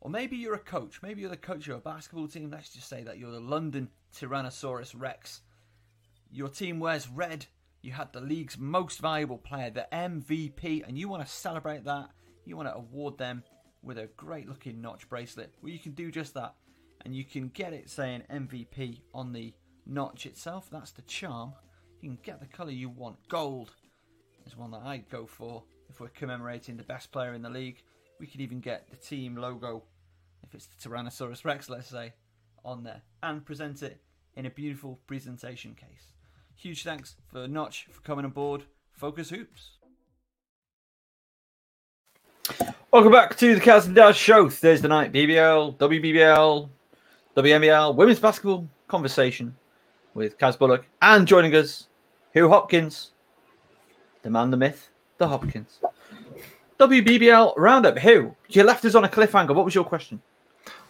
Or 0.01 0.09
maybe 0.09 0.35
you're 0.35 0.55
a 0.55 0.59
coach. 0.59 1.01
Maybe 1.01 1.21
you're 1.21 1.29
the 1.29 1.37
coach 1.37 1.67
of 1.67 1.77
a 1.77 1.81
basketball 1.81 2.27
team. 2.27 2.51
Let's 2.51 2.69
just 2.69 2.89
say 2.89 3.03
that 3.03 3.17
you're 3.17 3.31
the 3.31 3.39
London 3.39 3.89
Tyrannosaurus 4.15 4.93
Rex. 4.97 5.41
Your 6.29 6.49
team 6.49 6.79
wears 6.79 7.09
red. 7.09 7.45
You 7.81 7.91
had 7.91 8.11
the 8.11 8.21
league's 8.21 8.57
most 8.57 8.99
valuable 8.99 9.37
player, 9.37 9.69
the 9.69 9.87
MVP, 9.91 10.87
and 10.87 10.97
you 10.97 11.07
want 11.07 11.25
to 11.25 11.31
celebrate 11.31 11.85
that. 11.85 12.09
You 12.45 12.57
want 12.57 12.69
to 12.69 12.75
award 12.75 13.17
them 13.17 13.43
with 13.83 13.97
a 13.97 14.09
great 14.17 14.47
looking 14.47 14.81
notch 14.81 15.07
bracelet. 15.09 15.53
Well, 15.61 15.71
you 15.71 15.79
can 15.79 15.91
do 15.91 16.11
just 16.11 16.33
that. 16.33 16.55
And 17.05 17.15
you 17.15 17.25
can 17.25 17.49
get 17.49 17.73
it 17.73 17.89
saying 17.89 18.23
MVP 18.31 19.01
on 19.13 19.33
the 19.33 19.53
notch 19.85 20.25
itself. 20.25 20.69
That's 20.71 20.91
the 20.91 21.01
charm. 21.03 21.53
You 22.01 22.09
can 22.09 22.19
get 22.23 22.39
the 22.39 22.47
colour 22.47 22.71
you 22.71 22.89
want. 22.89 23.17
Gold 23.27 23.71
is 24.45 24.57
one 24.57 24.71
that 24.71 24.83
I'd 24.83 25.09
go 25.09 25.25
for 25.25 25.63
if 25.89 25.99
we're 25.99 26.07
commemorating 26.09 26.77
the 26.77 26.83
best 26.83 27.11
player 27.11 27.33
in 27.33 27.41
the 27.41 27.49
league. 27.49 27.83
We 28.19 28.27
could 28.27 28.41
even 28.41 28.61
get 28.61 28.89
the 28.89 28.95
team 28.95 29.35
logo, 29.35 29.83
if 30.43 30.55
it's 30.55 30.67
the 30.67 30.89
Tyrannosaurus 30.89 31.43
Rex, 31.43 31.69
let's 31.69 31.89
say, 31.89 32.13
on 32.63 32.83
there 32.83 33.01
and 33.21 33.45
present 33.45 33.83
it 33.83 34.01
in 34.35 34.45
a 34.45 34.49
beautiful 34.49 34.99
presentation 35.07 35.75
case. 35.75 36.13
Huge 36.55 36.83
thanks 36.83 37.15
for 37.27 37.47
Notch 37.47 37.87
for 37.91 38.01
coming 38.01 38.25
aboard 38.25 38.63
Focus 38.91 39.29
Hoops. 39.29 39.82
Welcome 42.93 43.11
back 43.11 43.35
to 43.37 43.55
the 43.55 43.59
Kaz 43.59 43.87
and 43.87 43.95
Daz 43.95 44.15
show. 44.15 44.47
Thursday 44.47 44.87
night, 44.87 45.11
BBL, 45.11 45.77
WBBL, 45.77 46.69
WNBL, 47.35 47.95
women's 47.95 48.19
basketball 48.19 48.69
conversation 48.87 49.55
with 50.13 50.37
Kaz 50.37 50.59
Bullock 50.59 50.85
and 51.01 51.27
joining 51.27 51.55
us, 51.55 51.87
Hugh 52.33 52.49
Hopkins, 52.49 53.09
the 54.21 54.29
man, 54.29 54.51
the 54.51 54.57
myth, 54.57 54.89
the 55.17 55.27
Hopkins. 55.27 55.79
WBBL 56.79 57.55
roundup. 57.57 57.97
Hugh, 57.97 58.35
you 58.49 58.61
left 58.61 58.85
us 58.85 58.93
on 58.93 59.03
a 59.05 59.09
cliffhanger. 59.09 59.55
What 59.55 59.65
was 59.65 59.73
your 59.73 59.85
question? 59.85 60.21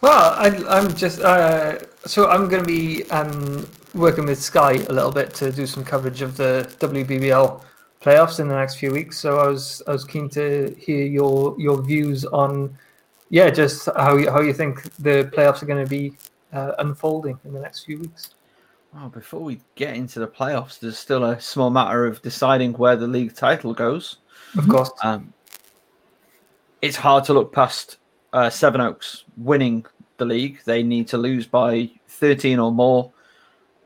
Well, 0.02 0.34
I, 0.34 0.78
am 0.78 0.94
just 0.94 1.22
uh, 1.22 1.78
so 2.04 2.28
I'm 2.28 2.50
going 2.50 2.62
to 2.62 2.68
be 2.68 3.04
um, 3.04 3.66
working 3.94 4.26
with 4.26 4.42
Sky 4.42 4.72
a 4.72 4.92
little 4.92 5.10
bit 5.10 5.32
to 5.36 5.50
do 5.50 5.66
some 5.66 5.82
coverage 5.82 6.20
of 6.20 6.36
the 6.36 6.70
WBBL 6.80 7.62
playoffs 8.04 8.38
in 8.38 8.48
the 8.48 8.54
next 8.54 8.76
few 8.76 8.92
weeks. 8.92 9.18
So 9.18 9.38
I 9.38 9.48
was 9.48 9.82
I 9.86 9.92
was 9.92 10.04
keen 10.04 10.28
to 10.30 10.74
hear 10.78 11.04
your 11.06 11.56
your 11.58 11.82
views 11.82 12.24
on 12.26 12.76
yeah, 13.30 13.50
just 13.50 13.88
how 13.96 14.16
you, 14.16 14.30
how 14.30 14.42
you 14.42 14.52
think 14.52 14.82
the 14.98 15.30
playoffs 15.34 15.62
are 15.62 15.66
going 15.66 15.84
to 15.84 15.90
be 15.90 16.12
uh, 16.52 16.72
unfolding 16.78 17.38
in 17.44 17.52
the 17.52 17.60
next 17.60 17.84
few 17.84 17.98
weeks. 17.98 18.34
Well, 18.94 19.08
before 19.08 19.40
we 19.40 19.60
get 19.74 19.96
into 19.96 20.20
the 20.20 20.28
playoffs, 20.28 20.78
there's 20.78 20.98
still 20.98 21.24
a 21.24 21.40
small 21.40 21.70
matter 21.70 22.06
of 22.06 22.22
deciding 22.22 22.74
where 22.74 22.94
the 22.94 23.08
league 23.08 23.34
title 23.34 23.74
goes. 23.74 24.18
Of 24.56 24.68
course. 24.68 24.92
Um, 25.02 25.32
it's 26.80 26.96
hard 26.96 27.24
to 27.24 27.32
look 27.32 27.52
past 27.52 27.96
uh, 28.32 28.50
Sevenoaks 28.50 29.24
winning 29.36 29.84
the 30.18 30.26
league. 30.26 30.60
They 30.64 30.84
need 30.84 31.08
to 31.08 31.18
lose 31.18 31.46
by 31.46 31.90
13 32.06 32.60
or 32.60 32.70
more 32.70 33.10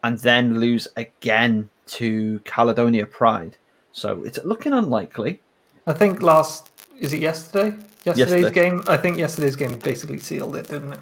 and 0.04 0.18
then 0.18 0.60
lose 0.60 0.88
again 0.96 1.70
to 1.86 2.38
Caledonia 2.40 3.06
Pride. 3.06 3.56
So 3.98 4.22
it's 4.24 4.38
looking 4.44 4.72
unlikely. 4.72 5.40
I 5.86 5.92
think 5.92 6.22
last, 6.22 6.70
is 6.98 7.12
it 7.12 7.20
yesterday? 7.20 7.76
Yesterday's 8.04 8.42
yesterday. 8.42 8.70
game? 8.70 8.84
I 8.86 8.96
think 8.96 9.18
yesterday's 9.18 9.56
game 9.56 9.76
basically 9.78 10.18
sealed 10.18 10.56
it, 10.56 10.68
didn't 10.68 10.92
it? 10.94 11.00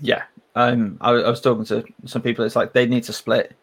Yeah. 0.00 0.24
Um, 0.54 0.98
I, 1.00 1.10
I 1.10 1.30
was 1.30 1.40
talking 1.40 1.64
to 1.66 1.84
some 2.04 2.22
people. 2.22 2.44
It's 2.44 2.56
like 2.56 2.72
they 2.72 2.86
need 2.86 3.04
to 3.04 3.12
split 3.12 3.54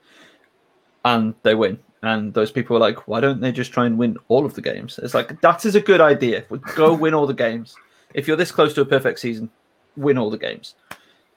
and 1.05 1.33
they 1.43 1.55
win. 1.55 1.79
And 2.01 2.33
those 2.33 2.51
people 2.51 2.75
were 2.75 2.79
like, 2.79 3.07
why 3.07 3.19
don't 3.19 3.41
they 3.41 3.51
just 3.51 3.73
try 3.73 3.85
and 3.85 3.97
win 3.97 4.17
all 4.29 4.45
of 4.45 4.53
the 4.53 4.61
games? 4.61 4.99
It's 5.03 5.13
like, 5.13 5.41
that 5.41 5.65
is 5.65 5.75
a 5.75 5.81
good 5.81 5.99
idea. 5.99 6.45
Go 6.75 6.93
win 6.93 7.13
all 7.13 7.27
the 7.27 7.33
games. 7.33 7.75
If 8.13 8.27
you're 8.27 8.37
this 8.37 8.51
close 8.51 8.73
to 8.75 8.81
a 8.81 8.85
perfect 8.85 9.19
season, 9.19 9.49
win 9.97 10.17
all 10.17 10.29
the 10.29 10.37
games. 10.37 10.75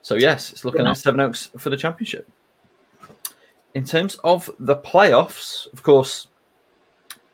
So, 0.02 0.14
yes, 0.14 0.52
it's 0.52 0.64
looking 0.64 0.86
at 0.86 0.96
Sevenoaks 0.96 1.50
for 1.58 1.70
the 1.70 1.76
championship. 1.76 2.30
In 3.74 3.84
terms 3.84 4.16
of 4.22 4.48
the 4.60 4.76
playoffs, 4.76 5.72
of 5.72 5.82
course, 5.82 6.28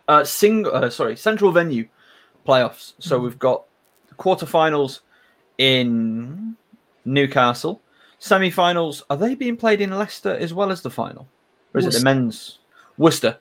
uh, 0.09 0.25
single, 0.25 0.75
uh, 0.75 0.91
sorry, 0.91 1.17
central 1.17 1.53
venue 1.53 1.87
playoffs. 2.47 2.95
So 2.99 3.17
mm-hmm. 3.17 3.25
we've 3.25 3.39
got 3.39 3.65
quarterfinals 4.19 5.01
in 5.59 6.57
Newcastle. 7.05 7.81
Semi-finals 8.19 9.05
are 9.11 9.17
they 9.17 9.35
being 9.35 9.57
played 9.57 9.81
in 9.81 9.91
Leicester 9.91 10.35
as 10.35 10.53
well 10.53 10.73
as 10.73 10.83
the 10.83 10.91
final, 10.91 11.29
or 11.73 11.79
is 11.79 11.85
Worcester. 11.85 11.99
it 11.99 12.01
the 12.01 12.05
men's 12.05 12.59
Worcester? 12.97 13.39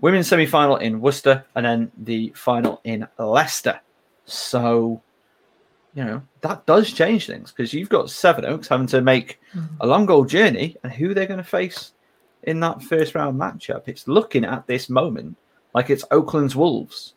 Women's 0.00 0.28
semi-final 0.28 0.76
in 0.76 1.00
Worcester, 1.00 1.44
and 1.54 1.66
then 1.66 1.92
the 1.98 2.32
final 2.34 2.80
in 2.84 3.06
Leicester. 3.18 3.80
So, 4.24 5.02
you 5.94 6.04
know 6.04 6.22
that 6.42 6.64
does 6.66 6.92
change 6.92 7.26
things 7.26 7.50
because 7.50 7.74
you've 7.74 7.88
got 7.88 8.08
Sevenoaks 8.08 8.68
having 8.68 8.86
to 8.88 9.02
make 9.02 9.40
mm-hmm. 9.52 9.74
a 9.80 9.86
long 9.86 10.08
old 10.08 10.28
journey, 10.28 10.76
and 10.84 10.92
who 10.92 11.12
they're 11.12 11.26
going 11.26 11.38
to 11.38 11.44
face 11.44 11.92
in 12.44 12.60
that 12.60 12.82
first 12.82 13.16
round 13.16 13.38
matchup. 13.38 13.88
It's 13.88 14.06
looking 14.06 14.44
at 14.44 14.66
this 14.68 14.88
moment 14.88 15.36
like 15.74 15.90
it's 15.90 16.04
Oakland's 16.10 16.56
Wolves. 16.56 17.14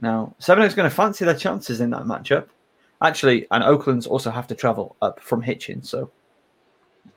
Now, 0.00 0.34
Sevenoaks 0.38 0.74
going 0.74 0.88
to 0.88 0.94
fancy 0.94 1.24
their 1.24 1.36
chances 1.36 1.80
in 1.80 1.90
that 1.90 2.02
matchup. 2.02 2.48
Actually, 3.00 3.46
and 3.50 3.64
Oakland's 3.64 4.06
also 4.06 4.30
have 4.30 4.46
to 4.48 4.54
travel 4.54 4.96
up 5.02 5.20
from 5.20 5.42
Hitchin, 5.42 5.82
so 5.82 6.10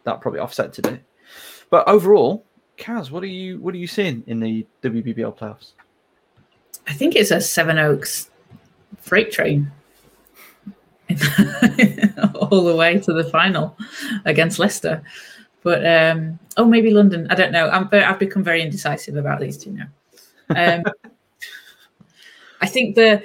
that 0.04 0.22
probably 0.22 0.40
offset 0.40 0.74
today. 0.74 1.00
But 1.70 1.88
overall, 1.88 2.44
Kaz, 2.78 3.12
what 3.12 3.24
are 3.24 3.28
you 3.28 3.60
what 3.60 3.74
are 3.74 3.78
you 3.78 3.88
seeing 3.88 4.24
in 4.28 4.40
the 4.40 4.66
WBBL 4.82 5.38
playoffs? 5.38 5.72
I 6.88 6.94
think 6.94 7.16
it's 7.16 7.32
a 7.32 7.42
Sevenoaks 7.42 8.30
freight 8.98 9.32
train 9.32 9.72
all 12.36 12.64
the 12.64 12.76
way 12.76 13.00
to 13.00 13.14
the 13.14 13.28
final 13.32 13.78
against 14.26 14.60
Leicester. 14.60 15.04
But 15.64 15.86
um, 15.86 16.40
oh, 16.58 16.66
maybe 16.66 16.92
London. 16.92 17.28
I 17.30 17.36
don't 17.36 17.52
know. 17.52 17.70
I'm, 17.70 17.90
I've 17.92 18.20
become 18.20 18.44
very 18.44 18.62
indecisive 18.62 19.16
about 19.16 19.40
these 19.40 19.58
two 19.58 19.72
now. 19.72 19.88
Um, 20.50 20.84
I 22.62 22.68
think 22.68 22.96
the 22.96 23.24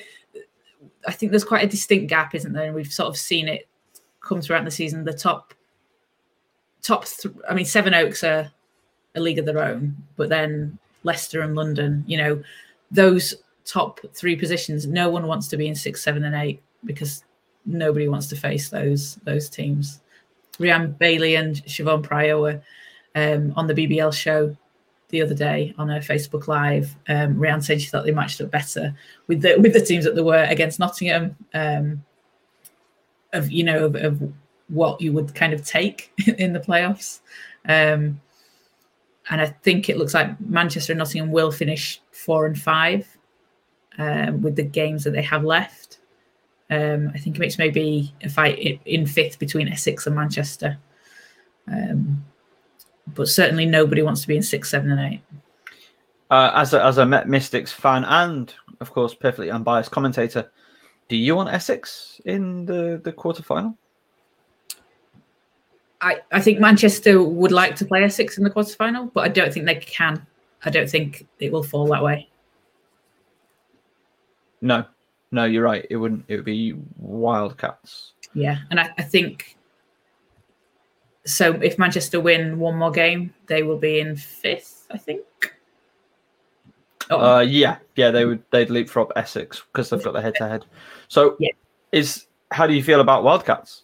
I 1.07 1.13
think 1.13 1.33
there's 1.33 1.45
quite 1.45 1.65
a 1.65 1.69
distinct 1.69 2.09
gap, 2.09 2.35
isn't 2.35 2.53
there? 2.53 2.67
And 2.67 2.75
we've 2.75 2.93
sort 2.93 3.09
of 3.09 3.17
seen 3.17 3.49
it 3.49 3.69
come 4.21 4.41
throughout 4.41 4.65
the 4.65 4.71
season. 4.71 5.05
The 5.05 5.13
top 5.13 5.55
top, 6.83 7.07
th- 7.07 7.35
I 7.49 7.55
mean, 7.55 7.65
Sevenoaks 7.65 8.25
are 8.25 8.51
a 9.15 9.21
league 9.21 9.39
of 9.39 9.47
their 9.47 9.63
own, 9.63 9.97
but 10.17 10.29
then 10.29 10.79
Leicester 11.03 11.41
and 11.41 11.55
London, 11.55 12.05
you 12.07 12.17
know, 12.17 12.43
those 12.91 13.35
top 13.65 14.01
three 14.15 14.37
positions, 14.37 14.87
no 14.87 15.09
one 15.11 15.27
wants 15.27 15.49
to 15.49 15.57
be 15.57 15.69
in 15.69 15.75
six, 15.75 16.03
seven, 16.03 16.25
and 16.25 16.35
eight 16.35 16.63
because 16.85 17.25
nobody 17.67 18.09
wants 18.09 18.27
to 18.29 18.37
face 18.37 18.69
those 18.69 19.17
those 19.25 19.49
teams. 19.49 20.01
Rhian 20.59 20.99
Bailey 20.99 21.37
and 21.37 21.57
Siobhan 21.65 22.03
Pryor 22.03 22.39
were 22.39 22.61
um, 23.15 23.53
on 23.57 23.67
the 23.67 23.75
BBL 23.75 24.13
show 24.13 24.55
the 25.11 25.23
other 25.23 25.35
day 25.35 25.75
on 25.79 25.89
her 25.89 26.01
Facebook 26.01 26.49
Live. 26.49 26.97
Um, 27.09 27.37
Rhian 27.37 27.63
said 27.63 27.81
she 27.81 27.89
thought 27.89 28.05
they 28.05 28.13
matched 28.13 28.41
up 28.41 28.51
better 28.51 28.95
with 29.27 29.43
the 29.43 29.57
with 29.59 29.73
the 29.73 29.81
teams 29.81 30.05
that 30.05 30.15
they 30.15 30.23
were 30.23 30.45
against 30.45 30.79
Nottingham. 30.79 31.37
Um, 31.55 32.05
of 33.33 33.51
you 33.51 33.65
know 33.65 33.87
of, 33.87 33.97
of, 33.97 34.33
what 34.69 35.01
you 35.01 35.13
would 35.13 35.35
kind 35.35 35.53
of 35.53 35.67
take 35.67 36.13
in 36.39 36.53
the 36.53 36.61
playoffs. 36.61 37.21
Um, 37.65 38.21
and 39.29 39.41
I 39.41 39.47
think 39.47 39.89
it 39.89 39.99
looks 39.99 40.15
like 40.15 40.41
Manchester 40.41 40.93
and 40.93 40.99
Nottingham 40.99 41.33
will 41.33 41.51
finish 41.51 42.01
four 42.13 42.47
and 42.47 42.57
five 42.57 43.19
um, 43.99 44.43
with 44.43 44.55
the 44.55 44.63
games 44.63 45.03
that 45.05 45.11
they 45.11 45.23
have 45.23 45.43
left. 45.43 45.99
Um, 46.71 47.11
I 47.13 47.19
think 47.19 47.39
it's 47.41 47.59
maybe 47.59 48.15
a 48.23 48.29
fight 48.29 48.81
in 48.85 49.07
fifth 49.07 49.41
between 49.41 49.67
Essex 49.67 50.07
and 50.07 50.15
Manchester. 50.15 50.79
Um, 51.67 52.25
but 53.15 53.29
certainly 53.29 53.67
nobody 53.67 54.03
wants 54.03 54.23
to 54.23 54.29
be 54.29 54.37
in 54.37 54.43
six, 54.43 54.71
seven, 54.71 54.91
and 54.91 55.15
eight. 55.15 55.21
Uh, 56.31 56.51
as 56.55 56.75
a, 56.75 56.85
as 56.85 56.99
a 56.99 57.07
Met 57.07 57.29
Mystics 57.29 57.73
fan 57.73 58.05
and 58.05 58.55
of 58.81 58.93
course 58.93 59.15
perfectly 59.15 59.51
unbiased 59.51 59.91
commentator, 59.91 60.51
do 61.09 61.17
you 61.17 61.35
want 61.35 61.49
Essex 61.49 62.21
in 62.25 62.65
the 62.67 63.01
the 63.03 63.13
quarterfinal? 63.13 63.77
I, 66.03 66.21
I 66.33 66.41
think 66.41 66.61
Manchester 66.61 67.23
would 67.23 67.53
like 67.53 67.77
to 67.77 67.85
play 67.85 68.03
Essex 68.03 68.39
in 68.39 68.45
the 68.45 68.51
quarterfinal, 68.51 69.13
but 69.13 69.25
I 69.25 69.29
don't 69.29 69.53
think 69.53 69.67
they 69.67 69.75
can. 69.75 70.27
I 70.65 70.71
don't 70.71 70.89
think 70.89 71.27
it 71.41 71.53
will 71.53 71.63
fall 71.63 71.87
that 71.89 72.03
way. 72.03 72.29
No, 74.63 74.85
No, 75.33 75.45
you're 75.45 75.65
right. 75.65 75.87
It 75.91 75.97
wouldn't. 75.97 76.25
It 76.29 76.37
would 76.37 76.45
be 76.45 76.75
Wildcats. 76.99 78.13
Yeah, 78.35 78.59
and 78.71 78.81
I, 78.81 78.91
I 78.99 79.03
think 79.03 79.57
so. 81.25 81.53
If 81.63 81.79
Manchester 81.79 82.21
win 82.21 82.59
one 82.59 82.77
more 82.77 82.91
game, 82.91 83.33
they 83.47 83.63
will 83.63 83.79
be 83.79 84.01
in 84.01 84.17
fifth. 84.17 84.87
I 84.91 84.99
think. 84.99 85.23
Oh, 87.11 87.37
Uh, 87.37 87.41
yeah, 87.41 87.79
yeah, 87.97 88.11
they 88.11 88.25
would. 88.25 88.43
They'd 88.51 88.71
leapfrog 88.71 89.13
Essex 89.17 89.63
because 89.73 89.91
they've 89.91 90.03
got 90.03 90.13
the 90.13 90.23
head-to-head. 90.23 90.65
So, 91.09 91.37
Yeah. 91.41 91.51
is 91.93 92.27
how 92.53 92.67
do 92.67 92.75
you 92.75 92.83
feel 92.83 93.01
about 93.01 93.25
Wildcats 93.25 93.83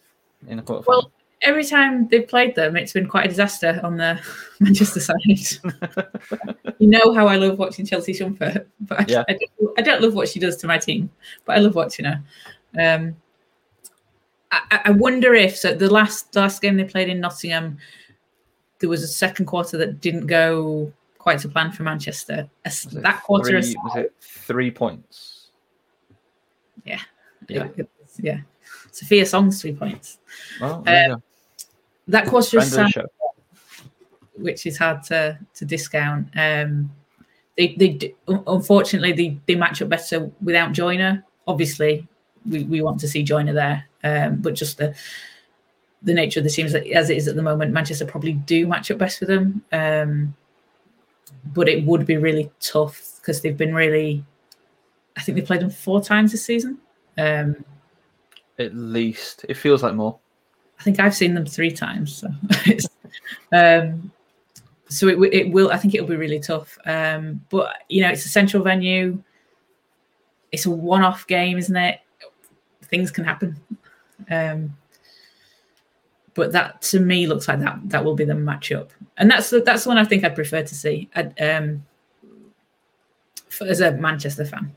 in 0.48 0.58
the 0.58 0.62
quarterfinal? 0.62 0.86
Well, 0.86 1.12
every 1.42 1.64
time 1.64 2.06
they've 2.08 2.26
played 2.26 2.54
them, 2.54 2.76
it's 2.76 2.92
been 2.92 3.06
quite 3.08 3.24
a 3.26 3.28
disaster 3.28 3.80
on 3.82 3.96
the 3.96 4.20
Manchester 4.60 5.00
side. 5.00 5.16
you 6.78 6.86
know 6.88 7.14
how 7.14 7.26
I 7.26 7.36
love 7.36 7.58
watching 7.58 7.84
Chelsea 7.86 8.12
Shumpert, 8.12 8.66
but 8.80 9.00
I, 9.00 9.04
Yeah. 9.08 9.24
I, 9.28 9.32
don't, 9.32 9.78
I 9.78 9.82
don't 9.82 10.02
love 10.02 10.14
what 10.14 10.28
she 10.28 10.38
does 10.38 10.56
to 10.58 10.66
my 10.68 10.78
team, 10.78 11.10
but 11.44 11.56
I 11.56 11.60
love 11.60 11.74
watching 11.74 12.04
her. 12.06 12.22
Um, 12.78 13.16
I, 14.52 14.90
wonder 14.90 15.34
if 15.34 15.56
so. 15.56 15.74
The 15.74 15.90
last 15.90 16.34
last 16.36 16.62
game 16.62 16.76
they 16.76 16.84
played 16.84 17.08
in 17.08 17.20
Nottingham, 17.20 17.78
there 18.78 18.88
was 18.88 19.02
a 19.02 19.08
second 19.08 19.46
quarter 19.46 19.76
that 19.78 20.00
didn't 20.00 20.26
go 20.26 20.92
quite 21.18 21.40
to 21.40 21.48
plan 21.48 21.72
for 21.72 21.82
Manchester. 21.82 22.48
As- 22.64 22.84
Was 22.86 22.96
it 22.96 23.02
that 23.02 23.22
quarter, 23.22 23.50
three, 23.50 23.58
aside- 23.58 23.76
was 23.82 23.96
it 23.96 24.14
three 24.20 24.70
points? 24.70 25.48
Yeah. 26.84 27.00
yeah. 27.48 27.68
yeah. 28.20 28.40
Sophia 28.92 29.26
Song's 29.26 29.60
three 29.60 29.74
points. 29.74 30.18
Well, 30.60 30.84
you 30.86 30.92
Uh. 30.92 31.16
That 32.08 32.28
quarter 32.28 32.58
aside, 32.58 32.94
which 34.36 34.64
is 34.64 34.78
hard 34.78 35.02
to 35.04 35.38
to 35.54 35.64
discount. 35.64 36.28
Um, 36.36 36.92
they 37.56 37.74
they 37.76 38.14
unfortunately 38.28 39.12
they, 39.12 39.40
they 39.46 39.56
match 39.56 39.82
up 39.82 39.88
better 39.88 40.30
without 40.40 40.70
Joyner. 40.72 41.24
Obviously, 41.48 42.06
we, 42.48 42.62
we 42.64 42.80
want 42.80 43.00
to 43.00 43.08
see 43.08 43.24
Joyner 43.24 43.52
there, 43.52 43.88
um, 44.04 44.36
but 44.36 44.54
just 44.54 44.78
the 44.78 44.94
the 46.02 46.14
nature 46.14 46.40
of 46.40 46.44
the 46.44 46.50
teams 46.50 46.72
that- 46.72 46.86
as 46.88 47.10
it 47.10 47.16
is 47.16 47.26
at 47.26 47.34
the 47.36 47.42
moment, 47.42 47.72
Manchester 47.72 48.06
probably 48.06 48.34
do 48.34 48.66
match 48.66 48.90
up 48.90 48.98
best 48.98 49.18
with 49.20 49.28
them. 49.28 49.62
Um, 49.72 50.34
but 51.52 51.68
it 51.68 51.84
would 51.84 52.06
be 52.06 52.16
really 52.16 52.50
tough 52.60 53.16
because 53.16 53.40
they've 53.40 53.56
been 53.56 53.74
really. 53.74 54.24
I 55.16 55.22
think 55.22 55.36
they 55.36 55.42
played 55.42 55.60
them 55.62 55.70
four 55.70 56.02
times 56.02 56.32
this 56.32 56.44
season. 56.44 56.78
Um, 57.16 57.64
At 58.58 58.74
least 58.74 59.46
it 59.48 59.54
feels 59.54 59.82
like 59.82 59.94
more. 59.94 60.18
I 60.78 60.82
think 60.82 61.00
I've 61.00 61.14
seen 61.14 61.34
them 61.34 61.46
three 61.46 61.70
times. 61.70 62.16
So, 62.16 62.28
um, 63.52 64.12
so 64.88 65.08
it, 65.08 65.18
it 65.32 65.50
will. 65.50 65.72
I 65.72 65.78
think 65.78 65.94
it'll 65.94 66.06
be 66.06 66.16
really 66.16 66.40
tough. 66.40 66.78
Um, 66.84 67.40
but 67.50 67.74
you 67.88 68.02
know, 68.02 68.10
it's 68.10 68.26
a 68.26 68.28
central 68.28 68.62
venue. 68.62 69.22
It's 70.52 70.66
a 70.66 70.70
one-off 70.70 71.26
game, 71.26 71.58
isn't 71.58 71.76
it? 71.76 72.00
Things 72.84 73.10
can 73.10 73.24
happen. 73.24 73.58
Um, 74.30 74.76
but 76.34 76.52
that 76.52 76.82
to 76.82 77.00
me 77.00 77.26
looks 77.26 77.48
like 77.48 77.60
that 77.60 77.78
that 77.84 78.04
will 78.04 78.14
be 78.14 78.24
the 78.24 78.34
matchup, 78.34 78.90
and 79.16 79.30
that's 79.30 79.50
the, 79.50 79.60
that's 79.60 79.84
the 79.84 79.88
one 79.88 79.98
I 79.98 80.04
think 80.04 80.22
I'd 80.22 80.34
prefer 80.34 80.62
to 80.62 80.74
see. 80.74 81.08
i 81.16 81.22
um, 81.42 81.84
for, 83.48 83.66
as 83.66 83.80
a 83.80 83.92
Manchester 83.92 84.44
fan. 84.44 84.70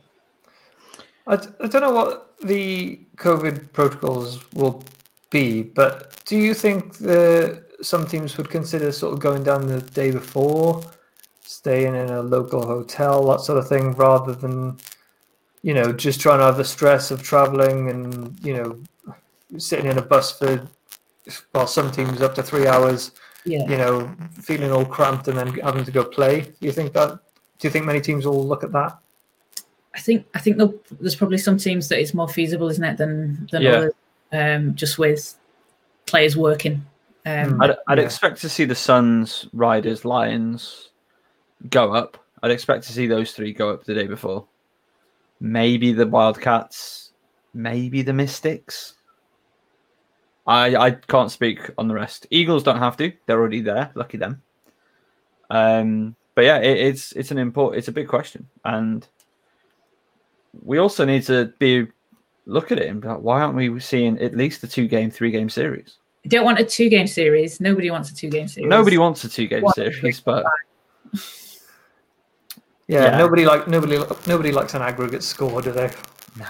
I 1.28 1.36
don't 1.36 1.82
know 1.82 1.92
what 1.92 2.38
the 2.42 3.00
COVID 3.18 3.72
protocols 3.72 4.52
will 4.54 4.84
be, 5.30 5.62
but 5.62 6.24
do 6.26 6.38
you 6.38 6.54
think 6.56 6.98
the 6.98 7.64
some 7.82 8.08
teams 8.08 8.36
would 8.38 8.50
consider 8.50 8.92
sort 8.92 9.14
of 9.14 9.20
going 9.20 9.44
down 9.44 9.68
the 9.68 9.82
day 9.82 10.12
before, 10.12 10.82
staying 11.44 11.96
in 11.96 12.10
a 12.10 12.22
local 12.22 12.66
hotel, 12.66 13.26
that 13.28 13.42
sort 13.42 13.60
of 13.60 13.68
thing, 13.68 13.94
rather 13.94 14.34
than 14.34 14.78
you 15.62 15.74
know 15.74 15.92
just 15.92 16.20
trying 16.20 16.40
to 16.40 16.46
have 16.46 16.58
the 16.58 16.66
stress 16.66 17.12
of 17.12 17.22
traveling 17.22 17.90
and 17.90 18.40
you 18.44 18.54
know 18.54 18.82
sitting 19.58 19.88
in 19.88 19.98
a 19.98 20.02
bus 20.02 20.38
for 20.38 20.68
well 21.54 21.68
some 21.68 21.92
teams 21.92 22.22
up 22.22 22.36
to 22.36 22.44
three 22.44 22.68
hours, 22.68 23.12
Yeah. 23.46 23.70
you 23.70 23.78
know 23.78 24.12
feeling 24.42 24.72
all 24.72 24.86
cramped 24.86 25.28
and 25.28 25.38
then 25.38 25.48
having 25.60 25.86
to 25.86 25.92
go 25.92 26.04
play. 26.04 26.42
Do 26.42 26.52
you 26.68 26.72
think 26.72 26.94
that? 26.94 27.20
Do 27.60 27.68
you 27.68 27.72
think 27.72 27.86
many 27.86 28.02
teams 28.02 28.26
will 28.26 28.46
look 28.48 28.64
at 28.64 28.72
that? 28.72 28.98
I 29.96 30.00
think 30.00 30.26
I 30.34 30.40
think 30.40 30.58
there's 31.00 31.16
probably 31.16 31.38
some 31.40 31.58
teams 31.58 31.90
that 31.90 32.00
it's 32.00 32.14
more 32.14 32.28
feasible, 32.30 32.70
isn't 32.70 32.84
it, 32.84 32.98
than 32.98 33.48
than 33.52 33.62
Yeah. 33.64 33.72
others, 33.72 33.94
um, 34.32 34.76
just 34.76 34.98
with 34.98 35.36
players 36.06 36.38
working. 36.38 36.86
Um. 37.26 37.62
I'd, 37.62 37.76
I'd 37.88 37.98
Yeah. 37.98 38.06
expect 38.06 38.40
to 38.42 38.50
see 38.50 38.66
the 38.66 38.76
Suns, 38.76 39.48
Riders, 39.54 40.06
Lions 40.06 40.90
go 41.70 41.94
up. 41.94 42.18
I'd 42.42 42.52
expect 42.52 42.86
to 42.86 42.94
see 42.94 43.08
those 43.08 43.34
three 43.34 43.52
go 43.52 43.70
up 43.72 43.84
the 43.84 43.94
day 43.94 44.08
before. 44.08 44.46
Maybe 45.42 45.92
the 45.92 46.08
Wildcats, 46.08 47.12
maybe 47.54 48.02
the 48.02 48.14
Mystics. 48.14 48.94
I 50.50 50.76
I 50.76 50.92
can't 50.92 51.32
speak 51.32 51.70
on 51.78 51.88
the 51.88 51.94
rest. 51.94 52.26
Eagles 52.32 52.64
don't 52.64 52.80
have 52.80 52.98
to; 52.98 53.14
they're 53.26 53.40
already 53.40 53.62
there. 53.62 53.92
Lucky 53.94 54.18
them. 54.18 54.42
Um, 55.52 56.16
but 56.34 56.44
yeah, 56.46 56.58
it, 56.58 56.78
it's 56.78 57.12
it's 57.14 57.32
an 57.32 57.38
import. 57.38 57.78
It's 57.78 57.88
a 57.88 57.92
big 57.92 58.08
question, 58.08 58.50
and 58.66 59.08
we 60.64 60.80
also 60.80 61.06
need 61.06 61.24
to 61.28 61.54
be 61.60 61.88
look 62.46 62.72
at 62.72 62.80
it 62.80 62.90
and 62.90 63.00
be 63.00 63.08
like, 63.08 63.20
why 63.22 63.42
aren't 63.42 63.56
we 63.56 63.80
seeing 63.80 64.18
at 64.20 64.36
least 64.36 64.64
a 64.64 64.68
two 64.68 64.88
game, 64.88 65.12
three 65.12 65.30
game 65.30 65.50
series? 65.50 65.98
I 66.26 66.30
don't 66.30 66.44
want 66.46 66.60
a 66.60 66.66
two 66.66 66.90
game 66.90 67.06
series. 67.06 67.62
Nobody 67.62 67.92
wants 67.92 68.10
a 68.10 68.16
two 68.16 68.30
game 68.30 68.48
series. 68.48 68.70
Nobody 68.70 68.98
wants 68.98 69.24
a 69.24 69.30
two 69.30 69.48
game 69.48 69.64
series, 69.76 70.20
but 70.20 70.46
Yeah, 72.88 73.04
Yeah. 73.06 73.18
nobody 73.18 73.46
like 73.46 73.68
nobody 73.68 74.00
nobody 74.26 74.52
likes 74.52 74.74
an 74.74 74.82
aggregate 74.82 75.22
score, 75.22 75.62
do 75.62 75.72
they? 75.72 75.92
no, 76.38 76.48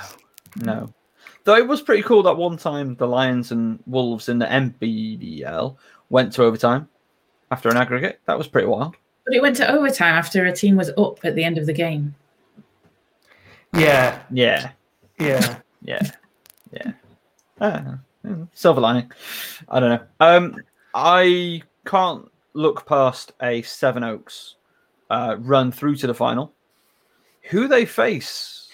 no. 0.56 0.94
Though 1.44 1.56
it 1.56 1.68
was 1.68 1.82
pretty 1.82 2.04
cool 2.04 2.24
that 2.24 2.38
one 2.38 2.58
time 2.58 2.96
the 2.96 3.08
Lions 3.08 3.52
and 3.52 3.82
Wolves 3.88 4.30
in 4.30 4.40
the 4.40 4.46
MBBL 4.46 5.76
went 6.10 6.34
to 6.34 6.44
overtime 6.44 6.88
after 7.52 7.70
an 7.70 7.78
aggregate. 7.78 8.20
That 8.26 8.38
was 8.38 8.48
pretty 8.48 8.68
wild. 8.68 8.96
But 9.26 9.36
it 9.36 9.42
went 9.42 9.56
to 9.58 9.72
overtime 9.72 10.14
after 10.16 10.46
a 10.46 10.52
team 10.52 10.76
was 10.76 10.92
up 10.98 11.20
at 11.24 11.36
the 11.36 11.44
end 11.44 11.58
of 11.58 11.66
the 11.66 11.74
game. 11.74 12.16
Yeah, 13.74 14.20
Yeah, 14.32 14.72
yeah. 15.20 15.60
yeah, 15.82 16.12
yeah. 16.72 16.92
Ah, 17.62 18.00
mm, 18.26 18.48
silver 18.54 18.82
lining. 18.82 19.12
I 19.68 19.80
don't 19.80 19.90
know. 19.90 20.08
Um, 20.20 20.56
I 20.94 21.62
can't 21.86 22.30
look 22.54 22.86
past 22.88 23.34
a 23.42 23.62
Sevenoaks 23.62 24.56
uh, 25.10 25.36
run 25.40 25.72
through 25.72 25.98
to 25.98 26.08
the 26.08 26.14
final. 26.14 26.54
Who 27.50 27.68
they 27.68 27.86
face 27.86 28.70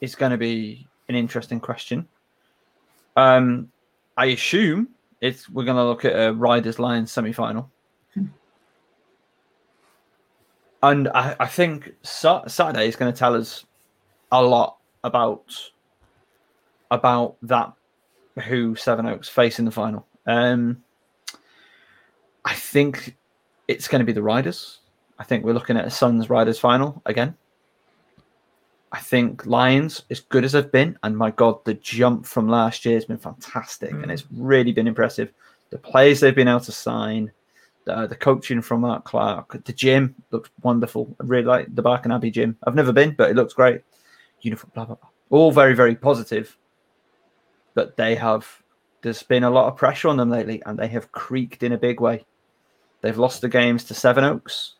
is 0.00 0.14
going 0.14 0.32
to 0.32 0.38
be 0.38 0.86
an 1.08 1.14
interesting 1.14 1.60
question. 1.60 2.08
Um, 3.16 3.70
I 4.16 4.26
assume 4.26 4.88
it's 5.20 5.48
we're 5.48 5.64
going 5.64 5.76
to 5.76 5.84
look 5.84 6.04
at 6.04 6.12
a 6.12 6.32
Riders 6.32 6.78
Lions 6.78 7.10
semi 7.12 7.32
final. 7.32 7.70
And 10.82 11.08
I, 11.08 11.34
I 11.40 11.46
think 11.46 11.94
Sa- 12.02 12.46
Saturday 12.46 12.86
is 12.86 12.94
going 12.94 13.10
to 13.10 13.18
tell 13.18 13.34
us 13.34 13.64
a 14.32 14.42
lot 14.42 14.76
about 15.02 15.70
about 16.90 17.36
that 17.42 17.72
who 18.46 18.76
Sevenoaks 18.76 19.28
face 19.28 19.58
in 19.58 19.64
the 19.64 19.70
final. 19.70 20.06
Um, 20.26 20.82
I 22.44 22.52
think 22.52 23.16
it's 23.66 23.88
going 23.88 24.00
to 24.00 24.04
be 24.04 24.12
the 24.12 24.22
Riders. 24.22 24.80
I 25.18 25.24
think 25.24 25.44
we're 25.44 25.54
looking 25.54 25.78
at 25.78 25.86
a 25.86 25.90
Suns 25.90 26.28
Riders 26.28 26.58
final 26.58 27.00
again. 27.06 27.34
I 28.94 29.00
think 29.00 29.44
Lions, 29.44 30.04
as 30.08 30.20
good 30.20 30.44
as 30.44 30.52
they've 30.52 30.70
been, 30.70 30.96
and 31.02 31.16
my 31.18 31.32
God, 31.32 31.64
the 31.64 31.74
jump 31.74 32.24
from 32.26 32.48
last 32.48 32.84
year 32.84 32.94
has 32.94 33.04
been 33.04 33.18
fantastic, 33.18 33.90
and 33.90 34.04
Mm. 34.04 34.10
it's 34.12 34.24
really 34.30 34.70
been 34.70 34.86
impressive. 34.86 35.32
The 35.70 35.78
players 35.78 36.20
they've 36.20 36.34
been 36.34 36.46
able 36.46 36.60
to 36.60 36.70
sign, 36.70 37.32
the, 37.86 38.06
the 38.06 38.14
coaching 38.14 38.62
from 38.62 38.82
Mark 38.82 39.04
Clark, 39.04 39.64
the 39.64 39.72
gym 39.72 40.14
looks 40.30 40.48
wonderful. 40.62 41.12
I 41.20 41.24
really 41.24 41.44
like 41.44 41.74
the 41.74 41.82
Barking 41.82 42.12
Abbey 42.12 42.30
gym. 42.30 42.56
I've 42.64 42.76
never 42.76 42.92
been, 42.92 43.16
but 43.18 43.30
it 43.30 43.34
looks 43.34 43.52
great. 43.52 43.80
Uniform, 44.42 44.70
blah 44.76 44.84
blah 44.84 44.94
blah. 44.94 45.08
All 45.30 45.50
very 45.50 45.74
very 45.74 45.96
positive. 45.96 46.56
But 47.74 47.96
they 47.96 48.14
have. 48.14 48.46
There's 49.02 49.24
been 49.24 49.42
a 49.42 49.50
lot 49.50 49.66
of 49.66 49.76
pressure 49.76 50.08
on 50.08 50.16
them 50.16 50.30
lately, 50.30 50.62
and 50.66 50.78
they 50.78 50.86
have 50.88 51.10
creaked 51.10 51.64
in 51.64 51.72
a 51.72 51.78
big 51.78 52.00
way. 52.00 52.24
They've 53.00 53.18
lost 53.18 53.40
the 53.40 53.48
games 53.48 53.82
to 53.84 53.94
Sevenoaks. 53.94 54.74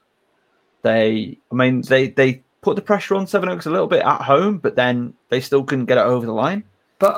They, 0.82 1.40
I 1.50 1.54
mean, 1.56 1.80
they 1.80 2.10
they 2.10 2.43
put 2.64 2.76
the 2.76 2.82
pressure 2.82 3.14
on 3.14 3.26
Sevenoaks 3.26 3.66
a 3.66 3.70
little 3.70 3.86
bit 3.86 4.02
at 4.02 4.22
home, 4.22 4.58
but 4.58 4.74
then 4.74 5.14
they 5.28 5.40
still 5.40 5.62
couldn't 5.62 5.84
get 5.84 5.98
it 5.98 6.04
over 6.04 6.24
the 6.26 6.32
line. 6.32 6.64
But 6.98 7.14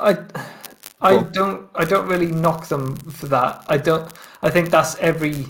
I, 1.01 1.11
I 1.11 1.23
don't, 1.23 1.69
I 1.75 1.85
don't 1.85 2.09
really 2.09 2.33
knock 2.33 2.67
them 2.69 2.97
for 2.97 3.27
that. 3.29 3.65
I 3.69 3.77
don't. 3.79 4.13
I 4.43 4.51
think 4.51 4.71
that's 4.71 4.97
every, 4.97 5.47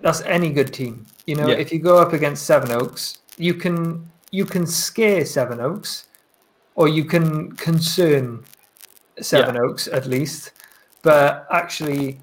that's 0.00 0.22
any 0.22 0.50
good 0.50 0.72
team. 0.72 1.06
You 1.26 1.34
know, 1.36 1.48
Yeah. 1.48 1.56
if 1.56 1.72
you 1.72 1.80
go 1.80 1.98
up 1.98 2.12
against 2.12 2.46
Sevenoaks, 2.46 3.18
you 3.36 3.54
can 3.54 4.08
you 4.30 4.44
can 4.44 4.66
scare 4.66 5.24
Sevenoaks, 5.24 6.04
or 6.74 6.86
you 6.88 7.04
can 7.04 7.52
concern 7.52 8.44
Sevenoaks 9.20 9.88
at 9.88 10.06
least. 10.06 10.52
But 11.02 11.46
actually, 11.50 12.18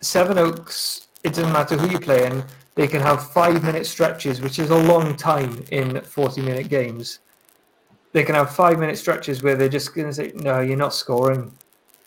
Sevenoaks, 0.00 1.08
it 1.24 1.34
doesn't 1.34 1.52
matter 1.52 1.76
who 1.76 1.88
you 1.88 1.98
play 1.98 2.26
in. 2.26 2.44
They 2.76 2.86
can 2.86 3.00
have 3.00 3.32
five 3.32 3.64
minute 3.64 3.86
stretches, 3.86 4.40
which 4.40 4.60
is 4.60 4.70
a 4.70 4.76
long 4.76 5.16
time 5.16 5.64
in 5.72 6.00
forty 6.02 6.42
minute 6.42 6.68
games 6.68 7.18
they 8.16 8.24
can 8.24 8.34
have 8.34 8.54
five 8.54 8.78
minute 8.78 8.96
stretches 8.96 9.42
where 9.42 9.56
they're 9.56 9.68
just 9.68 9.94
going 9.94 10.06
to 10.06 10.14
say, 10.14 10.32
"No, 10.34 10.60
you're 10.60 10.78
not 10.78 10.94
scoring," 10.94 11.52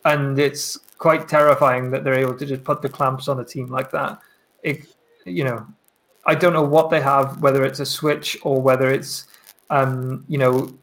and 0.04 0.36
it's 0.40 0.76
quite 0.98 1.28
terrifying 1.28 1.88
that 1.92 2.02
they're 2.02 2.18
able 2.18 2.36
to 2.36 2.44
just 2.44 2.64
put 2.64 2.82
the 2.82 2.88
clamps 2.88 3.28
on 3.28 3.38
a 3.38 3.44
team 3.44 3.68
like 3.68 3.92
that. 3.92 4.18
It, 4.64 4.86
you 5.24 5.44
know, 5.44 5.64
I 6.26 6.34
don't 6.34 6.52
know 6.52 6.64
what 6.64 6.90
they 6.90 7.00
have, 7.00 7.40
whether 7.40 7.64
it's 7.64 7.78
a 7.78 7.86
switch 7.86 8.36
or 8.42 8.60
whether 8.60 8.90
it's, 8.90 9.28
um, 9.70 10.24
you 10.26 10.36
know, 10.36 10.74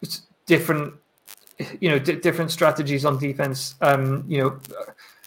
it's 0.00 0.22
different, 0.46 0.94
you 1.78 1.90
know, 1.90 1.98
d- 1.98 2.16
different 2.16 2.50
strategies 2.50 3.04
on 3.04 3.18
defense. 3.18 3.74
Um, 3.82 4.24
you 4.26 4.38
know, 4.38 4.58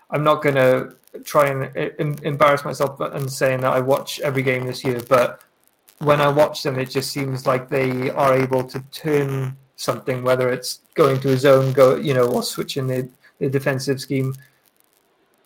I'm 0.09 0.23
not 0.23 0.41
going 0.41 0.55
to 0.55 0.95
try 1.23 1.47
and 1.47 1.75
em- 1.99 2.17
embarrass 2.23 2.65
myself 2.65 2.99
and 2.99 3.31
saying 3.31 3.61
that 3.61 3.73
I 3.73 3.79
watch 3.79 4.19
every 4.19 4.41
game 4.41 4.65
this 4.65 4.83
year, 4.83 5.01
but 5.07 5.41
when 5.99 6.21
I 6.21 6.27
watch 6.27 6.63
them, 6.63 6.77
it 6.79 6.89
just 6.89 7.11
seems 7.11 7.45
like 7.45 7.69
they 7.69 8.09
are 8.09 8.35
able 8.35 8.63
to 8.65 8.79
turn 8.91 9.55
something, 9.75 10.23
whether 10.23 10.49
it's 10.49 10.79
going 10.95 11.19
to 11.21 11.33
a 11.33 11.37
zone, 11.37 11.73
go, 11.73 11.95
you 11.95 12.13
know, 12.13 12.25
or 12.25 12.43
switching 12.43 12.87
the, 12.87 13.09
the 13.39 13.49
defensive 13.49 14.01
scheme, 14.01 14.33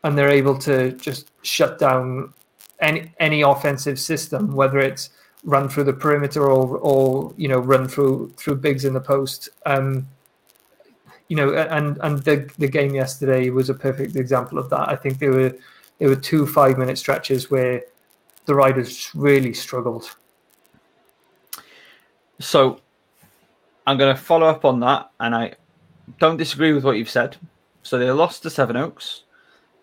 and 0.03 0.17
they're 0.17 0.29
able 0.29 0.57
to 0.59 0.91
just 0.93 1.31
shut 1.41 1.79
down 1.79 2.33
any 2.79 3.11
any 3.19 3.41
offensive 3.41 3.99
system, 3.99 4.55
whether 4.55 4.79
it's 4.79 5.09
run 5.43 5.69
through 5.69 5.85
the 5.85 5.93
perimeter 5.93 6.43
or 6.49 6.77
or 6.77 7.33
you 7.37 7.47
know 7.47 7.59
run 7.59 7.87
through 7.87 8.31
through 8.37 8.55
bigs 8.55 8.85
in 8.85 8.93
the 8.93 9.01
post. 9.01 9.49
Um, 9.65 10.07
you 11.29 11.35
know, 11.35 11.53
and 11.53 11.97
and 12.01 12.19
the 12.19 12.49
the 12.57 12.67
game 12.67 12.95
yesterday 12.95 13.49
was 13.49 13.69
a 13.69 13.73
perfect 13.73 14.15
example 14.15 14.57
of 14.57 14.69
that. 14.69 14.89
I 14.89 14.95
think 14.95 15.19
there 15.19 15.31
were 15.31 15.55
there 15.99 16.09
were 16.09 16.15
two 16.15 16.45
five 16.45 16.77
minute 16.77 16.97
stretches 16.97 17.51
where 17.51 17.83
the 18.45 18.55
riders 18.55 19.11
really 19.13 19.53
struggled. 19.53 20.15
So 22.39 22.79
I'm 23.85 23.97
going 23.97 24.15
to 24.15 24.21
follow 24.21 24.47
up 24.47 24.63
on 24.63 24.79
that, 24.81 25.11
and 25.19 25.35
I 25.35 25.53
don't 26.19 26.37
disagree 26.37 26.73
with 26.73 26.83
what 26.83 26.97
you've 26.97 27.09
said. 27.09 27.35
So 27.83 27.97
they 27.97 28.09
lost 28.11 28.43
to 28.43 28.49
Sevenoaks, 28.49 29.23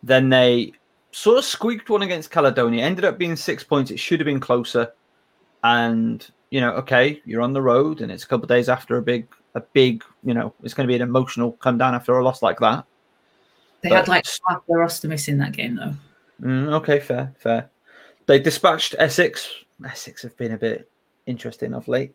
then 0.03 0.29
they 0.29 0.73
sort 1.11 1.39
of 1.39 1.45
squeaked 1.45 1.89
one 1.89 2.03
against 2.03 2.31
Caledonia. 2.31 2.85
Ended 2.85 3.05
up 3.05 3.19
being 3.19 3.37
six 3.37 3.65
points. 3.65 3.91
It 3.91 3.99
should 3.99 4.21
have 4.21 4.27
been 4.27 4.41
closer. 4.41 4.93
And 5.63 6.27
you 6.51 6.61
know, 6.61 6.73
okay, 6.73 7.21
you're 7.25 7.43
on 7.43 7.53
the 7.53 7.63
road, 7.63 8.01
and 8.01 8.13
it's 8.13 8.25
a 8.25 8.27
couple 8.29 8.47
days 8.47 8.69
after 8.69 8.97
a 8.97 9.03
big, 9.03 9.27
a 9.55 9.61
big, 9.61 10.03
you 10.25 10.35
know, 10.35 10.53
it's 10.63 10.75
going 10.75 10.87
to 10.87 10.91
be 10.91 10.97
an 10.97 11.03
emotional 11.03 11.53
come 11.53 11.79
down 11.79 11.95
after 11.95 12.17
a 12.19 12.25
loss 12.25 12.43
like 12.43 12.59
that. 12.61 12.85
They 13.83 13.91
But- 13.91 13.97
had 13.97 14.09
like 14.09 14.27
half 14.49 14.67
their 14.67 14.79
roster 14.79 15.09
missing 15.09 15.39
that 15.39 15.53
game 15.53 15.77
though. 15.77 15.95
Mm, 16.43 16.73
okay, 16.75 16.99
fair, 17.01 17.33
fair. 17.39 17.71
They 18.27 18.39
dispatched 18.41 18.95
Essex. 18.99 19.49
Essex 19.87 20.23
have 20.23 20.37
been 20.37 20.53
a 20.53 20.57
bit 20.59 20.91
interesting 21.27 21.75
of 21.75 21.87
late. 21.89 22.15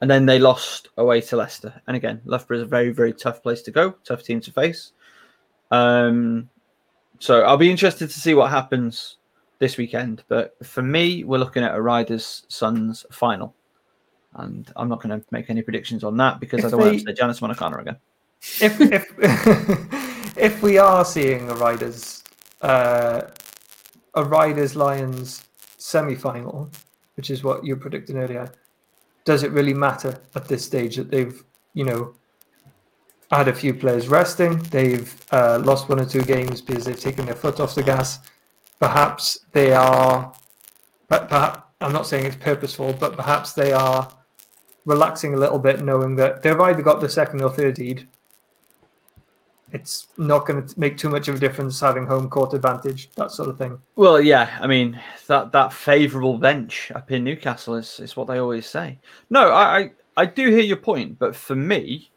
And 0.00 0.10
then 0.10 0.26
they 0.26 0.38
lost 0.40 0.88
away 0.96 1.20
to 1.20 1.36
Leicester. 1.36 1.80
And 1.86 1.96
again, 1.96 2.20
Loughborough 2.24 2.56
is 2.56 2.62
a 2.62 2.66
very, 2.66 2.90
very 2.90 3.12
tough 3.12 3.40
place 3.42 3.62
to 3.62 3.70
go, 3.70 3.92
tough 4.04 4.22
team 4.24 4.40
to 4.40 4.50
face. 4.50 4.92
Um, 5.70 6.48
so 7.20 7.42
I'll 7.42 7.56
be 7.56 7.70
interested 7.70 8.10
to 8.10 8.20
see 8.20 8.34
what 8.34 8.50
happens 8.50 9.18
this 9.60 9.76
weekend. 9.76 10.24
But 10.26 10.56
for 10.64 10.82
me, 10.82 11.22
we're 11.22 11.38
looking 11.38 11.62
at 11.62 11.74
a 11.74 11.80
Riders 11.80 12.44
Suns 12.48 13.06
final. 13.12 13.54
And 14.34 14.70
I'm 14.76 14.88
not 14.88 15.02
going 15.02 15.18
to 15.20 15.26
make 15.30 15.50
any 15.50 15.62
predictions 15.62 16.04
on 16.04 16.16
that 16.16 16.40
because 16.40 16.60
I 16.64 16.66
If 16.66 16.70
don't 16.72 16.80
want 16.80 16.92
they- 16.92 16.98
to 16.98 17.04
say 17.04 17.14
Janice 17.14 17.40
Monacana 17.40 17.80
again. 17.80 17.96
if 18.60 18.80
if 18.80 20.36
if 20.36 20.62
we 20.62 20.78
are 20.78 21.04
seeing 21.04 21.48
a 21.50 21.54
riders 21.54 22.24
uh, 22.62 23.22
a 24.14 24.24
riders 24.24 24.74
lions 24.74 25.44
semi 25.78 26.14
final, 26.14 26.70
which 27.16 27.30
is 27.30 27.44
what 27.44 27.64
you 27.64 27.76
predicted 27.76 28.16
earlier, 28.16 28.50
does 29.24 29.42
it 29.42 29.52
really 29.52 29.74
matter 29.74 30.18
at 30.34 30.48
this 30.48 30.64
stage 30.64 30.96
that 30.96 31.10
they've 31.10 31.42
you 31.74 31.84
know 31.84 32.14
had 33.30 33.48
a 33.48 33.54
few 33.54 33.72
players 33.74 34.08
resting, 34.08 34.58
they've 34.64 35.14
uh, 35.30 35.58
lost 35.64 35.88
one 35.88 35.98
or 36.00 36.04
two 36.04 36.22
games 36.22 36.60
because 36.60 36.84
they've 36.84 37.00
taken 37.00 37.24
their 37.26 37.34
foot 37.34 37.60
off 37.60 37.74
the 37.74 37.82
gas. 37.82 38.18
Perhaps 38.78 39.38
they 39.52 39.72
are, 39.72 40.32
but 41.08 41.28
perhaps 41.28 41.60
I'm 41.80 41.92
not 41.92 42.06
saying 42.06 42.26
it's 42.26 42.36
purposeful, 42.36 42.92
but 42.92 43.16
perhaps 43.16 43.52
they 43.54 43.72
are 43.72 44.08
relaxing 44.84 45.34
a 45.34 45.38
little 45.38 45.58
bit, 45.58 45.82
knowing 45.82 46.16
that 46.16 46.42
they've 46.42 46.60
either 46.60 46.82
got 46.82 47.00
the 47.00 47.08
second 47.08 47.42
or 47.42 47.50
third 47.50 47.76
seed. 47.76 48.08
It's 49.72 50.08
not 50.18 50.46
going 50.46 50.66
to 50.66 50.78
make 50.78 50.98
too 50.98 51.08
much 51.08 51.28
of 51.28 51.36
a 51.36 51.38
difference 51.38 51.80
having 51.80 52.04
home 52.06 52.28
court 52.28 52.52
advantage, 52.52 53.10
that 53.16 53.30
sort 53.30 53.48
of 53.48 53.56
thing. 53.56 53.78
Well, 53.96 54.20
yeah, 54.20 54.58
I 54.60 54.66
mean 54.66 55.00
that 55.28 55.50
that 55.52 55.72
favourable 55.72 56.36
bench 56.36 56.92
up 56.94 57.10
in 57.10 57.24
Newcastle 57.24 57.76
is, 57.76 57.98
is 57.98 58.14
what 58.14 58.26
they 58.26 58.38
always 58.38 58.66
say. 58.66 58.98
No, 59.30 59.48
I, 59.50 59.78
I 59.78 59.90
I 60.18 60.26
do 60.26 60.50
hear 60.50 60.60
your 60.60 60.76
point, 60.76 61.18
but 61.18 61.34
for 61.34 61.54
me, 61.54 62.10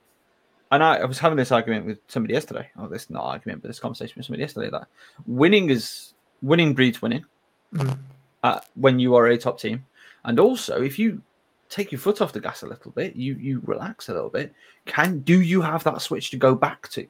and 0.72 0.84
I, 0.84 0.98
I 0.98 1.06
was 1.06 1.18
having 1.18 1.38
this 1.38 1.54
argument 1.54 1.86
with 1.86 2.00
somebody 2.10 2.34
yesterday. 2.34 2.70
Oh, 2.78 2.88
this 2.90 3.10
not 3.10 3.24
argument, 3.24 3.62
but 3.62 3.70
this 3.70 3.80
conversation 3.80 4.16
with 4.18 4.26
somebody 4.26 4.42
yesterday 4.42 4.70
that 4.72 4.88
winning 5.26 5.70
is 5.70 6.14
winning 6.42 6.74
breeds 6.74 7.02
winning 7.02 7.26
Mm. 7.74 7.98
uh, 8.44 8.60
when 8.76 9.00
you 9.00 9.16
are 9.16 9.28
a 9.28 9.38
top 9.38 9.60
team, 9.60 9.86
and 10.26 10.40
also 10.40 10.82
if 10.82 11.00
you 11.00 11.22
take 11.70 11.92
your 11.92 12.00
foot 12.00 12.22
off 12.22 12.34
the 12.34 12.40
gas 12.40 12.64
a 12.64 12.68
little 12.68 12.92
bit, 12.92 13.16
you 13.16 13.36
you 13.36 13.62
relax 13.66 14.10
a 14.10 14.14
little 14.14 14.30
bit. 14.30 14.54
Can 14.86 15.20
do 15.20 15.42
you 15.42 15.62
have 15.62 15.84
that 15.84 16.02
switch 16.02 16.32
to 16.32 16.38
go 16.38 16.56
back 16.56 16.90
to? 16.90 17.08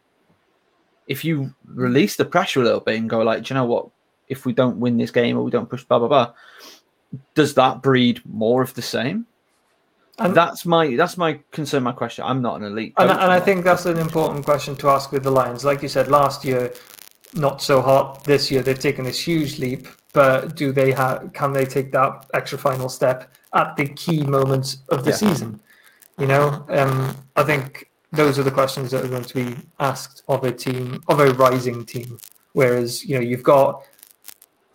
If 1.07 1.23
you 1.23 1.53
release 1.65 2.15
the 2.15 2.26
pressure 2.26 2.61
a 2.61 2.64
little 2.64 2.80
bit 2.80 2.98
and 2.98 3.10
go 3.10 3.19
like, 3.22 3.44
do 3.44 3.53
you 3.53 3.60
know 3.60 3.65
what? 3.65 3.90
If 4.27 4.45
we 4.45 4.53
don't 4.53 4.80
win 4.80 4.98
this 4.98 5.11
game 5.11 5.38
or 5.38 5.44
we 5.44 5.52
don't 5.52 5.69
push 5.69 5.84
blah 5.84 5.99
blah 5.99 6.07
blah, 6.07 6.34
does 7.36 7.53
that 7.56 7.82
breed 7.82 8.22
more 8.26 8.61
of 8.61 8.73
the 8.73 8.82
same? 8.82 9.27
And- 10.18 10.34
that's 10.34 10.65
my 10.65 10.95
that's 10.95 11.18
my 11.18 11.40
concern. 11.52 11.84
My 11.84 11.91
question. 11.91 12.23
I'm 12.26 12.41
not 12.41 12.61
an 12.61 12.64
elite, 12.64 12.94
And, 12.98 13.11
and 13.11 13.32
I 13.32 13.40
think 13.40 13.65
that's 13.65 13.86
an 13.86 13.98
important 13.98 14.45
question 14.45 14.76
to 14.77 14.90
ask 14.90 15.11
with 15.11 15.23
the 15.23 15.32
Lions. 15.32 15.65
Like 15.65 15.82
you 15.82 15.90
said, 15.90 16.07
last 16.07 16.45
year, 16.45 16.73
not 17.34 17.61
so 17.61 17.82
hot. 17.82 18.23
This 18.23 18.49
year, 18.49 18.61
they've 18.61 18.80
taken 18.80 19.03
this 19.03 19.19
huge 19.19 19.60
leap. 19.60 19.88
But 20.14 20.56
do 20.56 20.72
they 20.72 20.94
have? 20.94 21.34
Can 21.34 21.52
they 21.52 21.65
take 21.65 21.91
that 21.91 22.27
extra 22.34 22.57
final 22.57 22.88
step 22.88 23.36
at 23.56 23.76
the 23.76 23.88
key 23.88 24.22
moments 24.23 24.77
of 24.90 25.03
the 25.03 25.11
Yeah. 25.11 25.15
season? 25.18 25.60
You 26.18 26.27
know, 26.27 26.65
um, 26.69 27.15
I 27.36 27.44
think 27.44 27.90
those 28.11 28.38
are 28.40 28.44
the 28.44 28.52
questions 28.52 28.91
that 28.91 29.03
are 29.03 29.07
going 29.07 29.26
to 29.26 29.34
be 29.34 29.56
asked 29.80 30.23
of 30.27 30.44
a 30.44 30.52
team, 30.52 31.02
of 31.07 31.19
a 31.19 31.34
rising 31.34 31.86
team. 31.86 32.18
Whereas, 32.53 33.03
you 33.03 33.15
know, 33.15 33.22
you've 33.22 33.44
got 33.44 33.84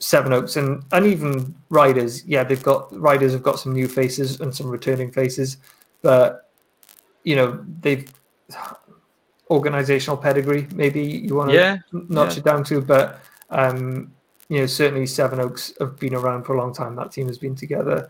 Sevenoaks 0.01 0.57
and 0.57 0.83
and 0.93 1.07
even 1.07 1.55
Riders. 1.69 2.25
Yeah, 2.27 2.43
they've 2.45 2.63
got 2.63 2.91
Riders 2.99 3.33
have 3.33 3.43
got 3.43 3.59
some 3.59 3.73
new 3.73 3.87
faces 3.87 4.41
and 4.41 4.55
some 4.55 4.69
returning 4.69 5.11
faces, 5.13 5.59
but 6.03 6.51
you 7.25 7.37
know 7.37 7.63
they've 7.83 8.11
organizational 9.51 10.17
pedigree. 10.17 10.67
Maybe 10.75 11.03
you 11.03 11.35
want 11.35 11.51
to 11.51 11.57
Yeah, 11.57 11.77
notch 11.93 12.35
yeah. 12.35 12.39
it 12.39 12.45
down 12.45 12.65
to, 12.65 12.81
but 12.81 13.21
um, 13.51 14.13
you 14.49 14.61
know 14.61 14.67
certainly 14.67 15.07
Sevenoaks 15.07 15.75
have 15.81 15.99
been 15.99 16.15
around 16.15 16.45
for 16.45 16.55
a 16.55 16.59
long 16.59 16.73
time. 16.73 16.97
That 16.97 17.13
team 17.13 17.27
has 17.27 17.39
been 17.39 17.55
together. 17.55 18.09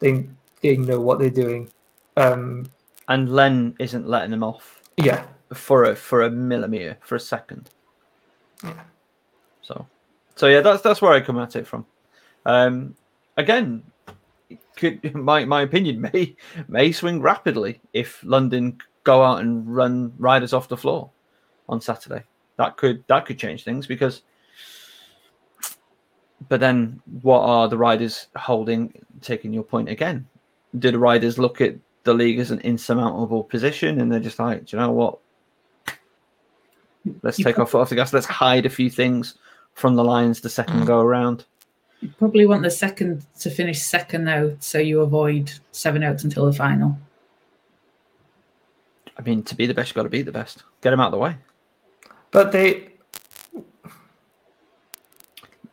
They 0.00 0.28
they 0.60 0.76
know 0.76 1.00
what 1.00 1.18
they're 1.18 1.30
doing. 1.30 1.70
Um, 2.16 2.66
and 3.08 3.32
Len 3.32 3.74
isn't 3.78 4.06
letting 4.06 4.30
them 4.30 4.44
off 4.44 4.82
yeah, 4.96 5.24
for 5.52 5.84
a 5.84 5.96
for 5.96 6.22
a 6.22 6.30
millimeter 6.30 6.96
for 7.02 7.16
a 7.16 7.20
second. 7.20 7.70
Yeah. 8.62 8.80
So, 9.62 9.86
so 10.36 10.46
yeah, 10.48 10.60
that's 10.60 10.82
that's 10.82 11.00
where 11.00 11.12
I 11.12 11.20
come 11.20 11.38
at 11.38 11.56
it 11.56 11.66
from. 11.66 11.86
Um, 12.46 12.94
again, 13.36 13.82
could 14.76 15.14
my 15.14 15.44
my 15.44 15.62
opinion 15.62 16.00
may 16.12 16.36
may 16.68 16.92
swing 16.92 17.20
rapidly 17.20 17.80
if 17.92 18.22
London 18.24 18.78
go 19.04 19.22
out 19.22 19.40
and 19.40 19.74
run 19.74 20.12
riders 20.18 20.52
off 20.52 20.68
the 20.68 20.76
floor 20.76 21.10
on 21.68 21.80
Saturday. 21.80 22.24
That 22.56 22.76
could 22.76 23.04
that 23.08 23.26
could 23.26 23.38
change 23.38 23.64
things 23.64 23.86
because. 23.86 24.22
But 26.48 26.60
then, 26.60 27.00
what 27.22 27.40
are 27.40 27.68
the 27.68 27.76
riders 27.78 28.26
holding? 28.36 28.92
Taking 29.20 29.52
your 29.52 29.62
point 29.62 29.88
again, 29.88 30.26
do 30.78 30.90
the 30.90 30.98
riders 30.98 31.38
look 31.38 31.60
at 31.60 31.76
the 32.04 32.14
league 32.14 32.38
as 32.38 32.50
an 32.50 32.60
insurmountable 32.60 33.44
position, 33.44 34.00
and 34.00 34.10
they're 34.10 34.20
just 34.20 34.38
like, 34.38 34.64
do 34.64 34.76
you 34.76 34.82
know 34.82 34.90
what? 34.90 35.18
Let's 37.22 37.38
You 37.38 37.44
take 37.44 37.58
our 37.58 37.66
foot 37.66 37.82
off 37.82 37.90
the 37.90 37.94
gas. 37.96 38.12
Let's 38.12 38.26
hide 38.26 38.66
a 38.66 38.70
few 38.70 38.90
things 38.90 39.34
from 39.74 39.96
the 39.96 40.04
Lions 40.04 40.40
the 40.40 40.48
second 40.48 40.86
go 40.86 41.00
around. 41.00 41.44
You 42.00 42.08
probably 42.18 42.46
want 42.46 42.62
the 42.62 42.70
second 42.70 43.26
to 43.40 43.50
finish 43.50 43.82
second 43.82 44.24
though, 44.24 44.56
so 44.60 44.78
you 44.78 45.00
avoid 45.02 45.52
seven 45.72 46.02
outs 46.02 46.24
until 46.24 46.46
the 46.46 46.52
final. 46.52 46.98
I 49.18 49.22
mean, 49.22 49.42
to 49.44 49.54
be 49.54 49.66
the 49.66 49.74
best, 49.74 49.90
you've 49.90 49.96
got 49.96 50.04
to 50.04 50.08
be 50.08 50.22
the 50.22 50.32
best. 50.32 50.62
Get 50.80 50.90
them 50.90 51.00
out 51.00 51.08
of 51.08 51.12
the 51.12 51.18
way. 51.18 51.36
but 52.30 52.52
they 52.52 52.89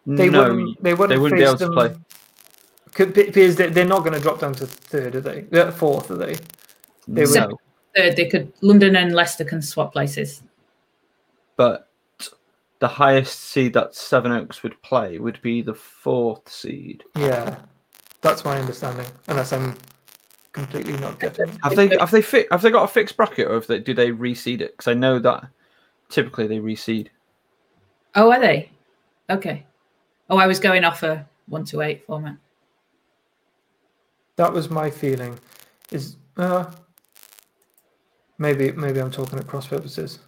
they 0.07 0.29
no, 0.29 0.43
wouldn't 0.43 0.81
they 0.83 0.93
wouldn't, 0.93 1.09
they 1.09 1.17
wouldn't 1.21 1.39
be 1.39 1.45
face 1.45 1.61
able 1.61 1.71
to 1.71 1.73
play. 1.73 1.95
Could, 2.93 3.13
because 3.13 3.55
they- 3.57 3.69
they're 3.69 3.85
not 3.85 3.99
going 3.99 4.13
to 4.13 4.19
drop 4.19 4.39
down 4.39 4.53
to 4.55 4.65
third, 4.65 5.15
are 5.15 5.21
they? 5.21 5.45
Uh, 5.51 5.69
fourth, 5.71 6.09
are 6.09 6.15
they? 6.15 6.35
They 7.07 7.25
would- 7.25 7.35
no, 7.35 7.59
Third, 7.95 8.15
they 8.15 8.27
could 8.27 8.51
London 8.61 8.95
and 8.95 9.13
Leicester 9.13 9.43
can 9.43 9.61
swap 9.61 9.91
places. 9.93 10.43
but 11.57 11.89
the 12.79 12.87
highest 12.87 13.39
seed 13.39 13.73
that 13.73 13.95
Sevenoaks 13.95 14.61
would 14.61 14.79
play 14.83 15.17
would 15.17 15.41
be 15.41 15.61
the 15.63 15.73
fourth 15.73 16.47
seed. 16.47 17.03
Yeah, 17.15 17.55
that's 18.21 18.45
my 18.45 18.59
understanding, 18.59 19.07
unless 19.27 19.51
I'm 19.51 19.75
completely 20.51 20.95
not 20.97 21.19
getting. 21.19 21.49
Have 21.63 21.75
they 21.75 21.87
have 21.97 22.11
they 22.11 22.21
fi- 22.21 22.45
have 22.51 22.61
they 22.61 22.69
got 22.69 22.83
a 22.83 22.87
fixed 22.87 23.17
bracket 23.17 23.47
or 23.47 23.55
have 23.55 23.67
they, 23.67 23.79
do 23.79 23.93
they 23.95 24.11
reseed 24.11 24.61
it? 24.61 24.73
Because 24.73 24.87
I 24.87 24.93
know 24.93 25.17
that 25.19 25.47
typically 26.09 26.45
they 26.45 26.59
reseed. 26.59 27.07
Oh, 28.15 28.31
are 28.31 28.39
they? 28.39 28.69
Okay. 29.29 29.65
Oh, 30.29 30.37
I 30.37 30.47
was 30.47 30.59
going 30.59 30.83
off 30.83 31.03
a 31.03 31.27
one 31.47 31.65
to 31.65 31.81
eight 31.81 32.05
format. 32.05 32.37
That 34.35 34.51
was 34.53 34.69
my 34.69 34.89
feeling. 34.89 35.39
Is 35.91 36.17
uh, 36.37 36.69
maybe 38.37 38.71
maybe 38.71 38.99
I'm 38.99 39.11
talking 39.11 39.39
at 39.39 39.47
cross 39.47 39.67
purposes. 39.67 40.19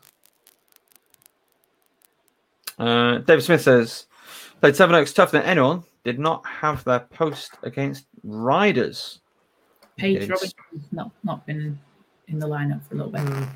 Uh, 2.77 3.17
David 3.19 3.43
Smith 3.43 3.61
says 3.61 4.05
played 4.61 4.75
Sevenoaks 4.75 5.13
tougher 5.13 5.37
than 5.37 5.45
anyone. 5.45 5.83
Did 6.05 6.17
not 6.17 6.45
have 6.45 6.83
their 6.85 7.01
post 7.01 7.57
against 7.63 8.05
Riders. 8.23 9.19
Paige 9.97 10.21
Yes. 10.21 10.29
Robinson's 10.29 10.91
not 10.93 11.11
not 11.23 11.45
been 11.45 11.77
in 12.29 12.39
the 12.39 12.47
lineup 12.47 12.81
for 12.87 12.95
a 12.95 12.97
little 12.97 13.11
bit. 13.11 13.21
Mm. 13.21 13.49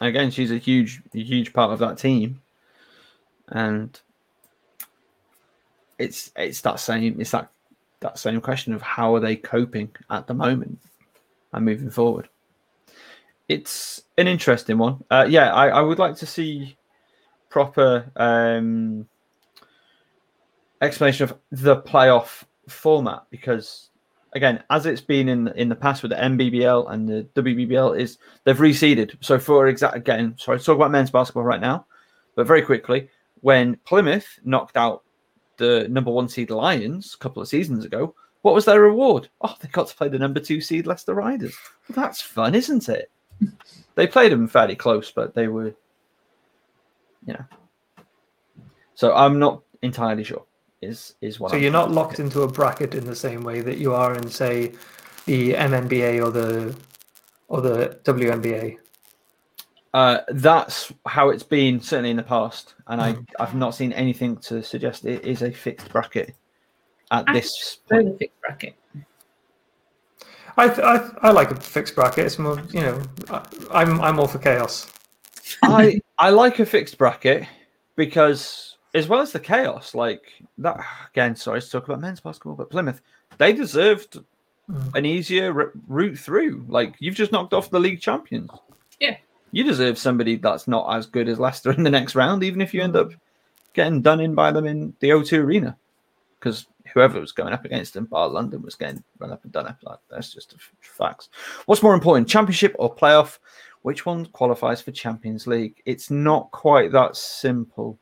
Again, 0.00 0.30
she's 0.30 0.52
a 0.52 0.58
huge 0.58 1.02
huge 1.12 1.52
part 1.52 1.72
of 1.72 1.80
that 1.80 1.98
team, 1.98 2.40
and 3.48 4.00
it's 5.98 6.30
it's 6.36 6.60
that 6.62 6.80
same 6.80 7.20
it's 7.20 7.32
that 7.32 7.50
that 8.00 8.18
same 8.18 8.40
question 8.40 8.72
of 8.72 8.82
how 8.82 9.14
are 9.14 9.20
they 9.20 9.36
coping 9.36 9.90
at 10.10 10.26
the 10.26 10.34
moment 10.34 10.78
and 11.52 11.64
moving 11.64 11.90
forward. 11.90 12.28
It's 13.48 14.02
an 14.16 14.28
interesting 14.28 14.78
one. 14.78 15.02
Uh, 15.10 15.26
yeah, 15.28 15.52
I, 15.52 15.68
I 15.68 15.80
would 15.80 15.98
like 15.98 16.16
to 16.16 16.26
see 16.26 16.76
proper 17.48 18.10
um, 18.16 19.08
explanation 20.80 21.24
of 21.24 21.38
the 21.50 21.80
playoff 21.80 22.44
format 22.68 23.24
because 23.30 23.88
again, 24.34 24.62
as 24.70 24.86
it's 24.86 25.00
been 25.00 25.28
in 25.28 25.48
in 25.48 25.68
the 25.68 25.74
past 25.74 26.02
with 26.02 26.10
the 26.10 26.16
MBBL 26.16 26.90
and 26.92 27.08
the 27.08 27.26
WBBL, 27.34 27.98
is 27.98 28.18
they've 28.44 28.56
reseeded. 28.56 29.16
So 29.20 29.38
for 29.38 29.68
exact 29.68 29.96
again, 29.96 30.34
sorry 30.38 30.60
talk 30.60 30.76
about 30.76 30.90
men's 30.90 31.10
basketball 31.10 31.44
right 31.44 31.60
now, 31.60 31.86
but 32.36 32.46
very 32.46 32.62
quickly, 32.62 33.08
when 33.40 33.76
Plymouth 33.84 34.38
knocked 34.44 34.76
out 34.76 35.02
the 35.58 35.86
number 35.90 36.10
one 36.10 36.28
seed 36.28 36.50
Lions 36.50 37.14
a 37.14 37.18
couple 37.18 37.42
of 37.42 37.48
seasons 37.48 37.84
ago, 37.84 38.14
what 38.42 38.54
was 38.54 38.64
their 38.64 38.80
reward? 38.80 39.28
Oh, 39.40 39.54
they 39.60 39.68
got 39.68 39.88
to 39.88 39.96
play 39.96 40.08
the 40.08 40.18
number 40.18 40.40
two 40.40 40.60
seed 40.60 40.86
Leicester 40.86 41.14
Riders. 41.14 41.56
Well, 41.88 41.96
that's 42.04 42.22
fun, 42.22 42.54
isn't 42.54 42.88
it? 42.88 43.10
they 43.94 44.06
played 44.06 44.32
them 44.32 44.48
fairly 44.48 44.76
close, 44.76 45.10
but 45.10 45.34
they 45.34 45.48
were, 45.48 45.74
you 47.26 47.34
know. 47.34 47.44
So 48.94 49.14
I'm 49.14 49.38
not 49.38 49.62
entirely 49.82 50.24
sure. 50.24 50.44
Is 50.80 51.14
is 51.20 51.40
what 51.40 51.50
So 51.50 51.56
I'm 51.56 51.62
you're 51.62 51.72
not 51.72 51.90
locked 51.90 52.20
into 52.20 52.42
a 52.42 52.48
bracket 52.48 52.94
in 52.94 53.04
the 53.04 53.16
same 53.16 53.42
way 53.42 53.60
that 53.60 53.78
you 53.78 53.92
are 53.94 54.14
in, 54.14 54.30
say, 54.30 54.72
the 55.26 55.54
MNBA 55.54 56.24
or 56.24 56.30
the 56.30 56.74
or 57.48 57.60
the 57.60 57.98
WNBA. 58.04 58.78
Uh, 59.94 60.18
that's 60.28 60.92
how 61.06 61.30
it's 61.30 61.42
been 61.42 61.80
certainly 61.80 62.10
in 62.10 62.16
the 62.16 62.22
past, 62.22 62.74
and 62.88 63.00
I 63.00 63.14
Mhm. 63.14 63.26
I've 63.40 63.54
not 63.54 63.74
seen 63.74 63.92
anything 63.94 64.36
to 64.38 64.62
suggest 64.62 65.04
it 65.06 65.24
is 65.24 65.42
a 65.42 65.50
fixed 65.50 65.90
bracket 65.90 66.34
at 67.10 67.24
I 67.28 67.32
this 67.32 67.78
They're 67.88 68.02
point. 68.02 68.12
the 68.12 68.18
fixed 68.18 68.40
bracket. 68.42 68.74
I, 70.56 70.68
th- 70.68 70.80
I 70.80 71.10
I 71.22 71.30
like 71.30 71.50
a 71.52 71.56
fixed 71.56 71.94
bracket. 71.94 72.26
It's 72.26 72.38
more, 72.38 72.60
you 72.70 72.80
know, 72.80 73.00
I, 73.30 73.46
I'm 73.70 74.00
I'm 74.00 74.18
all 74.20 74.26
for 74.28 74.38
chaos. 74.38 74.92
I 75.62 76.00
I 76.18 76.30
like 76.30 76.58
a 76.58 76.66
fixed 76.66 76.98
bracket 76.98 77.46
because 77.96 78.76
as 78.94 79.06
well 79.08 79.20
as 79.20 79.32
the 79.32 79.40
chaos, 79.40 79.94
like 79.94 80.22
that 80.58 80.78
again. 81.12 81.34
Sorry 81.36 81.60
to 81.62 81.70
talk 81.70 81.84
about 81.84 82.00
men's 82.00 82.20
basketball, 82.20 82.56
but 82.56 82.70
Plymouth 82.70 83.00
they 83.38 83.52
deserved 83.52 84.18
Mm. 84.70 84.94
an 84.96 85.06
easier 85.06 85.58
r- 85.58 85.72
route 85.86 86.18
through. 86.18 86.66
Like 86.68 86.94
you've 86.98 87.14
just 87.14 87.32
knocked 87.32 87.54
off 87.54 87.70
the 87.70 87.80
league 87.80 88.02
champions. 88.02 88.50
You 89.52 89.64
deserve 89.64 89.98
somebody 89.98 90.36
that's 90.36 90.68
not 90.68 90.94
as 90.94 91.06
good 91.06 91.28
as 91.28 91.38
Leicester 91.38 91.72
in 91.72 91.82
the 91.82 91.90
next 91.90 92.14
round, 92.14 92.42
even 92.44 92.60
if 92.60 92.74
you 92.74 92.82
end 92.82 92.96
up 92.96 93.12
getting 93.72 94.02
done 94.02 94.20
in 94.20 94.34
by 94.34 94.50
them 94.50 94.66
in 94.66 94.94
the 95.00 95.10
O2 95.10 95.38
arena. 95.38 95.76
Because 96.38 96.66
whoever 96.92 97.20
was 97.20 97.32
going 97.32 97.52
up 97.52 97.64
against 97.64 97.94
them, 97.94 98.06
bar 98.06 98.28
London, 98.28 98.62
was 98.62 98.74
getting 98.74 99.02
run 99.18 99.32
up 99.32 99.42
and 99.44 99.52
done 99.52 99.66
up. 99.66 99.78
Like, 99.82 99.98
that's 100.10 100.32
just 100.32 100.54
facts. 100.80 101.28
What's 101.66 101.82
more 101.82 101.94
important, 101.94 102.28
championship 102.28 102.74
or 102.78 102.94
playoff? 102.94 103.38
Which 103.82 104.04
one 104.04 104.26
qualifies 104.26 104.80
for 104.80 104.90
Champions 104.90 105.46
League? 105.46 105.82
It's 105.86 106.10
not 106.10 106.50
quite 106.50 106.92
that 106.92 107.16
simple, 107.16 107.98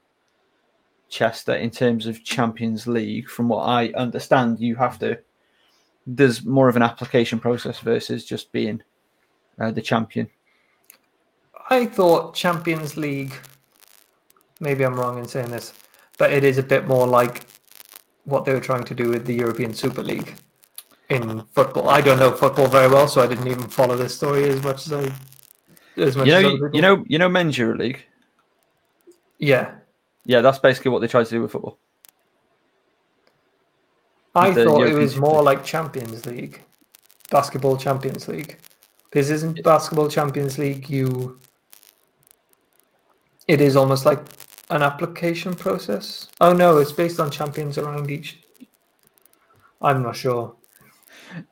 Chester, 1.08 1.54
in 1.54 1.70
terms 1.70 2.06
of 2.06 2.24
Champions 2.24 2.86
League. 2.86 3.28
From 3.28 3.48
what 3.48 3.64
I 3.64 3.88
understand, 3.92 4.60
you 4.60 4.74
have 4.76 4.98
to. 5.00 5.18
There's 6.06 6.44
more 6.44 6.68
of 6.68 6.76
an 6.76 6.82
application 6.82 7.38
process 7.38 7.80
versus 7.80 8.24
just 8.24 8.52
being 8.52 8.82
uh, 9.58 9.70
the 9.70 9.82
champion. 9.82 10.28
I 11.68 11.86
thought 11.86 12.34
Champions 12.34 12.96
League. 12.96 13.34
Maybe 14.60 14.84
I'm 14.84 14.94
wrong 14.94 15.18
in 15.18 15.26
saying 15.26 15.50
this, 15.50 15.74
but 16.18 16.32
it 16.32 16.44
is 16.44 16.58
a 16.58 16.62
bit 16.62 16.86
more 16.86 17.06
like 17.06 17.46
what 18.24 18.44
they 18.44 18.52
were 18.52 18.60
trying 18.60 18.84
to 18.84 18.94
do 18.94 19.10
with 19.10 19.26
the 19.26 19.34
European 19.34 19.74
Super 19.74 20.02
League 20.02 20.34
in 21.08 21.42
football. 21.52 21.88
I 21.88 22.00
don't 22.00 22.18
know 22.18 22.32
football 22.32 22.66
very 22.66 22.88
well, 22.88 23.08
so 23.08 23.22
I 23.22 23.26
didn't 23.26 23.48
even 23.48 23.68
follow 23.68 23.96
this 23.96 24.14
story 24.14 24.48
as 24.48 24.62
much 24.62 24.86
as 24.86 24.92
I. 24.92 25.12
As 25.96 26.16
much 26.16 26.26
You 26.26 26.32
know, 26.32 26.54
other 26.54 26.70
you, 26.74 26.82
know, 26.82 27.04
you 27.06 27.18
know, 27.18 27.28
men's 27.28 27.56
EuroLeague. 27.56 28.00
Yeah, 29.38 29.72
Yeah, 30.24 30.40
that's 30.40 30.58
basically 30.58 30.90
what 30.90 31.00
they 31.00 31.08
tried 31.08 31.24
to 31.24 31.30
do 31.30 31.42
with 31.42 31.52
football. 31.52 31.78
I 34.34 34.52
thought 34.52 34.86
it 34.86 34.94
was 34.94 35.16
more 35.16 35.36
League. 35.36 35.44
like 35.44 35.64
Champions 35.64 36.26
League, 36.26 36.62
basketball 37.30 37.76
Champions 37.76 38.28
League, 38.28 38.58
This 39.12 39.30
isn't 39.30 39.62
basketball 39.62 40.08
Champions 40.08 40.58
League 40.58 40.90
you? 40.90 41.38
It 43.48 43.60
is 43.60 43.76
almost 43.76 44.04
like 44.04 44.20
an 44.70 44.82
application 44.82 45.54
process. 45.54 46.28
Oh 46.40 46.52
no, 46.52 46.78
it's 46.78 46.92
based 46.92 47.20
on 47.20 47.30
champions 47.30 47.78
around 47.78 48.10
each. 48.10 48.40
I'm 49.80 50.02
not 50.02 50.16
sure. 50.16 50.56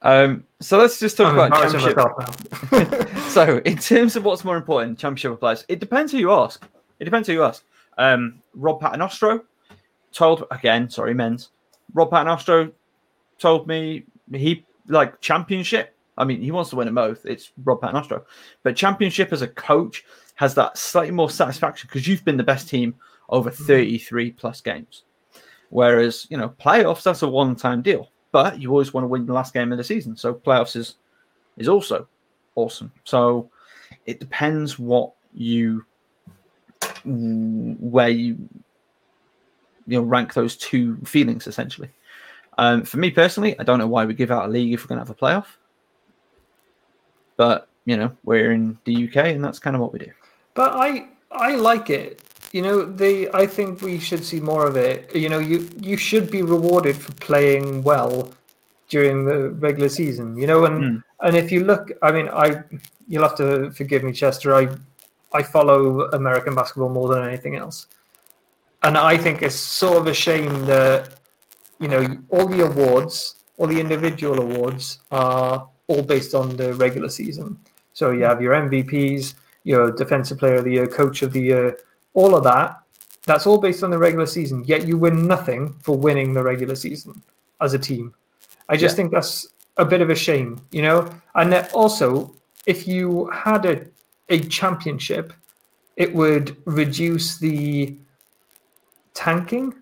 Um, 0.03 0.45
so 0.61 0.79
let's 0.79 0.99
just 0.99 1.17
talk 1.17 1.29
I'm 1.29 1.39
about 1.39 1.71
championship. 1.71 3.19
so, 3.29 3.59
in 3.59 3.77
terms 3.77 4.17
of 4.17 4.25
what's 4.25 4.45
more 4.45 4.57
important, 4.57 4.99
championship 4.99 5.33
or 5.33 5.37
players, 5.37 5.65
it 5.69 5.79
depends 5.79 6.13
who 6.13 6.19
you 6.19 6.33
ask. 6.33 6.65
It 6.99 7.05
depends 7.05 7.29
who 7.29 7.35
you 7.35 7.45
ask. 7.45 7.65
Um, 7.99 8.43
Rob 8.55 8.81
Paternostro 8.81 9.43
told 10.13 10.45
again, 10.51 10.91
sorry, 10.91 11.15
men's. 11.15 11.51
Rob 11.93 12.11
Paternostro 12.11 12.73
told 13.39 13.69
me 13.69 14.05
he 14.33 14.65
like 14.89 15.21
championship. 15.21 15.95
I 16.17 16.25
mean, 16.25 16.41
he 16.41 16.51
wants 16.51 16.71
to 16.71 16.77
win 16.77 16.87
them 16.87 16.95
both. 16.95 17.25
It's 17.27 17.53
Rob 17.65 17.81
Paternostro, 17.81 18.25
but 18.63 18.77
championship 18.77 19.33
as 19.33 19.43
a 19.43 19.49
coach 19.49 20.05
has 20.35 20.55
that 20.55 20.77
slightly 20.77 21.13
more 21.13 21.31
satisfaction 21.31 21.89
because 21.89 22.07
you've 22.09 22.25
been 22.25 22.37
the 22.37 22.43
best 22.43 22.69
team 22.69 22.95
over 23.29 23.51
33 23.51 24.33
plus 24.33 24.61
games. 24.61 25.05
Whereas, 25.71 26.27
you 26.31 26.37
know, 26.37 26.51
playoffs, 26.61 27.03
that's 27.03 27.23
a 27.23 27.29
one 27.29 27.57
time 27.57 27.83
deal, 27.83 28.11
but 28.33 28.61
you 28.61 28.71
always 28.71 28.93
want 28.93 29.05
to 29.05 29.09
win 29.09 29.27
the 29.27 29.33
last 29.33 29.55
game 29.55 29.73
of 29.73 29.79
the 29.79 29.85
season. 29.85 30.17
So 30.17 30.35
playoffs 30.35 30.77
is 30.77 30.97
is 31.57 31.69
also 31.69 32.07
awesome. 32.55 32.93
So 33.05 33.51
it 34.07 34.21
depends 34.21 34.79
what 34.79 35.13
you 35.33 35.85
where 37.05 38.09
you 38.09 38.49
you 39.87 39.99
know 39.99 40.03
rank 40.03 40.35
those 40.35 40.57
two 40.57 40.97
feelings 41.05 41.47
essentially. 41.47 41.91
Um, 42.57 42.85
for 42.85 42.99
me 42.99 43.11
personally, 43.11 43.59
I 43.59 43.65
don't 43.65 43.79
know 43.79 43.89
why 43.89 44.05
we 44.05 44.15
give 44.15 44.31
out 44.31 44.47
a 44.47 44.49
league 44.49 44.73
if 44.73 44.85
we're 44.85 44.89
going 44.95 45.05
to 45.05 45.07
have 45.07 45.11
a 45.11 45.15
playoff, 45.15 45.47
but 47.37 47.69
you 47.85 47.97
know 47.97 48.17
we're 48.25 48.53
in 48.53 48.79
the 48.85 49.09
UK 49.09 49.17
and 49.27 49.45
that's 49.45 49.59
kind 49.59 49.75
of 49.77 49.83
what 49.83 49.93
we 49.93 49.99
do. 49.99 50.11
But 50.55 50.73
I 50.75 51.07
I 51.31 51.55
like 51.57 51.91
it. 51.91 52.21
You 52.53 52.63
know, 52.63 52.85
they 52.85 53.29
I 53.33 53.47
think 53.47 53.83
we 53.83 53.99
should 53.99 54.25
see 54.25 54.41
more 54.41 54.67
of 54.67 54.77
it. 54.77 55.15
You 55.15 55.29
know, 55.29 55.39
you 55.41 55.69
you 55.81 55.97
should 55.97 56.31
be 56.31 56.43
rewarded 56.43 56.97
for 56.97 57.13
playing 57.15 57.83
well 57.83 58.31
during 58.89 59.25
the 59.25 59.51
regular 59.51 59.89
season. 59.89 60.37
You 60.37 60.47
know, 60.47 60.65
and 60.65 60.77
Mm. 60.85 61.03
and 61.21 61.37
if 61.37 61.51
you 61.51 61.65
look, 61.65 61.91
I 62.03 62.13
mean, 62.13 62.29
I 62.29 62.63
you'll 63.09 63.23
have 63.29 63.37
to 63.37 63.71
forgive 63.73 64.03
me, 64.05 64.13
Chester. 64.13 64.55
I 64.55 64.69
I 65.33 65.43
follow 65.43 66.09
American 66.13 66.55
basketball 66.55 66.91
more 66.91 67.09
than 67.13 67.25
anything 67.27 67.57
else, 67.57 67.87
and 68.83 68.97
I 68.97 69.17
think 69.17 69.43
it's 69.43 69.57
sort 69.57 69.97
of 69.99 70.07
a 70.07 70.15
shame 70.15 70.67
that 70.67 71.19
you 71.81 71.89
know 71.89 72.03
all 72.31 72.47
the 72.47 72.61
awards, 72.65 73.35
all 73.59 73.67
the 73.67 73.81
individual 73.81 74.39
awards 74.41 75.01
are 75.11 75.67
all 75.89 76.03
based 76.03 76.35
on 76.35 76.57
the 76.57 76.73
regular 76.75 77.09
season. 77.09 77.59
So 77.95 78.13
you 78.13 78.23
have 78.25 78.41
your 78.41 78.55
MVPs, 78.55 79.35
your 79.65 79.91
defensive 79.91 80.39
player 80.39 80.57
of 80.57 80.65
the 80.65 80.73
year, 80.73 80.87
coach 80.87 81.23
of 81.23 81.33
the 81.33 81.41
year, 81.41 81.79
all 82.15 82.35
of 82.37 82.45
that. 82.45 82.79
That's 83.27 83.47
all 83.47 83.59
based 83.59 83.83
on 83.83 83.91
the 83.91 83.99
regular 83.99 84.27
season. 84.27 84.63
Yet 84.65 84.87
you 84.87 84.99
win 84.99 85.27
nothing 85.27 85.75
for 85.83 85.97
winning 85.97 86.35
the 86.35 86.43
regular 86.43 86.75
season 86.77 87.21
as 87.61 87.73
a 87.75 87.79
team. 87.79 88.15
I 88.69 88.77
just 88.77 88.93
Yeah. 88.93 88.97
think 88.97 89.13
that's 89.13 89.49
a 89.79 89.85
bit 89.85 90.01
of 90.03 90.11
a 90.11 90.15
shame, 90.15 90.61
you 90.71 90.83
know. 90.83 91.09
And 91.35 91.53
also, 91.73 92.35
if 92.67 92.87
you 92.87 93.27
had 93.31 93.65
a 93.67 93.87
a 94.31 94.39
championship, 94.41 95.35
it 95.97 96.15
would 96.15 96.57
reduce 96.65 97.37
the 97.39 97.95
tanking 99.13 99.75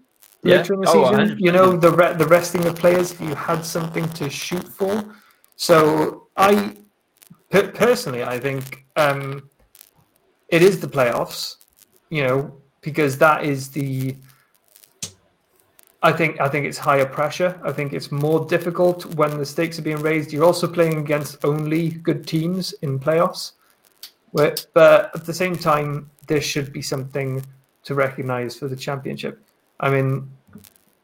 Yeah. 0.42 0.56
later 0.58 0.74
in 0.74 0.80
the 0.80 0.88
Oh, 0.88 0.92
season. 0.92 1.14
100%, 1.14 1.40
You 1.40 1.52
know, 1.52 1.76
the 1.76 1.90
re- 1.92 2.14
the 2.14 2.26
resting 2.26 2.64
of 2.64 2.74
players. 2.74 3.12
If 3.12 3.20
you 3.20 3.34
had 3.34 3.64
something 3.64 4.08
to 4.10 4.28
shoot 4.30 4.66
for, 4.66 5.04
So 5.56 6.26
I 6.36 6.74
per- 7.50 7.68
personally, 7.70 8.24
I 8.24 8.38
think 8.40 8.84
um, 8.96 9.48
it 10.52 10.62
is 10.62 10.78
the 10.78 10.86
playoffs. 10.86 11.56
You 12.10 12.24
know, 12.24 12.62
because 12.82 13.18
that 13.18 13.44
is 13.44 13.70
the. 13.70 14.14
I 16.04 16.12
think 16.12 16.40
I 16.40 16.48
think 16.48 16.66
it's 16.66 16.78
higher 16.78 17.06
pressure. 17.06 17.58
I 17.64 17.72
think 17.72 17.92
it's 17.92 18.12
more 18.12 18.44
difficult 18.44 19.06
when 19.14 19.38
the 19.38 19.46
stakes 19.46 19.78
are 19.78 19.82
being 19.82 20.02
raised. 20.02 20.32
You're 20.32 20.44
also 20.44 20.68
playing 20.68 20.98
against 20.98 21.44
only 21.44 21.90
good 21.90 22.26
teams 22.26 22.72
in 22.82 22.98
playoffs, 22.98 23.52
where, 24.32 24.54
but 24.74 25.10
at 25.14 25.24
the 25.24 25.32
same 25.32 25.56
time, 25.56 26.10
there 26.26 26.40
should 26.40 26.72
be 26.72 26.82
something 26.82 27.42
to 27.84 27.94
recognise 27.94 28.58
for 28.58 28.68
the 28.68 28.76
championship. 28.76 29.42
I 29.80 29.90
mean, 29.90 30.28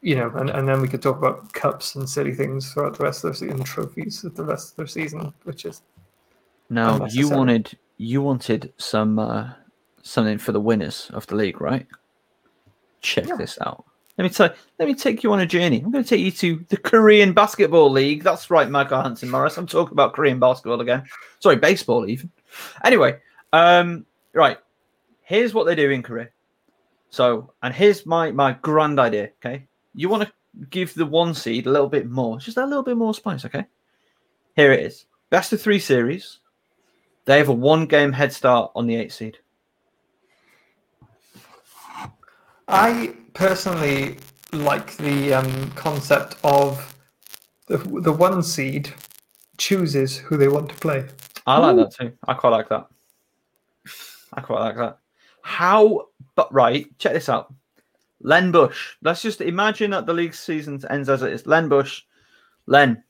you 0.01 0.15
know, 0.15 0.31
and, 0.35 0.49
and 0.49 0.67
then 0.67 0.81
we 0.81 0.87
could 0.87 1.01
talk 1.01 1.17
about 1.17 1.51
cups 1.53 1.95
and 1.95 2.07
silly 2.09 2.33
things 2.33 2.73
throughout 2.73 2.97
the 2.97 3.03
rest 3.03 3.23
of 3.23 3.31
the 3.31 3.37
season, 3.37 3.63
trophies 3.63 4.23
of 4.23 4.35
the 4.35 4.43
rest 4.43 4.71
of 4.77 4.85
the 4.85 4.91
season, 4.91 5.33
which 5.43 5.65
is 5.65 5.81
Now 6.69 7.05
you 7.05 7.29
wanted 7.29 7.77
you 7.99 8.21
wanted 8.23 8.73
some 8.77 9.19
uh, 9.19 9.51
something 10.01 10.39
for 10.39 10.51
the 10.53 10.59
winners 10.59 11.11
of 11.13 11.27
the 11.27 11.35
league, 11.35 11.61
right? 11.61 11.85
Check 13.01 13.27
Yeah. 13.27 13.35
this 13.35 13.59
out. 13.61 13.85
Let 14.17 14.23
me 14.23 14.29
tell. 14.29 14.49
Let 14.79 14.87
me 14.87 14.95
take 14.95 15.21
you 15.23 15.31
on 15.31 15.39
a 15.41 15.45
journey. 15.45 15.81
I'm 15.81 15.91
going 15.91 16.03
to 16.03 16.09
take 16.09 16.19
you 16.19 16.31
to 16.31 16.65
the 16.69 16.77
Korean 16.77 17.31
Basketball 17.33 17.89
League. 17.89 18.23
That's 18.23 18.49
right, 18.49 18.69
Michael 18.69 19.01
Hansen 19.01 19.29
Morris. 19.29 19.57
I'm 19.57 19.67
talking 19.67 19.93
about 19.93 20.13
Korean 20.13 20.39
basketball 20.39 20.81
again. 20.81 21.03
Sorry, 21.39 21.55
baseball 21.55 22.09
even. 22.09 22.29
Anyway, 22.83 23.17
um, 23.53 24.05
right. 24.33 24.57
Here's 25.21 25.53
what 25.53 25.65
they 25.67 25.75
do 25.75 25.91
in 25.91 26.01
Korea. 26.03 26.29
So, 27.11 27.53
and 27.63 27.73
here's 27.73 28.05
my 28.05 28.31
my 28.31 28.53
grand 28.61 28.99
idea. 28.99 29.29
Okay, 29.39 29.65
you 29.93 30.09
want 30.09 30.23
to 30.23 30.31
give 30.69 30.93
the 30.95 31.05
one 31.05 31.33
seed 31.33 31.65
a 31.67 31.71
little 31.71 31.87
bit 31.89 32.09
more, 32.09 32.39
just 32.39 32.57
a 32.57 32.65
little 32.65 32.83
bit 32.83 32.97
more 32.97 33.13
spice. 33.13 33.45
Okay, 33.45 33.65
here 34.55 34.73
it 34.73 34.81
is. 34.81 35.05
Best 35.29 35.53
of 35.53 35.61
three 35.61 35.79
series. 35.79 36.39
They 37.29 37.37
have 37.37 37.49
a 37.49 37.53
one 37.53 37.85
game 37.85 38.11
head 38.11 38.33
start 38.33 38.71
on 38.73 38.87
the 38.87 38.95
eight 38.95 39.11
seed. 39.11 39.37
I 42.67 43.13
personally 43.35 44.17
like 44.51 44.97
the 44.97 45.35
um, 45.35 45.69
concept 45.73 46.37
of 46.43 46.95
the, 47.67 47.77
the 47.77 48.11
one 48.11 48.41
seed 48.41 48.91
chooses 49.59 50.17
who 50.17 50.37
they 50.37 50.47
want 50.47 50.69
to 50.69 50.75
play. 50.77 51.05
I 51.45 51.59
like 51.59 51.75
that 51.75 51.93
too. 51.93 52.13
I 52.27 52.33
quite 52.33 52.49
like 52.49 52.69
that. 52.69 52.87
I 54.33 54.41
quite 54.41 54.61
like 54.61 54.77
that. 54.77 54.97
How, 55.43 56.07
but 56.33 56.51
right, 56.51 56.87
check 56.97 57.13
this 57.13 57.29
out. 57.29 57.53
Len 58.21 58.51
Bush. 58.51 58.95
Let's 59.03 59.21
just 59.21 59.41
imagine 59.41 59.91
that 59.91 60.07
the 60.07 60.15
league 60.15 60.33
season 60.33 60.81
ends 60.89 61.09
as 61.09 61.21
it 61.21 61.31
is. 61.31 61.45
Len 61.45 61.69
Bush, 61.69 62.01
Len, 62.65 63.03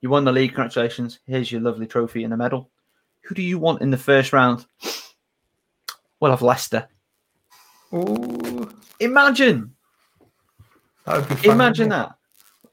you 0.00 0.10
won 0.10 0.24
the 0.24 0.30
league. 0.30 0.50
Congratulations. 0.50 1.18
Here's 1.26 1.50
your 1.50 1.60
lovely 1.60 1.88
trophy 1.88 2.22
and 2.22 2.32
a 2.34 2.36
medal. 2.36 2.70
Who 3.24 3.34
do 3.34 3.42
you 3.42 3.58
want 3.58 3.82
in 3.82 3.90
the 3.90 3.96
first 3.98 4.32
round? 4.32 4.66
We'll 6.20 6.30
have 6.30 6.42
Leicester. 6.42 6.88
Ooh, 7.92 8.70
Imagine, 9.00 9.72
that 11.06 11.16
would 11.16 11.28
be 11.28 11.34
fun. 11.36 11.50
imagine 11.54 11.88
that. 11.90 12.14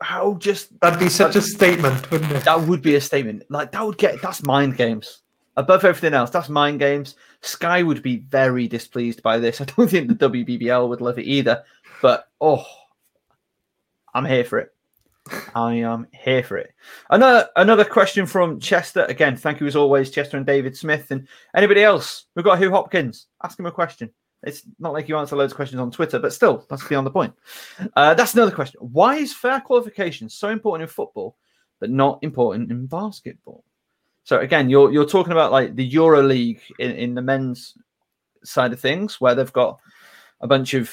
How 0.02 0.36
just? 0.36 0.80
That'd 0.80 0.99
be 0.99 1.10
such 1.10 1.36
a 1.36 1.41
statement, 1.41 2.10
wouldn't 2.10 2.32
it? 2.32 2.44
That 2.44 2.61
would 2.61 2.82
be 2.82 2.95
a 2.95 3.02
statement. 3.02 3.44
Like 3.49 3.72
that 3.72 3.86
would 3.86 3.98
get 3.98 4.22
that's 4.22 4.44
mind 4.44 4.78
games. 4.78 5.22
Above 5.57 5.84
everything 5.84 6.14
else, 6.14 6.30
that's 6.30 6.49
mind 6.49 6.80
games. 6.80 7.15
Sky 7.41 7.84
would 7.84 8.02
be 8.02 8.18
very 8.18 8.68
displeased 8.68 9.22
by 9.22 9.38
this. 9.38 9.61
I 9.61 9.65
don't 9.65 9.90
think 9.90 10.07
the 10.07 10.30
WBBL 10.30 10.88
would 10.90 11.02
love 11.02 11.19
it 11.19 11.26
either. 11.26 11.64
But 12.02 12.30
oh, 12.40 12.65
I'm 14.14 14.26
here 14.26 14.45
for 14.45 14.60
it. 14.60 14.73
I 15.53 15.76
am 15.76 16.07
here 16.14 16.43
for 16.43 16.57
it. 16.57 16.73
Another 17.10 17.48
another 17.56 17.85
question 17.85 18.26
from 18.26 18.60
Chester. 18.60 19.06
Again, 19.06 19.35
thank 19.35 19.60
you 19.60 19.68
as 19.68 19.76
always, 19.76 20.10
Chester 20.10 20.38
and 20.38 20.45
David 20.45 20.76
Smith, 20.76 21.11
and 21.11 21.27
anybody 21.56 21.84
else. 21.84 22.26
We've 22.35 22.45
got 22.45 22.60
Hugh 22.60 22.72
Hopkins. 22.72 23.27
Ask 23.43 23.60
him 23.60 23.65
a 23.65 23.72
question. 23.72 24.11
It's 24.43 24.64
not 24.80 24.93
like 24.93 25.07
you 25.07 25.18
answer 25.18 25.35
loads 25.35 25.53
of 25.53 25.56
questions 25.56 25.80
on 25.80 25.91
Twitter, 25.91 26.18
but 26.18 26.34
still, 26.34 26.65
that's 26.69 26.88
beyond 26.88 27.06
the 27.06 27.11
point. 27.11 27.34
Uh, 27.95 28.15
that's 28.15 28.34
another 28.34 28.52
question. 28.52 28.80
Why 28.81 29.18
is 29.18 29.34
fair 29.34 29.61
qualification 29.61 30.30
so 30.30 30.49
important 30.49 30.89
in 30.89 30.93
football, 30.93 31.38
but 31.80 31.91
not 31.91 32.19
important 32.23 32.72
in 32.72 32.88
basketball? 32.88 33.64
So 34.23 34.39
again, 34.39 34.69
you're 34.69 34.91
you're 34.91 35.06
talking 35.06 35.34
about 35.34 35.52
like 35.52 35.76
the 35.76 35.85
Euro 35.85 36.23
League 36.23 36.61
in, 36.80 36.91
in 36.91 37.14
the 37.14 37.22
men's 37.22 37.77
side 38.43 38.73
of 38.73 38.80
things, 38.80 39.22
where 39.22 39.35
they've 39.35 39.53
got 39.53 39.80
a 40.41 40.48
bunch 40.48 40.73
of 40.73 40.91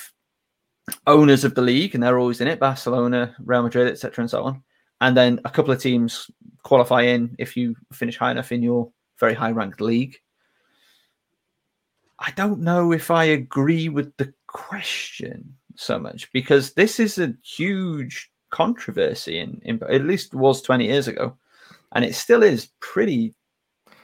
owners 1.07 1.45
of 1.45 1.55
the 1.55 1.63
league 1.63 1.95
and 1.95 2.03
they're 2.03 2.19
always 2.19 2.41
in 2.41 2.49
it, 2.49 2.61
Barcelona, 2.61 3.35
Real 3.45 3.63
Madrid, 3.63 3.89
etc., 3.89 4.23
and 4.23 4.31
so 4.31 4.45
on. 4.45 4.63
And 5.01 5.17
then 5.17 5.41
a 5.45 5.51
couple 5.51 5.73
of 5.73 5.81
teams 5.81 6.31
qualify 6.63 7.03
in 7.03 7.37
if 7.39 7.57
you 7.57 7.77
finish 7.93 8.17
high 8.17 8.31
enough 8.31 8.53
in 8.53 8.63
your 8.63 8.91
very 9.19 9.35
high 9.35 9.51
ranked 9.51 9.81
league. 9.81 10.17
I 12.19 12.33
don't 12.33 12.61
know 12.61 12.93
if 12.93 13.11
I 13.11 13.25
agree 13.25 13.89
with 13.89 14.17
the 14.17 14.33
question 14.47 15.55
so 15.77 15.99
much 15.99 16.31
because 16.33 16.73
this 16.73 16.99
is 16.99 17.19
a 17.19 17.35
huge 17.45 18.31
controversy 18.51 19.39
in, 19.39 19.61
in 19.65 19.81
at 19.89 20.05
least 20.05 20.35
was 20.35 20.63
20 20.63 20.87
years 20.87 21.07
ago 21.07 21.37
and 21.93 22.05
it 22.05 22.15
still 22.15 22.43
is 22.43 22.71
pretty 22.81 23.35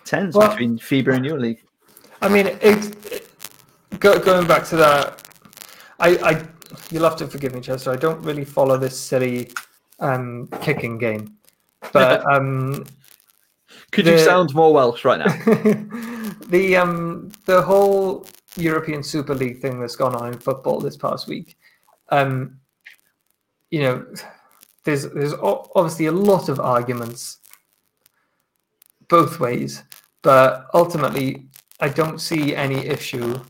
tense 0.05 0.35
Well- 0.35 0.51
between 0.51 0.78
FIBA 0.78 1.15
and 1.15 1.24
EuroLeague. 1.24 1.61
I 2.23 2.28
mean, 2.28 2.47
it, 2.47 2.62
it, 2.62 3.28
go, 3.98 4.19
going 4.19 4.47
back 4.47 4.65
to 4.69 4.77
that, 4.77 5.23
I, 5.98 6.16
I, 6.16 6.47
you'll 6.90 7.05
have 7.05 7.16
to 7.16 7.26
forgive 7.26 7.55
me, 7.55 7.60
Chester. 7.60 7.90
I 7.90 7.96
don't 7.96 8.22
really 8.22 8.44
follow 8.44 8.76
this 8.76 8.98
silly 8.98 9.51
um, 10.01 10.48
kicking 10.60 10.98
game, 10.98 11.36
but 11.92 12.24
um, 12.30 12.84
Could 13.92 14.06
you 14.06 14.18
sound 14.18 14.55
more 14.55 14.72
Welsh 14.72 15.05
right 15.05 15.18
now? 15.18 15.32
the 16.48 16.76
um, 16.76 17.30
the 17.46 17.62
whole 17.62 18.26
European 18.56 19.02
Super 19.02 19.34
League 19.34 19.60
thing 19.60 19.80
that's 19.80 19.96
gone 19.96 20.14
on 20.14 20.32
in 20.32 20.38
football 20.38 20.80
this 20.80 20.96
past 20.96 21.28
week, 21.28 21.56
um, 22.10 22.59
you 23.70 23.80
know, 23.82 24.06
there's 24.84 25.09
there's 25.10 25.34
obviously 25.34 26.06
a 26.06 26.12
lot 26.12 26.48
of 26.48 26.60
arguments 26.60 27.38
both 29.09 29.40
ways, 29.40 29.82
but 30.22 30.66
ultimately, 30.74 31.46
I 31.80 31.88
don't 31.88 32.20
see 32.20 32.55
any 32.55 32.86
issue 32.86 33.40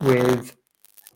with 0.00 0.56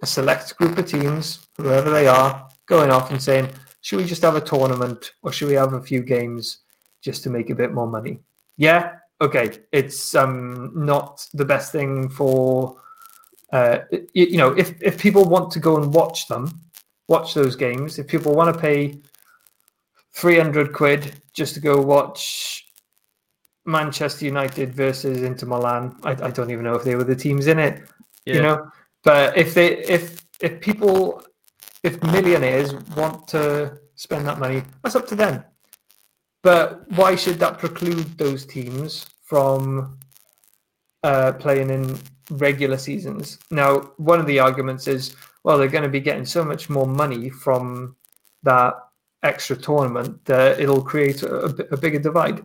a 0.02 0.06
select 0.06 0.56
group 0.56 0.78
of 0.78 0.86
teams, 0.86 1.46
whoever 1.56 1.90
they 1.90 2.06
are, 2.06 2.48
going 2.66 2.90
off 2.90 3.10
and 3.10 3.22
saying, 3.22 3.48
should 3.80 3.98
we 3.98 4.04
just 4.04 4.22
have 4.22 4.36
a 4.36 4.40
tournament 4.40 5.12
or 5.22 5.32
should 5.32 5.48
we 5.48 5.54
have 5.54 5.72
a 5.72 5.82
few 5.82 6.02
games 6.02 6.58
just 7.02 7.22
to 7.22 7.30
make 7.30 7.50
a 7.50 7.54
bit 7.54 7.72
more 7.72 7.86
money? 7.86 8.18
Yeah, 8.56 8.96
okay, 9.20 9.50
it's 9.72 10.14
um, 10.14 10.72
not 10.74 11.26
the 11.34 11.44
best 11.44 11.72
thing 11.72 12.08
for, 12.08 12.76
uh, 13.52 13.78
you, 13.90 14.26
you 14.26 14.36
know, 14.36 14.50
if, 14.50 14.80
if 14.82 15.00
people 15.00 15.24
want 15.24 15.50
to 15.52 15.60
go 15.60 15.76
and 15.76 15.92
watch 15.92 16.28
them, 16.28 16.60
watch 17.08 17.34
those 17.34 17.56
games, 17.56 17.98
if 17.98 18.06
people 18.06 18.34
want 18.34 18.54
to 18.54 18.60
pay 18.60 19.00
300 20.14 20.72
quid 20.72 21.20
just 21.32 21.54
to 21.54 21.60
go 21.60 21.80
watch 21.80 22.64
Manchester 23.64 24.24
United 24.24 24.74
versus 24.74 25.22
Inter 25.22 25.46
Milan, 25.46 25.96
I, 26.02 26.10
I 26.10 26.30
don't 26.30 26.50
even 26.50 26.64
know 26.64 26.74
if 26.74 26.84
they 26.84 26.96
were 26.96 27.04
the 27.04 27.16
teams 27.16 27.46
in 27.46 27.58
it 27.58 27.82
you 28.34 28.42
know 28.42 28.70
but 29.04 29.36
if 29.36 29.54
they 29.54 29.78
if 29.84 30.24
if 30.40 30.60
people 30.60 31.22
if 31.82 32.02
millionaires 32.02 32.74
want 32.96 33.28
to 33.28 33.78
spend 33.94 34.26
that 34.26 34.38
money 34.38 34.62
that's 34.82 34.96
up 34.96 35.06
to 35.08 35.14
them. 35.14 35.44
But 36.42 36.90
why 36.92 37.16
should 37.16 37.38
that 37.40 37.58
preclude 37.58 38.16
those 38.16 38.46
teams 38.46 39.06
from 39.24 39.98
uh, 41.02 41.32
playing 41.32 41.70
in 41.70 41.98
regular 42.30 42.78
seasons? 42.78 43.38
Now 43.50 43.92
one 43.96 44.20
of 44.20 44.26
the 44.26 44.38
arguments 44.38 44.86
is 44.88 45.14
well 45.44 45.58
they're 45.58 45.68
going 45.68 45.84
to 45.84 45.88
be 45.88 46.00
getting 46.00 46.26
so 46.26 46.44
much 46.44 46.70
more 46.70 46.86
money 46.86 47.30
from 47.30 47.96
that 48.42 48.74
extra 49.22 49.56
tournament 49.56 50.24
that 50.26 50.60
it'll 50.60 50.82
create 50.82 51.22
a, 51.22 51.46
a 51.72 51.76
bigger 51.76 51.98
divide. 51.98 52.44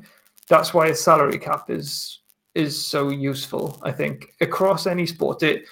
That's 0.50 0.74
why 0.74 0.88
a 0.88 0.96
salary 0.96 1.38
cap 1.38 1.70
is 1.70 2.20
is 2.56 2.86
so 2.86 3.10
useful 3.10 3.80
i 3.82 3.92
think 3.92 4.28
across 4.42 4.86
any 4.86 5.08
sport. 5.08 5.42
It 5.42 5.66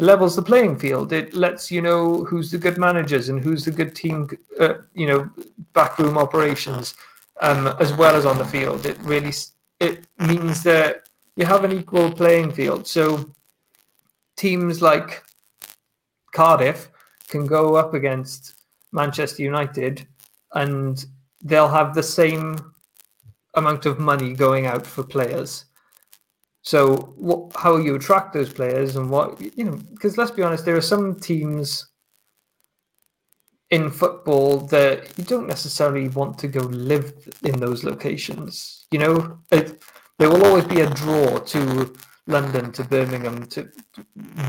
levels 0.00 0.36
the 0.36 0.42
playing 0.42 0.78
field. 0.78 1.12
It 1.12 1.34
lets 1.34 1.70
you 1.70 1.82
know 1.82 2.24
who's 2.24 2.50
the 2.50 2.58
good 2.58 2.78
managers 2.78 3.28
and 3.28 3.42
who's 3.42 3.64
the 3.64 3.70
good 3.70 3.94
team, 3.94 4.28
uh, 4.58 4.74
you 4.94 5.06
know, 5.06 5.30
backroom 5.72 6.18
operations, 6.18 6.94
um, 7.40 7.68
as 7.78 7.92
well 7.92 8.16
as 8.16 8.26
on 8.26 8.38
the 8.38 8.44
field. 8.44 8.86
It 8.86 8.98
really 9.00 9.32
it 9.80 10.06
means 10.18 10.62
that 10.64 11.08
you 11.36 11.46
have 11.46 11.64
an 11.64 11.72
equal 11.72 12.10
playing 12.10 12.52
field. 12.52 12.86
So 12.86 13.30
teams 14.36 14.82
like 14.82 15.22
Cardiff 16.32 16.90
can 17.28 17.46
go 17.46 17.76
up 17.76 17.94
against 17.94 18.54
Manchester 18.92 19.42
United, 19.42 20.06
and 20.54 21.04
they'll 21.42 21.68
have 21.68 21.94
the 21.94 22.02
same 22.02 22.58
amount 23.54 23.86
of 23.86 23.98
money 23.98 24.32
going 24.32 24.66
out 24.66 24.86
for 24.86 25.02
players. 25.02 25.64
So, 26.62 27.14
what, 27.16 27.52
how 27.56 27.78
you 27.78 27.94
attract 27.94 28.34
those 28.34 28.52
players 28.52 28.96
and 28.96 29.10
what 29.10 29.40
you 29.56 29.64
know? 29.64 29.76
Because 29.92 30.18
let's 30.18 30.30
be 30.30 30.42
honest, 30.42 30.64
there 30.64 30.76
are 30.76 30.82
some 30.82 31.18
teams 31.18 31.86
in 33.70 33.90
football 33.90 34.58
that 34.58 35.16
you 35.16 35.24
don't 35.24 35.46
necessarily 35.46 36.08
want 36.08 36.36
to 36.38 36.48
go 36.48 36.60
live 36.60 37.14
in 37.44 37.58
those 37.60 37.84
locations. 37.84 38.86
You 38.90 38.98
know, 38.98 39.38
it, 39.52 39.82
there 40.18 40.28
will 40.28 40.44
always 40.44 40.64
be 40.64 40.80
a 40.80 40.90
draw 40.90 41.38
to 41.38 41.94
London, 42.26 42.72
to 42.72 42.84
Birmingham, 42.84 43.46
to 43.46 43.70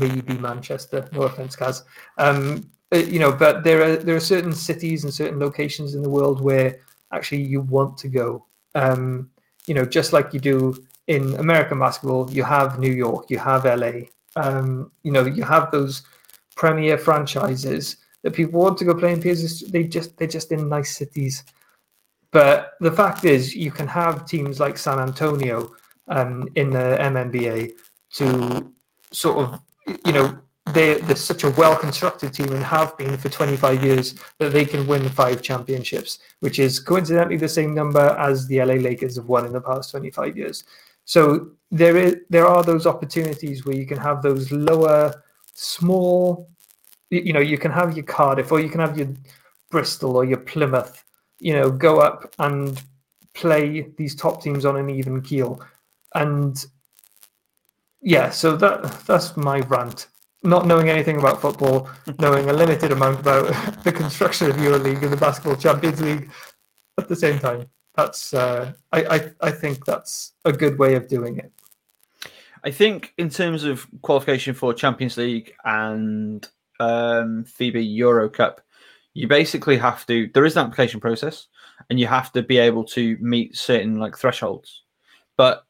maybe 0.00 0.36
Manchester. 0.38 1.08
No 1.12 1.22
offense, 1.22 1.56
Kaz. 1.56 1.82
Um, 2.18 2.70
uh, 2.92 2.98
you 2.98 3.18
know, 3.18 3.32
but 3.32 3.64
there 3.64 3.82
are 3.82 3.96
there 3.96 4.16
are 4.16 4.20
certain 4.20 4.52
cities 4.52 5.04
and 5.04 5.14
certain 5.14 5.38
locations 5.38 5.94
in 5.94 6.02
the 6.02 6.10
world 6.10 6.42
where 6.42 6.80
actually 7.12 7.42
you 7.42 7.62
want 7.62 7.96
to 7.98 8.08
go. 8.08 8.46
Um, 8.74 9.30
you 9.66 9.74
know, 9.74 9.84
just 9.84 10.12
like 10.12 10.34
you 10.34 10.40
do 10.40 10.74
in 11.12 11.34
American 11.34 11.78
basketball, 11.78 12.30
you 12.30 12.42
have 12.42 12.78
New 12.78 12.92
York, 12.92 13.30
you 13.30 13.38
have 13.38 13.64
LA. 13.64 14.08
Um, 14.34 14.90
you 15.02 15.12
know, 15.12 15.24
you 15.26 15.42
have 15.42 15.70
those 15.70 16.02
premier 16.56 16.96
franchises 16.96 17.96
that 18.22 18.32
people 18.34 18.60
want 18.60 18.78
to 18.78 18.84
go 18.84 18.94
play 18.94 19.12
in 19.12 19.20
they 19.20 19.84
just 19.84 20.16
they're 20.16 20.28
just 20.38 20.52
in 20.52 20.68
nice 20.68 20.96
cities. 20.96 21.44
But 22.30 22.74
the 22.80 22.90
fact 22.90 23.24
is, 23.24 23.54
you 23.54 23.70
can 23.70 23.86
have 23.88 24.24
teams 24.26 24.58
like 24.58 24.78
San 24.78 24.98
Antonio 24.98 25.74
um, 26.08 26.48
in 26.54 26.70
the 26.70 26.96
MNBA 26.98 27.72
to 28.14 28.72
sort 29.10 29.36
of, 29.38 29.60
you 30.06 30.12
know, 30.12 30.38
they're, 30.72 30.98
they're 31.00 31.16
such 31.16 31.44
a 31.44 31.50
well 31.50 31.76
constructed 31.76 32.32
team 32.32 32.52
and 32.52 32.64
have 32.64 32.96
been 32.96 33.18
for 33.18 33.28
25 33.28 33.84
years 33.84 34.14
that 34.38 34.52
they 34.52 34.64
can 34.64 34.86
win 34.86 35.08
five 35.08 35.42
championships, 35.42 36.20
which 36.40 36.58
is 36.58 36.78
coincidentally 36.78 37.36
the 37.36 37.48
same 37.48 37.74
number 37.74 38.16
as 38.18 38.46
the 38.46 38.64
LA 38.64 38.74
Lakers 38.74 39.16
have 39.16 39.26
won 39.26 39.44
in 39.44 39.52
the 39.52 39.60
past 39.60 39.90
25 39.90 40.36
years. 40.36 40.64
So 41.04 41.52
there 41.70 41.96
is 41.96 42.16
there 42.30 42.46
are 42.46 42.62
those 42.62 42.86
opportunities 42.86 43.64
where 43.64 43.76
you 43.76 43.86
can 43.86 43.98
have 43.98 44.22
those 44.22 44.50
lower, 44.52 45.22
small, 45.54 46.50
you 47.10 47.32
know, 47.32 47.40
you 47.40 47.58
can 47.58 47.70
have 47.70 47.96
your 47.96 48.04
Cardiff 48.04 48.52
or 48.52 48.60
you 48.60 48.68
can 48.68 48.80
have 48.80 48.96
your 48.96 49.08
Bristol 49.70 50.16
or 50.16 50.24
your 50.24 50.38
Plymouth, 50.38 51.04
you 51.40 51.54
know, 51.54 51.70
go 51.70 52.00
up 52.00 52.34
and 52.38 52.82
play 53.34 53.86
these 53.96 54.14
top 54.14 54.42
teams 54.42 54.64
on 54.64 54.76
an 54.76 54.90
even 54.90 55.22
keel. 55.22 55.60
And 56.14 56.64
yeah, 58.00 58.30
so 58.30 58.56
that 58.56 59.06
that's 59.06 59.36
my 59.36 59.60
rant 59.60 60.08
not 60.42 60.66
knowing 60.66 60.88
anything 60.88 61.18
about 61.18 61.40
football, 61.40 61.88
knowing 62.18 62.48
a 62.48 62.52
limited 62.52 62.92
amount 62.92 63.20
about 63.20 63.46
the 63.84 63.92
construction 63.92 64.50
of 64.50 64.56
EuroLeague 64.56 65.02
and 65.02 65.12
the 65.12 65.16
Basketball 65.16 65.56
Champions 65.56 66.00
League 66.00 66.30
at 66.98 67.08
the 67.08 67.16
same 67.16 67.38
time. 67.38 67.66
That's 67.94 68.32
uh, 68.32 68.72
I, 68.92 69.04
I 69.04 69.30
I 69.40 69.50
think 69.50 69.84
that's 69.84 70.32
a 70.44 70.52
good 70.52 70.78
way 70.78 70.94
of 70.94 71.08
doing 71.08 71.38
it. 71.38 71.52
I 72.64 72.70
think 72.70 73.12
in 73.18 73.28
terms 73.28 73.64
of 73.64 73.86
qualification 74.02 74.54
for 74.54 74.72
Champions 74.72 75.16
League 75.16 75.52
and 75.64 76.48
um, 76.80 77.44
FIBA 77.44 77.96
Euro 77.96 78.30
Cup, 78.30 78.60
you 79.14 79.28
basically 79.28 79.76
have 79.76 80.06
to. 80.06 80.30
There 80.32 80.44
is 80.44 80.56
an 80.56 80.66
application 80.66 81.00
process, 81.00 81.48
and 81.90 81.98
you 82.00 82.06
have 82.06 82.32
to 82.32 82.42
be 82.42 82.58
able 82.58 82.84
to 82.84 83.16
meet 83.20 83.56
certain 83.56 83.98
like 83.98 84.16
thresholds. 84.16 84.82
But 85.36 85.66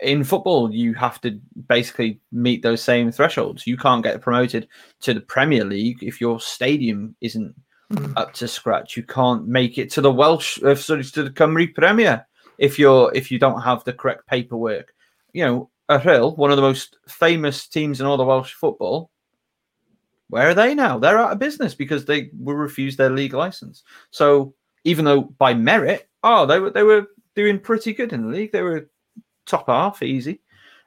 in 0.00 0.24
football, 0.24 0.72
you 0.72 0.94
have 0.94 1.20
to 1.22 1.40
basically 1.68 2.20
meet 2.32 2.62
those 2.62 2.82
same 2.82 3.12
thresholds. 3.12 3.66
You 3.66 3.76
can't 3.76 4.04
get 4.04 4.20
promoted 4.20 4.68
to 5.00 5.14
the 5.14 5.20
Premier 5.20 5.64
League 5.64 6.02
if 6.02 6.20
your 6.20 6.40
stadium 6.40 7.14
isn't 7.20 7.54
mm. 7.90 8.12
up 8.16 8.32
to 8.34 8.48
scratch. 8.48 8.96
You 8.96 9.02
can't 9.02 9.46
make 9.46 9.78
it 9.78 9.90
to 9.92 10.00
the 10.00 10.12
Welsh, 10.12 10.62
uh, 10.62 10.74
sorry, 10.74 11.04
to 11.04 11.24
the 11.24 11.30
Cymru 11.30 11.74
Premier 11.74 12.26
if 12.58 12.78
you're 12.78 13.10
if 13.14 13.30
you 13.30 13.38
don't 13.38 13.60
have 13.62 13.84
the 13.84 13.92
correct 13.92 14.26
paperwork. 14.26 14.94
You 15.32 15.44
know, 15.44 15.70
Rhyl, 15.88 16.36
one 16.36 16.50
of 16.50 16.56
the 16.56 16.62
most 16.62 16.96
famous 17.08 17.66
teams 17.66 18.00
in 18.00 18.06
all 18.06 18.16
the 18.16 18.24
Welsh 18.24 18.54
football. 18.54 19.10
Where 20.28 20.48
are 20.48 20.54
they 20.54 20.76
now? 20.76 20.98
They're 20.98 21.18
out 21.18 21.32
of 21.32 21.40
business 21.40 21.74
because 21.74 22.04
they 22.04 22.30
were 22.38 22.54
refused 22.54 22.98
their 22.98 23.10
league 23.10 23.34
license. 23.34 23.82
So 24.12 24.54
even 24.84 25.04
though 25.04 25.22
by 25.22 25.54
merit, 25.54 26.08
oh, 26.22 26.46
they 26.46 26.60
were 26.60 26.70
they 26.70 26.84
were 26.84 27.06
doing 27.34 27.58
pretty 27.58 27.92
good 27.92 28.12
in 28.12 28.22
the 28.22 28.36
league. 28.36 28.52
They 28.52 28.62
were 28.62 28.88
top 29.46 29.66
half, 29.66 30.02
easy. 30.02 30.40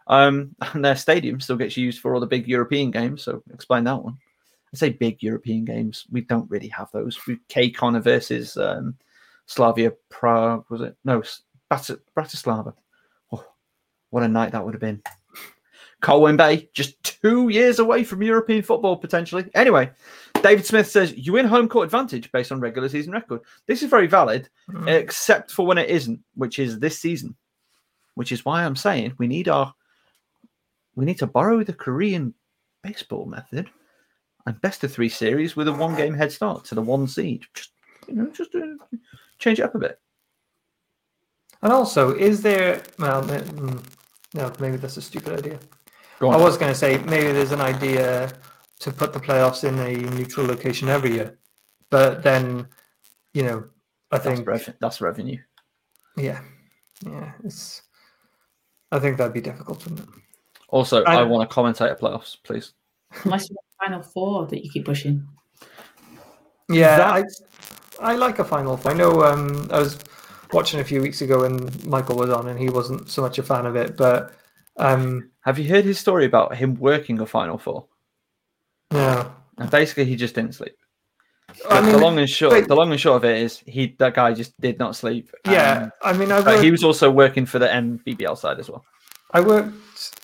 Um, 0.08 0.56
and 0.74 0.84
their 0.84 0.96
stadium 0.96 1.40
still 1.42 1.58
gets 1.58 1.76
used 1.76 2.00
for 2.00 2.14
all 2.14 2.22
the 2.22 2.28
big 2.28 2.48
European 2.48 2.92
games. 2.92 3.24
So 3.24 3.44
explain 3.54 3.84
that 3.86 4.02
one. 4.02 4.18
I 4.74 4.78
say 4.78 4.90
big 4.90 5.22
European 5.22 5.66
games. 5.66 6.06
We 6.12 6.22
don't 6.22 6.50
really 6.50 6.68
have 6.70 6.92
those. 6.92 7.20
We 7.28 7.38
K 7.48 7.70
Connor 7.70 8.00
versus 8.00 8.58
um, 8.58 8.96
Slavia 9.46 9.92
Prague, 10.10 10.66
was 10.70 10.82
it? 10.82 10.96
No, 11.06 11.24
Brat- 11.70 12.00
Bratislava. 12.18 12.74
Oh, 13.32 13.46
what 14.10 14.24
a 14.24 14.28
night 14.28 14.52
that 14.52 14.66
would 14.66 14.74
have 14.74 14.82
been. 14.82 15.02
Colwyn 16.02 16.36
Bay, 16.36 16.70
just 16.74 17.02
two 17.04 17.48
years 17.48 17.80
away 17.80 18.04
from 18.04 18.22
European 18.22 18.62
football 18.62 18.98
potentially. 18.98 19.50
Anyway, 19.56 19.90
David 20.42 20.66
Smith 20.66 20.90
says 20.90 21.16
you 21.16 21.34
win 21.34 21.46
home 21.46 21.70
court 21.70 21.86
advantage 21.86 22.30
based 22.32 22.52
on 22.52 22.60
regular 22.60 22.90
season 22.90 23.14
record. 23.14 23.40
This 23.68 23.84
is 23.84 23.90
very 23.90 24.08
valid, 24.08 24.50
mm. 24.70 24.88
except 24.90 25.52
for 25.52 25.66
when 25.66 25.78
it 25.78 25.90
isn't, 25.90 26.20
which 26.36 26.60
is 26.60 26.80
this 26.80 27.00
season 27.00 27.36
which 28.16 28.32
is 28.32 28.46
why 28.46 28.64
I'm 28.64 28.76
saying 28.76 29.14
we 29.18 29.28
need 29.28 29.48
our 29.48 29.74
we 30.96 31.06
need 31.06 31.20
to 31.20 31.28
borrow 31.28 31.64
the 31.64 31.74
Korean 31.74 32.34
baseball 32.84 33.26
method 33.26 33.70
and 34.46 34.60
best 34.62 34.84
of 34.84 34.92
three 34.92 35.10
series 35.10 35.56
with 35.56 35.68
a 35.68 35.74
one 35.74 35.96
game 35.96 36.14
head 36.14 36.32
start 36.32 36.66
to 36.66 36.76
the 36.76 36.82
one 36.82 37.08
seed. 37.08 37.44
Just 37.54 37.72
you 38.08 38.16
know, 38.16 38.30
just 38.32 38.54
uh, 38.56 38.98
change 39.40 39.60
it 39.60 39.64
up 39.64 39.76
a 39.76 39.80
bit. 39.80 40.00
And 41.62 41.72
also, 41.72 42.14
is 42.16 42.42
there 42.42 42.82
well, 43.00 43.24
no, 44.34 44.52
maybe 44.60 44.78
that's 44.78 44.98
a 44.98 45.02
stupid 45.02 45.40
idea. 45.40 45.60
I 46.22 46.38
was 46.38 46.58
going 46.58 46.72
to 46.72 46.78
say 46.78 46.98
maybe 47.04 47.32
there's 47.32 47.52
an 47.52 47.62
idea 47.62 48.32
to 48.80 48.92
put 48.92 49.14
the 49.14 49.20
playoffs 49.20 49.64
in 49.64 49.78
a 49.80 50.12
neutral 50.12 50.46
location 50.46 50.90
every 50.90 51.14
year, 51.14 51.38
but 51.90 52.24
then 52.24 52.68
you 53.34 53.44
know, 53.44 53.66
I 54.12 54.18
that's 54.18 54.26
think 54.26 54.48
rev- 54.48 54.76
that's 54.80 55.02
revenue. 55.02 55.40
Yeah, 56.18 56.42
yeah, 57.06 57.32
it's 57.44 57.84
I 58.92 59.00
think 59.00 59.18
that'd 59.18 59.34
be 59.34 59.42
difficult, 59.42 59.84
wouldn't 59.84 60.08
it? 60.08 60.16
Also, 60.70 61.04
I, 61.04 61.18
I 61.18 61.24
want 61.24 61.50
to 61.50 61.56
commentate 61.56 61.92
a 61.92 61.96
playoffs, 61.96 62.38
please. 62.44 62.74
Unless 63.24 63.50
you 63.50 63.56
want 63.56 63.68
final 63.84 64.02
four 64.02 64.48
that 64.48 64.64
you 64.64 64.70
keep 64.70 64.86
pushing. 64.86 65.28
Yeah, 66.70 66.98
that... 66.98 67.26
I 68.00 68.14
I 68.14 68.16
like 68.16 68.40
a 68.40 68.44
final 68.44 68.78
four. 68.78 68.92
I 68.92 68.96
know 68.96 69.24
um, 69.24 69.68
I 69.72 69.80
was 69.80 70.00
watching 70.52 70.80
a 70.80 70.84
few 70.84 71.02
weeks 71.02 71.22
ago 71.22 71.44
and 71.44 71.86
Michael 71.86 72.16
was 72.16 72.30
on 72.30 72.48
and 72.48 72.60
he 72.60 72.70
wasn't 72.70 73.10
so 73.10 73.22
much 73.22 73.38
a 73.40 73.44
fan 73.44 73.66
of 73.66 73.76
it, 73.76 73.98
but 73.98 74.34
um, 74.78 75.32
have 75.42 75.60
you 75.60 75.70
heard 75.70 75.86
his 75.86 76.00
story 76.00 76.26
about 76.26 76.56
him 76.56 76.76
working 76.76 77.20
a 77.20 77.26
final 77.26 77.58
four? 77.58 77.88
No. 78.92 79.32
And 79.58 79.70
basically 79.70 80.06
he 80.06 80.16
just 80.16 80.36
didn't 80.36 80.54
sleep. 80.54 80.76
I 81.70 81.82
mean, 81.82 81.92
the 81.92 81.98
long 82.00 82.18
and 82.18 82.30
short, 82.30 82.54
but, 82.54 82.68
the 82.68 82.76
long 82.76 82.92
and 82.92 83.00
short 83.00 83.18
of 83.18 83.26
it 83.26 83.38
is, 83.38 83.60
he 83.68 83.96
that 84.00 84.16
guy 84.16 84.34
just 84.34 84.60
did 84.60 84.80
not 84.80 84.96
sleep. 84.96 85.30
Yeah, 85.46 85.90
I 86.02 86.14
mean, 86.14 86.32
I 86.32 86.40
worked, 86.40 86.64
he 86.64 86.72
was 86.72 86.84
also 86.84 87.12
working 87.12 87.46
for 87.46 87.60
the 87.60 87.68
NBBL 87.68 88.38
side 88.38 88.60
as 88.60 88.70
well. 88.70 88.84
I 89.32 89.42
worked 89.42 89.76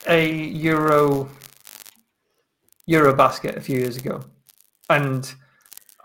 a 0.08 0.28
Euro 0.32 1.30
Euro 2.90 3.14
basket 3.14 3.56
a 3.56 3.62
few 3.62 3.80
years 3.80 3.98
ago, 3.98 4.20
and 4.90 5.32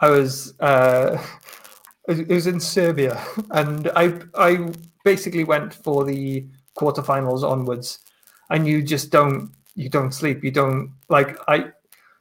I 0.01 0.11
was 0.11 0.55
uh, 0.61 1.17
it 2.09 2.29
was 2.29 2.47
in 2.47 2.61
Serbia, 2.61 3.25
and 3.51 3.91
I 3.97 4.21
I 4.35 4.71
basically 5.03 5.45
went 5.45 5.73
for 5.73 6.05
the 6.05 6.47
quarterfinals 6.79 7.43
onwards, 7.43 8.01
and 8.51 8.67
you 8.67 8.83
just 8.83 9.11
don't 9.11 9.51
you 9.75 9.89
don't 9.89 10.13
sleep, 10.13 10.45
you 10.45 10.51
don't 10.51 10.93
like 11.09 11.39
I. 11.49 11.73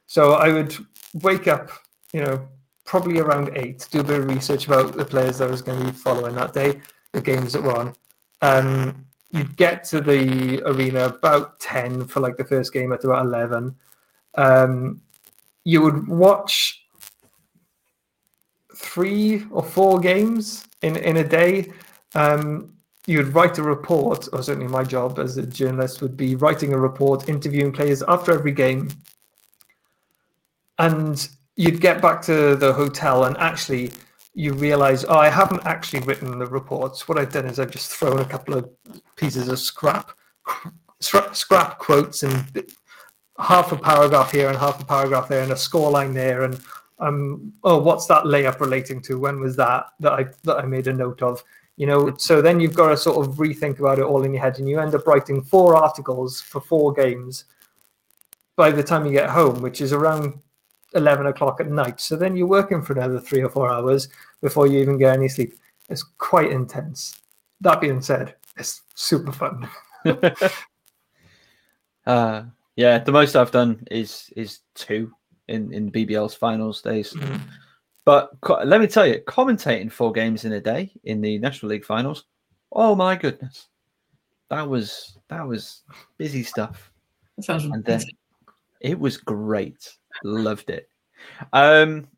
So 0.06 0.32
I 0.32 0.52
would 0.52 0.74
wake 1.22 1.46
up, 1.46 1.70
you 2.12 2.22
know, 2.22 2.48
probably 2.86 3.20
around 3.20 3.50
eight, 3.54 3.86
do 3.90 4.00
a 4.00 4.04
bit 4.04 4.20
of 4.20 4.28
research 4.28 4.66
about 4.66 4.96
the 4.96 5.04
players 5.04 5.38
that 5.38 5.48
I 5.48 5.50
was 5.50 5.62
going 5.62 5.78
to 5.80 5.86
be 5.86 5.92
following 5.92 6.34
that 6.36 6.52
day, 6.52 6.80
the 7.12 7.20
games 7.20 7.52
that 7.52 7.62
were 7.62 7.76
on. 7.76 7.94
Um, 8.42 9.06
you'd 9.30 9.56
get 9.56 9.84
to 9.84 10.00
the 10.00 10.62
arena 10.66 11.06
about 11.06 11.58
10 11.60 12.06
for 12.06 12.20
like 12.20 12.36
the 12.36 12.44
first 12.44 12.72
game 12.72 12.92
at 12.92 13.04
about 13.04 13.24
11. 13.24 13.74
Um, 14.36 15.00
you 15.64 15.82
would 15.82 16.06
watch 16.08 16.84
three 18.76 19.44
or 19.50 19.62
four 19.62 20.00
games 20.00 20.66
in, 20.82 20.96
in 20.96 21.16
a 21.18 21.24
day. 21.24 21.72
Um, 22.14 22.74
you 23.06 23.18
would 23.18 23.34
write 23.34 23.58
a 23.58 23.62
report, 23.62 24.28
or 24.32 24.42
certainly 24.42 24.68
my 24.68 24.82
job 24.82 25.18
as 25.18 25.36
a 25.36 25.46
journalist 25.46 26.00
would 26.00 26.16
be 26.16 26.36
writing 26.36 26.72
a 26.72 26.78
report, 26.78 27.28
interviewing 27.28 27.72
players 27.72 28.02
after 28.08 28.32
every 28.32 28.52
game. 28.52 28.88
And 30.78 31.28
you'd 31.56 31.80
get 31.80 32.02
back 32.02 32.22
to 32.22 32.56
the 32.56 32.72
hotel 32.72 33.24
and 33.24 33.36
actually 33.36 33.92
you 34.34 34.52
realize, 34.52 35.04
oh, 35.04 35.18
I 35.18 35.28
haven't 35.28 35.64
actually 35.64 36.00
written 36.00 36.38
the 36.38 36.46
reports. 36.46 37.08
What 37.08 37.18
I've 37.18 37.32
done 37.32 37.46
is 37.46 37.60
I've 37.60 37.70
just 37.70 37.92
thrown 37.92 38.18
a 38.18 38.24
couple 38.24 38.54
of 38.54 38.68
pieces 39.16 39.48
of 39.48 39.60
scrap, 39.60 40.10
scrap 41.00 41.78
quotes 41.78 42.22
and 42.24 42.64
half 43.38 43.72
a 43.72 43.76
paragraph 43.76 44.30
here 44.30 44.48
and 44.48 44.56
half 44.56 44.80
a 44.80 44.84
paragraph 44.84 45.28
there 45.28 45.42
and 45.42 45.52
a 45.52 45.56
score 45.56 45.90
line 45.90 46.14
there 46.14 46.44
and 46.44 46.60
um 47.00 47.52
oh 47.64 47.78
what's 47.78 48.06
that 48.06 48.24
layup 48.24 48.60
relating 48.60 49.00
to 49.00 49.18
when 49.18 49.40
was 49.40 49.56
that 49.56 49.86
that 49.98 50.12
i 50.12 50.24
that 50.44 50.58
i 50.58 50.62
made 50.64 50.86
a 50.86 50.92
note 50.92 51.20
of 51.20 51.42
you 51.76 51.86
know 51.86 52.14
so 52.16 52.40
then 52.40 52.60
you've 52.60 52.76
got 52.76 52.90
to 52.90 52.96
sort 52.96 53.26
of 53.26 53.34
rethink 53.34 53.80
about 53.80 53.98
it 53.98 54.04
all 54.04 54.22
in 54.22 54.32
your 54.32 54.40
head 54.40 54.58
and 54.58 54.68
you 54.68 54.78
end 54.78 54.94
up 54.94 55.06
writing 55.06 55.42
four 55.42 55.74
articles 55.74 56.40
for 56.40 56.60
four 56.60 56.92
games 56.92 57.46
by 58.54 58.70
the 58.70 58.82
time 58.82 59.04
you 59.04 59.10
get 59.10 59.28
home 59.28 59.60
which 59.60 59.80
is 59.80 59.92
around 59.92 60.40
11 60.94 61.26
o'clock 61.26 61.60
at 61.60 61.70
night. 61.70 62.00
So 62.00 62.16
then 62.16 62.36
you're 62.36 62.46
working 62.46 62.82
for 62.82 62.94
another 62.94 63.20
three 63.20 63.42
or 63.42 63.48
four 63.48 63.70
hours 63.70 64.08
before 64.40 64.66
you 64.66 64.78
even 64.78 64.98
get 64.98 65.14
any 65.14 65.28
sleep. 65.28 65.54
It's 65.88 66.04
quite 66.18 66.50
intense. 66.50 67.20
That 67.60 67.80
being 67.80 68.00
said, 68.00 68.34
it's 68.56 68.82
super 68.94 69.32
fun. 69.32 69.68
uh, 72.06 72.44
yeah, 72.76 72.98
the 72.98 73.12
most 73.12 73.36
I've 73.36 73.50
done 73.50 73.86
is 73.90 74.30
is 74.36 74.60
two 74.74 75.12
in 75.48 75.72
in 75.72 75.92
BBL's 75.92 76.34
finals 76.34 76.82
days. 76.82 77.12
Mm-hmm. 77.12 77.36
But 78.04 78.30
co- 78.40 78.62
let 78.64 78.80
me 78.80 78.86
tell 78.86 79.06
you, 79.06 79.20
commentating 79.26 79.90
four 79.90 80.12
games 80.12 80.44
in 80.44 80.52
a 80.52 80.60
day 80.60 80.92
in 81.04 81.20
the 81.20 81.38
National 81.38 81.70
League 81.70 81.84
finals, 81.84 82.24
oh 82.72 82.94
my 82.94 83.16
goodness, 83.16 83.68
that 84.50 84.68
was 84.68 85.18
that 85.28 85.46
was 85.46 85.82
busy 86.18 86.42
stuff. 86.42 86.92
That 87.36 87.44
sounds 87.44 87.64
And 87.64 87.84
then 87.84 88.02
it 88.80 88.98
was 88.98 89.16
great. 89.16 89.90
Loved 90.22 90.70
it. 90.70 90.88
Um, 91.52 92.08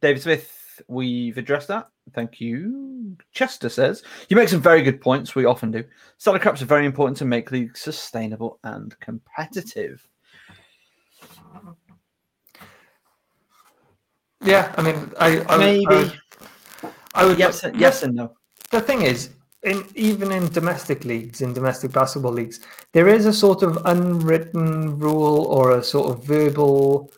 David 0.00 0.22
Smith, 0.22 0.57
we've 0.86 1.38
addressed 1.38 1.68
that. 1.68 1.88
Thank 2.14 2.40
you. 2.40 3.16
Chester 3.32 3.68
says, 3.68 4.02
You 4.28 4.36
make 4.36 4.48
some 4.48 4.62
very 4.62 4.82
good 4.82 5.00
points. 5.00 5.34
We 5.34 5.44
often 5.44 5.70
do. 5.70 5.84
Salary 6.18 6.40
caps 6.40 6.62
are 6.62 6.66
very 6.66 6.86
important 6.86 7.16
to 7.18 7.24
make 7.24 7.50
leagues 7.50 7.80
sustainable 7.80 8.58
and 8.64 8.98
competitive. 9.00 10.06
Yeah, 14.42 14.72
I 14.76 14.82
mean, 14.82 15.12
I, 15.18 15.44
I 15.48 15.58
Maybe. 15.58 15.86
I 15.86 15.94
would, 15.94 16.20
I 17.14 17.24
would 17.26 17.38
yes, 17.38 17.64
yes, 17.74 18.02
and 18.04 18.14
no. 18.14 18.36
the 18.70 18.80
thing 18.80 19.02
is, 19.02 19.30
in 19.64 19.84
even 19.96 20.30
in 20.30 20.48
domestic 20.50 21.04
leagues, 21.04 21.40
in 21.40 21.52
domestic 21.52 21.92
basketball 21.92 22.32
leagues, 22.32 22.60
there 22.92 23.08
is 23.08 23.26
a 23.26 23.32
sort 23.32 23.62
of 23.62 23.78
unwritten 23.86 24.98
rule 24.98 25.46
or 25.46 25.72
a 25.72 25.82
sort 25.82 26.10
of 26.10 26.24
verbal 26.24 27.10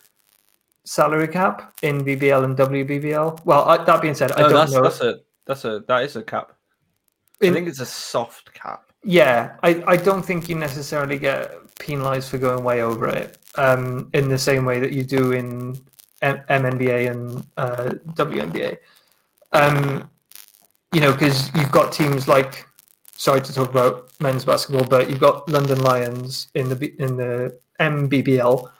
salary 0.85 1.28
cap 1.28 1.74
in 1.82 2.05
BBL 2.05 2.44
and 2.44 2.57
WBBL. 2.57 3.44
Well, 3.44 3.65
I, 3.69 3.82
that 3.85 4.02
being 4.02 4.15
said, 4.15 4.32
I 4.32 4.43
don't 4.43 4.52
that's, 4.52 4.73
know. 4.73 4.82
that's 4.82 5.01
a 5.01 5.20
that's 5.47 5.65
a 5.65 5.81
that 5.89 6.05
is 6.05 6.16
a 6.16 6.23
cap. 6.23 6.52
I 7.43 7.51
think 7.51 7.69
it's 7.69 7.81
a 7.81 7.86
soft 7.86 8.52
cap. 8.52 8.90
Yeah, 9.02 9.57
I, 9.62 9.82
I 9.86 9.97
don't 9.97 10.23
think 10.23 10.48
you 10.48 10.57
necessarily 10.57 11.19
get 11.19 11.52
penalized 11.78 12.28
for 12.28 12.36
going 12.36 12.62
way 12.62 12.82
over 12.82 13.09
it 13.09 13.39
um, 13.55 14.11
in 14.12 14.28
the 14.28 14.36
same 14.36 14.66
way 14.66 14.78
that 14.78 14.93
you 14.93 15.05
do 15.05 15.32
in 15.32 15.81
M- 16.20 16.43
MNBA 16.51 17.11
and 17.11 17.47
uh, 17.57 17.94
WNBA. 18.15 18.77
Um, 19.52 20.11
you 20.93 21.01
know, 21.01 21.12
because 21.12 21.51
you've 21.55 21.73
got 21.73 21.93
teams 21.93 22.28
like, 22.28 22.66
sorry 23.16 23.40
to 23.40 23.52
talk 23.55 23.70
about 23.70 24.12
men's 24.20 24.44
basketball, 24.44 24.85
but 24.85 25.09
you've 25.09 25.20
got 25.20 25.48
London 25.48 25.81
Lions 25.81 26.48
in 26.55 26.69
the 26.69 27.02
in 27.02 27.16
the 27.16 27.59
MBBL, 27.81 28.70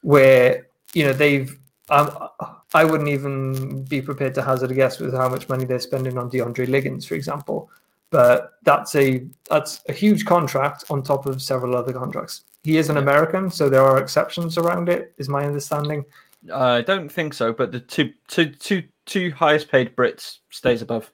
where 0.00 0.66
you 0.94 1.04
know 1.04 1.12
they've. 1.12 1.56
Um, 1.88 2.28
I 2.72 2.84
wouldn't 2.84 3.08
even 3.08 3.82
be 3.84 4.00
prepared 4.00 4.32
to 4.34 4.42
hazard 4.42 4.70
a 4.70 4.74
guess 4.74 5.00
with 5.00 5.12
how 5.12 5.28
much 5.28 5.48
money 5.48 5.64
they're 5.64 5.80
spending 5.80 6.16
on 6.16 6.30
DeAndre 6.30 6.68
Liggins, 6.68 7.04
for 7.04 7.14
example 7.16 7.68
but 8.10 8.54
that's 8.64 8.94
a 8.96 9.24
that's 9.48 9.80
a 9.88 9.92
huge 9.92 10.24
contract 10.26 10.84
on 10.90 11.02
top 11.02 11.26
of 11.26 11.40
several 11.40 11.76
other 11.76 11.92
contracts. 11.92 12.42
He 12.62 12.76
is 12.76 12.90
an 12.90 12.98
American, 12.98 13.50
so 13.50 13.68
there 13.70 13.82
are 13.82 13.98
exceptions 13.98 14.58
around 14.58 14.88
it. 14.88 15.14
Is 15.16 15.28
my 15.28 15.44
understanding. 15.44 16.04
I 16.52 16.82
don't 16.82 17.10
think 17.10 17.34
so, 17.34 17.52
but 17.52 17.72
the 17.72 17.80
two 17.80 18.12
two 18.28 18.50
two 18.50 18.82
two 19.06 19.30
highest 19.30 19.70
paid 19.70 19.94
Brits 19.96 20.38
stays 20.50 20.82
above, 20.82 21.10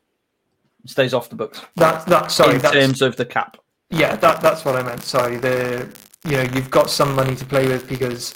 stays 0.86 1.12
off 1.14 1.28
the 1.28 1.36
books 1.36 1.60
That 1.76 2.06
that 2.06 2.30
sorry, 2.32 2.56
in 2.56 2.62
that's, 2.62 2.74
terms 2.74 3.02
of 3.02 3.16
the 3.16 3.26
cap. 3.26 3.58
yeah, 3.90 4.16
that 4.16 4.40
that's 4.40 4.64
what 4.64 4.76
I 4.76 4.82
meant. 4.82 5.02
Sorry, 5.02 5.36
the 5.36 5.86
you 6.24 6.38
know 6.38 6.42
you've 6.54 6.70
got 6.70 6.90
some 6.90 7.14
money 7.14 7.36
to 7.36 7.44
play 7.44 7.68
with 7.68 7.88
because 7.88 8.34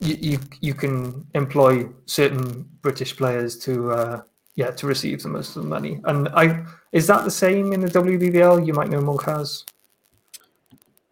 you 0.00 0.16
you, 0.20 0.38
you 0.60 0.74
can 0.74 1.26
employ 1.34 1.86
certain 2.06 2.68
British 2.82 3.16
players 3.16 3.56
to 3.60 3.90
uh, 3.92 4.22
yeah 4.56 4.70
to 4.72 4.86
receive 4.86 5.22
the 5.22 5.28
most 5.28 5.56
of 5.56 5.62
the 5.62 5.68
money. 5.68 6.00
And 6.04 6.28
I 6.30 6.64
is 6.92 7.06
that 7.06 7.24
the 7.24 7.30
same 7.30 7.72
in 7.72 7.80
the 7.80 7.88
WBBL? 7.88 8.66
You 8.66 8.72
might 8.74 8.88
know 8.90 9.00
more, 9.00 9.18
Kaz. 9.18 9.64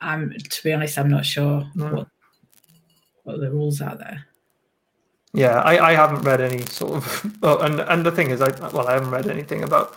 I'm 0.01 0.33
to 0.33 0.63
be 0.65 0.73
honest, 0.73 0.99
I'm 0.99 1.11
not 1.11 1.27
sure 1.27 1.67
No. 1.75 1.93
what 1.95 2.09
what 3.25 3.41
the 3.41 3.51
rules 3.51 3.81
are 3.83 3.97
there. 3.97 4.25
Yeah, 5.35 5.61
I, 5.61 5.91
I 5.91 5.93
haven't 5.95 6.23
read 6.23 6.41
any 6.41 6.63
sort 6.63 6.95
of. 6.97 7.33
Oh, 7.43 7.59
and 7.59 7.81
and 7.81 8.05
the 8.07 8.11
thing 8.13 8.31
is, 8.31 8.41
I 8.41 8.51
well, 8.73 8.89
I 8.89 8.95
haven't 8.95 9.11
read 9.11 9.29
anything 9.29 9.63
about 9.65 9.95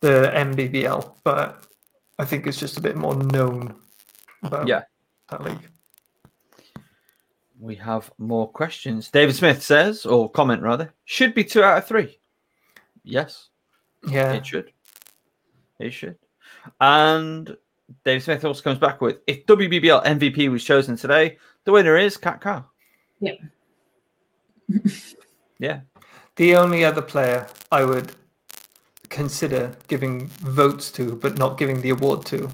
the 0.00 0.30
MBBL, 0.34 1.12
but 1.24 1.62
I 2.18 2.24
think 2.24 2.46
it's 2.46 2.58
just 2.58 2.78
a 2.78 2.80
bit 2.80 2.96
more 2.96 3.14
known 3.14 3.74
about 4.42 4.66
Yeah. 4.66 4.82
that 5.30 5.42
league. 5.44 5.68
We 7.60 7.74
have 7.76 8.10
more 8.16 8.48
questions. 8.48 9.10
David 9.10 9.36
Smith 9.36 9.62
says, 9.62 10.06
or 10.06 10.30
comment 10.30 10.62
rather, 10.62 10.94
should 11.04 11.34
be 11.34 11.44
two 11.44 11.62
out 11.62 11.78
of 11.78 11.86
three. 11.86 12.18
Yes, 13.04 13.48
Yeah, 14.08 14.32
it 14.32 14.46
should. 14.46 14.72
It 15.78 15.90
should. 15.92 16.16
And 16.80 17.54
David 18.04 18.22
Smith 18.22 18.44
also 18.44 18.62
comes 18.62 18.78
back 18.78 19.00
with, 19.00 19.18
if 19.26 19.44
WBBL 19.46 20.04
MVP 20.04 20.50
was 20.50 20.64
chosen 20.64 20.96
today, 20.96 21.36
the 21.64 21.72
winner 21.72 21.96
is 21.96 22.16
Kat 22.16 22.40
Carr. 22.40 22.64
Yeah. 23.20 23.34
Yeah. 25.58 25.80
the 26.36 26.56
only 26.56 26.86
other 26.86 27.02
player 27.02 27.46
I 27.70 27.84
would 27.84 28.12
consider 29.10 29.76
giving 29.88 30.28
votes 30.28 30.90
to, 30.92 31.16
but 31.16 31.36
not 31.36 31.58
giving 31.58 31.82
the 31.82 31.90
award 31.90 32.24
to, 32.26 32.50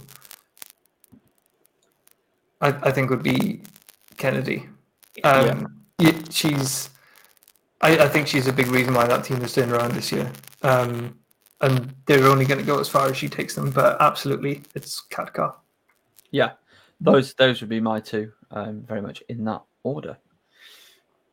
I, 2.61 2.69
I 2.83 2.91
think 2.91 3.11
would 3.11 3.23
be 3.23 3.63
Kennedy. 4.17 4.69
Um, 5.25 5.83
yeah, 5.99 6.13
she's. 6.31 6.91
I, 7.83 7.99
I 7.99 8.09
think 8.09 8.27
she's 8.27 8.47
a 8.47 8.53
big 8.53 8.69
reason 8.69 8.95
why 8.95 9.07
that 9.07 9.25
team 9.25 9.43
is 9.43 9.53
turned 9.55 9.73
around 9.73 9.93
this 9.93 10.11
year. 10.11 10.31
Um, 10.63 11.19
and 11.61 11.95
they're 12.07 12.27
only 12.27 12.45
going 12.45 12.61
to 12.61 12.67
go 12.67 12.79
as 12.81 12.89
far 12.89 13.09
as 13.09 13.17
she 13.17 13.29
takes 13.29 13.55
them. 13.55 13.71
But 13.71 13.97
absolutely, 14.01 14.63
it's 14.75 15.03
Katka. 15.11 15.55
Yeah, 16.31 16.53
those 17.01 17.35
those 17.35 17.61
would 17.61 17.71
be 17.71 17.81
my 17.81 18.01
two, 18.01 18.33
um, 18.51 18.83
very 18.83 19.01
much 19.01 19.23
in 19.29 19.45
that 19.45 19.63
order. 19.83 20.17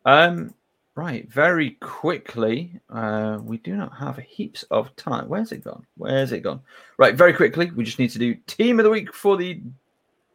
Um, 0.06 0.54
right, 0.96 1.30
very 1.32 1.72
quickly, 1.82 2.80
uh, 2.90 3.40
we 3.42 3.58
do 3.58 3.76
not 3.76 3.98
have 3.98 4.18
heaps 4.18 4.64
of 4.64 4.96
time. 4.96 5.28
Where's 5.28 5.52
it 5.52 5.64
gone? 5.64 5.86
Where's 5.98 6.32
it 6.32 6.42
gone? 6.42 6.62
Right, 6.98 7.16
very 7.16 7.34
quickly, 7.34 7.72
we 7.72 7.84
just 7.84 8.00
need 8.00 8.12
to 8.12 8.20
do 8.20 8.36
team 8.48 8.80
of 8.80 8.84
the 8.84 8.90
week 8.90 9.14
for 9.14 9.38
the 9.38 9.62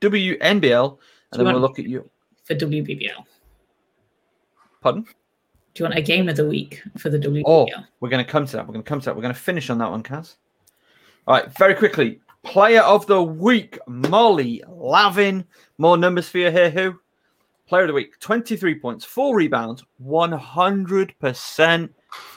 WNBL, 0.00 0.98
and 1.32 1.38
Do 1.38 1.44
then 1.44 1.52
we'll 1.52 1.60
look 1.60 1.78
at 1.78 1.86
you. 1.86 2.08
for 2.44 2.54
WBBL. 2.54 3.24
Pardon? 4.80 5.02
Do 5.02 5.82
you 5.82 5.84
want 5.84 5.98
a 5.98 6.02
game 6.02 6.28
of 6.28 6.36
the 6.36 6.46
week 6.46 6.82
for 6.96 7.10
the 7.10 7.18
WBBL? 7.18 7.44
Oh, 7.46 7.66
we're 8.00 8.08
going 8.08 8.24
to 8.24 8.30
come 8.30 8.46
to 8.46 8.52
that. 8.56 8.66
We're 8.66 8.72
going 8.72 8.84
to 8.84 8.88
come 8.88 9.00
to 9.00 9.04
that. 9.06 9.14
We're 9.16 9.22
going 9.22 9.34
to 9.34 9.40
finish 9.40 9.70
on 9.70 9.78
that 9.78 9.90
one, 9.90 10.02
Kaz. 10.02 10.36
All 11.26 11.34
right, 11.34 11.50
very 11.56 11.74
quickly. 11.74 12.20
Player 12.42 12.80
of 12.80 13.06
the 13.06 13.22
week, 13.22 13.78
Molly 13.86 14.62
Lavin. 14.68 15.44
More 15.76 15.96
numbers 15.98 16.28
for 16.28 16.38
you 16.38 16.50
here. 16.50 16.70
Who? 16.70 16.98
Player 17.68 17.82
of 17.82 17.88
the 17.88 17.94
week, 17.94 18.18
23 18.20 18.78
points, 18.80 19.04
four 19.04 19.36
rebounds, 19.36 19.84
100% 20.02 21.90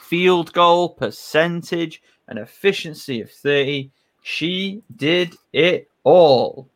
field 0.04 0.52
goal 0.52 0.90
percentage, 0.90 2.02
an 2.28 2.36
efficiency 2.36 3.22
of 3.22 3.30
30. 3.30 3.90
She 4.22 4.82
did 4.94 5.34
it 5.54 5.88
all 6.04 6.68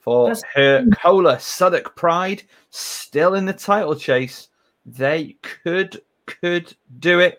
for 0.00 0.26
That's- 0.28 0.42
her 0.54 0.84
Cola 1.02 1.36
Suddock 1.36 1.96
Pride, 1.96 2.42
still 2.68 3.34
in 3.34 3.46
the 3.46 3.52
title 3.54 3.94
chase. 3.96 4.49
They 4.96 5.36
could 5.42 6.02
could 6.26 6.74
do 6.98 7.20
it 7.20 7.38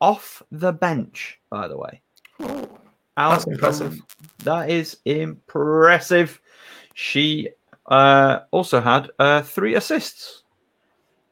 off 0.00 0.42
the 0.50 0.72
bench, 0.72 1.40
by 1.50 1.68
the 1.68 1.76
way. 1.76 2.00
Oh, 2.40 2.68
Out 3.16 3.30
that's 3.30 3.46
impressive. 3.46 4.00
That 4.44 4.70
is 4.70 4.98
impressive. 5.04 6.40
She 6.94 7.48
uh, 7.86 8.40
also 8.50 8.80
had 8.80 9.10
uh, 9.18 9.42
three 9.42 9.74
assists. 9.74 10.42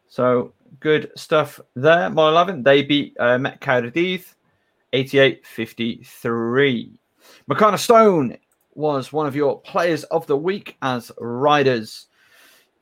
So 0.09 0.53
good 0.81 1.11
stuff 1.17 1.61
there. 1.75 2.11
Molly 2.11 2.35
Lavin, 2.35 2.63
they 2.63 2.83
beat 2.83 3.17
uh, 3.21 3.39
Met 3.39 3.61
Cardiff 3.61 4.35
88 4.93 5.47
53. 5.47 6.93
McConnell 7.49 7.79
Stone 7.79 8.37
was 8.75 9.13
one 9.13 9.27
of 9.27 9.37
your 9.37 9.61
players 9.61 10.05
of 10.05 10.27
the 10.27 10.37
week 10.37 10.77
as 10.83 11.13
Riders 11.19 12.09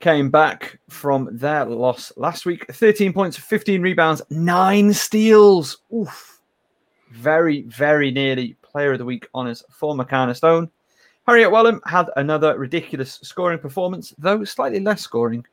came 0.01 0.31
back 0.31 0.79
from 0.89 1.29
their 1.33 1.65
loss 1.65 2.13
last 2.17 2.47
week 2.47 2.67
13 2.73 3.13
points, 3.13 3.37
15 3.37 3.83
rebounds, 3.83 4.23
nine 4.31 4.93
steals. 4.93 5.79
Oof. 5.95 6.41
Very, 7.11 7.63
very 7.63 8.11
nearly 8.11 8.55
player 8.63 8.93
of 8.93 8.99
the 8.99 9.05
week 9.05 9.29
honors 9.35 9.65
for 9.71 9.95
McCann 9.95 10.35
Stone. 10.37 10.71
Harriet 11.27 11.51
Wellham 11.51 11.81
had 11.87 12.07
another 12.17 12.59
ridiculous 12.59 13.19
scoring 13.23 13.59
performance, 13.59 14.15
though 14.19 14.45
slightly 14.45 14.81
less 14.81 15.03
scoring, 15.03 15.45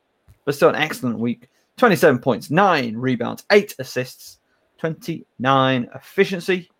but 0.44 0.54
still 0.54 0.68
an 0.68 0.74
excellent 0.74 1.18
week. 1.18 1.48
27 1.76 2.20
points, 2.20 2.50
9 2.50 2.96
rebounds, 2.96 3.44
8 3.52 3.74
assists, 3.78 4.38
29 4.78 5.88
efficiency 5.94 6.70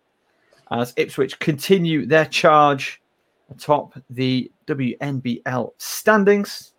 as 0.71 0.93
Ipswich 0.97 1.39
continue 1.39 2.05
their 2.05 2.25
charge 2.25 3.01
atop 3.49 3.93
the 4.09 4.51
WNBL 4.67 5.71
standings. 5.77 6.73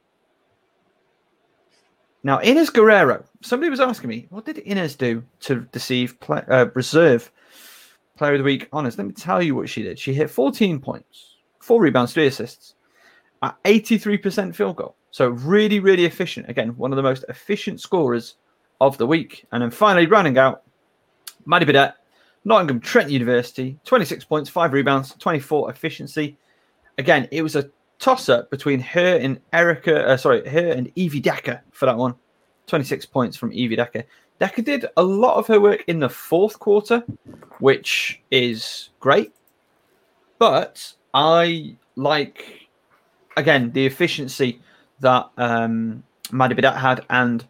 Now, 2.23 2.39
Inez 2.39 2.71
Guerrero. 2.71 3.25
Somebody 3.43 3.71
was 3.71 3.81
asking 3.81 4.11
me, 4.11 4.27
what 4.31 4.45
did 4.45 4.59
Inez 4.59 4.97
do 4.97 5.23
to 5.41 5.61
deceive 5.73 6.19
play, 6.21 6.43
uh, 6.49 6.67
reserve 6.75 7.31
player 8.17 8.33
of 8.33 8.39
the 8.39 8.45
week 8.45 8.69
honors? 8.73 8.99
Let 8.99 9.07
me 9.07 9.13
tell 9.13 9.43
you 9.43 9.55
what 9.55 9.69
she 9.69 9.83
did. 9.83 9.99
She 9.99 10.13
hit 10.13 10.31
14 10.31 10.81
points, 10.81 11.37
four 11.61 11.81
rebounds, 11.81 12.13
three 12.13 12.27
assists, 12.27 12.75
at 13.43 13.57
83% 13.65 14.55
field 14.55 14.77
goal. 14.77 14.97
So 15.11 15.29
really, 15.29 15.81
really 15.81 16.05
efficient. 16.05 16.49
Again, 16.49 16.77
one 16.77 16.93
of 16.93 16.97
the 16.97 17.03
most 17.03 17.25
efficient 17.29 17.81
scorers 17.81 18.37
of 18.81 18.99
the 18.99 19.07
week. 19.07 19.47
And 19.53 19.63
then 19.63 19.71
finally, 19.71 20.07
rounding 20.07 20.39
out, 20.39 20.63
Maddie 21.47 21.67
Bidette, 21.67 21.95
Nottingham 22.45 22.81
Trent 22.81 23.11
University, 23.11 23.79
26 23.85 24.25
points, 24.25 24.51
five 24.51 24.73
rebounds, 24.73 25.15
24 25.19 25.71
efficiency. 25.71 26.37
Again, 26.99 27.29
it 27.31 27.43
was 27.43 27.57
a 27.57 27.71
toss 27.99 28.29
up 28.29 28.51
between 28.51 28.81
her 28.81 29.17
and 29.17 29.41
Erica, 29.53 30.07
uh, 30.09 30.17
sorry, 30.17 30.47
her 30.49 30.69
and 30.71 30.91
Evie 30.95 31.21
Decker 31.21 31.63
for 31.73 31.87
that 31.87 31.97
one. 31.97 32.15
26 32.67 33.07
points 33.07 33.37
from 33.37 33.53
Evie 33.53 33.77
Decker. 33.77 34.05
Decker 34.39 34.63
did 34.63 34.87
a 34.97 35.03
lot 35.03 35.37
of 35.37 35.47
her 35.47 35.61
work 35.61 35.83
in 35.89 35.99
the 35.99 36.09
fourth 36.09 36.59
quarter, 36.59 37.03
which 37.59 38.21
is 38.31 38.91
great. 39.01 39.33
But 40.39 40.93
I 41.13 41.77
like, 41.97 42.69
again, 43.37 43.73
the 43.73 43.85
efficiency 43.85 44.61
that 45.01 45.29
um, 45.37 46.05
Maddie 46.31 46.55
Bidat 46.55 46.77
had, 46.77 47.05
and 47.11 47.45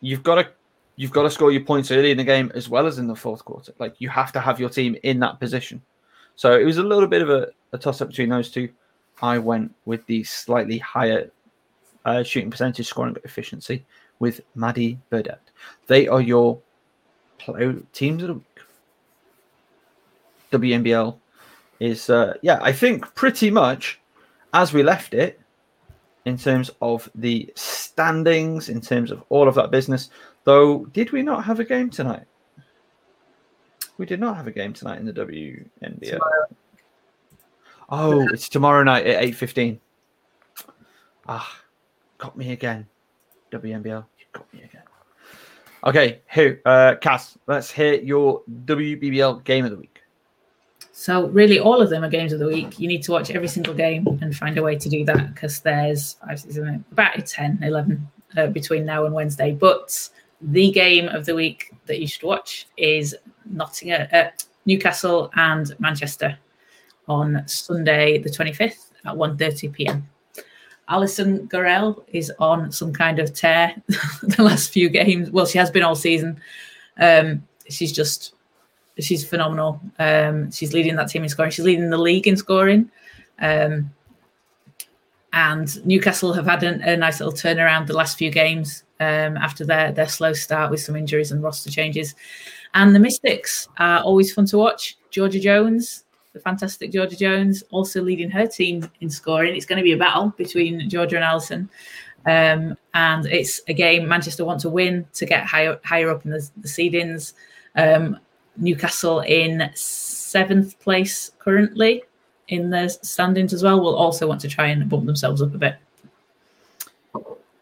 you've 0.00 0.22
got 0.22 0.36
to 0.36 0.48
you've 0.96 1.10
got 1.10 1.22
to 1.22 1.30
score 1.30 1.50
your 1.50 1.64
points 1.64 1.90
early 1.90 2.10
in 2.10 2.18
the 2.18 2.24
game 2.24 2.52
as 2.54 2.68
well 2.68 2.86
as 2.86 2.98
in 2.98 3.06
the 3.06 3.16
fourth 3.16 3.44
quarter. 3.44 3.72
Like 3.78 3.94
you 3.98 4.08
have 4.08 4.32
to 4.32 4.40
have 4.40 4.60
your 4.60 4.68
team 4.68 4.96
in 5.02 5.20
that 5.20 5.40
position. 5.40 5.82
So 6.36 6.58
it 6.58 6.64
was 6.64 6.78
a 6.78 6.82
little 6.82 7.08
bit 7.08 7.22
of 7.22 7.30
a, 7.30 7.48
a 7.72 7.78
toss 7.78 8.00
up 8.00 8.08
between 8.08 8.28
those 8.28 8.50
two. 8.50 8.68
I 9.22 9.38
went 9.38 9.74
with 9.84 10.04
the 10.06 10.24
slightly 10.24 10.78
higher 10.78 11.30
uh, 12.04 12.22
shooting 12.22 12.50
percentage, 12.50 12.86
scoring 12.88 13.16
efficiency 13.24 13.84
with 14.18 14.40
Maddie 14.54 14.98
Burdett. 15.10 15.40
They 15.86 16.08
are 16.08 16.20
your 16.20 16.58
play- 17.38 17.76
teams 17.92 18.22
of 18.22 18.28
the 18.28 18.34
week. 18.34 18.44
WNBL 20.50 21.16
is, 21.80 22.10
uh, 22.10 22.34
yeah, 22.42 22.58
I 22.62 22.72
think 22.72 23.14
pretty 23.14 23.50
much 23.50 24.00
as 24.52 24.72
we 24.72 24.82
left 24.82 25.14
it 25.14 25.40
in 26.24 26.36
terms 26.36 26.70
of 26.80 27.10
the 27.14 27.50
standings, 27.56 28.68
in 28.68 28.80
terms 28.80 29.10
of 29.10 29.24
all 29.28 29.48
of 29.48 29.54
that 29.54 29.70
business. 29.70 30.10
Though, 30.44 30.84
did 30.86 31.12
we 31.12 31.22
not 31.22 31.44
have 31.44 31.58
a 31.60 31.64
game 31.64 31.90
tonight? 31.90 32.26
We 33.98 34.06
did 34.06 34.20
not 34.20 34.36
have 34.36 34.46
a 34.46 34.52
game 34.52 34.72
tonight 34.72 34.98
in 34.98 35.06
the 35.06 35.12
WNBL. 35.12 36.10
Tomorrow. 36.10 36.46
Oh, 37.94 38.26
it's 38.32 38.48
tomorrow 38.48 38.82
night 38.82 39.06
at 39.06 39.22
eight 39.22 39.36
fifteen. 39.36 39.78
Ah, 41.28 41.60
got 42.16 42.38
me 42.38 42.52
again. 42.52 42.86
WNBL, 43.50 44.06
you 44.18 44.24
got 44.32 44.50
me 44.54 44.62
again. 44.62 44.82
Okay, 45.84 46.22
who? 46.32 46.56
Uh, 46.64 46.94
Cass, 47.02 47.36
let's 47.46 47.70
hear 47.70 47.94
your 47.94 48.40
WBBL 48.64 49.44
game 49.44 49.66
of 49.66 49.72
the 49.72 49.76
week. 49.76 50.02
So 50.92 51.26
really, 51.28 51.58
all 51.58 51.82
of 51.82 51.90
them 51.90 52.02
are 52.02 52.08
games 52.08 52.32
of 52.32 52.38
the 52.38 52.46
week. 52.46 52.80
You 52.80 52.88
need 52.88 53.02
to 53.02 53.12
watch 53.12 53.30
every 53.30 53.48
single 53.48 53.74
game 53.74 54.06
and 54.22 54.34
find 54.34 54.56
a 54.56 54.62
way 54.62 54.76
to 54.76 54.88
do 54.88 55.04
that 55.04 55.34
because 55.34 55.60
there's 55.60 56.16
about 56.92 57.26
10, 57.26 57.58
11 57.62 58.08
uh, 58.38 58.46
between 58.46 58.86
now 58.86 59.04
and 59.04 59.14
Wednesday. 59.14 59.52
But 59.52 60.08
the 60.40 60.70
game 60.72 61.08
of 61.08 61.26
the 61.26 61.34
week 61.34 61.74
that 61.86 62.00
you 62.00 62.06
should 62.06 62.22
watch 62.22 62.68
is 62.78 63.14
Nottingham, 63.44 64.08
uh, 64.12 64.24
Newcastle 64.64 65.30
and 65.34 65.74
Manchester 65.78 66.38
on 67.08 67.42
Sunday, 67.46 68.18
the 68.18 68.30
25th 68.30 68.90
at 69.04 69.14
1.30 69.14 69.72
p.m. 69.72 70.08
Alison 70.88 71.46
Gorel 71.46 72.04
is 72.08 72.32
on 72.38 72.70
some 72.72 72.92
kind 72.92 73.18
of 73.18 73.32
tear 73.32 73.74
the 74.22 74.42
last 74.42 74.72
few 74.72 74.88
games. 74.88 75.30
Well, 75.30 75.46
she 75.46 75.58
has 75.58 75.70
been 75.70 75.82
all 75.82 75.94
season. 75.94 76.40
Um, 76.98 77.46
she's 77.68 77.92
just, 77.92 78.34
she's 78.98 79.26
phenomenal. 79.26 79.80
Um, 79.98 80.50
she's 80.50 80.74
leading 80.74 80.96
that 80.96 81.08
team 81.08 81.22
in 81.22 81.28
scoring. 81.28 81.50
She's 81.50 81.64
leading 81.64 81.90
the 81.90 81.98
league 81.98 82.26
in 82.26 82.36
scoring. 82.36 82.90
Um, 83.40 83.90
and 85.32 85.84
Newcastle 85.86 86.34
have 86.34 86.44
had 86.44 86.62
a, 86.62 86.92
a, 86.92 86.96
nice 86.96 87.18
little 87.18 87.32
turnaround 87.32 87.86
the 87.86 87.94
last 87.94 88.18
few 88.18 88.30
games 88.30 88.84
um, 89.00 89.38
after 89.38 89.64
their 89.64 89.90
their 89.90 90.08
slow 90.08 90.34
start 90.34 90.70
with 90.70 90.80
some 90.80 90.94
injuries 90.94 91.32
and 91.32 91.42
roster 91.42 91.70
changes. 91.70 92.14
And 92.74 92.94
the 92.94 92.98
Mystics 92.98 93.68
are 93.78 94.00
always 94.00 94.32
fun 94.32 94.46
to 94.46 94.58
watch. 94.58 94.96
Georgia 95.10 95.40
Jones 95.40 96.04
the 96.32 96.40
fantastic 96.40 96.92
Georgia 96.92 97.16
Jones, 97.16 97.62
also 97.70 98.02
leading 98.02 98.30
her 98.30 98.46
team 98.46 98.90
in 99.00 99.10
scoring. 99.10 99.54
It's 99.54 99.66
going 99.66 99.78
to 99.78 99.82
be 99.82 99.92
a 99.92 99.98
battle 99.98 100.32
between 100.36 100.88
Georgia 100.88 101.16
and 101.16 101.24
Alison. 101.24 101.68
Um, 102.24 102.76
and 102.94 103.26
it's 103.26 103.60
a 103.68 103.74
game 103.74 104.06
Manchester 104.06 104.44
want 104.44 104.60
to 104.60 104.68
win 104.68 105.06
to 105.14 105.26
get 105.26 105.44
higher 105.44 105.80
higher 105.84 106.10
up 106.10 106.24
in 106.24 106.30
the, 106.30 106.48
the 106.58 106.68
seedings. 106.68 107.34
Um, 107.74 108.18
Newcastle 108.56 109.20
in 109.20 109.70
seventh 109.74 110.78
place 110.78 111.32
currently 111.38 112.02
in 112.48 112.70
the 112.70 112.88
standings 112.88 113.52
as 113.52 113.62
well 113.62 113.80
will 113.80 113.96
also 113.96 114.28
want 114.28 114.40
to 114.42 114.48
try 114.48 114.66
and 114.66 114.88
bump 114.88 115.06
themselves 115.06 115.40
up 115.40 115.54
a 115.54 115.58
bit. 115.58 115.76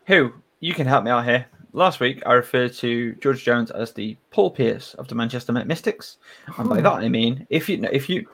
Who 0.06 0.32
you 0.58 0.74
can 0.74 0.86
help 0.86 1.04
me 1.04 1.10
out 1.10 1.24
here. 1.24 1.46
Last 1.72 2.00
week, 2.00 2.20
I 2.26 2.32
referred 2.32 2.74
to 2.74 3.14
George 3.14 3.44
Jones 3.44 3.70
as 3.70 3.92
the 3.92 4.16
Paul 4.32 4.50
Pierce 4.50 4.94
of 4.94 5.06
the 5.06 5.14
Manchester 5.14 5.52
Mystics, 5.52 6.16
and 6.58 6.68
by 6.68 6.80
that 6.80 6.94
I 6.94 7.08
mean 7.08 7.46
if 7.48 7.68
you 7.68 7.82
if 7.92 8.08
you 8.08 8.26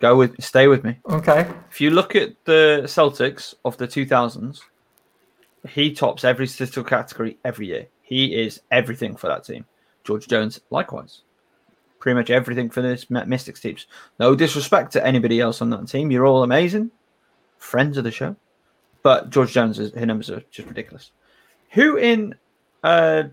Go 0.00 0.16
with, 0.16 0.40
stay 0.42 0.68
with 0.68 0.84
me. 0.84 0.98
Okay. 1.10 1.48
If 1.70 1.80
you 1.80 1.90
look 1.90 2.14
at 2.14 2.44
the 2.44 2.82
Celtics 2.84 3.54
of 3.64 3.76
the 3.78 3.88
2000s, 3.88 4.60
he 5.68 5.92
tops 5.92 6.24
every 6.24 6.46
statistical 6.46 6.84
category 6.84 7.38
every 7.44 7.66
year. 7.66 7.86
He 8.02 8.40
is 8.40 8.60
everything 8.70 9.16
for 9.16 9.26
that 9.28 9.44
team. 9.44 9.64
George 10.04 10.28
Jones, 10.28 10.60
likewise. 10.70 11.22
Pretty 11.98 12.14
much 12.14 12.30
everything 12.30 12.70
for 12.70 12.80
this 12.80 13.10
Mystics 13.10 13.60
teams. 13.60 13.86
No 14.20 14.36
disrespect 14.36 14.92
to 14.92 15.04
anybody 15.04 15.40
else 15.40 15.60
on 15.60 15.70
that 15.70 15.88
team. 15.88 16.10
You're 16.10 16.26
all 16.26 16.44
amazing, 16.44 16.92
friends 17.58 17.98
of 17.98 18.04
the 18.04 18.12
show. 18.12 18.36
But 19.02 19.30
George 19.30 19.52
Jones, 19.52 19.78
his 19.78 19.94
numbers 19.94 20.30
are 20.30 20.42
just 20.50 20.68
ridiculous. 20.68 21.10
Who 21.72 21.96
in 21.96 22.36
uh, 22.84 23.24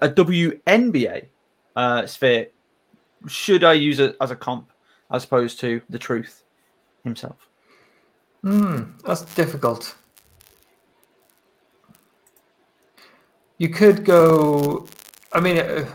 a 0.00 0.08
WNBA 0.08 1.26
uh, 1.76 2.06
sphere 2.06 2.48
should 3.26 3.64
I 3.64 3.74
use 3.74 4.00
it 4.00 4.16
as 4.20 4.30
a 4.30 4.36
comp 4.36 4.69
as 5.10 5.24
opposed 5.24 5.60
to 5.60 5.80
the 5.88 5.98
truth 5.98 6.44
himself? 7.04 7.48
Hmm, 8.42 8.82
that's 9.04 9.22
difficult. 9.34 9.94
You 13.58 13.68
could 13.68 14.04
go. 14.04 14.86
I 15.32 15.40
mean, 15.40 15.58
uh, 15.58 15.86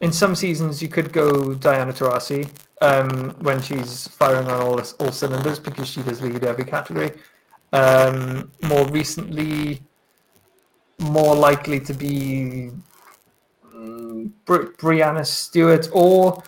in 0.00 0.12
some 0.12 0.34
seasons, 0.34 0.82
you 0.82 0.88
could 0.88 1.12
go 1.12 1.54
Diana 1.54 1.92
Taurasi 1.92 2.46
um, 2.82 3.34
when 3.40 3.62
she's 3.62 4.06
firing 4.08 4.48
on 4.48 4.60
all 4.60 4.80
all 5.00 5.12
cylinders 5.12 5.58
because 5.58 5.88
she 5.88 6.02
does 6.02 6.20
lead 6.20 6.44
every 6.44 6.64
category. 6.64 7.12
Um, 7.72 8.50
more 8.62 8.86
recently, 8.88 9.82
more 10.98 11.34
likely 11.34 11.80
to 11.80 11.94
be 11.94 12.70
um, 13.74 14.34
Bri- 14.44 14.72
Breanna 14.76 15.24
Stewart 15.26 15.88
or 15.92 16.42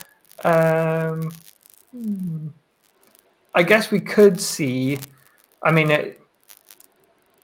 um, 0.44 1.30
I 3.54 3.62
guess 3.62 3.90
we 3.90 4.00
could 4.00 4.40
see. 4.40 4.98
I 5.62 5.72
mean, 5.72 5.90
it, 5.90 6.20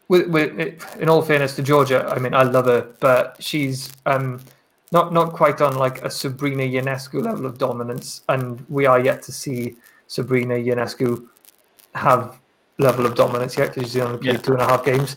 with, 0.08 0.28
with 0.28 0.60
it, 0.60 0.82
in 1.00 1.08
all 1.08 1.22
fairness 1.22 1.56
to 1.56 1.62
Georgia, 1.62 2.06
I 2.06 2.18
mean, 2.18 2.34
I 2.34 2.42
love 2.42 2.66
her, 2.66 2.86
but 3.00 3.36
she's 3.40 3.90
um, 4.04 4.40
not 4.90 5.12
not 5.12 5.32
quite 5.32 5.60
on 5.60 5.76
like 5.76 6.02
a 6.02 6.10
Sabrina 6.10 6.64
Ionescu 6.64 7.24
level 7.24 7.46
of 7.46 7.58
dominance, 7.58 8.22
and 8.28 8.64
we 8.68 8.84
are 8.84 9.00
yet 9.00 9.22
to 9.22 9.32
see 9.32 9.76
Sabrina 10.06 10.54
Ionescu 10.54 11.26
have 11.94 12.38
level 12.78 13.06
of 13.06 13.14
dominance 13.14 13.56
yet 13.56 13.74
because 13.74 13.90
she's 13.90 14.02
only 14.02 14.18
played 14.18 14.34
yeah. 14.34 14.40
two 14.40 14.52
and 14.52 14.62
a 14.62 14.66
half 14.66 14.84
games. 14.84 15.16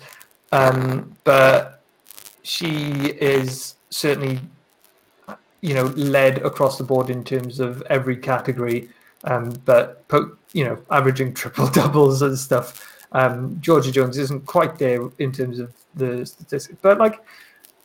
Um, 0.51 1.15
but 1.25 1.81
she 2.43 3.07
is 3.19 3.75
certainly 3.89 4.39
you 5.65 5.73
know, 5.73 5.85
led 5.95 6.37
across 6.45 6.77
the 6.77 6.83
board 6.83 7.09
in 7.09 7.23
terms 7.23 7.59
of 7.59 7.81
every 7.89 8.15
category, 8.15 8.87
um, 9.23 9.49
but 9.65 10.05
you 10.53 10.63
know, 10.63 10.77
averaging 10.91 11.33
triple 11.41 11.67
doubles 11.67 12.21
and 12.21 12.37
stuff. 12.37 12.95
Um, 13.13 13.59
Georgia 13.61 13.91
Jones 13.91 14.19
isn't 14.19 14.45
quite 14.45 14.77
there 14.77 15.09
in 15.17 15.31
terms 15.31 15.57
of 15.57 15.73
the 15.95 16.23
statistics, 16.23 16.77
but 16.83 16.99
like, 16.99 17.19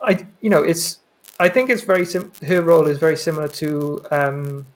I 0.02 0.26
you 0.42 0.50
know, 0.50 0.62
it's 0.62 0.98
I 1.38 1.48
think 1.48 1.70
it's 1.70 1.82
very 1.82 2.04
sim- 2.04 2.32
her 2.46 2.60
role 2.60 2.86
is 2.86 2.98
very 2.98 3.16
similar 3.16 3.48
to 3.48 4.04
um, 4.10 4.66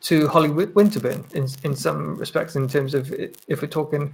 to 0.00 0.26
Holly 0.26 0.48
Winterburn 0.48 1.32
in 1.32 1.46
in 1.62 1.76
some 1.76 2.16
respects 2.16 2.56
in 2.56 2.66
terms 2.66 2.92
of 2.92 3.12
if 3.12 3.62
we're 3.62 3.68
talking 3.68 4.12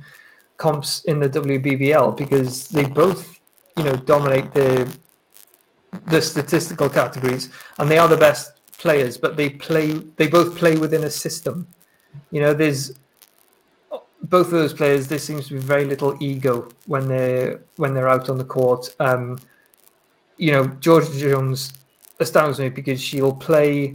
comps 0.59 1.03
in 1.05 1.21
the 1.21 1.31
WBBL 1.31 2.15
because 2.15 2.69
they 2.69 2.85
both 2.85 3.41
you 3.79 3.85
know 3.85 3.97
dominate 3.97 4.53
the 4.53 4.87
the 6.07 6.21
statistical 6.21 6.89
categories, 6.89 7.51
and 7.79 7.91
they 7.91 7.99
are 7.99 8.09
the 8.09 8.17
best 8.17 8.53
players, 8.79 9.17
but 9.17 9.37
they 9.37 9.51
play 9.51 9.93
they 10.17 10.29
both 10.29 10.57
play 10.57 10.77
within 10.77 11.05
a 11.05 11.11
system. 11.11 11.67
You 12.31 12.41
know, 12.41 12.55
there's 12.55 12.93
both 14.23 14.47
of 14.47 14.53
those 14.53 14.73
players, 14.73 15.09
there 15.09 15.19
seems 15.19 15.49
to 15.49 15.55
be 15.55 15.61
very 15.61 15.85
little 15.85 16.17
ego 16.21 16.69
when 16.87 17.09
they're 17.09 17.61
when 17.77 17.95
they're 17.95 18.09
out 18.09 18.29
on 18.29 18.39
the 18.39 18.45
court. 18.45 18.95
Um, 19.01 19.39
you 20.37 20.53
know, 20.53 20.67
Georgia 20.81 21.19
Jones 21.19 21.73
astounds 22.21 22.59
me 22.59 22.69
because 22.69 23.01
she'll 23.01 23.35
play 23.35 23.95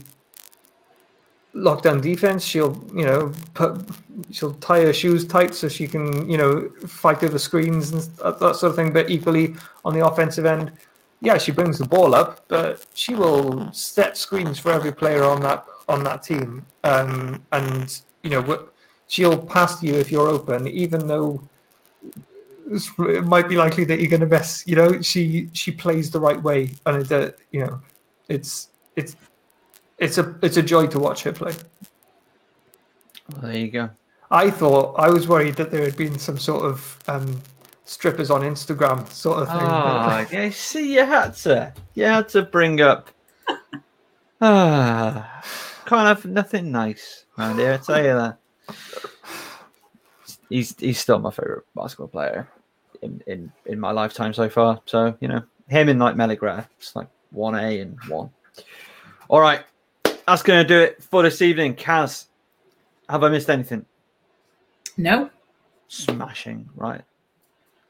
lockdown 1.54 2.02
defense. 2.02 2.44
She'll, 2.44 2.82
you 2.96 3.06
know, 3.06 3.32
put, 3.54 3.82
she'll 4.32 4.54
tie 4.56 4.82
her 4.82 4.94
shoes 4.94 5.26
tight 5.26 5.54
so 5.54 5.68
she 5.68 5.88
can, 5.88 6.30
you 6.30 6.38
know, 6.38 6.70
fight 6.88 7.24
over 7.24 7.38
screens 7.38 7.92
and 7.92 8.02
that, 8.18 8.40
that 8.40 8.56
sort 8.56 8.72
of 8.72 8.76
thing. 8.76 8.94
But 8.94 9.10
equally 9.10 9.56
on 9.86 9.94
the 9.94 10.06
offensive 10.06 10.46
end, 10.46 10.72
yeah, 11.22 11.38
she 11.38 11.52
brings 11.52 11.78
the 11.78 11.86
ball 11.86 12.16
up, 12.16 12.46
but 12.48 12.86
she 12.94 13.14
will 13.14 13.72
set 13.72 14.18
screens 14.18 14.58
for 14.58 14.72
every 14.72 14.92
player 14.92 15.24
on 15.24 15.42
that 15.42 15.66
on 15.88 16.04
that 16.04 16.24
team. 16.24 16.66
Um, 16.84 17.44
and 17.52 18.02
you 18.24 18.32
know, 18.32 18.70
she'll 19.08 19.38
pass 19.38 19.82
you 19.84 19.96
if 19.96 20.12
you're 20.12 20.28
open, 20.28 20.68
even 20.68 21.08
though 21.08 21.42
it 22.72 23.26
might 23.26 23.48
be 23.48 23.56
likely 23.56 23.84
that 23.86 24.00
you're 24.00 24.10
going 24.10 24.22
to 24.22 24.26
miss. 24.26 24.66
You 24.66 24.76
know, 24.76 25.02
she 25.02 25.50
she 25.54 25.72
plays 25.72 26.10
the 26.10 26.20
right 26.20 26.42
way, 26.42 26.72
and 26.88 27.04
it, 27.04 27.12
uh, 27.12 27.32
you 27.52 27.66
know, 27.66 27.82
it's 28.28 28.70
it's 28.96 29.16
it's 30.00 30.18
a 30.18 30.36
it's 30.42 30.58
a 30.58 30.64
joy 30.64 30.88
to 30.88 31.00
watch 31.00 31.22
her 31.24 31.32
play. 31.32 31.54
Well, 33.32 33.42
there 33.44 33.58
you 33.58 33.70
go. 33.70 33.90
I 34.32 34.50
thought 34.50 34.96
I 34.98 35.10
was 35.10 35.28
worried 35.28 35.56
that 35.56 35.70
there 35.70 35.84
had 35.84 35.98
been 35.98 36.18
some 36.18 36.40
sort 36.40 36.64
of 36.66 36.98
um, 37.08 37.42
strippers 37.92 38.32
on 38.32 38.42
Instagram 38.42 39.08
sort 39.12 39.44
of 39.44 39.48
thing. 39.50 39.58
Ah, 39.60 40.26
yeah. 40.32 40.50
See, 40.50 40.94
you 40.94 41.06
had 41.06 41.36
to, 41.44 41.74
you 41.94 42.06
had 42.06 42.30
to 42.30 42.44
bring 42.44 42.82
up. 42.82 43.10
Ah, 44.44 45.44
can't 45.86 46.08
have 46.08 46.26
nothing 46.26 46.72
nice 46.72 47.26
around 47.38 47.60
here. 47.60 47.74
I 47.74 47.78
tell 47.78 48.04
you 48.04 48.16
that. 48.16 48.40
He's 50.50 50.76
he's 50.80 50.98
still 50.98 51.20
my 51.20 51.30
favorite 51.30 51.66
basketball 51.76 52.08
player 52.08 52.50
in 53.04 53.22
in 53.28 53.52
in 53.68 53.80
my 53.80 53.92
lifetime 53.92 54.34
so 54.34 54.50
far. 54.50 54.82
So 54.88 55.16
you 55.20 55.28
know 55.28 55.44
him 55.68 55.90
and 55.90 56.00
like 56.00 56.16
Meligraph, 56.16 56.66
it's 56.80 56.96
like 56.96 57.08
one 57.30 57.54
A 57.54 57.82
and 57.82 58.00
one. 58.08 58.32
All 59.30 59.40
right, 59.40 59.62
that's 60.26 60.42
going 60.42 60.64
to 60.64 60.68
do 60.68 60.80
it 60.80 61.04
for 61.04 61.22
this 61.22 61.44
evening. 61.44 61.76
Kaz, 61.76 62.26
have 63.10 63.24
I 63.24 63.30
missed 63.30 63.52
anything? 63.52 63.86
No. 64.98 65.30
Smashing. 65.88 66.68
Right. 66.76 67.04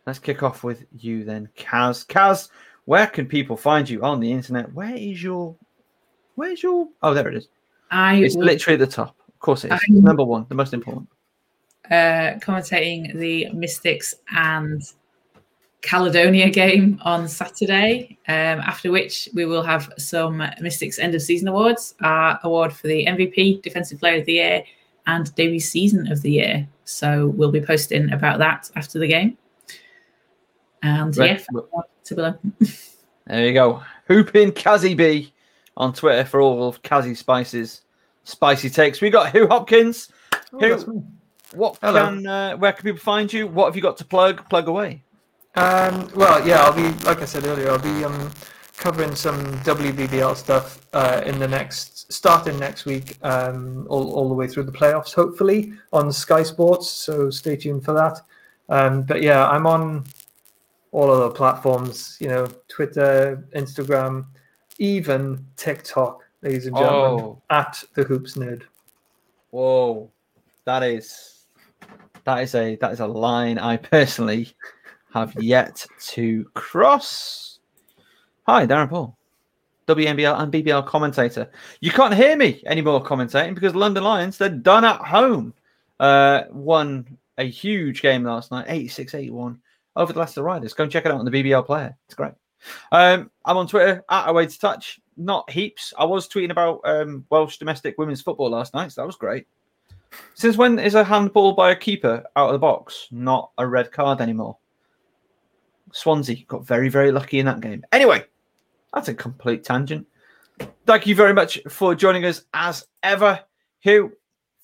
Let's 0.06 0.20
kick 0.20 0.42
off 0.44 0.64
with 0.64 0.86
you 0.98 1.24
then, 1.24 1.50
Kaz. 1.58 2.06
Kaz, 2.08 2.50
where 2.86 3.08
can 3.08 3.28
people 3.28 3.56
find 3.56 3.88
you 3.90 4.02
on 4.04 4.20
the 4.20 4.32
internet? 4.32 4.74
Where 4.74 4.96
is 4.96 5.22
your 5.22 5.56
where's 6.36 6.64
your 6.64 6.88
oh 7.04 7.14
there 7.14 7.28
it 7.28 7.36
is. 7.36 7.48
I 7.92 8.16
It's 8.16 8.36
will- 8.36 8.46
literally 8.46 8.82
at 8.82 8.90
the 8.90 8.94
top. 8.96 9.16
Of 9.28 9.40
course 9.40 9.64
it 9.64 9.68
is. 9.72 9.80
I'm- 9.90 10.04
Number 10.04 10.24
one, 10.24 10.46
the 10.50 10.56
most 10.56 10.74
important. 10.74 11.08
uh, 11.90 12.40
commentating 12.40 13.18
the 13.20 13.50
Mystics 13.52 14.16
and 14.36 14.82
Caledonia 15.82 16.50
game 16.50 17.00
on 17.04 17.28
Saturday. 17.28 18.18
Um, 18.28 18.60
after 18.62 18.92
which 18.92 19.28
we 19.34 19.46
will 19.46 19.64
have 19.64 19.92
some 19.98 20.38
Mystics 20.62 21.00
end 21.00 21.16
of 21.16 21.22
season 21.22 21.48
awards, 21.48 21.96
our 22.02 22.40
award 22.44 22.72
for 22.74 22.88
the 22.88 23.06
MVP, 23.08 23.62
Defensive 23.62 24.00
Player 24.00 24.20
of 24.20 24.26
the 24.26 24.34
Year, 24.34 24.64
and 25.08 25.34
debut 25.36 25.60
season 25.60 26.12
of 26.12 26.22
the 26.22 26.32
year. 26.32 26.68
So 26.86 27.28
we'll 27.36 27.52
be 27.52 27.62
posting 27.62 28.12
about 28.14 28.38
that 28.40 28.70
after 28.76 29.00
the 29.00 29.08
game. 29.08 29.38
And 30.84 31.16
Right. 31.18 31.40
yeah, 31.54 31.62
to 32.06 32.16
below. 32.16 32.34
There 33.28 33.46
you 33.48 33.54
go. 33.54 33.82
Hooping 34.08 34.52
Kazzy 34.54 34.98
B 34.98 35.32
on 35.78 35.94
Twitter 35.94 36.26
for 36.26 36.42
all 36.42 36.68
of 36.68 36.82
Kazzy 36.82 37.16
Spices 37.16 37.82
spicy 38.24 38.70
takes. 38.70 39.00
We 39.00 39.10
got 39.10 39.32
Hugh 39.32 39.48
Hopkins. 39.48 40.10
Oh, 40.54 40.60
Who- 40.60 41.06
What 41.54 41.78
Hello. 41.82 42.06
can 42.06 42.26
uh, 42.28 42.58
where 42.58 42.74
can 42.74 42.84
people 42.84 43.00
find 43.00 43.32
you? 43.32 43.48
What 43.48 43.66
have 43.66 43.76
you 43.76 43.82
got 43.82 43.98
to 43.98 44.06
plug? 44.06 44.50
Plug 44.50 44.68
away. 44.68 45.04
Um, 45.56 46.10
well, 46.16 46.46
yeah, 46.48 46.62
I'll 46.64 46.74
be 46.74 46.90
like 47.06 47.22
I 47.22 47.26
said 47.26 47.46
earlier. 47.46 47.70
I'll 47.72 47.80
be 47.80 48.04
um, 48.04 48.32
covering 48.78 49.16
some 49.16 49.38
WBBL 49.60 50.36
stuff 50.36 50.80
uh, 50.94 51.22
in 51.26 51.40
the 51.40 51.48
next 51.48 52.12
starting 52.12 52.58
next 52.60 52.86
week, 52.86 53.18
um, 53.22 53.86
all 53.90 54.12
all 54.14 54.28
the 54.30 54.36
way 54.36 54.48
through 54.48 54.64
the 54.64 54.72
playoffs, 54.72 55.14
hopefully 55.14 55.74
on 55.94 56.12
Sky 56.12 56.42
Sports. 56.44 56.90
So 56.90 57.30
stay 57.30 57.56
tuned 57.56 57.86
for 57.86 57.94
that. 57.94 58.20
Um, 58.70 59.04
but 59.04 59.22
yeah, 59.22 59.48
I'm 59.48 59.68
on 59.68 60.06
all 60.92 61.12
of 61.12 61.20
the 61.20 61.32
platforms. 61.32 62.18
You 62.20 62.30
know, 62.30 62.48
Twitter, 62.68 63.48
Instagram, 63.56 64.26
even 64.78 65.46
TikTok, 65.58 66.22
ladies 66.42 66.68
and 66.68 66.76
gentlemen, 66.76 67.26
Oh. 67.26 67.42
at 67.50 67.84
the 67.96 68.04
Hoops 68.04 68.36
Nerd. 68.36 68.64
Whoa, 69.52 70.10
that 70.66 70.84
is 70.84 71.46
that 72.24 72.42
is 72.44 72.56
a 72.56 72.76
that 72.78 72.92
is 72.92 73.00
a 73.00 73.08
line 73.08 73.58
I 73.58 73.78
personally 73.78 74.50
have 75.14 75.34
yet 75.42 75.86
to 76.10 76.46
cross. 76.54 77.60
Hi, 78.48 78.66
Darren 78.66 78.90
Paul, 78.90 79.18
WNBL 79.88 80.40
and 80.40 80.52
BBL 80.52 80.86
commentator. 80.88 81.50
You 81.82 81.92
can't 81.92 82.14
hear 82.14 82.36
me 82.38 82.62
anymore 82.66 83.04
commentating 83.04 83.56
because 83.56 83.76
London 83.76 84.04
Lions 84.04 84.38
they're 84.38 84.50
done 84.50 84.86
at 84.86 85.02
home. 85.02 85.54
Uh, 86.00 86.44
won 86.50 87.06
a 87.38 87.44
huge 87.44 88.02
game 88.02 88.24
last 88.24 88.50
night, 88.52 88.68
86-81 88.68 89.58
over 89.96 90.14
the 90.14 90.20
last 90.20 90.30
Leicester 90.30 90.44
Riders. 90.44 90.74
Go 90.74 90.84
and 90.84 90.92
check 90.92 91.06
it 91.06 91.12
out 91.12 91.20
on 91.20 91.26
the 91.26 91.32
BBL 91.32 91.66
player. 91.66 91.96
It's 92.06 92.16
great. 92.16 92.34
Um, 92.92 93.32
I'm 93.46 93.58
on 93.58 93.68
Twitter 93.68 94.04
at 94.10 94.30
Away 94.30 94.46
to 94.48 94.60
Touch. 94.60 95.00
Not 95.18 95.50
heaps. 95.50 95.94
I 95.98 96.06
was 96.06 96.28
tweeting 96.28 96.52
about 96.52 96.82
um, 96.84 97.26
Welsh 97.30 97.58
domestic 97.58 97.98
women's 97.98 98.22
football 98.22 98.50
last 98.50 98.74
night, 98.74 98.92
so 98.92 99.02
that 99.02 99.08
was 99.08 99.16
great. 99.16 99.48
Since 100.36 100.58
when 100.58 100.80
is 100.80 100.96
a 100.96 101.04
handball 101.04 101.54
by 101.54 101.72
a 101.72 101.76
keeper 101.76 102.24
out 102.36 102.48
of 102.48 102.54
the 102.54 102.60
box 102.60 103.08
not 103.12 103.52
a 103.58 103.68
red 103.68 103.92
card 103.92 104.22
anymore? 104.22 104.58
Swansea 105.94 106.44
got 106.48 106.66
very, 106.66 106.90
very 106.90 107.12
lucky 107.12 107.40
in 107.40 107.46
that 107.46 107.62
game. 107.62 107.84
Anyway, 107.92 108.26
that's 108.94 109.10
a 109.10 109.14
complete 109.14 109.64
tangent. 109.64 110.08
Thank 110.86 111.08
you 111.08 111.16
very 111.16 111.34
much 111.34 111.60
for 111.70 111.96
joining 111.96 112.26
us 112.26 112.44
as 112.54 112.86
ever. 113.04 113.40
Hugh, 113.80 114.14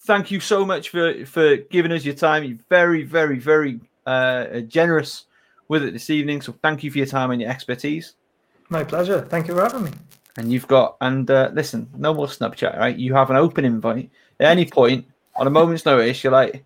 thank 0.01 0.31
you 0.31 0.39
so 0.39 0.65
much 0.65 0.89
for, 0.89 1.25
for 1.25 1.57
giving 1.57 1.91
us 1.91 2.05
your 2.05 2.15
time. 2.15 2.43
You're 2.43 2.59
very, 2.69 3.03
very, 3.03 3.39
very 3.39 3.79
uh, 4.07 4.61
generous 4.61 5.25
with 5.67 5.83
it 5.83 5.93
this 5.93 6.09
evening. 6.09 6.41
So 6.41 6.55
thank 6.63 6.83
you 6.83 6.89
for 6.89 6.97
your 6.97 7.07
time 7.07 7.31
and 7.31 7.41
your 7.41 7.51
expertise. 7.51 8.15
My 8.69 8.83
pleasure. 8.83 9.21
Thank 9.21 9.47
you 9.47 9.53
for 9.53 9.61
having 9.61 9.83
me. 9.83 9.91
And 10.37 10.51
you've 10.51 10.67
got, 10.67 10.97
and 11.01 11.29
uh, 11.29 11.51
listen, 11.53 11.89
no 11.95 12.13
more 12.13 12.27
Snapchat, 12.27 12.77
right? 12.77 12.95
You 12.95 13.13
have 13.13 13.29
an 13.29 13.35
open 13.37 13.65
invite 13.65 14.09
at 14.39 14.47
any 14.51 14.65
point 14.65 15.05
on 15.35 15.47
a 15.47 15.49
moment's 15.49 15.85
notice. 15.85 16.23
You're 16.23 16.33
like, 16.33 16.63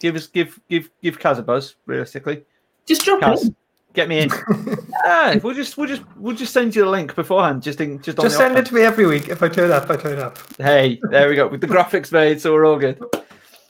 give 0.00 0.16
us, 0.16 0.26
give, 0.26 0.58
give, 0.68 0.90
give 1.02 1.18
Kaz 1.18 1.38
a 1.38 1.42
buzz. 1.42 1.76
Realistically, 1.86 2.44
Just 2.86 3.04
drop 3.04 3.20
Kaz, 3.20 3.46
it. 3.46 3.54
get 3.92 4.08
me 4.08 4.20
in. 4.20 4.30
yeah, 5.04 5.38
we'll 5.42 5.54
just, 5.54 5.76
we'll 5.78 5.86
just, 5.86 6.02
we'll 6.16 6.34
just 6.34 6.52
send 6.52 6.74
you 6.74 6.84
the 6.84 6.90
link 6.90 7.14
beforehand. 7.14 7.62
Just 7.62 7.80
in, 7.80 8.02
just 8.02 8.18
Just 8.18 8.36
the 8.36 8.44
send 8.44 8.58
it 8.58 8.66
to 8.66 8.74
me 8.74 8.82
every 8.82 9.06
week. 9.06 9.28
If 9.28 9.42
I 9.42 9.48
turn 9.48 9.70
up, 9.70 9.84
if 9.84 9.90
I 9.92 9.96
turn 9.96 10.18
up. 10.18 10.38
Hey, 10.58 11.00
there 11.10 11.28
we 11.28 11.36
go. 11.36 11.46
With 11.46 11.60
the 11.60 11.68
graphics 11.68 12.10
made, 12.10 12.40
so 12.40 12.52
we're 12.52 12.66
all 12.66 12.78
good. 12.78 13.00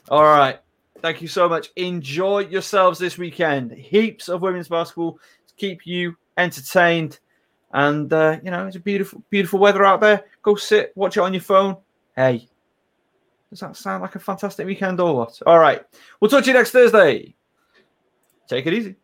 All 0.09 0.24
right. 0.24 0.59
Thank 1.05 1.20
you 1.20 1.28
so 1.28 1.51
much. 1.51 1.70
Enjoy 1.76 2.39
yourselves 2.39 2.98
this 2.98 3.18
weekend. 3.18 3.72
Heaps 3.72 4.31
of 4.31 4.40
women's 4.40 4.68
basketball 4.68 5.18
to 5.47 5.55
keep 5.59 5.86
you 5.86 6.16
entertained. 6.39 7.18
And 7.74 8.10
uh, 8.10 8.39
you 8.43 8.51
know, 8.51 8.66
it's 8.66 8.76
a 8.76 8.81
beautiful, 8.81 9.22
beautiful 9.28 9.59
weather 9.59 9.85
out 9.85 10.01
there. 10.01 10.24
Go 10.40 10.55
sit, 10.55 10.93
watch 10.94 11.18
it 11.18 11.20
on 11.20 11.35
your 11.35 11.43
phone. 11.43 11.76
Hey, 12.16 12.48
does 13.51 13.60
that 13.60 13.76
sound 13.76 14.01
like 14.01 14.14
a 14.14 14.18
fantastic 14.18 14.66
weekend 14.66 14.98
or 14.98 15.14
what? 15.14 15.39
All 15.47 15.59
right. 15.59 15.85
We'll 16.20 16.31
talk 16.31 16.44
to 16.44 16.48
you 16.48 16.56
next 16.56 16.70
Thursday. 16.70 17.35
Take 18.48 18.64
it 18.64 18.72
easy. 18.72 18.97